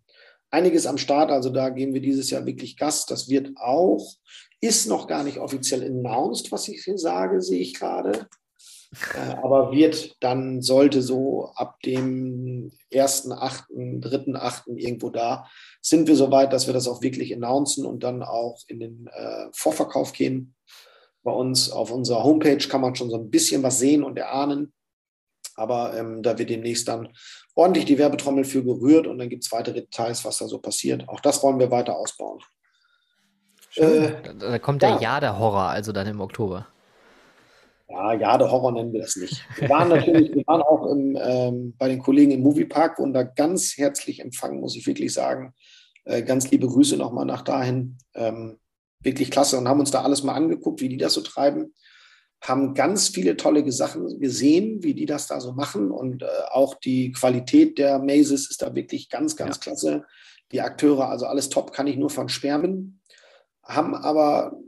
einiges 0.51 0.85
am 0.85 0.99
Start. 0.99 1.31
Also 1.31 1.49
da 1.49 1.69
geben 1.69 1.95
wir 1.95 2.01
dieses 2.01 2.29
Jahr 2.29 2.45
wirklich 2.45 2.77
Gast. 2.77 3.09
Das 3.09 3.27
wird 3.27 3.57
auch 3.57 4.13
ist 4.61 4.87
noch 4.87 5.07
gar 5.07 5.23
nicht 5.23 5.37
offiziell 5.37 5.83
announced, 5.83 6.51
was 6.51 6.67
ich 6.67 6.83
hier 6.83 6.97
sage, 6.97 7.41
sehe 7.41 7.61
ich 7.61 7.73
gerade. 7.73 8.27
Äh, 9.13 9.35
aber 9.43 9.71
wird 9.71 10.17
dann, 10.19 10.61
sollte 10.61 11.01
so 11.01 11.51
ab 11.55 11.79
dem 11.81 12.71
1.8., 12.91 14.01
3.8. 14.01 14.75
irgendwo 14.75 15.09
da, 15.09 15.47
sind 15.81 16.07
wir 16.07 16.15
so 16.15 16.31
weit, 16.31 16.51
dass 16.53 16.67
wir 16.67 16.73
das 16.73 16.87
auch 16.87 17.01
wirklich 17.01 17.33
announcen 17.33 17.85
und 17.85 18.03
dann 18.03 18.23
auch 18.23 18.63
in 18.67 18.79
den 18.79 19.07
äh, 19.07 19.47
Vorverkauf 19.53 20.13
gehen. 20.13 20.55
Bei 21.23 21.31
uns 21.31 21.69
auf 21.69 21.91
unserer 21.91 22.23
Homepage 22.23 22.67
kann 22.67 22.81
man 22.81 22.95
schon 22.95 23.09
so 23.09 23.17
ein 23.17 23.29
bisschen 23.29 23.61
was 23.61 23.79
sehen 23.79 24.03
und 24.03 24.17
erahnen. 24.17 24.73
Aber 25.55 25.93
ähm, 25.95 26.23
da 26.23 26.37
wird 26.37 26.49
demnächst 26.49 26.87
dann 26.87 27.09
ordentlich 27.53 27.85
die 27.85 27.97
Werbetrommel 27.97 28.45
für 28.45 28.63
gerührt 28.63 29.05
und 29.05 29.17
dann 29.17 29.29
gibt 29.29 29.43
es 29.43 29.51
weitere 29.51 29.81
Details, 29.81 30.23
was 30.23 30.37
da 30.37 30.47
so 30.47 30.59
passiert. 30.59 31.07
Auch 31.09 31.19
das 31.19 31.43
wollen 31.43 31.59
wir 31.59 31.69
weiter 31.69 31.97
ausbauen. 31.97 32.39
Äh, 33.75 34.11
da, 34.23 34.33
da, 34.33 34.59
kommt 34.59 34.81
der 34.81 34.89
ja. 34.91 34.99
Jahr 34.99 35.21
der 35.21 35.39
Horror, 35.39 35.69
also 35.69 35.91
dann 35.91 36.07
im 36.07 36.21
Oktober. 36.21 36.67
Ja, 37.89 38.13
Jahr 38.13 38.37
der 38.37 38.51
Horror 38.51 38.71
nennen 38.71 38.93
wir 38.93 39.01
das 39.01 39.15
nicht. 39.15 39.43
Wir 39.57 39.69
waren 39.69 39.89
natürlich, 39.89 40.33
wir 40.33 40.45
waren 40.45 40.61
auch 40.61 40.85
im, 40.91 41.17
ähm, 41.19 41.73
bei 41.77 41.87
den 41.87 41.99
Kollegen 41.99 42.31
im 42.31 42.41
Moviepark, 42.41 42.99
wurden 42.99 43.13
da 43.13 43.23
ganz 43.23 43.77
herzlich 43.77 44.19
empfangen, 44.19 44.59
muss 44.59 44.75
ich 44.75 44.85
wirklich 44.85 45.13
sagen. 45.13 45.53
Äh, 46.05 46.21
ganz 46.23 46.51
liebe 46.51 46.67
Grüße 46.67 46.97
nochmal 46.97 47.25
nach 47.25 47.41
dahin. 47.41 47.97
Ähm, 48.13 48.59
wirklich 49.01 49.31
klasse 49.31 49.57
und 49.57 49.67
haben 49.67 49.79
uns 49.79 49.91
da 49.91 50.03
alles 50.03 50.23
mal 50.23 50.33
angeguckt, 50.33 50.81
wie 50.81 50.89
die 50.89 50.97
das 50.97 51.13
so 51.13 51.21
treiben. 51.21 51.73
Haben 52.41 52.73
ganz 52.73 53.09
viele 53.09 53.37
tolle 53.37 53.69
Sachen 53.71 54.19
gesehen, 54.19 54.83
wie 54.83 54.93
die 54.93 55.05
das 55.05 55.27
da 55.27 55.41
so 55.41 55.53
machen. 55.53 55.91
Und 55.91 56.21
äh, 56.21 56.27
auch 56.51 56.75
die 56.75 57.11
Qualität 57.11 57.77
der 57.77 57.99
Mazes 57.99 58.49
ist 58.49 58.61
da 58.61 58.75
wirklich 58.75 59.09
ganz, 59.09 59.35
ganz 59.35 59.57
ja. 59.57 59.61
klasse. 59.61 60.05
Die 60.51 60.61
Akteure, 60.61 61.09
also 61.09 61.25
alles 61.25 61.49
top, 61.49 61.73
kann 61.73 61.87
ich 61.87 61.97
nur 61.97 62.09
von 62.09 62.29
schwärmen 62.29 62.98
haben 63.69 63.95
aber, 63.95 64.59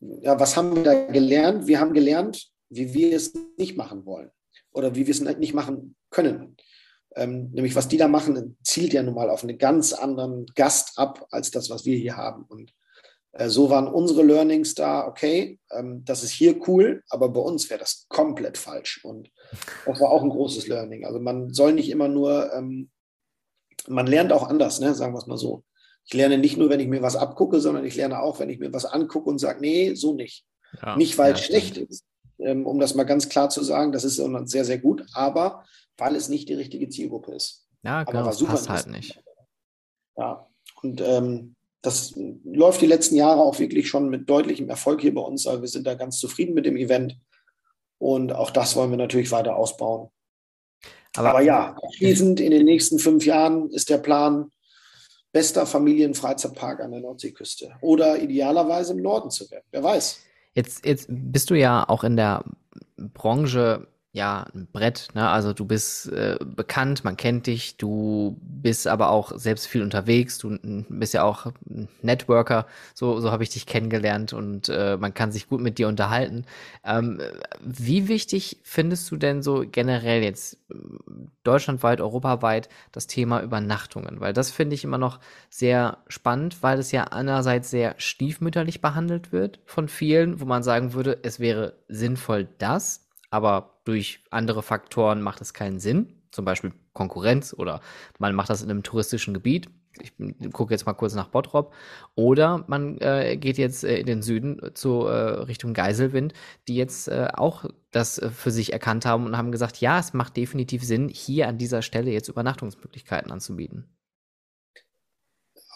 ja, 0.00 0.38
was 0.38 0.56
haben 0.56 0.76
wir 0.76 0.82
da 0.82 1.06
gelernt? 1.06 1.66
Wir 1.66 1.80
haben 1.80 1.94
gelernt, 1.94 2.50
wie 2.68 2.92
wir 2.92 3.16
es 3.16 3.32
nicht 3.56 3.76
machen 3.76 4.04
wollen 4.04 4.30
oder 4.72 4.94
wie 4.94 5.06
wir 5.06 5.12
es 5.12 5.20
nicht 5.20 5.54
machen 5.54 5.96
können. 6.10 6.56
Ähm, 7.14 7.50
nämlich 7.52 7.76
was 7.76 7.88
die 7.88 7.98
da 7.98 8.08
machen, 8.08 8.56
zielt 8.62 8.92
ja 8.92 9.02
nun 9.02 9.14
mal 9.14 9.30
auf 9.30 9.42
einen 9.42 9.58
ganz 9.58 9.92
anderen 9.92 10.46
Gast 10.54 10.98
ab 10.98 11.26
als 11.30 11.50
das, 11.50 11.68
was 11.70 11.84
wir 11.84 11.96
hier 11.96 12.16
haben. 12.16 12.44
Und 12.44 12.72
äh, 13.32 13.48
so 13.48 13.70
waren 13.70 13.86
unsere 13.86 14.22
Learnings 14.22 14.74
da, 14.74 15.06
okay, 15.06 15.58
ähm, 15.70 16.04
das 16.04 16.22
ist 16.22 16.30
hier 16.30 16.66
cool, 16.68 17.02
aber 17.10 17.28
bei 17.28 17.40
uns 17.40 17.68
wäre 17.70 17.80
das 17.80 18.06
komplett 18.08 18.56
falsch. 18.58 19.04
Und 19.04 19.30
das 19.86 20.00
war 20.00 20.10
auch 20.10 20.22
ein 20.22 20.30
großes 20.30 20.68
Learning. 20.68 21.04
Also 21.04 21.20
man 21.20 21.52
soll 21.52 21.74
nicht 21.74 21.90
immer 21.90 22.08
nur, 22.08 22.52
ähm, 22.54 22.90
man 23.88 24.06
lernt 24.06 24.32
auch 24.32 24.48
anders, 24.48 24.80
ne, 24.80 24.94
sagen 24.94 25.14
wir 25.14 25.18
es 25.18 25.26
mal 25.26 25.38
so. 25.38 25.64
Ich 26.04 26.14
lerne 26.14 26.38
nicht 26.38 26.56
nur, 26.56 26.68
wenn 26.68 26.80
ich 26.80 26.88
mir 26.88 27.02
was 27.02 27.16
abgucke, 27.16 27.60
sondern 27.60 27.84
ich 27.84 27.96
lerne 27.96 28.20
auch, 28.20 28.40
wenn 28.40 28.50
ich 28.50 28.58
mir 28.58 28.72
was 28.72 28.84
angucke 28.84 29.30
und 29.30 29.38
sage, 29.38 29.60
nee, 29.60 29.94
so 29.94 30.14
nicht. 30.14 30.44
Ja, 30.82 30.96
nicht, 30.96 31.16
weil 31.18 31.32
ja, 31.32 31.38
es 31.38 31.44
schlecht 31.44 31.76
stimmt. 31.76 31.90
ist, 31.90 32.04
ähm, 32.38 32.66
um 32.66 32.78
das 32.78 32.94
mal 32.94 33.04
ganz 33.04 33.28
klar 33.28 33.50
zu 33.50 33.62
sagen, 33.62 33.92
das 33.92 34.04
ist 34.04 34.16
sehr, 34.16 34.64
sehr 34.64 34.78
gut, 34.78 35.04
aber 35.12 35.64
weil 35.96 36.16
es 36.16 36.28
nicht 36.28 36.48
die 36.48 36.54
richtige 36.54 36.88
Zielgruppe 36.88 37.32
ist. 37.34 37.66
Ja, 37.84 38.04
genau, 38.04 38.24
das 38.24 38.42
passt 38.42 38.68
halt 38.68 38.86
nicht. 38.88 39.22
Ja, 40.16 40.46
und 40.82 41.00
ähm, 41.00 41.54
das 41.82 42.14
läuft 42.44 42.80
die 42.80 42.86
letzten 42.86 43.16
Jahre 43.16 43.40
auch 43.40 43.58
wirklich 43.58 43.88
schon 43.88 44.08
mit 44.08 44.30
deutlichem 44.30 44.68
Erfolg 44.68 45.00
hier 45.00 45.14
bei 45.14 45.20
uns. 45.20 45.46
Also 45.46 45.62
wir 45.62 45.68
sind 45.68 45.86
da 45.86 45.94
ganz 45.94 46.18
zufrieden 46.18 46.54
mit 46.54 46.64
dem 46.64 46.76
Event. 46.76 47.18
Und 47.98 48.32
auch 48.32 48.50
das 48.50 48.76
wollen 48.76 48.90
wir 48.90 48.98
natürlich 48.98 49.32
weiter 49.32 49.56
ausbauen. 49.56 50.08
Aber, 51.16 51.30
Aber 51.30 51.40
ja, 51.42 51.76
abschließend 51.82 52.40
in 52.40 52.52
den 52.52 52.64
nächsten 52.64 52.98
fünf 52.98 53.26
Jahren 53.26 53.68
ist 53.70 53.90
der 53.90 53.98
Plan, 53.98 54.50
bester 55.32 55.66
Familienfreizeitpark 55.66 56.80
an 56.80 56.92
der 56.92 57.00
Nordseeküste 57.00 57.72
oder 57.80 58.20
idealerweise 58.20 58.92
im 58.92 59.02
Norden 59.02 59.30
zu 59.30 59.50
werden. 59.50 59.64
Wer 59.70 59.82
weiß. 59.82 60.20
Jetzt, 60.54 60.84
jetzt 60.84 61.06
bist 61.08 61.50
du 61.50 61.54
ja 61.54 61.88
auch 61.88 62.04
in 62.04 62.16
der 62.16 62.44
Branche 62.96 63.86
ja, 64.14 64.44
ein 64.54 64.68
Brett, 64.70 65.08
ne? 65.14 65.30
Also 65.30 65.54
du 65.54 65.64
bist 65.64 66.12
äh, 66.12 66.36
bekannt, 66.44 67.02
man 67.02 67.16
kennt 67.16 67.46
dich, 67.46 67.78
du 67.78 68.36
bist 68.42 68.86
aber 68.86 69.08
auch 69.08 69.32
selbst 69.38 69.66
viel 69.66 69.82
unterwegs, 69.82 70.36
du 70.36 70.58
bist 70.90 71.14
ja 71.14 71.22
auch 71.24 71.46
ein 71.46 71.88
Networker, 72.02 72.66
so, 72.92 73.20
so 73.20 73.30
habe 73.32 73.42
ich 73.42 73.48
dich 73.48 73.64
kennengelernt 73.64 74.34
und 74.34 74.68
äh, 74.68 74.98
man 74.98 75.14
kann 75.14 75.32
sich 75.32 75.48
gut 75.48 75.62
mit 75.62 75.78
dir 75.78 75.88
unterhalten. 75.88 76.44
Ähm, 76.84 77.22
wie 77.60 78.06
wichtig 78.08 78.58
findest 78.64 79.10
du 79.10 79.16
denn 79.16 79.42
so 79.42 79.64
generell 79.66 80.22
jetzt 80.22 80.58
äh, 80.70 80.74
deutschlandweit, 81.42 82.02
europaweit 82.02 82.68
das 82.92 83.06
Thema 83.06 83.42
Übernachtungen? 83.42 84.20
Weil 84.20 84.34
das 84.34 84.50
finde 84.50 84.74
ich 84.74 84.84
immer 84.84 84.98
noch 84.98 85.20
sehr 85.48 85.96
spannend, 86.08 86.62
weil 86.62 86.78
es 86.78 86.92
ja 86.92 87.04
einerseits 87.04 87.70
sehr 87.70 87.94
stiefmütterlich 87.96 88.82
behandelt 88.82 89.32
wird 89.32 89.60
von 89.64 89.88
vielen, 89.88 90.38
wo 90.38 90.44
man 90.44 90.62
sagen 90.62 90.92
würde, 90.92 91.18
es 91.22 91.40
wäre 91.40 91.78
sinnvoll, 91.88 92.46
das 92.58 93.01
aber 93.32 93.80
durch 93.84 94.20
andere 94.30 94.62
Faktoren 94.62 95.22
macht 95.22 95.40
es 95.40 95.54
keinen 95.54 95.80
Sinn, 95.80 96.20
zum 96.30 96.44
Beispiel 96.44 96.72
Konkurrenz 96.92 97.54
oder 97.56 97.80
man 98.18 98.34
macht 98.34 98.50
das 98.50 98.62
in 98.62 98.70
einem 98.70 98.82
touristischen 98.82 99.32
Gebiet. 99.32 99.70
Ich 100.00 100.12
gucke 100.52 100.72
jetzt 100.72 100.86
mal 100.86 100.92
kurz 100.92 101.14
nach 101.14 101.28
Bottrop. 101.28 101.74
Oder 102.14 102.64
man 102.66 102.98
äh, 102.98 103.36
geht 103.36 103.58
jetzt 103.58 103.84
äh, 103.84 103.98
in 103.98 104.06
den 104.06 104.22
Süden 104.22 104.74
zu 104.74 105.06
äh, 105.06 105.42
Richtung 105.42 105.74
Geiselwind, 105.74 106.32
die 106.66 106.76
jetzt 106.76 107.08
äh, 107.08 107.28
auch 107.34 107.66
das 107.90 108.18
äh, 108.18 108.30
für 108.30 108.50
sich 108.50 108.72
erkannt 108.72 109.04
haben 109.04 109.26
und 109.26 109.36
haben 109.36 109.52
gesagt, 109.52 109.78
ja, 109.78 109.98
es 109.98 110.14
macht 110.14 110.36
definitiv 110.36 110.82
Sinn, 110.82 111.08
hier 111.08 111.48
an 111.48 111.58
dieser 111.58 111.82
Stelle 111.82 112.10
jetzt 112.10 112.28
Übernachtungsmöglichkeiten 112.28 113.30
anzubieten 113.30 113.86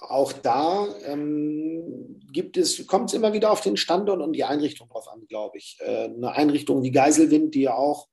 auch 0.03 0.32
da 0.32 0.86
ähm, 1.05 2.20
gibt 2.32 2.57
es, 2.57 2.86
kommt 2.86 3.11
es 3.11 3.14
immer 3.14 3.32
wieder 3.32 3.51
auf 3.51 3.61
den 3.61 3.76
Standort 3.76 4.20
und 4.20 4.34
die 4.34 4.44
Einrichtung 4.44 4.88
drauf 4.88 5.09
an, 5.09 5.26
glaube 5.26 5.59
ich. 5.59 5.78
Äh, 5.80 6.05
eine 6.05 6.32
Einrichtung 6.32 6.82
wie 6.82 6.90
Geiselwind, 6.90 7.55
die 7.55 7.62
ja 7.62 7.74
auch 7.74 8.09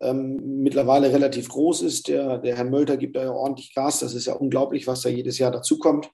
ähm, 0.00 0.62
mittlerweile 0.62 1.12
relativ 1.12 1.48
groß 1.48 1.82
ist. 1.82 2.08
Der, 2.08 2.38
der 2.38 2.56
Herr 2.56 2.64
Mölter 2.64 2.96
gibt 2.96 3.16
da 3.16 3.22
ja 3.22 3.32
ordentlich 3.32 3.74
Gas. 3.74 4.00
Das 4.00 4.14
ist 4.14 4.26
ja 4.26 4.34
unglaublich, 4.34 4.86
was 4.86 5.02
da 5.02 5.08
jedes 5.08 5.38
Jahr 5.38 5.50
dazukommt. 5.50 6.10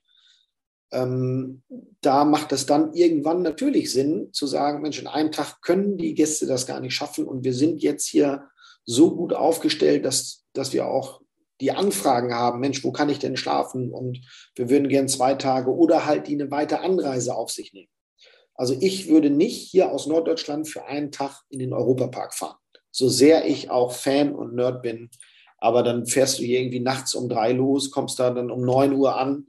Ähm, 0.91 1.63
da 2.01 2.23
macht 2.23 2.51
es 2.51 2.65
dann 2.65 2.93
irgendwann 2.93 3.41
natürlich 3.41 3.91
Sinn 3.91 4.29
zu 4.31 4.47
sagen, 4.47 4.81
Mensch, 4.81 4.99
in 4.99 5.07
einem 5.07 5.31
Tag 5.31 5.61
können 5.61 5.97
die 5.97 6.13
Gäste 6.13 6.47
das 6.47 6.65
gar 6.65 6.79
nicht 6.79 6.95
schaffen 6.95 7.27
und 7.27 7.43
wir 7.43 7.53
sind 7.53 7.81
jetzt 7.81 8.07
hier 8.07 8.45
so 8.85 9.13
gut 9.13 9.33
aufgestellt, 9.33 10.05
dass, 10.05 10.45
dass 10.53 10.71
wir 10.71 10.87
auch 10.87 11.21
die 11.61 11.71
Anfragen 11.71 12.33
haben, 12.33 12.59
Mensch, 12.59 12.83
wo 12.83 12.91
kann 12.91 13.09
ich 13.09 13.19
denn 13.19 13.37
schlafen? 13.37 13.91
Und 13.91 14.21
wir 14.55 14.69
würden 14.69 14.89
gern 14.89 15.07
zwei 15.07 15.33
Tage 15.33 15.73
oder 15.73 16.05
halt 16.05 16.27
die 16.27 16.33
eine 16.33 16.51
weite 16.51 16.81
Anreise 16.81 17.35
auf 17.35 17.51
sich 17.51 17.73
nehmen. 17.73 17.91
Also 18.53 18.75
ich 18.79 19.07
würde 19.07 19.29
nicht 19.29 19.69
hier 19.69 19.91
aus 19.91 20.07
Norddeutschland 20.07 20.67
für 20.67 20.85
einen 20.85 21.11
Tag 21.11 21.43
in 21.49 21.59
den 21.59 21.73
Europapark 21.73 22.33
fahren. 22.33 22.57
So 22.91 23.07
sehr 23.09 23.45
ich 23.45 23.69
auch 23.69 23.91
Fan 23.91 24.33
und 24.33 24.55
Nerd 24.55 24.81
bin. 24.81 25.09
Aber 25.59 25.83
dann 25.83 26.05
fährst 26.05 26.39
du 26.39 26.43
hier 26.43 26.59
irgendwie 26.59 26.79
nachts 26.79 27.15
um 27.15 27.29
drei 27.29 27.51
los, 27.51 27.91
kommst 27.91 28.19
da 28.19 28.31
dann 28.31 28.51
um 28.51 28.61
neun 28.61 28.93
Uhr 28.93 29.17
an, 29.17 29.47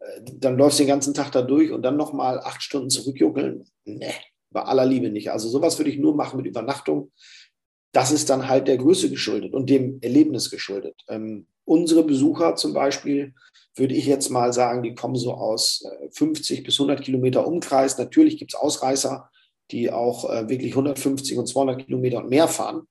äh, 0.00 0.20
dann 0.24 0.56
läufst 0.56 0.78
du 0.78 0.84
den 0.84 0.88
ganzen 0.88 1.14
Tag 1.14 1.32
da 1.32 1.42
durch 1.42 1.70
und 1.70 1.82
dann 1.82 1.96
nochmal 1.96 2.40
acht 2.40 2.62
Stunden 2.62 2.90
zurückjuckeln. 2.90 3.64
Nee, 3.84 4.14
bei 4.50 4.62
aller 4.62 4.84
Liebe 4.84 5.10
nicht. 5.10 5.30
Also 5.30 5.48
sowas 5.48 5.78
würde 5.78 5.90
ich 5.90 5.98
nur 5.98 6.14
machen 6.14 6.36
mit 6.36 6.46
Übernachtung 6.46 7.12
das 7.92 8.12
ist 8.12 8.30
dann 8.30 8.48
halt 8.48 8.68
der 8.68 8.76
Größe 8.76 9.10
geschuldet 9.10 9.52
und 9.52 9.68
dem 9.68 9.98
Erlebnis 10.00 10.50
geschuldet. 10.50 10.96
Ähm, 11.08 11.46
unsere 11.64 12.04
Besucher 12.04 12.56
zum 12.56 12.72
Beispiel, 12.72 13.34
würde 13.74 13.94
ich 13.94 14.06
jetzt 14.06 14.30
mal 14.30 14.52
sagen, 14.52 14.82
die 14.82 14.94
kommen 14.94 15.16
so 15.16 15.34
aus 15.34 15.84
50 16.12 16.58
äh, 16.58 16.62
bis 16.62 16.78
100 16.78 17.02
Kilometer 17.02 17.46
Umkreis. 17.46 17.98
Natürlich 17.98 18.38
gibt 18.38 18.54
es 18.54 18.60
Ausreißer, 18.60 19.30
die 19.70 19.90
auch 19.90 20.28
äh, 20.28 20.48
wirklich 20.48 20.72
150 20.72 21.38
und 21.38 21.46
200 21.46 21.84
Kilometer 21.86 22.18
und 22.18 22.28
mehr 22.28 22.48
fahren, 22.48 22.86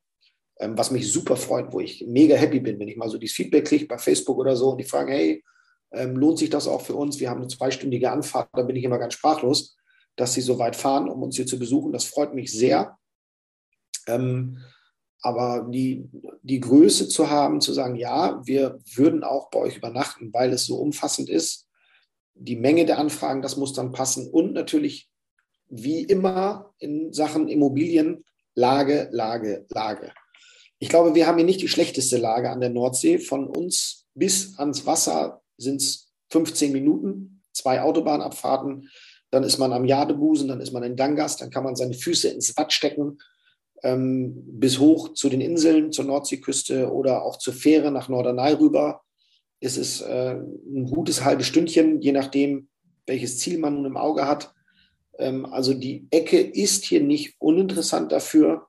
ähm, 0.60 0.78
was 0.78 0.92
mich 0.92 1.12
super 1.12 1.36
freut, 1.36 1.72
wo 1.72 1.80
ich 1.80 2.06
mega 2.08 2.36
happy 2.36 2.60
bin, 2.60 2.80
wenn 2.80 2.88
ich 2.88 2.98
mal 2.98 3.10
so 3.10 3.18
dieses 3.18 3.36
Feedback 3.36 3.66
kriege 3.66 3.86
bei 3.86 3.98
Facebook 3.98 4.38
oder 4.38 4.56
so 4.56 4.72
und 4.72 4.78
die 4.78 4.86
fragen, 4.86 5.12
hey, 5.12 5.44
ähm, 5.92 6.16
lohnt 6.16 6.38
sich 6.38 6.50
das 6.50 6.68
auch 6.68 6.82
für 6.82 6.96
uns? 6.96 7.20
Wir 7.20 7.30
haben 7.30 7.40
eine 7.40 7.48
zweistündige 7.48 8.12
Anfahrt, 8.12 8.50
da 8.54 8.62
bin 8.64 8.76
ich 8.76 8.84
immer 8.84 9.00
ganz 9.00 9.14
sprachlos, 9.16 9.76
dass 10.16 10.34
sie 10.34 10.42
so 10.42 10.60
weit 10.60 10.76
fahren, 10.76 11.10
um 11.10 11.24
uns 11.24 11.36
hier 11.36 11.48
zu 11.48 11.58
besuchen. 11.58 11.92
Das 11.92 12.06
freut 12.06 12.34
mich 12.34 12.52
sehr. 12.52 12.98
Ähm, 14.08 14.60
aber 15.22 15.68
die, 15.70 16.10
die 16.44 16.60
Größe 16.60 17.10
zu 17.10 17.30
haben, 17.30 17.62
zu 17.62 17.74
sagen, 17.74 17.96
ja, 17.96 18.42
wir 18.46 18.80
würden 18.96 19.24
auch 19.24 19.50
bei 19.50 19.60
euch 19.60 19.78
übernachten, 19.78 20.34
weil 20.34 20.54
es 20.54 20.66
so 20.66 20.78
umfassend 20.78 21.30
ist, 21.30 21.68
die 22.36 22.56
Menge 22.56 22.86
der 22.86 23.00
Anfragen, 23.00 23.42
das 23.42 23.58
muss 23.58 23.74
dann 23.74 23.92
passen. 23.92 24.30
Und 24.30 24.54
natürlich, 24.54 25.10
wie 25.68 26.04
immer 26.04 26.74
in 26.80 27.12
Sachen 27.12 27.50
Immobilien, 27.50 28.24
Lage, 28.56 29.10
Lage, 29.12 29.66
Lage. 29.70 30.14
Ich 30.80 30.88
glaube, 30.88 31.16
wir 31.16 31.28
haben 31.28 31.38
hier 31.38 31.46
nicht 31.46 31.62
die 31.62 31.68
schlechteste 31.68 32.18
Lage 32.18 32.50
an 32.50 32.62
der 32.62 32.70
Nordsee. 32.70 33.20
Von 33.20 33.48
uns 33.48 34.06
bis 34.14 34.58
ans 34.58 34.86
Wasser 34.86 35.42
sind 35.58 35.82
es 35.82 36.14
15 36.32 36.72
Minuten, 36.72 37.42
zwei 37.52 37.82
Autobahnabfahrten. 37.82 38.90
Dann 39.32 39.44
ist 39.44 39.58
man 39.58 39.74
am 39.74 39.84
Jadebusen, 39.84 40.48
dann 40.48 40.62
ist 40.62 40.72
man 40.72 40.84
in 40.84 40.96
Dangas, 40.96 41.36
dann 41.36 41.50
kann 41.50 41.66
man 41.66 41.76
seine 41.76 41.94
Füße 41.94 42.30
ins 42.30 42.56
Watt 42.56 42.72
stecken 42.72 43.18
ähm, 43.84 44.34
bis 44.46 44.80
hoch 44.80 45.14
zu 45.14 45.30
den 45.30 45.42
Inseln, 45.42 45.92
zur 45.92 46.06
Nordseeküste 46.06 46.92
oder 46.92 47.24
auch 47.24 47.38
zur 47.38 47.54
Fähre 47.54 47.92
nach 47.92 48.10
Norderney 48.10 48.54
rüber. 48.54 49.02
Es 49.60 49.78
ist 49.78 50.02
äh, 50.02 50.36
ein 50.36 50.86
gutes 50.86 51.24
halbes 51.24 51.48
Stündchen, 51.48 52.02
je 52.02 52.12
nachdem, 52.12 52.70
welches 53.06 53.40
Ziel 53.40 53.58
man 53.58 53.76
nun 53.76 53.86
im 53.86 53.98
Auge 53.98 54.28
hat. 54.28 54.54
Ähm, 55.18 55.46
also 55.46 55.74
die 55.74 56.08
Ecke 56.12 56.40
ist 56.40 56.86
hier 56.86 57.02
nicht 57.02 57.36
uninteressant 57.40 58.12
dafür, 58.12 58.68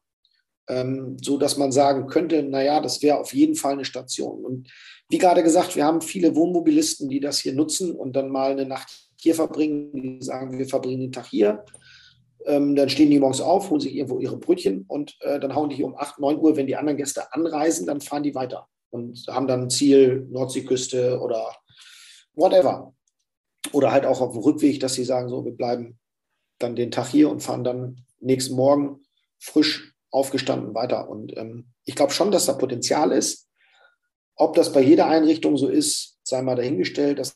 ähm, 0.68 1.16
so 1.22 1.38
dass 1.38 1.56
man 1.56 1.72
sagen 1.72 2.06
könnte, 2.06 2.42
naja, 2.42 2.80
das 2.80 3.02
wäre 3.02 3.18
auf 3.18 3.34
jeden 3.34 3.54
Fall 3.54 3.72
eine 3.72 3.84
Station. 3.84 4.44
Und 4.44 4.68
wie 5.08 5.18
gerade 5.18 5.42
gesagt, 5.42 5.76
wir 5.76 5.84
haben 5.84 6.00
viele 6.00 6.36
Wohnmobilisten, 6.36 7.08
die 7.08 7.20
das 7.20 7.40
hier 7.40 7.52
nutzen 7.52 7.94
und 7.94 8.14
dann 8.14 8.30
mal 8.30 8.52
eine 8.52 8.66
Nacht 8.66 9.08
hier 9.16 9.34
verbringen, 9.34 9.92
die 9.92 10.24
sagen, 10.24 10.58
wir 10.58 10.66
verbringen 10.66 11.00
den 11.00 11.12
Tag 11.12 11.26
hier 11.26 11.64
ähm, 12.46 12.74
dann 12.76 12.88
stehen 12.88 13.10
die 13.10 13.20
morgens 13.20 13.40
auf, 13.40 13.70
holen 13.70 13.80
sich 13.80 13.94
irgendwo 13.94 14.18
ihre 14.18 14.36
Brötchen 14.36 14.84
und 14.88 15.16
äh, 15.20 15.38
dann 15.38 15.54
hauen 15.54 15.70
die 15.70 15.82
um 15.82 15.96
8, 15.96 16.18
9 16.18 16.38
Uhr, 16.38 16.56
wenn 16.56 16.66
die 16.66 16.76
anderen 16.76 16.96
Gäste 16.96 17.32
anreisen, 17.32 17.86
dann 17.86 18.00
fahren 18.00 18.22
die 18.22 18.34
weiter 18.34 18.68
und 18.90 19.26
haben 19.28 19.46
dann 19.46 19.62
ein 19.62 19.70
Ziel, 19.70 20.26
Nordseeküste 20.30 21.20
oder 21.20 21.54
whatever. 22.34 22.94
Oder 23.72 23.92
halt 23.92 24.06
auch 24.06 24.20
auf 24.20 24.32
dem 24.32 24.40
Rückweg, 24.40 24.80
dass 24.80 24.94
sie 24.94 25.04
sagen, 25.04 25.28
so, 25.28 25.44
wir 25.44 25.52
bleiben 25.52 25.98
dann 26.58 26.76
den 26.76 26.90
Tag 26.90 27.08
hier 27.08 27.30
und 27.30 27.42
fahren 27.42 27.64
dann 27.64 28.04
nächsten 28.20 28.54
Morgen 28.54 29.02
frisch 29.38 29.94
aufgestanden 30.10 30.74
weiter. 30.74 31.08
Und 31.08 31.36
ähm, 31.36 31.72
ich 31.84 31.94
glaube 31.94 32.12
schon, 32.12 32.30
dass 32.30 32.46
da 32.46 32.54
Potenzial 32.54 33.12
ist. 33.12 33.48
Ob 34.34 34.54
das 34.54 34.72
bei 34.72 34.80
jeder 34.80 35.06
Einrichtung 35.06 35.56
so 35.56 35.68
ist, 35.68 36.18
sei 36.22 36.42
mal 36.42 36.56
dahingestellt, 36.56 37.18
das 37.18 37.34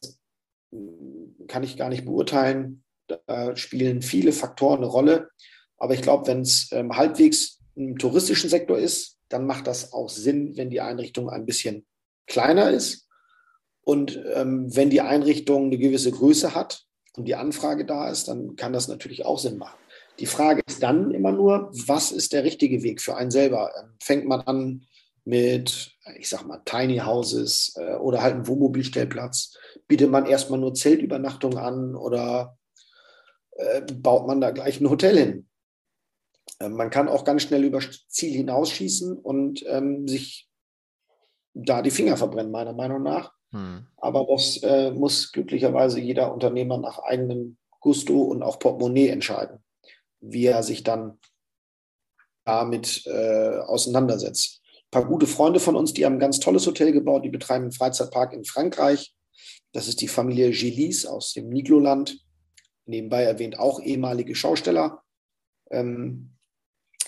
hm, 0.73 1.47
kann 1.47 1.63
ich 1.63 1.77
gar 1.77 1.89
nicht 1.89 2.05
beurteilen. 2.05 2.84
Da 3.07 3.57
spielen 3.57 4.03
viele 4.03 4.33
Faktoren 4.33 4.79
eine 4.79 4.87
Rolle. 4.87 5.29
Aber 5.77 5.95
ich 5.95 6.03
glaube, 6.03 6.27
wenn 6.27 6.41
es 6.41 6.71
ähm, 6.73 6.97
halbwegs 6.97 7.61
im 7.75 7.99
touristischen 7.99 8.51
Sektor 8.51 8.79
ist, 8.79 9.19
dann 9.29 9.47
macht 9.47 9.67
das 9.67 9.93
auch 9.93 10.09
Sinn, 10.09 10.57
wenn 10.57 10.71
die 10.71 10.81
Einrichtung 10.81 11.29
ein 11.29 11.47
bisschen 11.47 11.87
kleiner 12.27 12.71
ist. 12.71 13.09
Und 13.83 14.19
ähm, 14.35 14.75
wenn 14.75 14.91
die 14.91 15.01
Einrichtung 15.01 15.67
eine 15.67 15.79
gewisse 15.79 16.11
Größe 16.11 16.55
hat 16.55 16.85
und 17.17 17.27
die 17.27 17.35
Anfrage 17.35 17.85
da 17.85 18.11
ist, 18.11 18.29
dann 18.29 18.57
kann 18.57 18.73
das 18.73 18.89
natürlich 18.89 19.25
auch 19.25 19.39
Sinn 19.39 19.59
machen. 19.59 19.79
Die 20.21 20.27
Frage 20.27 20.63
ist 20.67 20.83
dann 20.83 21.11
immer 21.11 21.33
nur, 21.33 21.71
was 21.73 22.13
ist 22.13 22.33
der 22.33 22.45
richtige 22.45 22.83
Weg 22.83 23.03
für 23.03 23.17
einen 23.17 23.31
selber? 23.31 23.73
Ähm, 23.79 23.91
fängt 24.01 24.27
man 24.27 24.41
an 24.43 24.87
mit, 25.25 25.93
ich 26.19 26.29
sag 26.29 26.47
mal, 26.47 26.63
Tiny 26.65 26.99
Houses 26.99 27.75
äh, 27.77 27.97
oder 27.97 28.23
halt 28.23 28.35
einen 28.35 28.47
Wohnmobilstellplatz? 28.47 29.57
Bietet 29.89 30.11
man 30.11 30.27
erstmal 30.27 30.61
nur 30.61 30.75
Zeltübernachtung 30.75 31.59
an 31.59 31.95
oder 31.95 32.57
äh, 33.57 33.83
baut 33.93 34.27
man 34.27 34.41
da 34.41 34.51
gleich 34.51 34.81
ein 34.81 34.91
Hotel 34.91 35.17
hin. 35.17 35.49
Äh, 36.59 36.69
man 36.69 36.91
kann 36.91 37.09
auch 37.09 37.25
ganz 37.25 37.43
schnell 37.43 37.65
über 37.65 37.81
Ziel 38.09 38.33
hinausschießen 38.33 39.19
und 39.19 39.65
ähm, 39.67 40.07
sich 40.09 40.49
da 41.55 41.83
die 41.83 41.91
Finger 41.91 42.17
verbrennen, 42.17 42.53
meiner 42.53 42.73
Meinung 42.73 43.03
nach. 43.03 43.33
Hm. 43.53 43.87
Aber 43.97 44.27
das 44.29 44.59
äh, 44.63 44.91
muss 44.91 45.31
glücklicherweise 45.33 46.01
jeder 46.01 46.33
Unternehmer 46.33 46.79
nach 46.79 46.99
eigenem 46.99 47.57
Gusto 47.81 48.23
und 48.23 48.43
auch 48.43 48.59
Portemonnaie 48.59 49.09
entscheiden, 49.09 49.63
wie 50.21 50.47
er 50.47 50.63
sich 50.63 50.83
dann 50.83 51.19
damit 52.45 53.07
äh, 53.07 53.59
auseinandersetzt. 53.59 54.61
Ein 54.65 54.91
paar 54.91 55.07
gute 55.07 55.27
Freunde 55.27 55.61
von 55.61 55.77
uns, 55.77 55.93
die 55.93 56.05
haben 56.05 56.15
ein 56.15 56.21
ganz 56.21 56.41
tolles 56.41 56.67
Hotel 56.67 56.93
gebaut, 56.93 57.25
die 57.25 57.31
betreiben 57.31 57.65
einen 57.65 57.73
Freizeitpark 57.73 58.33
in 58.33 58.45
Frankreich. 58.45 59.15
Das 59.73 59.89
ist 59.89 60.01
die 60.01 60.09
Familie 60.09 60.51
Gilis 60.51 61.07
aus 61.07 61.33
dem 61.33 61.49
Nigloland 61.49 62.24
nebenbei 62.87 63.23
erwähnt 63.23 63.59
auch 63.59 63.81
ehemalige 63.81 64.35
Schausteller. 64.35 65.03
Ähm, 65.71 66.31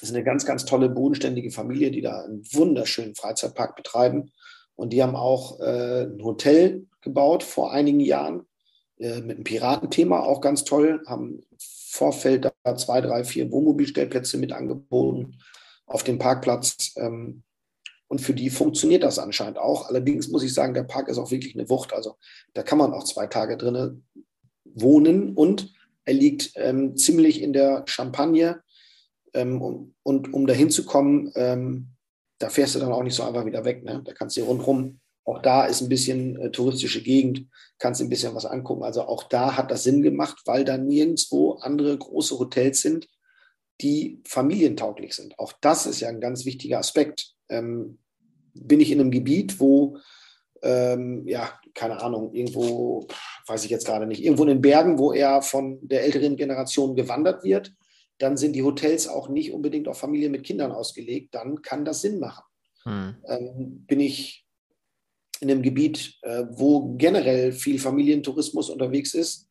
ist 0.00 0.14
eine 0.14 0.24
ganz, 0.24 0.44
ganz 0.44 0.64
tolle, 0.64 0.88
bodenständige 0.88 1.50
Familie, 1.50 1.90
die 1.90 2.02
da 2.02 2.22
einen 2.22 2.44
wunderschönen 2.52 3.14
Freizeitpark 3.14 3.76
betreiben. 3.76 4.32
Und 4.74 4.92
die 4.92 5.02
haben 5.02 5.16
auch 5.16 5.58
äh, 5.60 6.02
ein 6.02 6.22
Hotel 6.22 6.86
gebaut 7.00 7.42
vor 7.42 7.72
einigen 7.72 8.00
Jahren 8.00 8.46
äh, 8.98 9.20
mit 9.20 9.36
einem 9.36 9.44
Piratenthema, 9.44 10.20
auch 10.20 10.40
ganz 10.40 10.64
toll. 10.64 11.02
Haben 11.06 11.40
im 11.50 11.58
Vorfeld 11.58 12.52
da 12.64 12.76
zwei, 12.76 13.00
drei, 13.00 13.24
vier 13.24 13.50
Wohnmobilstellplätze 13.50 14.36
mit 14.36 14.52
angeboten 14.52 15.38
auf 15.86 16.04
dem 16.04 16.18
Parkplatz. 16.18 16.92
Ähm, 16.96 17.42
und 18.08 18.20
für 18.20 18.34
die 18.34 18.50
funktioniert 18.50 19.02
das 19.02 19.18
anscheinend 19.18 19.58
auch. 19.58 19.88
Allerdings 19.88 20.28
muss 20.28 20.44
ich 20.44 20.54
sagen, 20.54 20.74
der 20.74 20.84
Park 20.84 21.08
ist 21.08 21.18
auch 21.18 21.30
wirklich 21.30 21.54
eine 21.54 21.68
Wucht. 21.68 21.92
Also 21.92 22.16
da 22.54 22.62
kann 22.62 22.78
man 22.78 22.92
auch 22.92 23.04
zwei 23.04 23.26
Tage 23.26 23.56
drinnen 23.56 24.06
wohnen 24.76 25.34
und 25.34 25.72
er 26.04 26.14
liegt 26.14 26.52
ähm, 26.54 26.96
ziemlich 26.96 27.42
in 27.42 27.52
der 27.52 27.84
Champagne. 27.86 28.62
Ähm, 29.34 29.60
und, 29.60 29.94
und, 30.02 30.32
um 30.32 30.46
dahin 30.46 30.70
zu 30.70 30.84
kommen, 30.84 31.32
ähm, 31.34 31.88
da 32.38 32.48
fährst 32.48 32.74
du 32.74 32.78
dann 32.78 32.92
auch 32.92 33.02
nicht 33.02 33.14
so 33.14 33.24
einfach 33.24 33.44
wieder 33.44 33.64
weg. 33.64 33.82
Ne? 33.82 34.02
Da 34.04 34.12
kannst 34.12 34.36
du 34.36 34.42
rundherum, 34.42 35.00
auch 35.24 35.42
da 35.42 35.64
ist 35.64 35.80
ein 35.80 35.88
bisschen 35.88 36.36
äh, 36.40 36.50
touristische 36.50 37.02
Gegend, 37.02 37.46
kannst 37.78 38.00
du 38.00 38.04
ein 38.04 38.08
bisschen 38.08 38.34
was 38.34 38.46
angucken. 38.46 38.84
Also 38.84 39.02
auch 39.02 39.24
da 39.24 39.56
hat 39.56 39.70
das 39.70 39.82
Sinn 39.82 40.02
gemacht, 40.02 40.42
weil 40.44 40.64
da 40.64 40.78
nirgendwo 40.78 41.54
andere 41.54 41.98
große 41.98 42.38
Hotels 42.38 42.80
sind, 42.80 43.08
die 43.80 44.22
familientauglich 44.26 45.14
sind. 45.14 45.38
Auch 45.38 45.52
das 45.60 45.86
ist 45.86 46.00
ja 46.00 46.08
ein 46.08 46.20
ganz 46.20 46.44
wichtiger 46.44 46.78
Aspekt. 46.78 47.32
Ähm, 47.48 47.98
bin 48.54 48.80
ich 48.80 48.90
in 48.90 49.00
einem 49.00 49.10
Gebiet, 49.10 49.60
wo, 49.60 49.98
ähm, 50.62 51.26
ja, 51.26 51.58
keine 51.74 52.00
Ahnung, 52.02 52.32
irgendwo, 52.32 53.06
weiß 53.46 53.64
ich 53.64 53.70
jetzt 53.70 53.86
gerade 53.86 54.06
nicht, 54.06 54.22
irgendwo 54.22 54.42
in 54.44 54.48
den 54.48 54.60
Bergen, 54.60 54.98
wo 54.98 55.12
er 55.12 55.42
von 55.42 55.78
der 55.82 56.04
älteren 56.04 56.36
Generation 56.36 56.96
gewandert 56.96 57.44
wird, 57.44 57.72
dann 58.18 58.36
sind 58.36 58.54
die 58.54 58.62
Hotels 58.62 59.08
auch 59.08 59.28
nicht 59.28 59.52
unbedingt 59.52 59.88
auf 59.88 59.98
Familien 59.98 60.32
mit 60.32 60.44
Kindern 60.44 60.72
ausgelegt, 60.72 61.34
dann 61.34 61.62
kann 61.62 61.84
das 61.84 62.00
Sinn 62.00 62.18
machen. 62.18 62.44
Hm. 62.84 63.16
Ähm, 63.26 63.84
bin 63.86 64.00
ich 64.00 64.46
in 65.40 65.50
einem 65.50 65.62
Gebiet, 65.62 66.16
äh, 66.22 66.44
wo 66.50 66.94
generell 66.96 67.52
viel 67.52 67.78
Familientourismus 67.78 68.70
unterwegs 68.70 69.14
ist, 69.14 69.50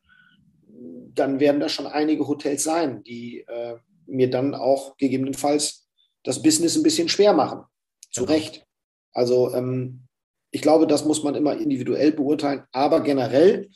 dann 1.14 1.40
werden 1.40 1.60
da 1.60 1.68
schon 1.68 1.86
einige 1.86 2.26
Hotels 2.26 2.64
sein, 2.64 3.02
die 3.04 3.40
äh, 3.40 3.76
mir 4.06 4.30
dann 4.30 4.54
auch 4.54 4.96
gegebenenfalls 4.96 5.88
das 6.22 6.42
Business 6.42 6.76
ein 6.76 6.82
bisschen 6.82 7.08
schwer 7.08 7.32
machen. 7.32 7.62
Zu 8.10 8.22
genau. 8.22 8.32
Recht. 8.32 8.66
Also 9.12 9.54
ähm, 9.54 10.05
ich 10.50 10.62
glaube, 10.62 10.86
das 10.86 11.04
muss 11.04 11.22
man 11.22 11.34
immer 11.34 11.56
individuell 11.56 12.12
beurteilen. 12.12 12.64
Aber 12.72 13.00
generell 13.02 13.70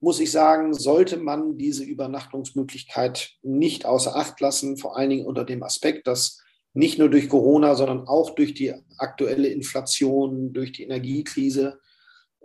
muss 0.00 0.20
ich 0.20 0.30
sagen, 0.30 0.74
sollte 0.74 1.16
man 1.16 1.56
diese 1.56 1.84
Übernachtungsmöglichkeit 1.84 3.30
nicht 3.42 3.86
außer 3.86 4.14
Acht 4.16 4.40
lassen, 4.40 4.76
vor 4.76 4.96
allen 4.96 5.10
Dingen 5.10 5.26
unter 5.26 5.44
dem 5.44 5.62
Aspekt, 5.62 6.06
dass 6.06 6.42
nicht 6.74 6.98
nur 6.98 7.08
durch 7.08 7.28
Corona, 7.28 7.74
sondern 7.74 8.06
auch 8.06 8.34
durch 8.34 8.52
die 8.52 8.74
aktuelle 8.98 9.48
Inflation, 9.48 10.52
durch 10.52 10.72
die 10.72 10.82
Energiekrise 10.82 11.78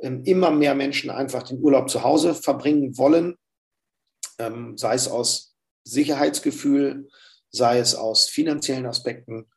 ähm, 0.02 0.24
immer 0.24 0.52
mehr 0.52 0.76
Menschen 0.76 1.10
einfach 1.10 1.44
den 1.44 1.60
Urlaub 1.60 1.90
zu 1.90 2.04
Hause 2.04 2.36
verbringen 2.36 2.98
wollen, 2.98 3.36
ähm, 4.38 4.78
sei 4.78 4.96
es 4.96 5.08
aus 5.08 5.56
Sicherheitsgefühl, 5.84 7.10
sei 7.52 7.80
es 7.80 7.96
aus 7.96 8.26
finanziellen 8.26 8.86
Aspekten, 8.86 9.48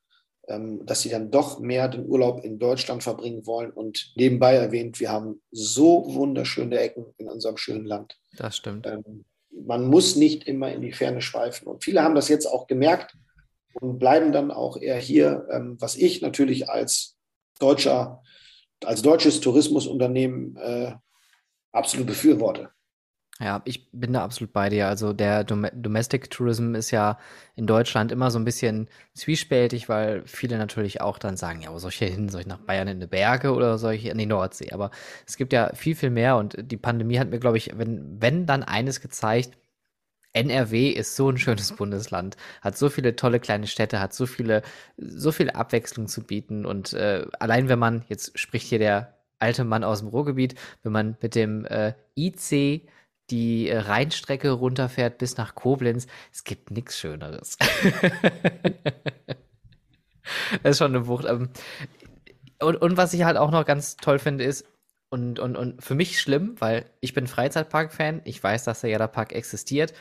dass 0.47 1.03
sie 1.03 1.09
dann 1.09 1.31
doch 1.31 1.61
mehr 1.61 1.89
den 1.89 2.07
Urlaub 2.07 2.45
in 2.45 2.59
Deutschland 2.59 3.03
verbringen 3.03 3.47
wollen. 3.47 3.71
Und 3.71 4.13
nebenbei 4.17 4.55
erwähnt, 4.55 4.99
wir 4.99 5.11
haben 5.11 5.41
so 5.51 6.05
wunderschöne 6.15 6.79
Ecken 6.79 7.07
in 7.19 7.29
unserem 7.29 7.57
schönen 7.57 7.85
Land. 7.85 8.19
Das 8.37 8.57
stimmt. 8.57 8.87
Ähm, 8.87 9.25
man 9.51 9.87
muss 9.87 10.17
nicht 10.17 10.45
immer 10.45 10.73
in 10.73 10.83
die 10.83 10.93
Ferne 10.93 11.21
schweifen. 11.21 11.69
Und 11.69 11.85
viele 11.85 12.03
haben 12.03 12.15
das 12.15 12.29
jetzt 12.29 12.47
auch 12.47 12.67
gemerkt 12.67 13.17
und 13.75 13.99
bleiben 13.99 14.33
dann 14.33 14.51
auch 14.51 14.77
eher 14.77 14.99
hier, 14.99 15.47
ähm, 15.51 15.77
was 15.79 15.97
ich 15.97 16.23
natürlich 16.23 16.69
als 16.69 17.17
deutscher, 17.59 18.23
als 18.85 19.03
deutsches 19.03 19.41
Tourismusunternehmen 19.41 20.57
äh, 20.57 20.93
absolut 21.71 22.07
befürworte. 22.07 22.71
Ja, 23.43 23.61
ich 23.65 23.91
bin 23.91 24.13
da 24.13 24.23
absolut 24.23 24.53
bei 24.53 24.69
dir. 24.69 24.87
Also 24.87 25.13
der 25.13 25.43
Dom 25.43 25.67
Domestic 25.75 26.31
Tourism 26.31 26.77
ist 26.77 26.93
ja 26.93 27.19
in 27.57 27.67
Deutschland 27.67 28.13
immer 28.13 28.31
so 28.31 28.39
ein 28.39 28.45
bisschen 28.45 28.89
zwiespältig, 29.15 29.89
weil 29.89 30.23
viele 30.27 30.59
natürlich 30.59 31.01
auch 31.01 31.19
dann 31.19 31.37
sagen, 31.37 31.61
ja, 31.63 31.73
wo 31.73 31.79
soll 31.81 31.91
ich 31.91 31.99
hier 31.99 32.09
hin? 32.09 32.29
Soll 32.29 32.43
ich 32.43 32.47
nach 32.47 32.59
Bayern 32.59 32.87
in 32.87 33.01
die 33.01 33.09
Berge 33.09 33.53
oder 33.53 33.79
soll 33.79 33.95
ich 33.95 34.07
in 34.07 34.19
die 34.19 34.27
Nordsee? 34.27 34.71
Aber 34.73 34.93
es 35.27 35.37
gibt 35.37 35.53
ja 35.53 35.75
viel, 35.75 35.97
viel 35.97 36.11
mehr 36.11 36.37
und 36.37 36.57
die 36.57 36.77
Pandemie 36.77 37.19
hat 37.19 37.31
mir, 37.31 37.41
glaube 37.41 37.57
ich, 37.57 37.77
wenn, 37.77 38.21
wenn 38.23 38.47
dann 38.47 38.63
eines 38.63 39.01
gezeigt, 39.01 39.59
NRW 40.35 40.91
ist 40.91 41.17
so 41.17 41.29
ein 41.29 41.37
schönes 41.39 41.73
Bundesland, 41.73 42.37
hat 42.63 42.79
so 42.79 42.91
viele 42.91 43.17
tolle 43.17 43.41
kleine 43.41 43.67
Städte, 43.67 44.01
hat 44.01 44.15
so 44.15 44.27
viele, 44.27 44.63
so 44.97 45.33
viel 45.33 45.51
Abwechslung 45.51 46.07
zu 46.07 46.23
bieten 46.23 46.65
und 46.65 46.93
äh, 46.95 47.27
allein 47.41 47.69
wenn 47.69 47.79
man, 47.79 48.05
jetzt 48.09 48.39
spricht 48.39 48.69
hier 48.69 48.79
der 48.79 49.19
alte 49.41 49.65
Mann 49.65 49.85
aus 49.85 49.99
dem 49.99 50.09
Ruhrgebiet, 50.09 50.55
wenn 50.83 50.93
man 50.93 51.17
mit 51.21 51.35
dem 51.35 51.67
äh, 51.67 51.95
IC 52.17 52.89
die 53.31 53.69
äh, 53.69 53.79
Rheinstrecke 53.79 54.51
runterfährt 54.51 55.19
bis 55.19 55.37
nach 55.37 55.55
Koblenz. 55.55 56.07
Es 56.33 56.45
gibt 56.45 56.71
nichts 56.71 56.99
Schöneres. 56.99 57.57
das 60.63 60.73
ist 60.73 60.79
schon 60.79 60.95
eine 60.95 61.07
Wucht. 61.07 61.25
Ähm, 61.25 61.51
und, 62.61 62.77
und 62.77 62.97
was 62.97 63.13
ich 63.15 63.25
halt 63.25 63.37
auch 63.37 63.51
noch 63.51 63.65
ganz 63.65 63.97
toll 63.97 64.19
finde, 64.19 64.45
ist, 64.45 64.65
und, 65.11 65.39
und, 65.39 65.57
und 65.57 65.85
für 65.85 65.95
mich 65.95 66.21
schlimm, 66.21 66.55
weil 66.59 66.87
ich 67.01 67.13
bin 67.13 67.27
Freizeitpark-Fan, 67.27 68.23
ich 68.25 68.43
weiß, 68.43 68.65
dass 68.65 68.81
der 68.81 68.89
Jada-Park 68.91 69.35
existiert 69.35 69.93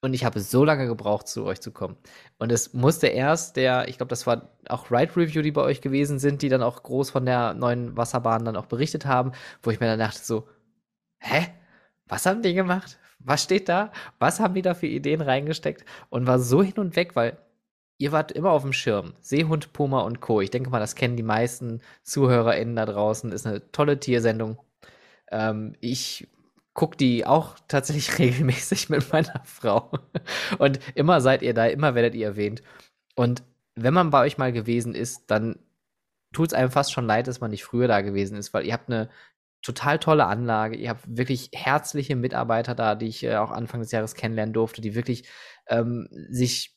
und 0.00 0.14
ich 0.14 0.24
habe 0.24 0.40
so 0.40 0.64
lange 0.64 0.86
gebraucht, 0.86 1.28
zu 1.28 1.44
euch 1.44 1.60
zu 1.60 1.72
kommen. 1.72 1.96
Und 2.38 2.52
es 2.52 2.72
musste 2.72 3.06
erst 3.08 3.56
der, 3.56 3.88
ich 3.88 3.96
glaube, 3.96 4.10
das 4.10 4.26
war 4.26 4.50
auch 4.68 4.90
Ride 4.90 5.16
Review, 5.16 5.42
die 5.42 5.52
bei 5.52 5.62
euch 5.62 5.80
gewesen 5.80 6.18
sind, 6.18 6.42
die 6.42 6.48
dann 6.48 6.62
auch 6.62 6.82
groß 6.82 7.10
von 7.10 7.24
der 7.24 7.54
neuen 7.54 7.96
Wasserbahn 7.96 8.44
dann 8.44 8.56
auch 8.56 8.66
berichtet 8.66 9.06
haben, 9.06 9.32
wo 9.62 9.70
ich 9.70 9.80
mir 9.80 9.86
dann 9.86 9.98
dachte 9.98 10.20
so, 10.24 10.48
hä? 11.20 11.48
Was 12.08 12.26
haben 12.26 12.42
die 12.42 12.54
gemacht? 12.54 12.98
Was 13.18 13.44
steht 13.44 13.68
da? 13.68 13.92
Was 14.18 14.40
haben 14.40 14.54
die 14.54 14.62
da 14.62 14.74
für 14.74 14.86
Ideen 14.86 15.20
reingesteckt? 15.20 15.84
Und 16.10 16.26
war 16.26 16.38
so 16.38 16.62
hin 16.62 16.76
und 16.76 16.96
weg, 16.96 17.14
weil 17.14 17.38
ihr 17.98 18.12
wart 18.12 18.32
immer 18.32 18.50
auf 18.50 18.62
dem 18.62 18.72
Schirm. 18.72 19.14
Seehund, 19.20 19.72
Puma 19.72 20.00
und 20.00 20.20
Co. 20.20 20.40
Ich 20.40 20.50
denke 20.50 20.70
mal, 20.70 20.80
das 20.80 20.96
kennen 20.96 21.16
die 21.16 21.22
meisten 21.22 21.80
ZuhörerInnen 22.02 22.76
da 22.76 22.86
draußen. 22.86 23.30
Ist 23.32 23.46
eine 23.46 23.70
tolle 23.70 24.00
Tiersendung. 24.00 24.58
Ähm, 25.30 25.74
ich 25.80 26.28
gucke 26.74 26.96
die 26.96 27.26
auch 27.26 27.56
tatsächlich 27.68 28.18
regelmäßig 28.18 28.88
mit 28.88 29.12
meiner 29.12 29.42
Frau. 29.44 29.92
Und 30.58 30.80
immer 30.96 31.20
seid 31.20 31.42
ihr 31.42 31.54
da, 31.54 31.66
immer 31.66 31.94
werdet 31.94 32.14
ihr 32.14 32.26
erwähnt. 32.26 32.62
Und 33.14 33.42
wenn 33.74 33.94
man 33.94 34.10
bei 34.10 34.22
euch 34.22 34.38
mal 34.38 34.52
gewesen 34.52 34.94
ist, 34.94 35.30
dann 35.30 35.58
tut 36.32 36.48
es 36.48 36.54
einem 36.54 36.70
fast 36.70 36.92
schon 36.92 37.06
leid, 37.06 37.26
dass 37.26 37.40
man 37.40 37.50
nicht 37.50 37.64
früher 37.64 37.88
da 37.88 38.00
gewesen 38.00 38.36
ist, 38.36 38.54
weil 38.54 38.66
ihr 38.66 38.72
habt 38.72 38.88
eine 38.88 39.10
total 39.62 39.98
tolle 39.98 40.26
Anlage. 40.26 40.76
Ihr 40.76 40.90
habt 40.90 41.04
wirklich 41.06 41.50
herzliche 41.54 42.16
Mitarbeiter 42.16 42.74
da, 42.74 42.94
die 42.94 43.06
ich 43.06 43.24
äh, 43.24 43.36
auch 43.36 43.50
Anfang 43.50 43.80
des 43.80 43.92
Jahres 43.92 44.14
kennenlernen 44.14 44.52
durfte, 44.52 44.80
die 44.80 44.94
wirklich 44.94 45.28
ähm, 45.68 46.08
sich, 46.30 46.76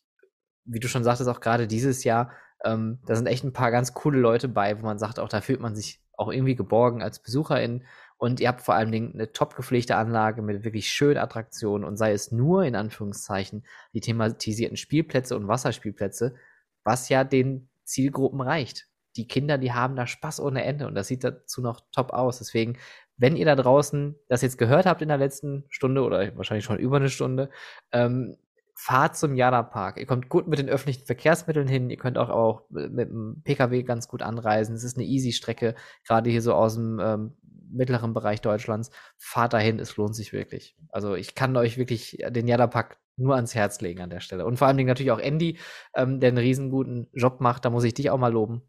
wie 0.66 0.80
du 0.80 0.88
schon 0.88 1.04
sagtest, 1.04 1.30
auch 1.30 1.42
gerade 1.42 1.68
dieses 1.68 2.04
Jahr, 2.04 2.32
ähm, 2.64 3.00
da 3.06 3.16
sind 3.16 3.28
echt 3.28 3.44
ein 3.44 3.54
paar 3.54 3.72
ganz 3.72 3.94
coole 3.94 4.20
Leute 4.20 4.48
bei, 4.48 4.80
wo 4.80 4.86
man 4.86 5.00
sagt, 5.00 5.20
auch 5.20 5.30
da 5.30 5.42
fühlt 5.42 5.60
man 5.60 5.76
sich 5.76 6.00
auch 6.14 6.32
irgendwie 6.32 6.56
geborgen 6.56 7.02
als 7.02 7.20
Besucherin. 7.20 7.84
Und 8.18 8.40
ihr 8.40 8.48
habt 8.48 8.62
vor 8.62 8.76
allen 8.76 8.92
Dingen 8.92 9.14
eine 9.14 9.34
top 9.34 9.56
gepflegte 9.56 9.98
Anlage 9.98 10.42
mit 10.42 10.64
wirklich 10.64 10.90
schönen 10.90 11.18
Attraktionen 11.18 11.86
und 11.86 11.98
sei 11.98 12.14
es 12.14 12.32
nur 12.32 12.64
in 12.64 12.76
Anführungszeichen 12.76 13.66
die 13.94 14.00
thematisierten 14.00 14.78
Spielplätze 14.78 15.36
und 15.36 15.48
Wasserspielplätze, 15.48 16.36
was 16.84 17.10
ja 17.10 17.24
den 17.24 17.68
Zielgruppen 17.84 18.40
reicht 18.40 18.88
die 19.18 19.28
Kinder, 19.28 19.58
die 19.58 19.74
haben 19.74 19.96
da 19.96 20.08
Spaß 20.08 20.40
ohne 20.40 20.64
Ende 20.64 20.88
und 20.88 20.96
das 20.96 21.08
sieht 21.08 21.24
dazu 21.24 21.62
noch 21.62 21.82
top 21.92 22.12
aus. 22.12 22.40
Deswegen, 22.40 22.78
wenn 23.18 23.36
ihr 23.36 23.46
da 23.46 23.56
draußen 23.56 24.16
das 24.28 24.42
jetzt 24.42 24.58
gehört 24.58 24.86
habt 24.86 25.02
in 25.02 25.08
der 25.08 25.18
letzten 25.18 25.66
Stunde 25.70 26.04
oder 26.04 26.36
wahrscheinlich 26.38 26.66
schon 26.66 26.80
über 26.80 26.98
eine 26.98 27.10
Stunde, 27.10 27.50
ähm, 27.92 28.38
fahrt 28.78 29.16
zum 29.16 29.36
Jana 29.36 29.64
Park. 29.64 29.98
Ihr 29.98 30.06
kommt 30.06 30.28
gut 30.28 30.48
mit 30.48 30.60
den 30.60 30.68
öffentlichen 30.68 31.06
Verkehrsmitteln 31.06 31.68
hin. 31.68 31.90
Ihr 31.90 31.98
könnt 31.98 32.18
auch, 32.18 32.30
auch 32.30 32.64
mit 32.70 33.10
dem 33.10 33.42
Pkw 33.44 33.84
ganz 33.84 34.10
gut 34.10 34.22
anreisen. 34.22 34.76
Es 34.76 34.84
ist 34.84 34.98
eine 34.98 35.06
easy 35.06 35.32
Strecke, 35.32 35.76
gerade 36.06 36.30
hier 36.30 36.42
so 36.42 36.54
aus 36.54 36.76
dem 36.76 37.00
ähm, 37.00 37.38
mittleren 37.72 38.14
Bereich 38.14 38.42
Deutschlands. 38.42 38.92
Fahrt 39.18 39.54
dahin, 39.54 39.80
es 39.80 39.96
lohnt 39.96 40.16
sich 40.16 40.34
wirklich. 40.34 40.76
Also 40.90 41.16
ich 41.16 41.36
kann 41.36 41.56
euch 41.56 41.78
wirklich 41.78 42.18
den 42.30 42.48
Jana 42.48 42.68
Park 42.68 42.98
nur 43.16 43.36
ans 43.36 43.56
Herz 43.56 43.80
legen 43.80 44.02
an 44.02 44.10
der 44.10 44.20
Stelle. 44.20 44.46
Und 44.46 44.58
vor 44.58 44.68
allen 44.68 44.76
Dingen 44.76 44.90
natürlich 44.90 45.12
auch 45.12 45.20
Andy, 45.20 45.58
ähm, 45.96 46.20
der 46.20 46.30
einen 46.30 46.38
riesen 46.38 46.70
guten 46.70 47.08
Job 47.14 47.40
macht. 47.40 47.64
Da 47.64 47.70
muss 47.70 47.86
ich 47.86 47.94
dich 47.94 48.10
auch 48.10 48.18
mal 48.18 48.34
loben 48.34 48.62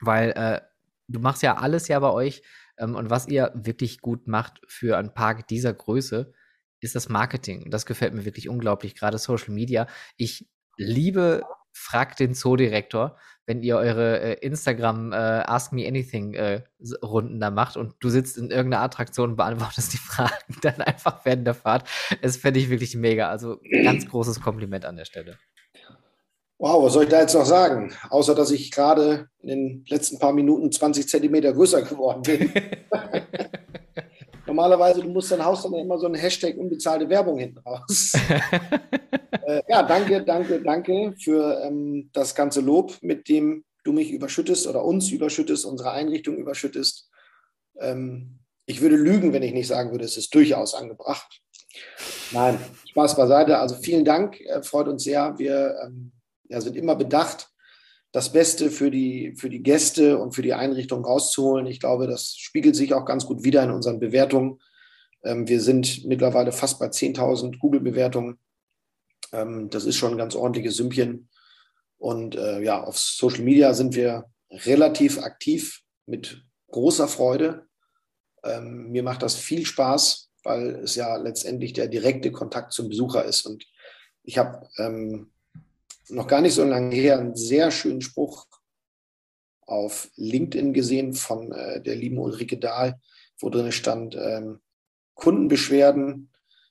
weil 0.00 0.30
äh, 0.30 0.60
du 1.08 1.20
machst 1.20 1.42
ja 1.42 1.56
alles 1.56 1.88
ja 1.88 1.98
bei 1.98 2.10
euch 2.10 2.42
ähm, 2.78 2.94
und 2.94 3.10
was 3.10 3.28
ihr 3.28 3.52
wirklich 3.54 4.00
gut 4.00 4.26
macht 4.26 4.60
für 4.66 4.98
einen 4.98 5.14
Park 5.14 5.48
dieser 5.48 5.72
Größe, 5.72 6.32
ist 6.80 6.94
das 6.94 7.08
Marketing. 7.08 7.70
Das 7.70 7.86
gefällt 7.86 8.14
mir 8.14 8.24
wirklich 8.24 8.48
unglaublich, 8.48 8.94
gerade 8.94 9.18
Social 9.18 9.52
Media. 9.52 9.86
Ich 10.16 10.48
liebe 10.76 11.42
Frag 11.72 12.16
den 12.16 12.34
Zoodirektor, 12.34 13.18
wenn 13.44 13.62
ihr 13.62 13.76
eure 13.76 14.20
äh, 14.20 14.46
Instagram 14.46 15.12
äh, 15.12 15.16
Ask 15.16 15.72
Me 15.72 15.86
Anything 15.86 16.34
äh, 16.34 16.62
Runden 17.02 17.38
da 17.38 17.50
macht 17.50 17.76
und 17.76 17.94
du 18.00 18.08
sitzt 18.08 18.38
in 18.38 18.50
irgendeiner 18.50 18.82
Attraktion 18.82 19.30
und 19.30 19.36
beantwortest 19.36 19.92
die 19.92 19.96
Fragen 19.98 20.56
dann 20.62 20.80
einfach 20.80 21.24
während 21.24 21.46
der 21.46 21.54
Fahrt. 21.54 21.88
Das 22.22 22.38
fände 22.38 22.60
ich 22.60 22.70
wirklich 22.70 22.96
mega. 22.96 23.28
Also 23.28 23.60
ganz 23.84 24.08
großes 24.08 24.40
Kompliment 24.40 24.84
an 24.84 24.96
der 24.96 25.04
Stelle. 25.04 25.38
Wow, 26.58 26.84
was 26.84 26.94
soll 26.94 27.04
ich 27.04 27.10
da 27.10 27.20
jetzt 27.20 27.34
noch 27.34 27.44
sagen? 27.44 27.92
Außer, 28.08 28.34
dass 28.34 28.50
ich 28.50 28.70
gerade 28.70 29.28
in 29.42 29.48
den 29.48 29.84
letzten 29.88 30.18
paar 30.18 30.32
Minuten 30.32 30.72
20 30.72 31.06
Zentimeter 31.06 31.52
größer 31.52 31.82
geworden 31.82 32.22
bin. 32.22 32.50
Normalerweise, 34.46 35.02
du 35.02 35.08
musst 35.08 35.30
dein 35.32 35.44
Haus 35.44 35.62
dann 35.62 35.74
immer 35.74 35.98
so 35.98 36.06
ein 36.06 36.14
Hashtag 36.14 36.56
unbezahlte 36.56 37.08
Werbung 37.08 37.38
hinten 37.38 37.58
raus. 37.58 38.12
äh, 39.46 39.62
ja, 39.68 39.82
danke, 39.82 40.22
danke, 40.24 40.62
danke 40.62 41.14
für 41.18 41.62
ähm, 41.64 42.10
das 42.12 42.34
ganze 42.34 42.60
Lob, 42.60 42.96
mit 43.02 43.28
dem 43.28 43.64
du 43.84 43.92
mich 43.92 44.12
überschüttest 44.12 44.66
oder 44.66 44.84
uns 44.84 45.10
überschüttest, 45.10 45.64
unsere 45.64 45.90
Einrichtung 45.90 46.36
überschüttest. 46.36 47.10
Ähm, 47.80 48.38
ich 48.66 48.80
würde 48.80 48.96
lügen, 48.96 49.32
wenn 49.32 49.42
ich 49.42 49.52
nicht 49.52 49.68
sagen 49.68 49.90
würde, 49.90 50.04
es 50.04 50.16
ist 50.16 50.34
durchaus 50.34 50.74
angebracht. 50.74 51.40
Nein, 52.32 52.58
Spaß 52.88 53.16
beiseite. 53.16 53.58
Also 53.58 53.74
vielen 53.76 54.04
Dank, 54.04 54.40
äh, 54.40 54.62
freut 54.62 54.88
uns 54.88 55.04
sehr. 55.04 55.38
Wir 55.38 55.76
ähm, 55.84 56.12
ja, 56.48 56.60
sind 56.60 56.76
immer 56.76 56.96
bedacht, 56.96 57.50
das 58.12 58.32
Beste 58.32 58.70
für 58.70 58.90
die, 58.90 59.34
für 59.36 59.50
die 59.50 59.62
Gäste 59.62 60.18
und 60.18 60.34
für 60.34 60.42
die 60.42 60.54
Einrichtung 60.54 61.04
rauszuholen. 61.04 61.66
Ich 61.66 61.80
glaube, 61.80 62.06
das 62.06 62.34
spiegelt 62.36 62.76
sich 62.76 62.94
auch 62.94 63.04
ganz 63.04 63.26
gut 63.26 63.44
wieder 63.44 63.62
in 63.62 63.70
unseren 63.70 63.98
Bewertungen. 64.00 64.60
Ähm, 65.22 65.48
wir 65.48 65.60
sind 65.60 66.06
mittlerweile 66.06 66.52
fast 66.52 66.78
bei 66.78 66.86
10.000 66.86 67.58
Google-Bewertungen. 67.58 68.38
Ähm, 69.32 69.68
das 69.70 69.84
ist 69.84 69.96
schon 69.96 70.12
ein 70.12 70.18
ganz 70.18 70.34
ordentliches 70.34 70.76
Sümpchen. 70.76 71.28
Und 71.98 72.36
äh, 72.36 72.62
ja, 72.62 72.82
auf 72.82 72.98
Social 72.98 73.42
Media 73.42 73.74
sind 73.74 73.94
wir 73.94 74.26
relativ 74.50 75.18
aktiv 75.18 75.82
mit 76.06 76.42
großer 76.70 77.08
Freude. 77.08 77.66
Ähm, 78.44 78.90
mir 78.90 79.02
macht 79.02 79.22
das 79.22 79.34
viel 79.34 79.66
Spaß, 79.66 80.30
weil 80.42 80.76
es 80.76 80.94
ja 80.94 81.16
letztendlich 81.16 81.72
der 81.72 81.88
direkte 81.88 82.30
Kontakt 82.32 82.72
zum 82.72 82.88
Besucher 82.88 83.24
ist. 83.24 83.46
Und 83.46 83.66
ich 84.22 84.38
habe 84.38 84.68
noch 86.08 86.26
gar 86.26 86.40
nicht 86.40 86.54
so 86.54 86.64
lange 86.64 86.94
her 86.94 87.18
einen 87.18 87.36
sehr 87.36 87.70
schönen 87.70 88.00
Spruch 88.00 88.46
auf 89.62 90.10
LinkedIn 90.16 90.72
gesehen 90.72 91.12
von 91.12 91.52
äh, 91.52 91.82
der 91.82 91.96
lieben 91.96 92.18
Ulrike 92.18 92.58
Dahl, 92.58 93.00
wo 93.38 93.50
drin 93.50 93.72
stand, 93.72 94.14
ähm, 94.14 94.60
Kundenbeschwerden 95.14 96.30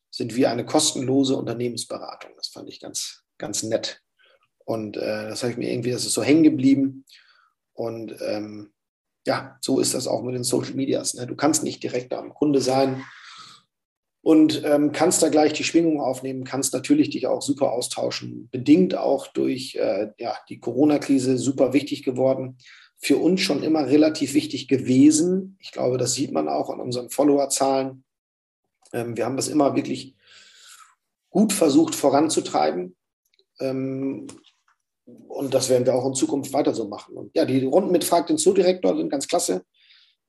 sind 0.09 0.35
wie 0.35 0.47
eine 0.47 0.65
kostenlose 0.65 1.35
Unternehmensberatung. 1.35 2.31
Das 2.37 2.47
fand 2.47 2.69
ich 2.69 2.79
ganz, 2.79 3.23
ganz 3.37 3.63
nett. 3.63 4.01
Und 4.63 4.97
äh, 4.97 5.27
das 5.29 5.43
habe 5.43 5.51
ich 5.51 5.57
mir 5.57 5.71
irgendwie, 5.71 5.91
das 5.91 6.05
ist 6.05 6.13
so 6.13 6.23
hängen 6.23 6.43
geblieben. 6.43 7.05
Und 7.73 8.15
ähm, 8.21 8.73
ja, 9.27 9.57
so 9.59 9.79
ist 9.79 9.93
das 9.93 10.07
auch 10.07 10.21
mit 10.21 10.35
den 10.35 10.43
Social 10.43 10.73
Medias. 10.75 11.15
Ne? 11.15 11.27
Du 11.27 11.35
kannst 11.35 11.63
nicht 11.63 11.83
direkt 11.83 12.13
am 12.13 12.33
Kunde 12.33 12.61
sein 12.61 13.03
und 14.25 14.63
ähm, 14.65 14.91
kannst 14.91 15.21
da 15.21 15.29
gleich 15.29 15.53
die 15.53 15.63
Schwingung 15.63 16.01
aufnehmen, 16.01 16.45
kannst 16.45 16.73
natürlich 16.73 17.11
dich 17.11 17.27
auch 17.27 17.43
super 17.43 17.73
austauschen, 17.73 18.49
bedingt 18.51 18.97
auch 18.97 19.27
durch 19.27 19.75
äh, 19.75 20.13
ja, 20.17 20.35
die 20.49 20.59
Corona-Krise 20.59 21.37
super 21.37 21.73
wichtig 21.73 22.01
geworden. 22.01 22.57
Für 22.97 23.17
uns 23.17 23.41
schon 23.41 23.61
immer 23.61 23.85
relativ 23.85 24.33
wichtig 24.33 24.67
gewesen. 24.67 25.59
Ich 25.61 25.71
glaube, 25.71 25.99
das 25.99 26.15
sieht 26.15 26.31
man 26.31 26.49
auch 26.49 26.71
an 26.71 26.79
unseren 26.79 27.11
Followerzahlen. 27.11 28.03
Ähm, 28.93 29.15
wir 29.15 29.25
haben 29.25 29.37
das 29.37 29.47
immer 29.47 29.75
wirklich 29.75 30.15
gut 31.29 31.53
versucht 31.53 31.93
voranzutreiben. 31.93 32.95
Ähm, 33.59 34.25
und 35.05 35.53
das 35.53 35.69
werden 35.69 35.85
wir 35.85 35.93
auch 35.93 36.07
in 36.07 36.15
Zukunft 36.15 36.51
weiter 36.51 36.73
so 36.73 36.87
machen. 36.87 37.15
Und 37.15 37.29
ja, 37.35 37.45
die 37.45 37.63
Runden 37.63 37.91
mit 37.91 38.03
Frag 38.03 38.25
den 38.25 38.39
Zoodirektor 38.39 38.97
sind 38.97 39.11
ganz 39.11 39.27
klasse. 39.27 39.63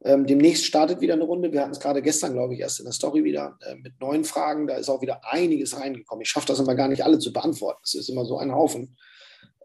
Ähm, 0.04 0.26
demnächst 0.26 0.64
startet 0.64 1.00
wieder 1.00 1.14
eine 1.14 1.24
Runde. 1.24 1.52
Wir 1.52 1.62
hatten 1.62 1.72
es 1.72 1.80
gerade 1.80 2.02
gestern, 2.02 2.34
glaube 2.34 2.54
ich, 2.54 2.60
erst 2.60 2.80
in 2.80 2.84
der 2.84 2.92
Story 2.92 3.24
wieder 3.24 3.58
äh, 3.66 3.74
mit 3.76 3.98
neuen 4.00 4.24
Fragen. 4.24 4.66
Da 4.66 4.76
ist 4.76 4.88
auch 4.88 5.00
wieder 5.00 5.20
einiges 5.24 5.78
reingekommen. 5.78 6.22
Ich 6.22 6.28
schaffe 6.28 6.46
das 6.46 6.60
immer 6.60 6.74
gar 6.74 6.88
nicht 6.88 7.02
alle 7.02 7.18
zu 7.18 7.32
beantworten. 7.32 7.80
Das 7.82 7.94
ist 7.94 8.08
immer 8.08 8.24
so 8.24 8.38
ein 8.38 8.52
Haufen. 8.52 8.96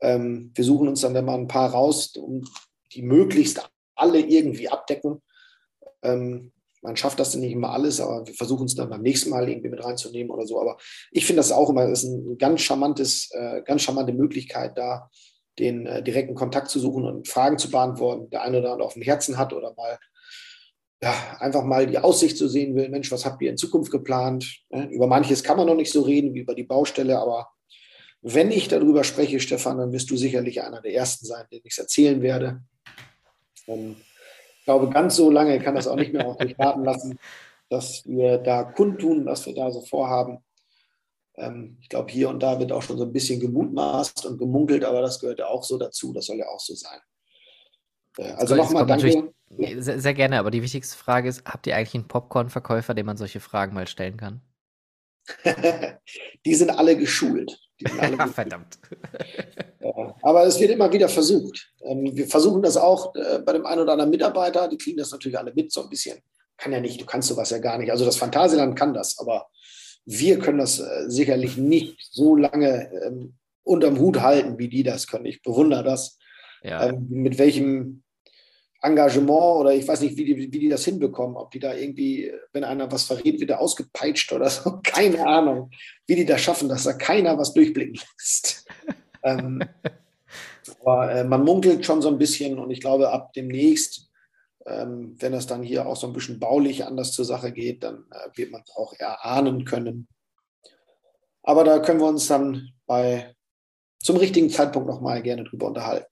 Ähm, 0.02 0.52
wir 0.56 0.64
suchen 0.64 0.88
uns 0.88 1.02
dann 1.02 1.16
immer 1.16 1.34
ein 1.34 1.48
paar 1.48 1.72
raus, 1.72 2.16
um 2.16 2.44
die 2.94 3.02
möglichst 3.02 3.70
alle 3.96 4.20
irgendwie 4.20 4.70
abdecken. 4.70 5.22
Ähm, 6.02 6.52
man 6.82 6.98
schafft 6.98 7.20
das 7.20 7.32
dann 7.32 7.42
nicht 7.42 7.52
immer 7.52 7.72
alles, 7.72 8.02
aber 8.02 8.26
wir 8.26 8.34
versuchen 8.34 8.66
es 8.66 8.74
dann 8.76 8.90
beim 8.90 9.02
nächsten 9.02 9.30
Mal 9.30 9.48
irgendwie 9.48 9.70
mit 9.70 9.84
reinzunehmen 9.84 10.32
oder 10.32 10.48
so. 10.48 10.60
Aber 10.60 10.78
ich 11.12 11.26
finde 11.26 11.42
das 11.42 11.52
auch 11.52 11.70
immer, 11.70 11.88
das 11.88 12.04
ist 12.04 12.10
ein 12.10 12.38
ganz 12.38 12.62
charmantes, 12.62 13.30
äh, 13.32 13.62
ganz 13.64 13.84
charmante 13.84 14.14
Möglichkeit, 14.14 14.78
da 14.78 15.10
den 15.60 15.86
äh, 15.86 16.02
direkten 16.02 16.34
Kontakt 16.34 16.70
zu 16.70 16.80
suchen 16.80 17.06
und 17.06 17.28
Fragen 17.28 17.60
zu 17.60 17.70
beantworten, 17.70 18.30
der 18.32 18.42
eine 18.42 18.60
oder 18.60 18.72
andere 18.72 18.88
auf 18.88 18.94
dem 18.94 19.04
Herzen 19.04 19.38
hat 19.38 19.54
oder 19.54 19.74
mal 19.76 20.00
ja, 21.04 21.38
einfach 21.40 21.64
mal 21.64 21.88
die 21.88 21.98
Aussicht 21.98 22.38
zu 22.38 22.48
sehen 22.48 22.76
will, 22.76 22.90
Mensch, 22.90 23.12
was 23.12 23.26
habt 23.26 23.42
ihr 23.42 23.50
in 23.50 23.58
Zukunft 23.58 23.92
geplant? 23.92 24.64
Über 24.70 25.08
manches 25.08 25.44
kann 25.44 25.58
man 25.58 25.66
noch 25.66 25.76
nicht 25.76 25.92
so 25.92 26.02
reden 26.02 26.34
wie 26.34 26.42
über 26.42 26.54
die 26.54 26.64
Baustelle, 26.64 27.20
aber 27.20 27.50
wenn 28.22 28.52
ich 28.52 28.68
darüber 28.68 29.04
spreche, 29.04 29.40
Stefan, 29.40 29.80
dann 29.80 29.92
wirst 29.92 30.12
du 30.12 30.18
sicherlich 30.18 30.62
einer 30.62 30.82
der 30.82 30.94
Ersten 30.94 31.26
sein, 31.26 31.46
den 31.52 31.62
ich 31.64 31.72
es 31.72 31.80
erzählen 31.80 32.22
werde. 32.22 32.62
Und 33.66 33.98
ich 34.60 34.66
glaube, 34.66 34.90
ganz 34.90 35.16
so 35.16 35.32
lange 35.32 35.60
kann 35.60 35.74
das 35.74 35.88
auch 35.88 35.96
nicht 35.96 36.14
mehr 36.14 36.28
auf 36.28 36.40
mich 36.40 36.58
warten 36.60 36.84
lassen, 36.84 37.18
dass 37.70 38.08
wir 38.08 38.38
da 38.38 38.64
kundtun, 38.64 39.26
was 39.26 39.48
wir 39.48 39.56
da 39.56 39.72
so 39.72 39.82
vorhaben. 39.82 40.38
Ähm, 41.36 41.78
ich 41.82 41.90
glaube, 41.90 42.12
hier 42.12 42.30
und 42.30 42.44
da 42.44 42.60
wird 42.60 42.72
auch 42.72 42.84
schon 42.84 43.00
so 43.00 43.06
ein 43.06 43.14
bisschen 43.14 43.40
gemutmaßt 43.40 44.28
und 44.28 44.38
gemunkelt, 44.38 44.84
aber 44.84 45.02
das 45.02 45.20
gehört 45.20 45.40
ja 45.40 45.48
auch 45.48 45.64
so 45.64 45.80
dazu. 45.80 46.14
Das 46.14 46.26
soll 46.26 46.38
ja 46.38 46.48
auch 46.50 46.60
so 46.60 46.76
sein. 46.76 47.00
Äh, 48.18 48.34
also 48.34 48.56
nochmal 48.56 48.86
danke. 48.86 49.34
Sehr, 49.58 50.00
sehr, 50.00 50.14
gerne, 50.14 50.40
aber 50.40 50.52
die 50.52 50.62
wichtigste 50.62 50.98
Frage 50.98 51.30
ist, 51.30 51.46
habt 51.46 51.68
ihr 51.68 51.76
eigentlich 51.76 51.96
einen 51.96 52.08
Popcorn-Verkäufer, 52.08 52.94
dem 52.94 53.06
man 53.06 53.18
solche 53.18 53.40
Fragen 53.40 53.74
mal 53.74 53.88
stellen 53.88 54.18
kann? 54.18 54.42
die 56.46 56.56
sind 56.56 56.70
alle 56.70 56.98
geschult. 56.98 57.60
Sind 57.80 58.00
alle 58.00 58.12
geschult. 58.18 58.34
Verdammt. 58.34 58.80
Ja, 59.80 60.16
aber 60.22 60.46
es 60.46 60.60
wird 60.60 60.72
immer 60.72 60.92
wieder 60.92 61.10
versucht. 61.10 61.72
Ähm, 61.84 62.16
wir 62.16 62.28
versuchen 62.28 62.62
das 62.62 62.78
auch 62.78 63.14
äh, 63.16 63.40
bei 63.40 63.54
dem 63.54 63.66
einen 63.66 63.82
oder 63.82 63.94
anderen 63.94 64.12
Mitarbeiter, 64.12 64.68
die 64.68 64.78
kriegen 64.78 64.98
das 64.98 65.12
natürlich 65.12 65.38
alle 65.38 65.54
mit, 65.54 65.72
so 65.72 65.84
ein 65.84 65.90
bisschen. 65.90 66.20
Kann 66.58 66.72
ja 66.72 66.80
nicht, 66.80 67.02
du 67.02 67.06
kannst 67.06 67.28
sowas 67.28 67.50
ja 67.50 67.60
gar 67.60 67.78
nicht. 67.78 67.92
Also 67.92 68.06
das 68.06 68.18
Phantasialand 68.18 68.78
kann 68.78 68.94
das, 68.94 69.18
aber 69.20 69.48
wir 70.06 70.40
können 70.40 70.60
das 70.60 70.80
äh, 70.80 71.10
sicherlich 71.10 71.58
nicht 71.58 71.98
so 72.12 72.36
lange 72.36 72.92
ähm, 73.06 73.36
unterm 73.64 74.00
Hut 74.00 74.22
halten, 74.22 74.58
wie 74.58 74.70
die 74.70 74.84
das 74.84 75.08
können. 75.08 75.26
Ich 75.26 75.42
bewundere 75.42 75.84
das 75.84 76.18
ja. 76.64 76.90
ähm, 76.90 77.08
mit 77.10 77.38
welchem 77.38 78.04
Engagement 78.82 79.60
oder 79.60 79.74
ich 79.74 79.88
weiß 79.88 80.02
nicht, 80.02 80.18
wie 80.18 80.26
die, 80.26 80.38
wie 80.38 80.60
die 80.60 80.70
das 80.70 80.86
hinbekommen, 80.86 81.38
ob 81.38 81.52
die 81.52 81.60
da 81.60 81.74
irgendwie, 81.74 82.32
wenn 82.52 82.64
einer 82.64 82.92
was 82.92 83.04
verrät, 83.04 83.40
wieder 83.40 83.60
ausgepeitscht 83.60 84.34
oder 84.34 84.50
so, 84.50 84.80
keine 84.84 85.26
Ahnung, 85.26 85.72
wie 86.08 86.16
die 86.16 86.26
das 86.26 86.42
schaffen, 86.42 86.68
dass 86.68 86.84
da 86.84 86.94
keiner 86.94 87.38
was 87.38 87.54
durchblicken 87.54 87.96
lässt. 87.96 88.66
ähm, 89.24 89.64
aber 90.82 91.12
äh, 91.12 91.24
man 91.24 91.44
munkelt 91.44 91.86
schon 91.86 92.02
so 92.02 92.10
ein 92.10 92.18
bisschen 92.18 92.58
und 92.58 92.72
ich 92.72 92.82
glaube, 92.82 93.12
ab 93.12 93.34
demnächst, 93.34 94.10
ähm, 94.66 95.16
wenn 95.20 95.34
es 95.34 95.48
dann 95.48 95.64
hier 95.64 95.88
auch 95.88 95.96
so 95.96 96.08
ein 96.08 96.14
bisschen 96.14 96.40
baulich 96.40 96.86
anders 96.86 97.12
zur 97.12 97.26
Sache 97.26 97.52
geht, 97.52 97.84
dann 97.84 98.06
äh, 98.12 98.38
wird 98.38 98.52
man 98.52 98.62
es 98.62 98.76
auch 98.76 98.94
erahnen 98.98 99.66
können. 99.66 100.08
Aber 101.44 101.64
da 101.64 101.80
können 101.80 102.00
wir 102.00 102.08
uns 102.08 102.28
dann 102.28 102.72
bei 102.86 103.36
zum 104.00 104.18
richtigen 104.18 104.50
Zeitpunkt 104.50 104.88
nochmal 104.88 105.22
gerne 105.22 105.44
drüber 105.44 105.68
unterhalten. 105.68 106.08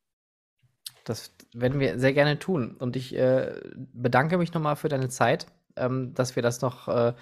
Das 1.03 1.31
werden 1.53 1.79
wir 1.79 1.99
sehr 1.99 2.13
gerne 2.13 2.39
tun. 2.39 2.75
Und 2.77 2.95
ich 2.95 3.15
äh, 3.15 3.53
bedanke 3.93 4.37
mich 4.37 4.53
nochmal 4.53 4.75
für 4.75 4.89
deine 4.89 5.09
Zeit, 5.09 5.47
ähm, 5.75 6.13
dass 6.13 6.35
wir 6.35 6.43
das 6.43 6.61
noch 6.61 6.87
äh, 6.87 7.13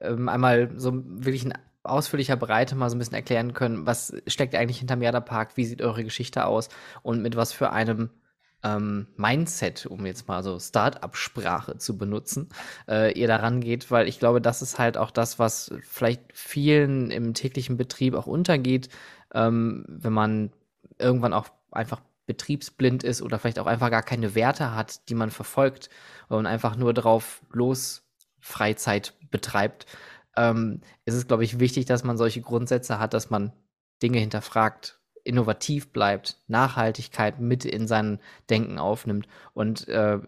ähm, 0.00 0.28
einmal 0.28 0.70
so 0.76 0.92
wirklich 0.94 1.44
in 1.44 1.54
ausführlicher 1.82 2.36
Breite 2.36 2.76
mal 2.76 2.88
so 2.88 2.96
ein 2.96 2.98
bisschen 2.98 3.14
erklären 3.14 3.52
können, 3.52 3.86
was 3.86 4.14
steckt 4.26 4.54
eigentlich 4.54 4.78
hinterm 4.78 5.00
Merda 5.00 5.20
Park, 5.20 5.56
wie 5.56 5.66
sieht 5.66 5.82
eure 5.82 6.02
Geschichte 6.02 6.46
aus? 6.46 6.68
Und 7.02 7.20
mit 7.20 7.36
was 7.36 7.52
für 7.52 7.70
einem 7.72 8.10
ähm, 8.62 9.06
Mindset, 9.16 9.86
um 9.86 10.06
jetzt 10.06 10.26
mal 10.26 10.42
so 10.42 10.58
Start-up-Sprache 10.58 11.76
zu 11.76 11.98
benutzen, 11.98 12.48
äh, 12.88 13.12
ihr 13.12 13.28
daran 13.28 13.60
geht, 13.60 13.90
weil 13.90 14.08
ich 14.08 14.18
glaube, 14.18 14.40
das 14.40 14.62
ist 14.62 14.78
halt 14.78 14.96
auch 14.96 15.10
das, 15.10 15.38
was 15.38 15.72
vielleicht 15.82 16.22
vielen 16.32 17.10
im 17.10 17.34
täglichen 17.34 17.76
Betrieb 17.76 18.14
auch 18.14 18.26
untergeht, 18.26 18.88
ähm, 19.34 19.84
wenn 19.86 20.14
man 20.14 20.52
irgendwann 20.98 21.34
auch 21.34 21.48
einfach 21.70 22.00
betriebsblind 22.26 23.04
ist 23.04 23.22
oder 23.22 23.38
vielleicht 23.38 23.58
auch 23.58 23.66
einfach 23.66 23.90
gar 23.90 24.02
keine 24.02 24.34
Werte 24.34 24.74
hat, 24.74 25.08
die 25.08 25.14
man 25.14 25.30
verfolgt 25.30 25.90
und 26.28 26.46
einfach 26.46 26.76
nur 26.76 26.94
drauf 26.94 27.42
los 27.52 28.02
Freizeit 28.40 29.14
betreibt, 29.30 29.86
ähm, 30.36 30.80
ist 31.04 31.14
es, 31.14 31.26
glaube 31.26 31.44
ich, 31.44 31.60
wichtig, 31.60 31.86
dass 31.86 32.04
man 32.04 32.16
solche 32.16 32.40
Grundsätze 32.40 32.98
hat, 32.98 33.14
dass 33.14 33.30
man 33.30 33.52
Dinge 34.02 34.18
hinterfragt, 34.18 35.00
innovativ 35.24 35.92
bleibt, 35.92 36.38
Nachhaltigkeit 36.48 37.40
mit 37.40 37.64
in 37.64 37.88
sein 37.88 38.20
Denken 38.50 38.78
aufnimmt. 38.78 39.26
Und 39.54 39.88
äh, 39.88 40.18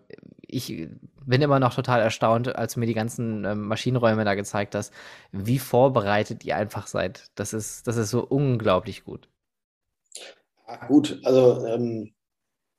ich 0.41 0.89
bin 1.25 1.43
immer 1.43 1.61
noch 1.61 1.75
total 1.75 2.01
erstaunt, 2.01 2.57
als 2.57 2.75
du 2.75 2.81
mir 2.81 2.87
die 2.87 2.95
ganzen 2.95 3.45
äh, 3.45 3.55
Maschinenräume 3.55 4.25
da 4.25 4.35
gezeigt 4.35 4.75
hast, 4.75 4.93
wie 5.33 5.59
vorbereitet 5.59 6.45
ihr 6.45 6.57
einfach 6.57 6.87
seid. 6.87 7.31
Das 7.35 7.53
ist, 7.53 7.87
das 7.87 7.97
ist 7.97 8.11
so 8.11 8.25
unglaublich 8.25 9.05
gut. 9.05 9.29
Gut, 10.89 11.21
also 11.25 11.65
ähm, 11.67 12.15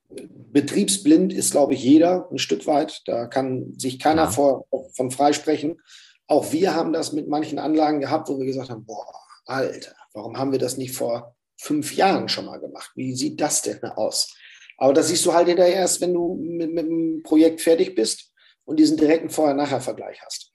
betriebsblind 0.10 1.34
ist, 1.34 1.52
glaube 1.52 1.74
ich, 1.74 1.84
jeder 1.84 2.30
ein 2.32 2.38
Stück 2.38 2.68
weit. 2.68 3.02
Da 3.06 3.28
kann 3.28 3.74
sich 3.78 4.00
keiner 4.00 4.24
ja. 4.24 4.32
vor, 4.32 4.66
von 4.94 5.12
freisprechen. 5.12 5.80
Auch 6.28 6.52
wir 6.52 6.76
haben 6.76 6.94
das 6.94 7.14
mit 7.14 7.28
manchen 7.28 7.60
Anlagen 7.60 8.02
gehabt, 8.02 8.28
wo 8.30 8.38
wir 8.38 8.46
gesagt 8.46 8.70
haben, 8.70 8.86
boah, 8.86 9.06
Alter, 9.46 9.96
warum 10.14 10.38
haben 10.38 10.52
wir 10.52 10.60
das 10.60 10.78
nicht 10.78 10.96
vor 10.96 11.36
fünf 11.58 11.96
Jahren 11.96 12.30
schon 12.30 12.46
mal 12.46 12.60
gemacht. 12.60 12.92
Wie 12.96 13.16
sieht 13.16 13.42
das 13.42 13.62
denn 13.62 13.84
aus? 13.84 14.36
Aber 14.78 14.94
das 14.94 15.08
siehst 15.08 15.26
du 15.26 15.34
halt 15.34 15.48
hinterher 15.48 15.76
erst, 15.76 16.02
wenn 16.02 16.14
du 16.14 16.36
mit, 16.36 16.72
mit 16.72 16.86
dem 16.86 17.24
Projekt 17.24 17.62
fertig 17.62 17.96
bist 17.96 18.32
und 18.66 18.78
diesen 18.80 18.98
direkten 18.98 19.30
Vorher-Nachher-Vergleich 19.30 20.22
hast. 20.24 20.52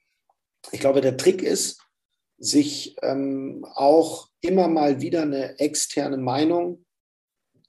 Ich 0.71 0.79
glaube, 0.79 1.01
der 1.01 1.17
Trick 1.17 1.41
ist, 1.41 1.81
sich 2.37 2.95
ähm, 3.01 3.65
auch 3.75 4.29
immer 4.41 4.67
mal 4.67 5.01
wieder 5.01 5.23
eine 5.23 5.59
externe 5.59 6.17
Meinung 6.17 6.85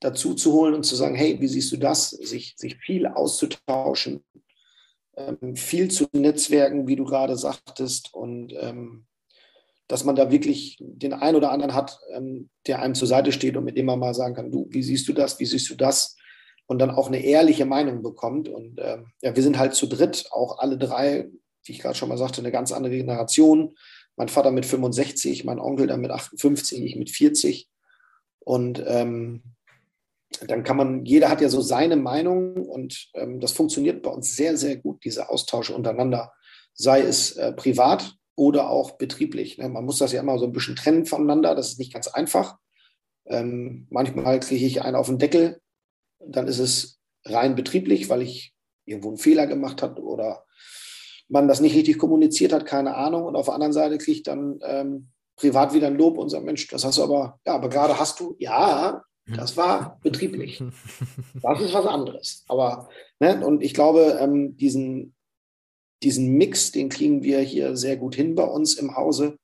dazu 0.05 0.35
zu 0.35 0.52
holen 0.52 0.74
und 0.74 0.85
zu 0.85 0.97
sagen, 0.97 1.14
hey, 1.14 1.40
wie 1.40 1.48
siehst 1.48 1.72
du 1.72 1.78
das? 1.78 2.10
Sich, 2.10 2.55
sich 2.59 2.76
viel 2.76 3.06
auszutauschen, 3.06 4.22
ähm, 5.16 5.56
viel 5.56 5.90
zu 5.90 6.06
netzwerken, 6.12 6.86
wie 6.86 6.97
du 6.97 7.05
gerade 7.05 7.36
sagtest, 7.36 8.12
und 8.12 8.52
ähm, 8.60 9.06
dass 9.89 10.05
man 10.05 10.14
da 10.14 10.31
wirklich 10.31 10.76
den 10.78 11.14
einen 11.14 11.36
oder 11.36 11.51
anderen 11.51 11.74
hat, 11.74 12.01
ähm, 12.12 12.51
der 12.66 12.82
einem 12.82 12.94
zur 12.94 13.09
Seite 13.09 13.32
steht 13.32 13.56
und 13.56 13.64
mit 13.64 13.78
dem 13.78 13.86
man 13.86 13.98
mal 13.98 14.12
sagen 14.12 14.35
kann, 14.35 14.52
du, 14.52 14.66
wie 14.68 14.82
siehst 14.82 15.09
du 15.09 15.14
das, 15.14 15.40
wie 15.40 15.47
siehst 15.47 15.70
du 15.70 15.74
das? 15.74 16.16
Und 16.66 16.81
dann 16.81 16.90
auch 16.90 17.09
eine 17.09 17.24
ehrliche 17.24 17.64
Meinung 17.64 18.02
bekommt. 18.02 18.48
Und 18.48 18.81
ja, 19.20 19.36
wir 19.36 19.43
sind 19.43 19.59
halt 19.59 19.74
zu 19.74 19.86
dritt, 19.86 20.28
auch 20.31 20.59
alle 20.60 20.78
drei, 20.78 21.28
wie 21.62 21.72
ich 21.72 21.81
gerade 21.81 21.94
schon 21.94 22.09
mal 22.09 22.16
sagte, 22.16 22.40
eine 22.40 22.51
ganz 22.51 22.72
andere 22.72 22.97
Generation. 22.97 23.76
Mein 24.16 24.31
Vater 24.31 24.51
mit 24.51 24.64
65, 24.64 25.44
mein 25.44 25.59
Onkel 25.59 25.86
dann 25.89 26.01
mit 26.01 26.10
58, 26.10 26.82
ich 26.82 26.97
mit 26.97 27.10
40. 27.10 27.68
Und 28.39 28.82
ähm, 28.86 29.53
dann 30.47 30.62
kann 30.65 30.77
man, 30.77 31.05
jeder 31.05 31.28
hat 31.28 31.40
ja 31.40 31.48
so 31.48 31.61
seine 31.61 31.97
Meinung 31.97 32.66
und 32.66 33.09
ähm, 33.15 33.40
das 33.40 33.52
funktioniert 33.52 34.02
bei 34.02 34.11
uns 34.11 34.36
sehr, 34.36 34.56
sehr 34.56 34.77
gut, 34.77 35.05
diese 35.05 35.28
Austausche 35.28 35.74
untereinander, 35.74 36.32
sei 36.73 37.02
es 37.02 37.36
äh, 37.36 37.52
privat 37.52 38.15
oder 38.36 38.70
auch 38.70 38.93
betrieblich. 38.93 39.59
Ne? 39.59 39.69
Man 39.69 39.85
muss 39.85 39.98
das 39.98 40.12
ja 40.12 40.20
immer 40.20 40.39
so 40.39 40.47
ein 40.47 40.52
bisschen 40.52 40.77
trennen 40.77 41.06
voneinander, 41.06 41.55
das 41.55 41.70
ist 41.70 41.78
nicht 41.78 41.93
ganz 41.93 42.09
einfach. 42.09 42.59
Ähm, 43.27 43.86
manchmal 43.90 44.40
kriege 44.40 44.66
ich 44.66 44.82
einen 44.82 44.97
auf 44.97 45.06
den 45.06 45.19
Deckel, 45.19 45.61
dann 46.20 46.48
ist 46.48 46.59
es 46.59 47.01
rein 47.24 47.55
betrieblich, 47.55 48.09
weil 48.09 48.23
ich 48.23 48.55
irgendwo 48.85 49.09
einen 49.09 49.19
Fehler 49.19 49.47
gemacht 49.47 49.82
habe 49.82 50.02
oder 50.02 50.44
man 51.28 51.48
das 51.48 51.61
nicht 51.61 51.74
richtig 51.74 51.98
kommuniziert 51.98 52.52
hat, 52.52 52.66
keine 52.66 52.97
Ahnung. 52.97 53.24
Und 53.24 53.36
auf 53.36 53.47
der 53.47 53.55
anderen 53.55 53.73
Seite 53.73 53.98
kriege 53.98 54.19
ich 54.19 54.23
dann 54.23 54.59
ähm, 54.62 55.09
privat 55.36 55.73
wieder 55.73 55.86
ein 55.86 55.97
Lob 55.97 56.19
und 56.19 56.28
sage, 56.28 56.44
Mensch, 56.44 56.66
das 56.69 56.85
hast 56.85 56.98
du 56.98 57.02
aber, 57.02 57.40
ja, 57.47 57.55
aber 57.55 57.69
gerade 57.69 57.98
hast 57.98 58.20
du, 58.20 58.36
ja, 58.39 59.02
das 59.27 59.57
war 59.57 59.99
betrieblich. 60.03 60.63
Das 61.43 61.61
ist 61.61 61.75
was 61.75 61.87
anderes. 61.87 62.45
Aber, 62.49 62.89
ne, 63.21 63.45
und 63.45 63.63
ich 63.63 63.75
glaube, 63.75 64.19
ähm, 64.21 64.57
diesen, 64.57 65.15
diesen 66.03 66.29
Mix, 66.35 66.73
den 66.73 66.89
kriegen 66.89 67.23
wir 67.23 67.41
hier 67.41 67.77
sehr 67.77 67.97
gut 67.97 68.15
hin 68.15 68.35
bei 68.35 68.45
uns 68.45 68.75
im 68.75 68.97
Hause 68.97 69.39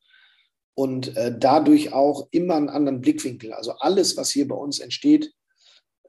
und 0.74 1.16
äh, 1.16 1.36
dadurch 1.36 1.92
auch 1.92 2.28
immer 2.30 2.54
einen 2.54 2.68
anderen 2.68 3.00
Blickwinkel. 3.00 3.52
Also 3.52 3.72
alles, 3.72 4.16
was 4.16 4.30
hier 4.30 4.48
bei 4.48 4.54
uns 4.54 4.78
entsteht, 4.78 5.32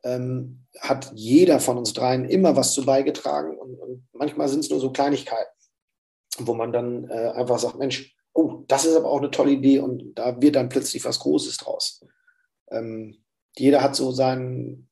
ähm, 0.03 0.65
hat 0.80 1.11
jeder 1.14 1.60
von 1.60 1.77
uns 1.77 1.93
dreien 1.93 2.26
immer 2.26 2.56
was 2.56 2.73
zu 2.73 2.85
beigetragen 2.85 3.57
und, 3.57 3.76
und 3.76 4.07
manchmal 4.14 4.48
sind 4.48 4.61
es 4.61 4.69
nur 4.69 4.80
so 4.80 4.91
Kleinigkeiten, 4.91 5.52
wo 6.39 6.53
man 6.53 6.72
dann 6.72 7.10
äh, 7.10 7.31
einfach 7.35 7.60
sagt, 7.60 7.77
Mensch, 7.77 8.15
oh, 8.34 8.64
das 8.68 8.85
ist 8.85 8.95
aber 8.95 9.10
auch 9.10 9.19
eine 9.19 9.31
tolle 9.31 9.52
Idee 9.52 9.80
und 9.80 10.15
da 10.15 10.41
wird 10.41 10.56
dann 10.56 10.69
plötzlich 10.69 11.03
was 11.06 11.19
Großes 11.19 11.57
draus. 11.57 12.06
Ähm, 12.72 13.23
jeder 13.57 13.81
hat 13.81 13.95
so 13.95 14.11
sein, 14.11 14.87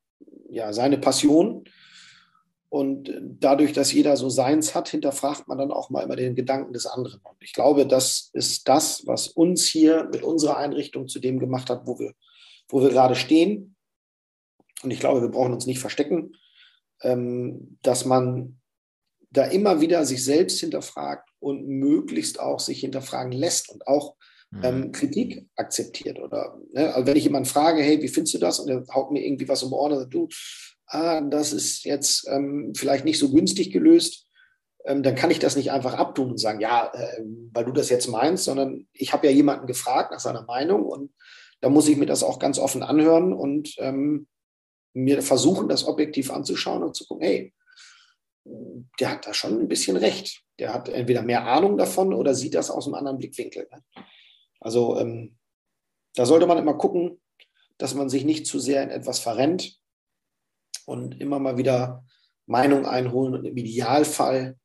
ja, 0.49 0.73
seine 0.73 0.97
Passion. 0.97 1.65
Und 2.69 3.11
dadurch, 3.39 3.73
dass 3.73 3.91
jeder 3.91 4.15
so 4.15 4.29
seins 4.29 4.75
hat, 4.75 4.89
hinterfragt 4.89 5.47
man 5.47 5.57
dann 5.57 5.71
auch 5.71 5.89
mal 5.89 6.03
immer 6.03 6.15
den 6.15 6.35
Gedanken 6.35 6.71
des 6.71 6.85
anderen. 6.85 7.19
Und 7.23 7.37
ich 7.41 7.53
glaube, 7.53 7.87
das 7.87 8.29
ist 8.33 8.67
das, 8.67 9.07
was 9.07 9.27
uns 9.27 9.65
hier 9.65 10.07
mit 10.11 10.21
unserer 10.21 10.57
Einrichtung 10.57 11.07
zu 11.07 11.19
dem 11.19 11.39
gemacht 11.39 11.71
hat, 11.71 11.87
wo 11.87 11.97
wir, 11.97 12.13
wo 12.67 12.81
wir 12.81 12.89
gerade 12.89 13.15
stehen. 13.15 13.75
Und 14.83 14.91
ich 14.91 14.99
glaube, 14.99 15.21
wir 15.21 15.29
brauchen 15.29 15.53
uns 15.53 15.65
nicht 15.65 15.79
verstecken, 15.79 16.35
ähm, 17.01 17.79
dass 17.81 18.05
man 18.05 18.59
da 19.31 19.45
immer 19.45 19.81
wieder 19.81 20.05
sich 20.05 20.23
selbst 20.23 20.59
hinterfragt 20.59 21.29
und 21.39 21.67
möglichst 21.67 22.39
auch 22.39 22.59
sich 22.59 22.81
hinterfragen 22.81 23.31
lässt 23.31 23.69
und 23.69 23.87
auch. 23.87 24.15
Ähm, 24.63 24.91
Kritik 24.91 25.47
akzeptiert. 25.55 26.19
Oder 26.19 26.59
ne? 26.73 26.93
also 26.93 27.07
wenn 27.07 27.17
ich 27.17 27.23
jemanden 27.23 27.49
frage, 27.49 27.81
hey, 27.81 28.01
wie 28.01 28.07
findest 28.07 28.33
du 28.33 28.39
das? 28.39 28.59
Und 28.59 28.69
er 28.69 28.83
haut 28.93 29.11
mir 29.11 29.23
irgendwie 29.23 29.47
was 29.47 29.63
um 29.63 29.73
Ohren 29.73 29.93
und 29.93 29.99
sagt, 29.99 30.13
du, 30.13 30.27
ah, 30.87 31.21
das 31.21 31.53
ist 31.53 31.85
jetzt 31.85 32.27
ähm, 32.29 32.73
vielleicht 32.75 33.05
nicht 33.05 33.19
so 33.19 33.29
günstig 33.31 33.71
gelöst, 33.71 34.27
ähm, 34.85 35.03
dann 35.03 35.15
kann 35.15 35.31
ich 35.31 35.39
das 35.39 35.55
nicht 35.55 35.71
einfach 35.71 35.93
abtun 35.93 36.31
und 36.31 36.39
sagen, 36.39 36.61
ja, 36.61 36.91
äh, 36.93 37.23
weil 37.53 37.65
du 37.65 37.71
das 37.71 37.89
jetzt 37.89 38.07
meinst, 38.07 38.45
sondern 38.45 38.87
ich 38.93 39.13
habe 39.13 39.27
ja 39.27 39.33
jemanden 39.33 39.67
gefragt 39.67 40.11
nach 40.11 40.19
seiner 40.19 40.43
Meinung 40.43 40.83
und 40.83 41.13
da 41.61 41.69
muss 41.69 41.87
ich 41.87 41.97
mir 41.97 42.05
das 42.05 42.23
auch 42.23 42.39
ganz 42.39 42.57
offen 42.57 42.83
anhören 42.83 43.33
und 43.33 43.75
ähm, 43.77 44.27
mir 44.93 45.21
versuchen, 45.21 45.67
das 45.67 45.85
objektiv 45.85 46.31
anzuschauen 46.31 46.83
und 46.83 46.95
zu 46.95 47.05
gucken, 47.05 47.27
hey, 47.27 47.53
der 48.99 49.11
hat 49.11 49.27
da 49.27 49.33
schon 49.33 49.59
ein 49.59 49.67
bisschen 49.67 49.97
recht. 49.97 50.41
Der 50.57 50.73
hat 50.73 50.89
entweder 50.89 51.21
mehr 51.21 51.45
Ahnung 51.45 51.77
davon 51.77 52.13
oder 52.13 52.33
sieht 52.33 52.55
das 52.55 52.71
aus 52.71 52.87
einem 52.87 52.95
anderen 52.95 53.17
Blickwinkel. 53.17 53.67
Ne? 53.71 53.83
Also 54.59 54.99
ähm, 54.99 55.37
da 56.15 56.25
sollte 56.25 56.47
man 56.47 56.57
immer 56.57 56.73
gucken, 56.73 57.19
dass 57.77 57.95
man 57.95 58.09
sich 58.09 58.25
nicht 58.25 58.45
zu 58.45 58.59
sehr 58.59 58.83
in 58.83 58.89
etwas 58.89 59.19
verrennt 59.19 59.79
und 60.85 61.19
immer 61.19 61.39
mal 61.39 61.57
wieder 61.57 62.03
Meinung 62.45 62.85
einholen 62.85 63.35
und 63.35 63.45
im 63.45 63.55
Idealfall 63.57 64.57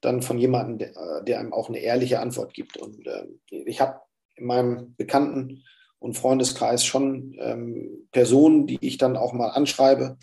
dann 0.00 0.22
von 0.22 0.38
jemandem, 0.38 0.78
der, 0.78 0.96
äh, 0.96 1.24
der 1.24 1.40
einem 1.40 1.52
auch 1.52 1.68
eine 1.68 1.78
ehrliche 1.78 2.20
Antwort 2.20 2.54
gibt. 2.54 2.76
Und 2.76 3.06
äh, 3.06 3.26
ich 3.50 3.80
habe 3.80 4.00
in 4.36 4.46
meinem 4.46 4.94
Bekannten- 4.96 5.64
und 5.98 6.16
Freundeskreis 6.16 6.84
schon 6.84 7.36
ähm, 7.38 8.08
Personen, 8.12 8.66
die 8.66 8.78
ich 8.80 8.96
dann 8.96 9.16
auch 9.16 9.32
mal 9.32 9.48
anschreibe 9.48 10.16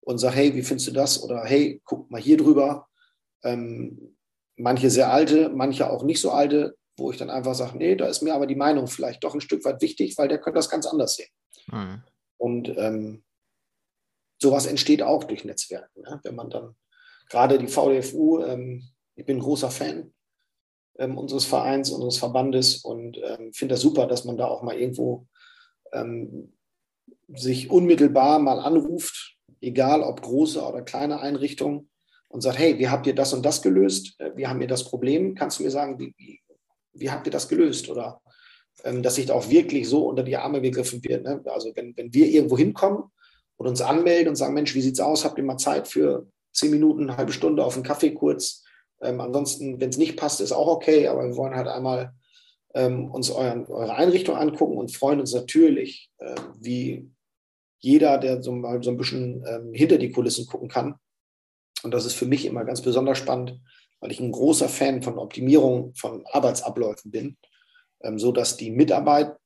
und 0.00 0.18
sage, 0.18 0.36
hey, 0.36 0.54
wie 0.54 0.62
findest 0.62 0.88
du 0.88 0.92
das? 0.92 1.22
Oder 1.22 1.44
hey, 1.44 1.82
guck 1.84 2.10
mal 2.10 2.20
hier 2.20 2.38
drüber. 2.38 2.88
Ähm, 3.42 4.16
manche 4.56 4.88
sehr 4.88 5.12
alte, 5.12 5.50
manche 5.50 5.90
auch 5.90 6.02
nicht 6.02 6.20
so 6.20 6.30
alte, 6.30 6.77
wo 6.98 7.10
ich 7.10 7.16
dann 7.16 7.30
einfach 7.30 7.54
sage, 7.54 7.78
nee, 7.78 7.94
da 7.94 8.06
ist 8.06 8.22
mir 8.22 8.34
aber 8.34 8.46
die 8.46 8.56
Meinung 8.56 8.86
vielleicht 8.86 9.22
doch 9.24 9.34
ein 9.34 9.40
Stück 9.40 9.64
weit 9.64 9.80
wichtig, 9.80 10.18
weil 10.18 10.28
der 10.28 10.38
könnte 10.38 10.58
das 10.58 10.68
ganz 10.68 10.86
anders 10.86 11.14
sehen. 11.14 11.30
Mhm. 11.70 12.02
Und 12.36 12.68
ähm, 12.76 13.24
sowas 14.40 14.66
entsteht 14.66 15.02
auch 15.02 15.24
durch 15.24 15.44
Netzwerken. 15.44 16.02
Ne? 16.02 16.20
Wenn 16.22 16.34
man 16.34 16.50
dann 16.50 16.74
gerade 17.28 17.58
die 17.58 17.68
VDFU, 17.68 18.42
ähm, 18.42 18.88
ich 19.14 19.24
bin 19.24 19.38
ein 19.38 19.42
großer 19.42 19.70
Fan 19.70 20.12
ähm, 20.98 21.18
unseres 21.18 21.44
Vereins, 21.44 21.90
unseres 21.90 22.18
Verbandes 22.18 22.84
und 22.84 23.18
ähm, 23.18 23.52
finde 23.52 23.74
das 23.74 23.82
super, 23.82 24.06
dass 24.06 24.24
man 24.24 24.36
da 24.36 24.46
auch 24.46 24.62
mal 24.62 24.76
irgendwo 24.76 25.26
ähm, 25.92 26.52
sich 27.28 27.70
unmittelbar 27.70 28.38
mal 28.38 28.58
anruft, 28.58 29.36
egal 29.60 30.02
ob 30.02 30.22
große 30.22 30.62
oder 30.62 30.82
kleine 30.82 31.20
Einrichtungen, 31.20 31.90
und 32.30 32.42
sagt, 32.42 32.58
hey, 32.58 32.78
wie 32.78 32.88
habt 32.88 33.06
ihr 33.06 33.14
das 33.14 33.32
und 33.32 33.44
das 33.44 33.62
gelöst? 33.62 34.20
Äh, 34.20 34.36
wir 34.36 34.48
haben 34.48 34.58
hier 34.58 34.68
das 34.68 34.84
Problem. 34.84 35.34
Kannst 35.34 35.58
du 35.58 35.62
mir 35.64 35.70
sagen, 35.70 35.98
wie, 35.98 36.40
wie, 37.00 37.10
habt 37.10 37.26
ihr 37.26 37.32
das 37.32 37.48
gelöst? 37.48 37.88
Oder 37.88 38.20
ähm, 38.84 39.02
dass 39.02 39.16
sich 39.16 39.26
da 39.26 39.34
auch 39.34 39.48
wirklich 39.48 39.88
so 39.88 40.06
unter 40.06 40.22
die 40.22 40.36
Arme 40.36 40.60
gegriffen 40.60 41.02
wird. 41.04 41.24
Ne? 41.24 41.42
Also 41.46 41.72
wenn, 41.74 41.96
wenn 41.96 42.12
wir 42.12 42.26
irgendwo 42.26 42.56
hinkommen 42.56 43.04
und 43.56 43.66
uns 43.66 43.80
anmelden 43.80 44.28
und 44.28 44.36
sagen, 44.36 44.54
Mensch, 44.54 44.74
wie 44.74 44.80
sieht's 44.80 45.00
aus? 45.00 45.24
Habt 45.24 45.38
ihr 45.38 45.44
mal 45.44 45.58
Zeit 45.58 45.88
für 45.88 46.26
zehn 46.52 46.70
Minuten, 46.70 47.16
halbe 47.16 47.32
Stunde 47.32 47.64
auf 47.64 47.74
einen 47.74 47.84
Kaffee 47.84 48.14
kurz? 48.14 48.64
Ähm, 49.00 49.20
ansonsten, 49.20 49.80
wenn 49.80 49.90
es 49.90 49.98
nicht 49.98 50.16
passt, 50.16 50.40
ist 50.40 50.52
auch 50.52 50.68
okay, 50.68 51.08
aber 51.08 51.26
wir 51.26 51.36
wollen 51.36 51.54
halt 51.54 51.68
einmal 51.68 52.12
ähm, 52.74 53.10
uns 53.10 53.30
euren, 53.30 53.66
eure 53.66 53.94
Einrichtung 53.94 54.36
angucken 54.36 54.76
und 54.76 54.94
freuen 54.94 55.20
uns 55.20 55.34
natürlich, 55.34 56.10
äh, 56.18 56.34
wie 56.60 57.10
jeder, 57.80 58.18
der 58.18 58.42
so 58.42 58.52
mal 58.52 58.82
so 58.82 58.90
ein 58.90 58.96
bisschen 58.96 59.44
ähm, 59.46 59.72
hinter 59.72 59.98
die 59.98 60.10
Kulissen 60.10 60.46
gucken 60.46 60.68
kann. 60.68 60.96
Und 61.82 61.94
das 61.94 62.04
ist 62.04 62.14
für 62.14 62.26
mich 62.26 62.44
immer 62.44 62.64
ganz 62.64 62.82
besonders 62.82 63.18
spannend, 63.18 63.60
weil 64.00 64.12
ich 64.12 64.20
ein 64.20 64.32
großer 64.32 64.68
Fan 64.68 65.02
von 65.02 65.18
Optimierung 65.18 65.94
von 65.94 66.24
Arbeitsabläufen 66.26 67.10
bin, 67.10 67.36
ähm, 68.02 68.18
so 68.18 68.32
dass 68.32 68.56
die 68.56 68.70
Mitarbeiter 68.70 69.38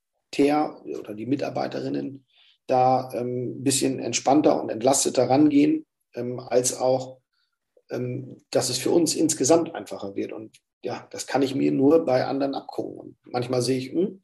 oder 0.99 1.15
die 1.15 1.27
Mitarbeiterinnen 1.27 2.25
da 2.67 3.11
ähm, 3.13 3.59
ein 3.59 3.65
bisschen 3.65 3.99
entspannter 3.99 4.61
und 4.61 4.71
entlasteter 4.71 5.29
rangehen, 5.29 5.85
ähm, 6.15 6.41
als 6.41 6.79
auch, 6.79 7.19
ähm, 7.91 8.43
dass 8.51 8.71
es 8.71 8.79
für 8.79 8.91
uns 8.91 9.15
insgesamt 9.15 9.75
einfacher 9.75 10.15
wird. 10.15 10.33
Und 10.33 10.59
ja, 10.83 11.07
das 11.11 11.27
kann 11.27 11.43
ich 11.43 11.55
mir 11.55 11.73
nur 11.73 12.05
bei 12.05 12.25
anderen 12.25 12.55
abgucken. 12.55 12.99
Und 12.99 13.17
manchmal 13.25 13.63
sehe 13.63 13.79
ich, 13.79 13.93
mh, 13.93 14.01
hm, 14.01 14.23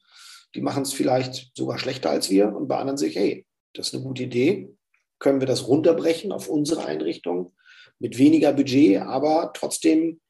die 0.54 0.60
machen 0.62 0.82
es 0.82 0.92
vielleicht 0.92 1.50
sogar 1.54 1.78
schlechter 1.78 2.10
als 2.10 2.30
wir. 2.30 2.54
Und 2.54 2.68
bei 2.68 2.78
anderen 2.78 2.96
sehe 2.96 3.10
ich, 3.10 3.16
hey, 3.16 3.46
das 3.74 3.88
ist 3.88 3.94
eine 3.94 4.04
gute 4.04 4.22
Idee. 4.22 4.74
Können 5.18 5.40
wir 5.40 5.46
das 5.46 5.68
runterbrechen 5.68 6.32
auf 6.32 6.48
unsere 6.48 6.86
Einrichtung? 6.86 7.52
Mit 7.98 8.18
weniger 8.18 8.52
Budget, 8.52 9.02
aber 9.02 9.52
trotzdem 9.54 10.20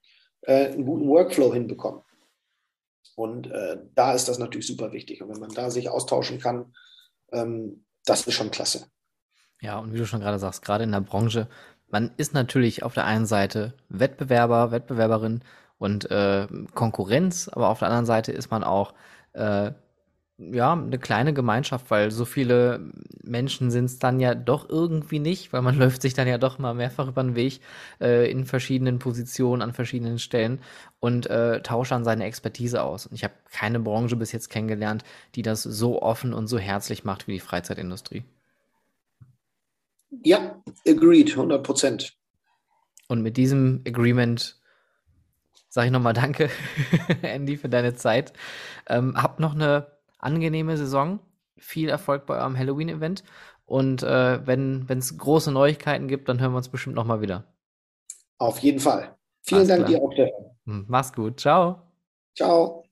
äh, 0.43 0.69
einen 0.69 0.85
guten 0.85 1.09
Workflow 1.09 1.53
hinbekommen. 1.53 2.03
Und 3.15 3.51
äh, 3.51 3.79
da 3.95 4.13
ist 4.13 4.29
das 4.29 4.39
natürlich 4.39 4.67
super 4.67 4.93
wichtig. 4.93 5.23
Und 5.23 5.31
wenn 5.31 5.41
man 5.41 5.51
da 5.51 5.71
sich 5.71 5.89
austauschen 5.89 6.39
kann, 6.39 6.73
ähm, 7.33 7.85
das 8.05 8.27
ist 8.27 8.35
schon 8.35 8.51
klasse. 8.51 8.87
Ja, 9.61 9.79
und 9.79 9.93
wie 9.93 9.99
du 9.99 10.07
schon 10.07 10.21
gerade 10.21 10.39
sagst, 10.39 10.63
gerade 10.63 10.85
in 10.85 10.93
der 10.93 11.01
Branche, 11.01 11.49
man 11.89 12.13
ist 12.17 12.33
natürlich 12.33 12.83
auf 12.83 12.95
der 12.95 13.07
einen 13.07 13.27
Seite 13.27 13.75
Wettbewerber, 13.89 14.71
Wettbewerberin 14.71 15.43
und 15.79 16.11
äh, 16.11 16.47
Konkurrenz, 16.75 17.49
aber 17.49 17.69
auf 17.71 17.81
der 17.81 17.89
anderen 17.89 18.07
Seite 18.07 18.33
ist 18.33 18.51
man 18.51 18.63
auch 18.63 18.95
äh, 19.33 19.73
ja, 20.39 20.73
eine 20.73 20.99
kleine 20.99 21.35
Gemeinschaft, 21.35 21.91
weil 21.91 22.13
so 22.13 22.25
viele 22.25 22.93
Menschen 23.23 23.73
sind 23.73 23.87
es 23.87 23.99
dann 23.99 24.21
ja 24.21 24.37
doch 24.37 24.69
irgendwie 24.69 25.19
nicht, 25.19 25.53
weil 25.53 25.63
man 25.63 25.75
läuft 25.79 26.01
sich 26.01 26.15
dann 26.15 26.29
ja 26.29 26.39
doch 26.39 26.59
mal 26.59 26.75
mehrfach 26.75 27.09
über 27.09 27.23
den 27.23 27.35
Weg 27.35 27.61
äh, 28.01 28.31
in 28.31 28.45
verschiedenen 28.47 29.01
Positionen, 29.01 29.63
an 29.63 29.73
verschiedenen 29.73 30.21
Stellen 30.21 30.61
und 31.01 31.27
äh, 31.27 31.61
tauscht 31.63 31.91
dann 31.91 32.05
seine 32.05 32.25
Expertise 32.25 32.83
aus. 32.83 33.07
Und 33.07 33.15
ich 33.17 33.25
habe 33.25 33.35
keine 33.51 33.81
Branche 33.81 34.17
bis 34.17 34.31
jetzt 34.31 34.49
kennengelernt, 34.49 35.03
die 35.35 35.43
das 35.43 35.65
so 35.65 36.01
offen 36.03 36.33
und 36.33 36.47
so 36.47 36.59
herzlich 36.59 37.05
macht 37.05 37.27
wie 37.27 37.33
die 37.33 37.41
Freizeitindustrie. 37.41 38.23
Ja, 40.23 40.63
agreed, 40.87 41.33
100 41.33 41.63
Prozent. 41.63 42.17
Und 43.09 43.23
mit 43.23 43.37
diesem 43.37 43.83
Agreement 43.87 44.61
sage 45.69 45.87
ich 45.87 45.93
nochmal 45.93 46.15
Danke, 46.15 46.49
Andy, 47.23 47.57
für 47.57 47.69
deine 47.69 47.95
Zeit. 47.95 48.33
Ähm, 48.87 49.15
habt 49.21 49.41
noch 49.41 49.55
eine 49.55 49.98
angenehme 50.19 50.77
Saison. 50.77 51.21
Viel 51.57 51.89
Erfolg 51.89 52.27
bei 52.27 52.39
eurem 52.39 52.57
Halloween-Event. 52.57 53.25
Und 53.65 54.03
äh, 54.03 54.47
wenn 54.47 54.87
es 54.89 55.19
große 55.19 55.53
Neuigkeiten 55.53 56.09
gibt, 56.09 56.29
dann 56.29 56.41
hören 56.41 56.53
wir 56.53 56.59
uns 56.59 56.69
bestimmt 56.71 56.97
nochmal 56.97 57.21
wieder. 57.21 57.45
Auf 58.39 58.59
jeden 58.61 58.81
Fall. 58.81 59.17
Vielen 59.43 59.59
Alles 59.61 59.69
Dank 59.69 59.87
klar. 59.87 60.01
dir 60.01 60.03
auch, 60.05 60.13
Stefan. 60.13 60.45
Hm, 60.65 60.85
mach's 60.89 61.13
gut. 61.13 61.41
Ciao. 61.41 61.83
Ciao. 62.35 62.88